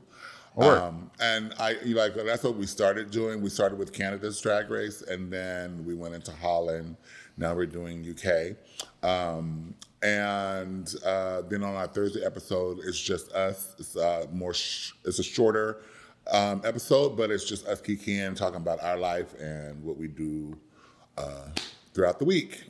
Um, 0.58 1.12
and 1.20 1.54
I 1.60 1.74
like 1.86 2.14
that's 2.16 2.44
what 2.44 2.56
we 2.56 2.66
started 2.66 3.10
doing. 3.12 3.42
We 3.42 3.50
started 3.50 3.80
with 3.80 3.94
Canada's 3.94 4.40
Drag 4.42 4.70
Race, 4.70 5.02
and 5.02 5.32
then 5.32 5.86
we 5.86 5.96
went 5.96 6.14
into 6.14 6.32
Holland. 6.32 6.98
Now 7.38 7.56
we're 7.56 7.66
doing 7.66 8.06
UK. 8.06 8.58
Um, 9.08 9.76
and 10.04 10.94
uh, 11.06 11.44
then 11.44 11.64
on 11.64 11.76
our 11.76 11.88
Thursday 11.88 12.26
episode, 12.26 12.80
it's 12.84 13.00
just 13.00 13.32
us. 13.32 13.76
It's 13.80 13.96
uh, 13.96 14.28
more. 14.32 14.54
Sh- 14.54 14.94
it's 15.06 15.20
a 15.20 15.24
shorter 15.24 15.84
um, 16.30 16.62
episode, 16.66 17.16
but 17.16 17.32
it's 17.32 17.46
just 17.46 17.66
us 17.68 17.82
kikiing, 17.82 18.36
talking 18.36 18.58
about 18.58 18.84
our 18.84 18.98
life 18.98 19.34
and 19.40 19.82
what 19.84 19.98
we 19.98 20.08
do 20.08 20.58
uh, 21.18 21.48
throughout 21.94 22.20
the 22.20 22.26
week. 22.26 22.64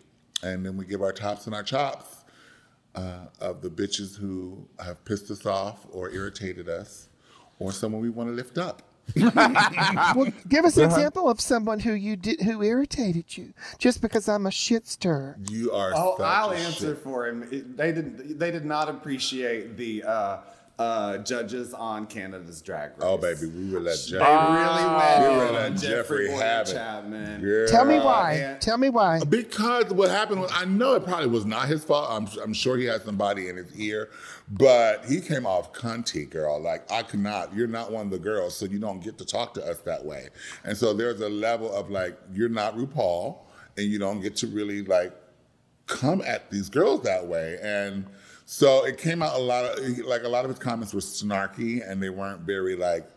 And 0.43 0.65
then 0.65 0.77
we 0.77 0.85
give 0.85 1.01
our 1.01 1.11
tops 1.13 1.45
and 1.45 1.55
our 1.55 1.63
chops 1.63 2.23
uh, 2.95 3.25
of 3.39 3.61
the 3.61 3.69
bitches 3.69 4.17
who 4.17 4.67
have 4.83 5.03
pissed 5.05 5.29
us 5.31 5.45
off 5.45 5.85
or 5.91 6.09
irritated 6.11 6.67
us, 6.67 7.09
or 7.61 7.71
someone 7.71 8.01
we 8.01 8.09
want 8.09 8.27
to 8.29 8.33
lift 8.33 8.57
up. 8.57 8.81
well, 9.15 10.27
give 10.47 10.63
us 10.65 10.77
an 10.77 10.85
Uh-huh. 10.85 10.95
example 10.95 11.29
of 11.29 11.39
someone 11.41 11.79
who 11.79 11.93
you 11.93 12.15
did 12.15 12.41
who 12.41 12.61
irritated 12.63 13.37
you. 13.37 13.53
Just 13.77 14.01
because 14.01 14.27
I'm 14.29 14.45
a 14.45 14.51
shit 14.51 14.87
stir. 14.87 15.35
You 15.49 15.71
are. 15.73 15.91
Oh, 15.95 16.15
such 16.17 16.25
I'll 16.25 16.51
a 16.51 16.55
answer 16.55 16.95
shit. 16.95 17.03
for 17.03 17.27
him. 17.27 17.43
It- 17.51 17.77
they 17.77 17.91
didn't. 17.91 18.39
They 18.39 18.51
did 18.51 18.65
not 18.65 18.89
appreciate 18.89 19.77
the 19.77 20.03
uh, 20.03 20.37
uh, 20.79 21.17
judges 21.19 21.73
on 21.75 22.07
Canada's 22.07 22.61
Drag 22.61 22.91
Race. 22.91 22.99
Oh, 23.01 23.17
baby, 23.17 23.45
we 23.47 23.69
would 23.69 23.83
let 23.83 23.97
They 24.05 24.11
Jeffrey. 24.11 24.27
really 24.27 24.85
went 24.95 25.19
we 25.19 25.25
in 25.25 25.37
would 25.37 25.53
let 25.53 25.71
Jeffrey 25.73 25.89
Jeffrey 25.89 26.27
Bowyer 26.29 26.41
have 26.41 26.67
it. 26.67 26.73
Chapman. 26.73 27.41
Girl. 27.41 27.67
Tell 27.67 27.85
me 27.85 27.99
why. 27.99 28.33
and- 28.33 28.61
Tell 28.61 28.77
me 28.77 28.89
why. 28.89 29.19
Because 29.23 29.91
what 29.91 30.09
happened 30.09 30.41
was, 30.41 30.51
I 30.55 30.65
know 30.65 30.95
it 30.95 31.03
probably 31.05 31.27
was 31.27 31.45
not 31.45 31.67
his 31.67 31.83
fault. 31.83 32.07
I'm, 32.09 32.27
I'm 32.41 32.53
sure 32.53 32.77
he 32.77 32.85
had 32.85 33.03
somebody 33.03 33.47
in 33.49 33.57
his 33.57 33.71
ear, 33.79 34.09
but 34.49 35.05
he 35.05 35.21
came 35.21 35.45
off 35.45 35.71
cunty, 35.73 36.27
girl. 36.29 36.59
Like, 36.59 36.91
I 36.91 37.03
cannot, 37.03 37.53
you're 37.55 37.67
not 37.67 37.91
one 37.91 38.07
of 38.07 38.11
the 38.11 38.19
girls, 38.19 38.57
so 38.57 38.65
you 38.65 38.79
don't 38.79 39.03
get 39.03 39.17
to 39.19 39.25
talk 39.25 39.53
to 39.55 39.63
us 39.65 39.79
that 39.81 40.03
way. 40.03 40.29
And 40.63 40.75
so 40.75 40.93
there's 40.93 41.21
a 41.21 41.29
level 41.29 41.71
of 41.73 41.89
like, 41.91 42.17
you're 42.33 42.49
not 42.49 42.75
RuPaul, 42.75 43.37
and 43.77 43.85
you 43.85 43.99
don't 43.99 44.19
get 44.21 44.35
to 44.37 44.47
really 44.47 44.83
like 44.83 45.13
come 45.87 46.21
at 46.25 46.49
these 46.49 46.69
girls 46.69 47.03
that 47.03 47.27
way. 47.27 47.57
And 47.61 48.05
so 48.53 48.83
it 48.83 48.97
came 48.97 49.21
out 49.21 49.39
a 49.39 49.41
lot 49.41 49.63
of, 49.63 49.97
like, 49.99 50.23
a 50.23 50.27
lot 50.27 50.43
of 50.43 50.51
his 50.51 50.59
comments 50.59 50.93
were 50.93 50.99
snarky, 50.99 51.89
and 51.89 52.03
they 52.03 52.09
weren't 52.09 52.41
very 52.41 52.75
like, 52.75 53.09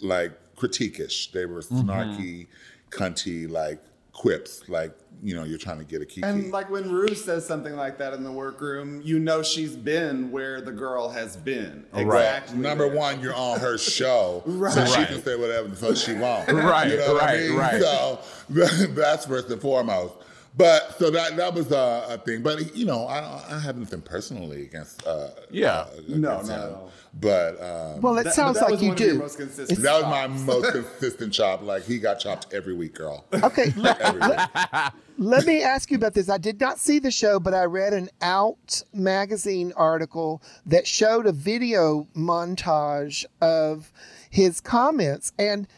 like 0.00 0.32
critiquish. 0.56 1.30
They 1.30 1.46
were 1.46 1.60
mm-hmm. 1.60 1.88
snarky, 1.88 2.48
cunty, 2.90 3.48
like 3.48 3.78
quips, 4.18 4.68
like 4.68 4.98
you 5.22 5.32
know 5.32 5.44
you're 5.44 5.58
trying 5.58 5.78
to 5.78 5.84
get 5.84 6.02
a 6.02 6.04
key. 6.04 6.22
And 6.24 6.50
like 6.50 6.70
when 6.70 6.90
Rue 6.90 7.14
says 7.14 7.46
something 7.46 7.76
like 7.76 7.98
that 7.98 8.14
in 8.14 8.24
the 8.24 8.32
workroom, 8.32 9.00
you 9.04 9.20
know 9.20 9.44
she's 9.44 9.76
been 9.76 10.32
where 10.32 10.60
the 10.60 10.72
girl 10.72 11.08
has 11.08 11.36
been. 11.36 11.86
Exactly. 11.94 12.58
Number 12.58 12.88
there. 12.88 12.98
one, 12.98 13.20
you're 13.20 13.36
on 13.36 13.60
her 13.60 13.78
show, 13.78 14.42
so 14.44 14.50
Right. 14.50 14.88
she 14.88 15.04
can 15.04 15.22
say 15.22 15.36
whatever 15.36 15.68
the 15.68 15.76
fuck 15.76 15.96
she 15.96 16.14
wants. 16.14 16.52
Right, 16.52 16.90
you 16.90 16.96
know 16.96 17.14
what 17.14 17.22
I 17.22 17.26
right, 17.26 17.48
mean? 17.48 17.56
right. 17.56 17.80
So 17.80 18.18
that's 18.88 19.24
first 19.24 19.50
and 19.50 19.62
foremost. 19.62 20.14
But 20.56 20.98
so 20.98 21.10
that 21.10 21.36
that 21.36 21.54
was 21.54 21.70
a, 21.70 22.06
a 22.08 22.18
thing. 22.18 22.42
But 22.42 22.74
you 22.76 22.84
know, 22.86 23.06
I 23.06 23.20
don't- 23.20 23.52
I 23.52 23.58
have 23.60 23.76
nothing 23.76 24.00
personally 24.02 24.62
against. 24.62 25.06
Uh, 25.06 25.28
Yeah. 25.50 25.70
uh, 25.80 25.86
No, 26.08 26.32
against 26.32 26.50
no, 26.50 26.54
him. 26.56 26.72
no. 26.72 26.90
But 27.20 27.62
um, 27.62 28.00
Well, 28.00 28.18
it 28.18 28.24
That- 28.24 28.34
sounds 28.34 28.56
that 28.58 28.64
like 28.64 28.72
was 28.72 28.82
you 28.82 28.88
one 28.88 28.94
of 28.96 29.00
your 29.00 29.12
do. 29.14 29.18
most 29.18 29.36
consistent 29.38 29.80
that 29.82 29.92
was 29.94 30.04
my 30.04 30.26
most 30.26 30.72
consistent 30.72 31.32
chop. 31.32 31.62
Like 31.62 31.84
he 31.84 31.98
got 31.98 32.18
chopped 32.18 32.52
every 32.52 32.74
week, 32.74 32.94
girl. 32.94 33.24
Okay, 33.42 33.72
let, 33.76 34.14
week. 34.14 34.22
let, 34.22 34.92
Let 35.20 35.46
me 35.46 35.62
ask 35.62 35.90
you 35.90 35.96
about 35.96 36.14
this. 36.14 36.28
I 36.28 36.38
did 36.38 36.60
not 36.60 36.78
see 36.78 36.98
the 36.98 37.10
show, 37.10 37.40
but 37.40 37.54
I 37.54 37.64
read 37.64 37.92
an 37.92 38.08
Out 38.20 38.82
magazine 38.92 39.72
article 39.76 40.42
that 40.66 40.86
showed 40.86 41.26
a 41.26 41.32
video 41.32 42.06
montage 42.16 43.24
of 43.40 43.92
his 44.30 44.60
comments. 44.60 45.32
And 45.38 45.66
what, 45.66 45.72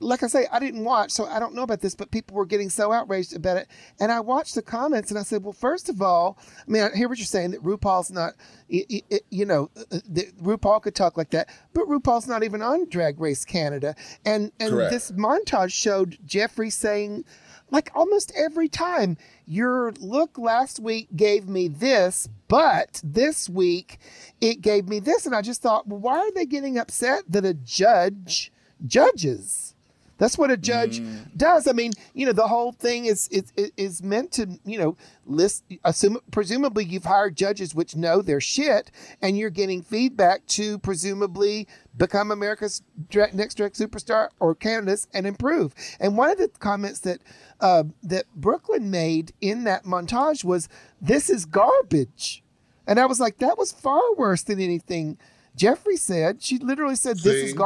like 0.00 0.22
I 0.22 0.26
say, 0.26 0.46
I 0.52 0.58
didn't 0.58 0.84
watch, 0.84 1.10
so 1.10 1.26
I 1.26 1.40
don't 1.40 1.54
know 1.54 1.62
about 1.62 1.80
this, 1.80 1.94
but 1.94 2.10
people 2.10 2.36
were 2.36 2.46
getting 2.46 2.68
so 2.68 2.92
outraged 2.92 3.34
about 3.34 3.56
it. 3.56 3.68
And 3.98 4.12
I 4.12 4.20
watched 4.20 4.54
the 4.54 4.62
comments 4.62 5.10
and 5.10 5.18
I 5.18 5.22
said, 5.22 5.42
well, 5.42 5.52
first 5.52 5.88
of 5.88 6.02
all, 6.02 6.38
I 6.66 6.70
mean, 6.70 6.82
I 6.82 6.94
hear 6.94 7.08
what 7.08 7.18
you're 7.18 7.26
saying 7.26 7.52
that 7.52 7.62
RuPaul's 7.62 8.10
not, 8.10 8.34
you 8.68 9.46
know, 9.46 9.70
uh, 9.76 9.98
that 10.10 10.36
RuPaul 10.42 10.82
could 10.82 10.94
talk 10.94 11.16
like 11.16 11.30
that, 11.30 11.48
but 11.72 11.86
RuPaul's 11.86 12.28
not 12.28 12.42
even 12.42 12.62
on 12.62 12.88
Drag 12.88 13.18
Race 13.20 13.44
Canada. 13.44 13.94
And, 14.24 14.52
and 14.60 14.70
Correct. 14.70 14.90
this 14.90 15.10
montage 15.12 15.72
showed 15.72 16.18
Jeffrey 16.26 16.70
saying, 16.70 17.24
like 17.70 17.90
almost 17.94 18.32
every 18.36 18.68
time, 18.68 19.16
your 19.46 19.92
look 20.00 20.38
last 20.38 20.80
week 20.80 21.08
gave 21.16 21.48
me 21.48 21.68
this, 21.68 22.28
but 22.48 23.00
this 23.04 23.48
week 23.48 23.98
it 24.40 24.60
gave 24.62 24.88
me 24.88 25.00
this. 25.00 25.26
And 25.26 25.34
I 25.34 25.42
just 25.42 25.62
thought, 25.62 25.86
well, 25.86 26.00
why 26.00 26.18
are 26.18 26.32
they 26.32 26.46
getting 26.46 26.78
upset 26.78 27.24
that 27.28 27.44
a 27.44 27.54
judge 27.54 28.52
judges? 28.86 29.74
That's 30.18 30.36
what 30.36 30.50
a 30.50 30.56
judge 30.56 31.00
does. 31.36 31.68
I 31.68 31.72
mean, 31.72 31.92
you 32.12 32.26
know, 32.26 32.32
the 32.32 32.48
whole 32.48 32.72
thing 32.72 33.06
is 33.06 33.28
is 33.28 33.52
is 33.76 34.02
meant 34.02 34.32
to, 34.32 34.58
you 34.64 34.76
know, 34.76 34.96
list. 35.24 35.64
Assume, 35.84 36.18
presumably, 36.32 36.84
you've 36.84 37.04
hired 37.04 37.36
judges 37.36 37.72
which 37.72 37.94
know 37.94 38.20
their 38.20 38.40
shit, 38.40 38.90
and 39.22 39.38
you're 39.38 39.48
getting 39.48 39.80
feedback 39.80 40.44
to 40.48 40.78
presumably 40.80 41.68
become 41.96 42.32
America's 42.32 42.82
dra- 43.08 43.32
next 43.32 43.54
drag 43.54 43.74
superstar 43.74 44.28
or 44.40 44.56
Canada's 44.56 45.06
and 45.14 45.24
improve. 45.24 45.72
And 46.00 46.16
one 46.16 46.30
of 46.30 46.38
the 46.38 46.48
comments 46.58 46.98
that 47.00 47.20
uh, 47.60 47.84
that 48.02 48.24
Brooklyn 48.34 48.90
made 48.90 49.32
in 49.40 49.62
that 49.64 49.84
montage 49.84 50.42
was, 50.42 50.68
"This 51.00 51.30
is 51.30 51.46
garbage," 51.46 52.42
and 52.88 52.98
I 52.98 53.06
was 53.06 53.20
like, 53.20 53.38
"That 53.38 53.56
was 53.56 53.70
far 53.70 54.02
worse 54.16 54.42
than 54.42 54.60
anything." 54.60 55.16
Jeffrey 55.54 55.96
said. 55.96 56.42
She 56.42 56.58
literally 56.58 56.96
said, 56.96 57.18
"This 57.18 57.36
is 57.36 57.52
See? 57.52 57.56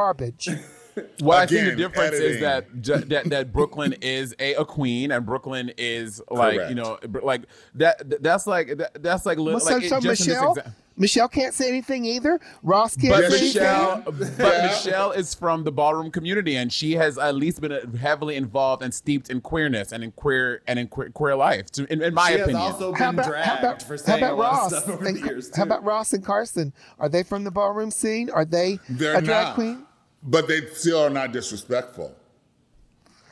garbage." 0.94 1.10
What 1.22 1.38
I 1.38 1.46
think 1.46 1.60
the 1.60 1.66
Again, 1.72 1.78
difference 1.78 2.14
is 2.16 2.40
that, 2.40 2.80
ju- 2.82 2.96
that 2.96 3.30
that 3.30 3.52
Brooklyn 3.52 3.94
is 4.00 4.34
a, 4.38 4.54
a 4.54 4.64
queen 4.64 5.10
and 5.12 5.24
Brooklyn 5.24 5.72
is 5.78 6.20
like 6.30 6.56
Correct. 6.56 6.70
you 6.70 6.74
know 6.76 6.98
like 7.22 7.42
that 7.74 8.22
that's 8.22 8.46
like 8.46 8.76
that, 8.78 9.02
that's 9.02 9.24
like, 9.26 9.38
li- 9.38 9.54
Well, 9.54 9.64
like 9.64 9.84
it- 9.84 9.88
so 9.88 10.00
just 10.00 10.26
Michelle, 10.26 10.54
exa- 10.56 10.72
Michelle 10.98 11.28
can't 11.28 11.54
say 11.54 11.68
anything 11.68 12.04
either. 12.04 12.38
Ross 12.62 12.96
can't 12.96 13.14
But 13.14 13.32
say 13.32 13.46
Michelle, 13.46 14.02
anything. 14.06 14.34
but 14.36 14.62
Michelle 14.64 15.12
is 15.12 15.34
from 15.34 15.64
the 15.64 15.72
ballroom 15.72 16.10
community, 16.10 16.56
and 16.56 16.70
she 16.70 16.92
has 16.92 17.16
at 17.16 17.34
least 17.34 17.62
been 17.62 17.72
uh, 17.72 17.80
heavily 17.98 18.36
involved 18.36 18.82
and 18.82 18.92
steeped 18.92 19.30
in 19.30 19.40
queerness 19.40 19.92
and 19.92 20.04
in 20.04 20.12
queer 20.12 20.60
and 20.66 20.78
in 20.78 20.88
queer, 20.88 21.08
queer 21.08 21.34
life. 21.34 21.70
To, 21.72 21.90
in, 21.90 22.02
in 22.02 22.12
my 22.12 22.28
she 22.32 22.34
opinion, 22.40 22.56
has 22.60 22.72
also 22.74 22.92
How 22.92 23.10
been 23.10 23.20
about, 23.20 23.28
dragged 23.30 23.46
how 23.48 23.58
about, 23.58 23.82
for 23.82 23.96
how 24.06 24.16
about 24.18 24.36
Ross? 24.38 24.68
stuff 24.70 24.88
over 24.90 25.06
and, 25.06 25.16
the 25.16 25.26
years. 25.26 25.56
how 25.56 25.62
about 25.62 25.82
Ross 25.82 26.12
and 26.12 26.22
Carson? 26.24 26.74
Are 26.98 27.08
they 27.08 27.22
from 27.22 27.44
the 27.44 27.50
ballroom 27.50 27.90
scene? 27.90 28.28
Are 28.28 28.44
they 28.44 28.78
They're 28.90 29.16
a 29.16 29.22
drag 29.22 29.46
not. 29.46 29.54
queen? 29.54 29.86
But 30.22 30.46
they 30.48 30.66
still 30.66 31.00
are 31.00 31.10
not 31.10 31.32
disrespectful. 31.32 32.14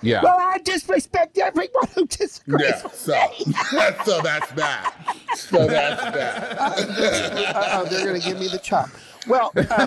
yeah. 0.02 0.22
Well, 0.22 0.36
I 0.38 0.58
disrespect 0.58 1.38
everyone 1.38 1.86
who 1.94 2.06
disagrees 2.06 2.62
Yeah, 2.68 2.82
with 2.82 2.94
so, 2.94 3.12
me. 3.38 3.54
so 4.04 4.20
that's 4.22 4.50
that. 4.52 5.16
So 5.36 5.66
that's 5.66 6.02
that. 6.02 6.58
Uh-oh, 6.58 7.84
they're 7.86 8.06
going 8.06 8.20
to 8.20 8.26
give 8.26 8.38
me 8.40 8.48
the 8.48 8.58
chop. 8.58 8.88
Well, 9.28 9.52
uh, 9.54 9.86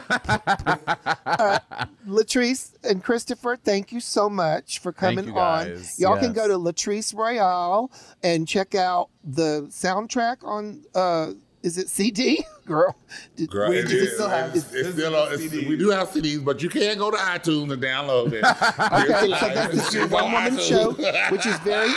uh, 1.25 1.59
Latrice 2.07 2.73
and 2.83 3.03
Christopher, 3.03 3.57
thank 3.61 3.91
you 3.91 3.99
so 3.99 4.29
much 4.29 4.79
for 4.79 4.91
Thank 4.91 5.17
coming 5.17 5.33
you, 5.33 5.39
on. 5.39 5.65
guys. 5.69 5.99
Y'all 5.99 6.17
can 6.19 6.33
go 6.33 6.47
to 6.47 6.53
Latrice 6.53 7.15
Royale 7.15 7.91
and 8.21 8.47
check 8.47 8.75
out 8.75 9.09
the 9.23 9.63
soundtrack 9.69 10.37
on. 10.43 10.83
Uh, 10.93 11.31
is 11.63 11.77
it 11.77 11.89
CD, 11.89 12.45
girl? 12.65 12.95
Did- 13.35 13.49
Girl, 13.49 13.69
we- 13.69 13.77
it 13.79 14.13
still 14.13 14.29
have- 14.29 14.55
It's, 14.55 14.71
it's 14.73 14.93
still 14.93 15.15
on, 15.15 15.33
it's, 15.33 15.51
we 15.51 15.75
do 15.77 15.89
have 15.89 16.09
CDs, 16.09 16.43
but 16.43 16.61
you 16.61 16.69
can't 16.69 16.99
go 16.99 17.09
to 17.09 17.17
iTunes 17.17 17.71
and 17.73 17.81
download 17.81 18.33
it. 18.33 18.43
Okay, 18.93 19.33
so 19.39 19.53
that's 19.53 19.93
your 19.93 20.07
one 20.07 20.31
woman 20.31 20.57
show, 20.59 20.91
which 21.31 21.45
is 21.45 21.57
very, 21.59 21.91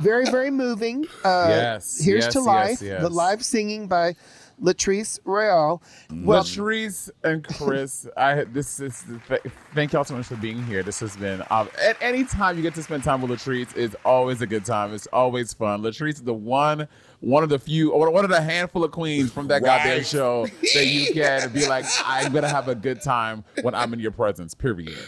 very, 0.00 0.26
very 0.26 0.50
moving. 0.50 1.04
Uh, 1.24 1.46
Yes, 1.48 2.00
Here's 2.04 2.24
yes, 2.24 2.32
to 2.34 2.40
Life, 2.40 2.82
yes. 2.82 3.00
the 3.00 3.08
live 3.08 3.44
singing 3.44 3.86
by 3.88 4.14
Latrice 4.62 5.18
Royale. 5.24 5.82
Well, 6.12 6.42
Latrice 6.44 7.10
and 7.24 7.44
Chris, 7.44 8.06
I 8.16 8.44
this 8.44 8.78
is 8.78 9.04
th- 9.28 9.40
thank 9.74 9.92
y'all 9.92 10.04
so 10.04 10.16
much 10.16 10.26
for 10.26 10.36
being 10.36 10.62
here. 10.64 10.82
This 10.84 11.00
has 11.00 11.16
been 11.16 11.42
uh, 11.50 11.66
at 11.82 11.96
any 12.00 12.24
time 12.24 12.56
you 12.56 12.62
get 12.62 12.74
to 12.76 12.82
spend 12.84 13.02
time 13.02 13.20
with 13.20 13.32
Latrice 13.32 13.76
it's 13.76 13.96
always 14.04 14.42
a 14.42 14.46
good 14.46 14.64
time. 14.64 14.94
It's 14.94 15.08
always 15.08 15.52
fun. 15.52 15.82
Latrice 15.82 16.14
is 16.14 16.22
the 16.22 16.32
one, 16.34 16.86
one 17.24 17.42
of 17.42 17.48
the 17.48 17.58
few, 17.58 17.90
or 17.90 18.10
one 18.10 18.24
of 18.24 18.30
the 18.30 18.40
handful 18.40 18.84
of 18.84 18.92
queens 18.92 19.32
from 19.32 19.48
that 19.48 19.62
goddamn 19.62 20.04
show 20.04 20.46
that 20.74 20.86
you 20.86 21.12
can 21.14 21.50
be 21.52 21.66
like, 21.66 21.86
I'm 22.04 22.32
gonna 22.32 22.48
have 22.48 22.68
a 22.68 22.74
good 22.74 23.00
time 23.00 23.44
when 23.62 23.74
I'm 23.74 23.92
in 23.94 24.00
your 24.00 24.10
presence. 24.10 24.54
Period. 24.54 24.98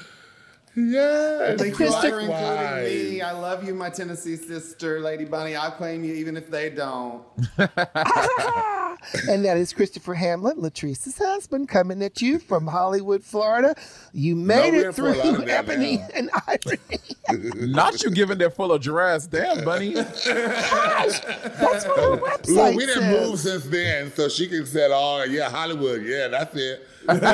Yes. 0.75 1.59
Thank 1.59 1.79
you 1.79 1.91
for 1.91 2.21
including 2.21 2.29
me. 2.29 3.21
I 3.23 3.33
love 3.33 3.65
you, 3.65 3.75
my 3.75 3.91
Tennessee 3.91 4.37
sister, 4.37 5.01
Lady 5.01 5.25
Bunny. 5.25 5.57
I'll 5.57 5.71
claim 5.71 6.05
you 6.05 6.15
even 6.15 6.37
if 6.37 6.51
they 6.51 6.71
don't. 6.71 7.23
and 9.29 9.45
that 9.45 9.57
is 9.57 9.73
Christopher 9.73 10.15
Hamlin, 10.15 10.57
Latrice's 10.59 11.19
husband, 11.19 11.69
coming 11.69 12.03
at 12.03 12.21
you 12.21 12.39
from 12.39 12.67
Hollywood, 12.67 13.23
Florida. 13.25 13.75
You 14.13 14.37
made 14.37 14.73
we're 14.73 14.91
it 14.91 14.95
through 14.95 15.21
Ebony 15.49 15.99
now. 15.99 16.09
and 16.15 16.31
Irony. 16.47 17.53
Not 17.73 18.03
you 18.03 18.11
giving 18.11 18.39
their 18.39 18.51
full 18.51 18.73
of 18.73 18.81
address, 18.81 19.27
damn 19.27 19.65
bunny. 19.65 19.95
Gosh, 19.95 20.15
That's 20.25 21.87
what 21.87 21.99
her 21.99 22.17
website 22.17 22.49
Look, 22.49 22.77
we 22.77 22.87
didn't 22.87 23.11
move 23.11 23.39
since 23.39 23.65
then, 23.65 24.13
so 24.13 24.29
she 24.29 24.47
can 24.47 24.65
say, 24.67 24.89
"Oh, 24.91 25.25
yeah, 25.25 25.51
Hollywood, 25.51 26.05
yeah, 26.05 26.29
that's 26.29 26.55
it." 26.57 26.87
right 27.09 27.21
to 27.21 27.31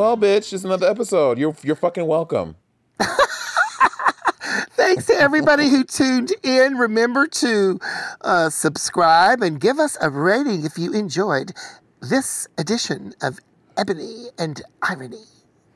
well, 0.00 0.16
bitch, 0.16 0.48
just 0.48 0.64
another 0.64 0.88
episode. 0.88 1.38
You're 1.38 1.54
you're 1.62 1.76
fucking 1.76 2.06
welcome. 2.06 2.56
Thanks 4.70 5.06
to 5.06 5.14
everybody 5.14 5.68
who 5.68 5.84
tuned 5.84 6.32
in. 6.42 6.76
Remember 6.76 7.26
to 7.26 7.78
uh, 8.22 8.48
subscribe 8.48 9.42
and 9.42 9.60
give 9.60 9.78
us 9.78 9.98
a 10.00 10.08
rating 10.08 10.64
if 10.64 10.78
you 10.78 10.94
enjoyed 10.94 11.52
this 12.00 12.48
edition 12.56 13.12
of 13.20 13.40
Ebony 13.76 14.28
and 14.38 14.62
Irony. 14.80 15.24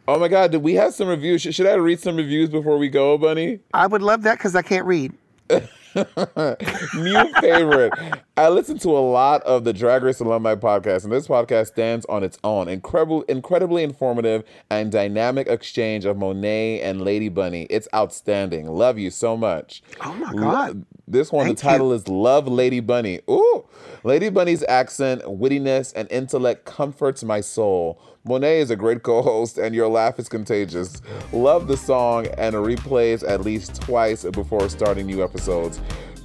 Oh 0.08 0.18
my 0.18 0.28
god, 0.28 0.52
did 0.52 0.62
we 0.62 0.72
have 0.74 0.94
some 0.94 1.08
reviews? 1.08 1.42
Should, 1.42 1.54
should 1.54 1.66
I 1.66 1.74
read 1.74 2.00
some 2.00 2.16
reviews 2.16 2.48
before 2.48 2.78
we 2.78 2.88
go, 2.88 3.18
Bunny? 3.18 3.60
I 3.74 3.86
would 3.86 4.00
love 4.00 4.22
that 4.22 4.38
because 4.38 4.56
I 4.56 4.62
can't 4.62 4.86
read. 4.86 5.12
New 6.94 7.32
favorite. 7.40 7.92
I 8.36 8.48
listen 8.48 8.78
to 8.78 8.88
a 8.90 8.98
lot 8.98 9.42
of 9.42 9.62
the 9.64 9.72
Drag 9.72 10.02
Race 10.02 10.18
Alumni 10.18 10.56
podcast, 10.56 11.04
and 11.04 11.12
this 11.12 11.28
podcast 11.28 11.68
stands 11.68 12.04
on 12.06 12.24
its 12.24 12.36
own. 12.42 12.68
Incredible, 12.68 13.22
incredibly 13.22 13.84
informative 13.84 14.42
and 14.70 14.90
dynamic 14.90 15.46
exchange 15.46 16.04
of 16.04 16.16
Monet 16.16 16.80
and 16.80 17.02
Lady 17.02 17.28
Bunny. 17.28 17.68
It's 17.70 17.86
outstanding. 17.94 18.66
Love 18.66 18.98
you 18.98 19.10
so 19.10 19.36
much. 19.36 19.82
Oh 20.00 20.14
my 20.14 20.32
Lo- 20.32 20.40
God. 20.40 20.86
This 21.06 21.30
one, 21.30 21.46
Thank 21.46 21.58
the 21.58 21.62
title 21.62 21.92
is 21.92 22.08
Love 22.08 22.48
Lady 22.48 22.80
Bunny. 22.80 23.20
Ooh. 23.30 23.64
Lady 24.02 24.30
Bunny's 24.30 24.64
accent, 24.64 25.22
wittiness, 25.22 25.92
and 25.94 26.10
intellect 26.10 26.64
comforts 26.64 27.22
my 27.22 27.40
soul. 27.40 28.00
Monet 28.26 28.60
is 28.60 28.70
a 28.70 28.76
great 28.76 29.02
co 29.02 29.20
host, 29.20 29.58
and 29.58 29.74
your 29.74 29.86
laugh 29.86 30.18
is 30.18 30.30
contagious. 30.30 31.02
Love 31.30 31.68
the 31.68 31.76
song 31.76 32.26
and 32.38 32.54
replays 32.54 33.22
at 33.28 33.42
least 33.42 33.82
twice 33.82 34.24
before 34.24 34.66
starting 34.70 35.04
new 35.04 35.22
episodes. 35.22 35.78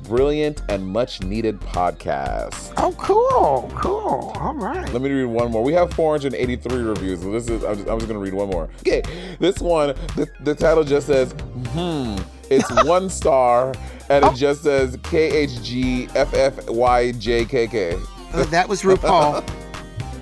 Brilliant 0.03 0.61
and 0.69 0.87
much 0.87 1.21
needed 1.21 1.59
podcast. 1.59 2.71
Oh, 2.77 2.93
cool. 2.97 3.69
Cool. 3.77 4.31
All 4.39 4.55
right. 4.55 4.89
Let 4.93 5.01
me 5.01 5.11
read 5.11 5.25
one 5.25 5.51
more. 5.51 5.61
We 5.61 5.73
have 5.73 5.93
483 5.93 6.81
reviews. 6.81 7.21
So 7.21 7.33
this 7.33 7.49
is 7.49 7.65
I'm 7.65 7.75
just, 7.75 7.89
I'm 7.89 7.99
just 7.99 8.07
gonna 8.07 8.19
read 8.19 8.33
one 8.33 8.49
more. 8.49 8.69
Okay, 8.79 9.03
this 9.39 9.59
one 9.59 9.89
the, 10.15 10.29
the 10.39 10.55
title 10.55 10.85
just 10.85 11.05
says 11.05 11.33
hmm. 11.73 12.15
It's 12.49 12.71
one 12.85 13.09
star 13.09 13.73
and 14.09 14.23
it 14.23 14.35
just 14.35 14.63
says 14.63 14.97
K 15.03 15.29
H 15.31 15.61
G 15.61 16.07
F 16.15 16.33
F 16.33 16.69
Y 16.69 17.11
J 17.11 17.43
K 17.43 17.67
K. 17.67 17.99
Uh, 18.31 18.45
that 18.45 18.69
was 18.69 18.83
RuPaul. 18.83 19.43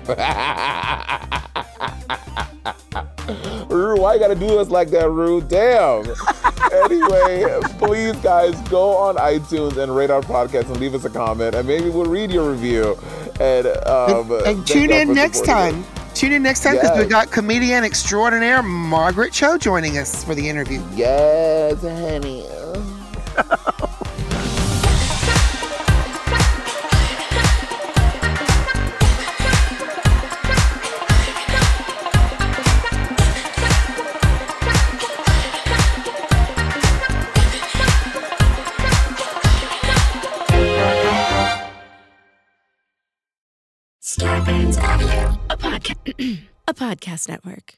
Rue, 3.68 4.00
why 4.00 4.14
you 4.14 4.20
gotta 4.20 4.34
do 4.34 4.58
us 4.58 4.70
like 4.70 4.88
that, 4.90 5.10
Rue? 5.10 5.42
Damn. 5.42 6.04
anyway, 6.84 7.60
please, 7.78 8.16
guys, 8.16 8.58
go 8.68 8.96
on 8.96 9.16
iTunes 9.16 9.76
and 9.76 9.94
rate 9.94 10.08
our 10.08 10.22
podcast 10.22 10.68
and 10.68 10.80
leave 10.80 10.94
us 10.94 11.04
a 11.04 11.10
comment, 11.10 11.54
and 11.54 11.68
maybe 11.68 11.90
we'll 11.90 12.06
read 12.06 12.30
your 12.30 12.50
review. 12.50 12.98
And 13.38 13.66
um, 13.86 14.32
and 14.32 14.44
thank 14.44 14.66
tune 14.66 14.90
in 14.90 15.12
next 15.12 15.44
time. 15.44 15.84
Tune 16.14 16.32
in 16.32 16.42
next 16.42 16.62
time 16.62 16.76
because 16.76 16.98
we 16.98 17.04
got 17.04 17.30
comedian 17.30 17.84
extraordinaire 17.84 18.62
Margaret 18.62 19.32
Cho 19.32 19.58
joining 19.58 19.98
us 19.98 20.24
for 20.24 20.34
the 20.34 20.48
interview. 20.48 20.82
Yes, 20.94 21.82
honey. 21.82 22.46
a 46.66 46.74
podcast 46.74 47.28
network. 47.28 47.74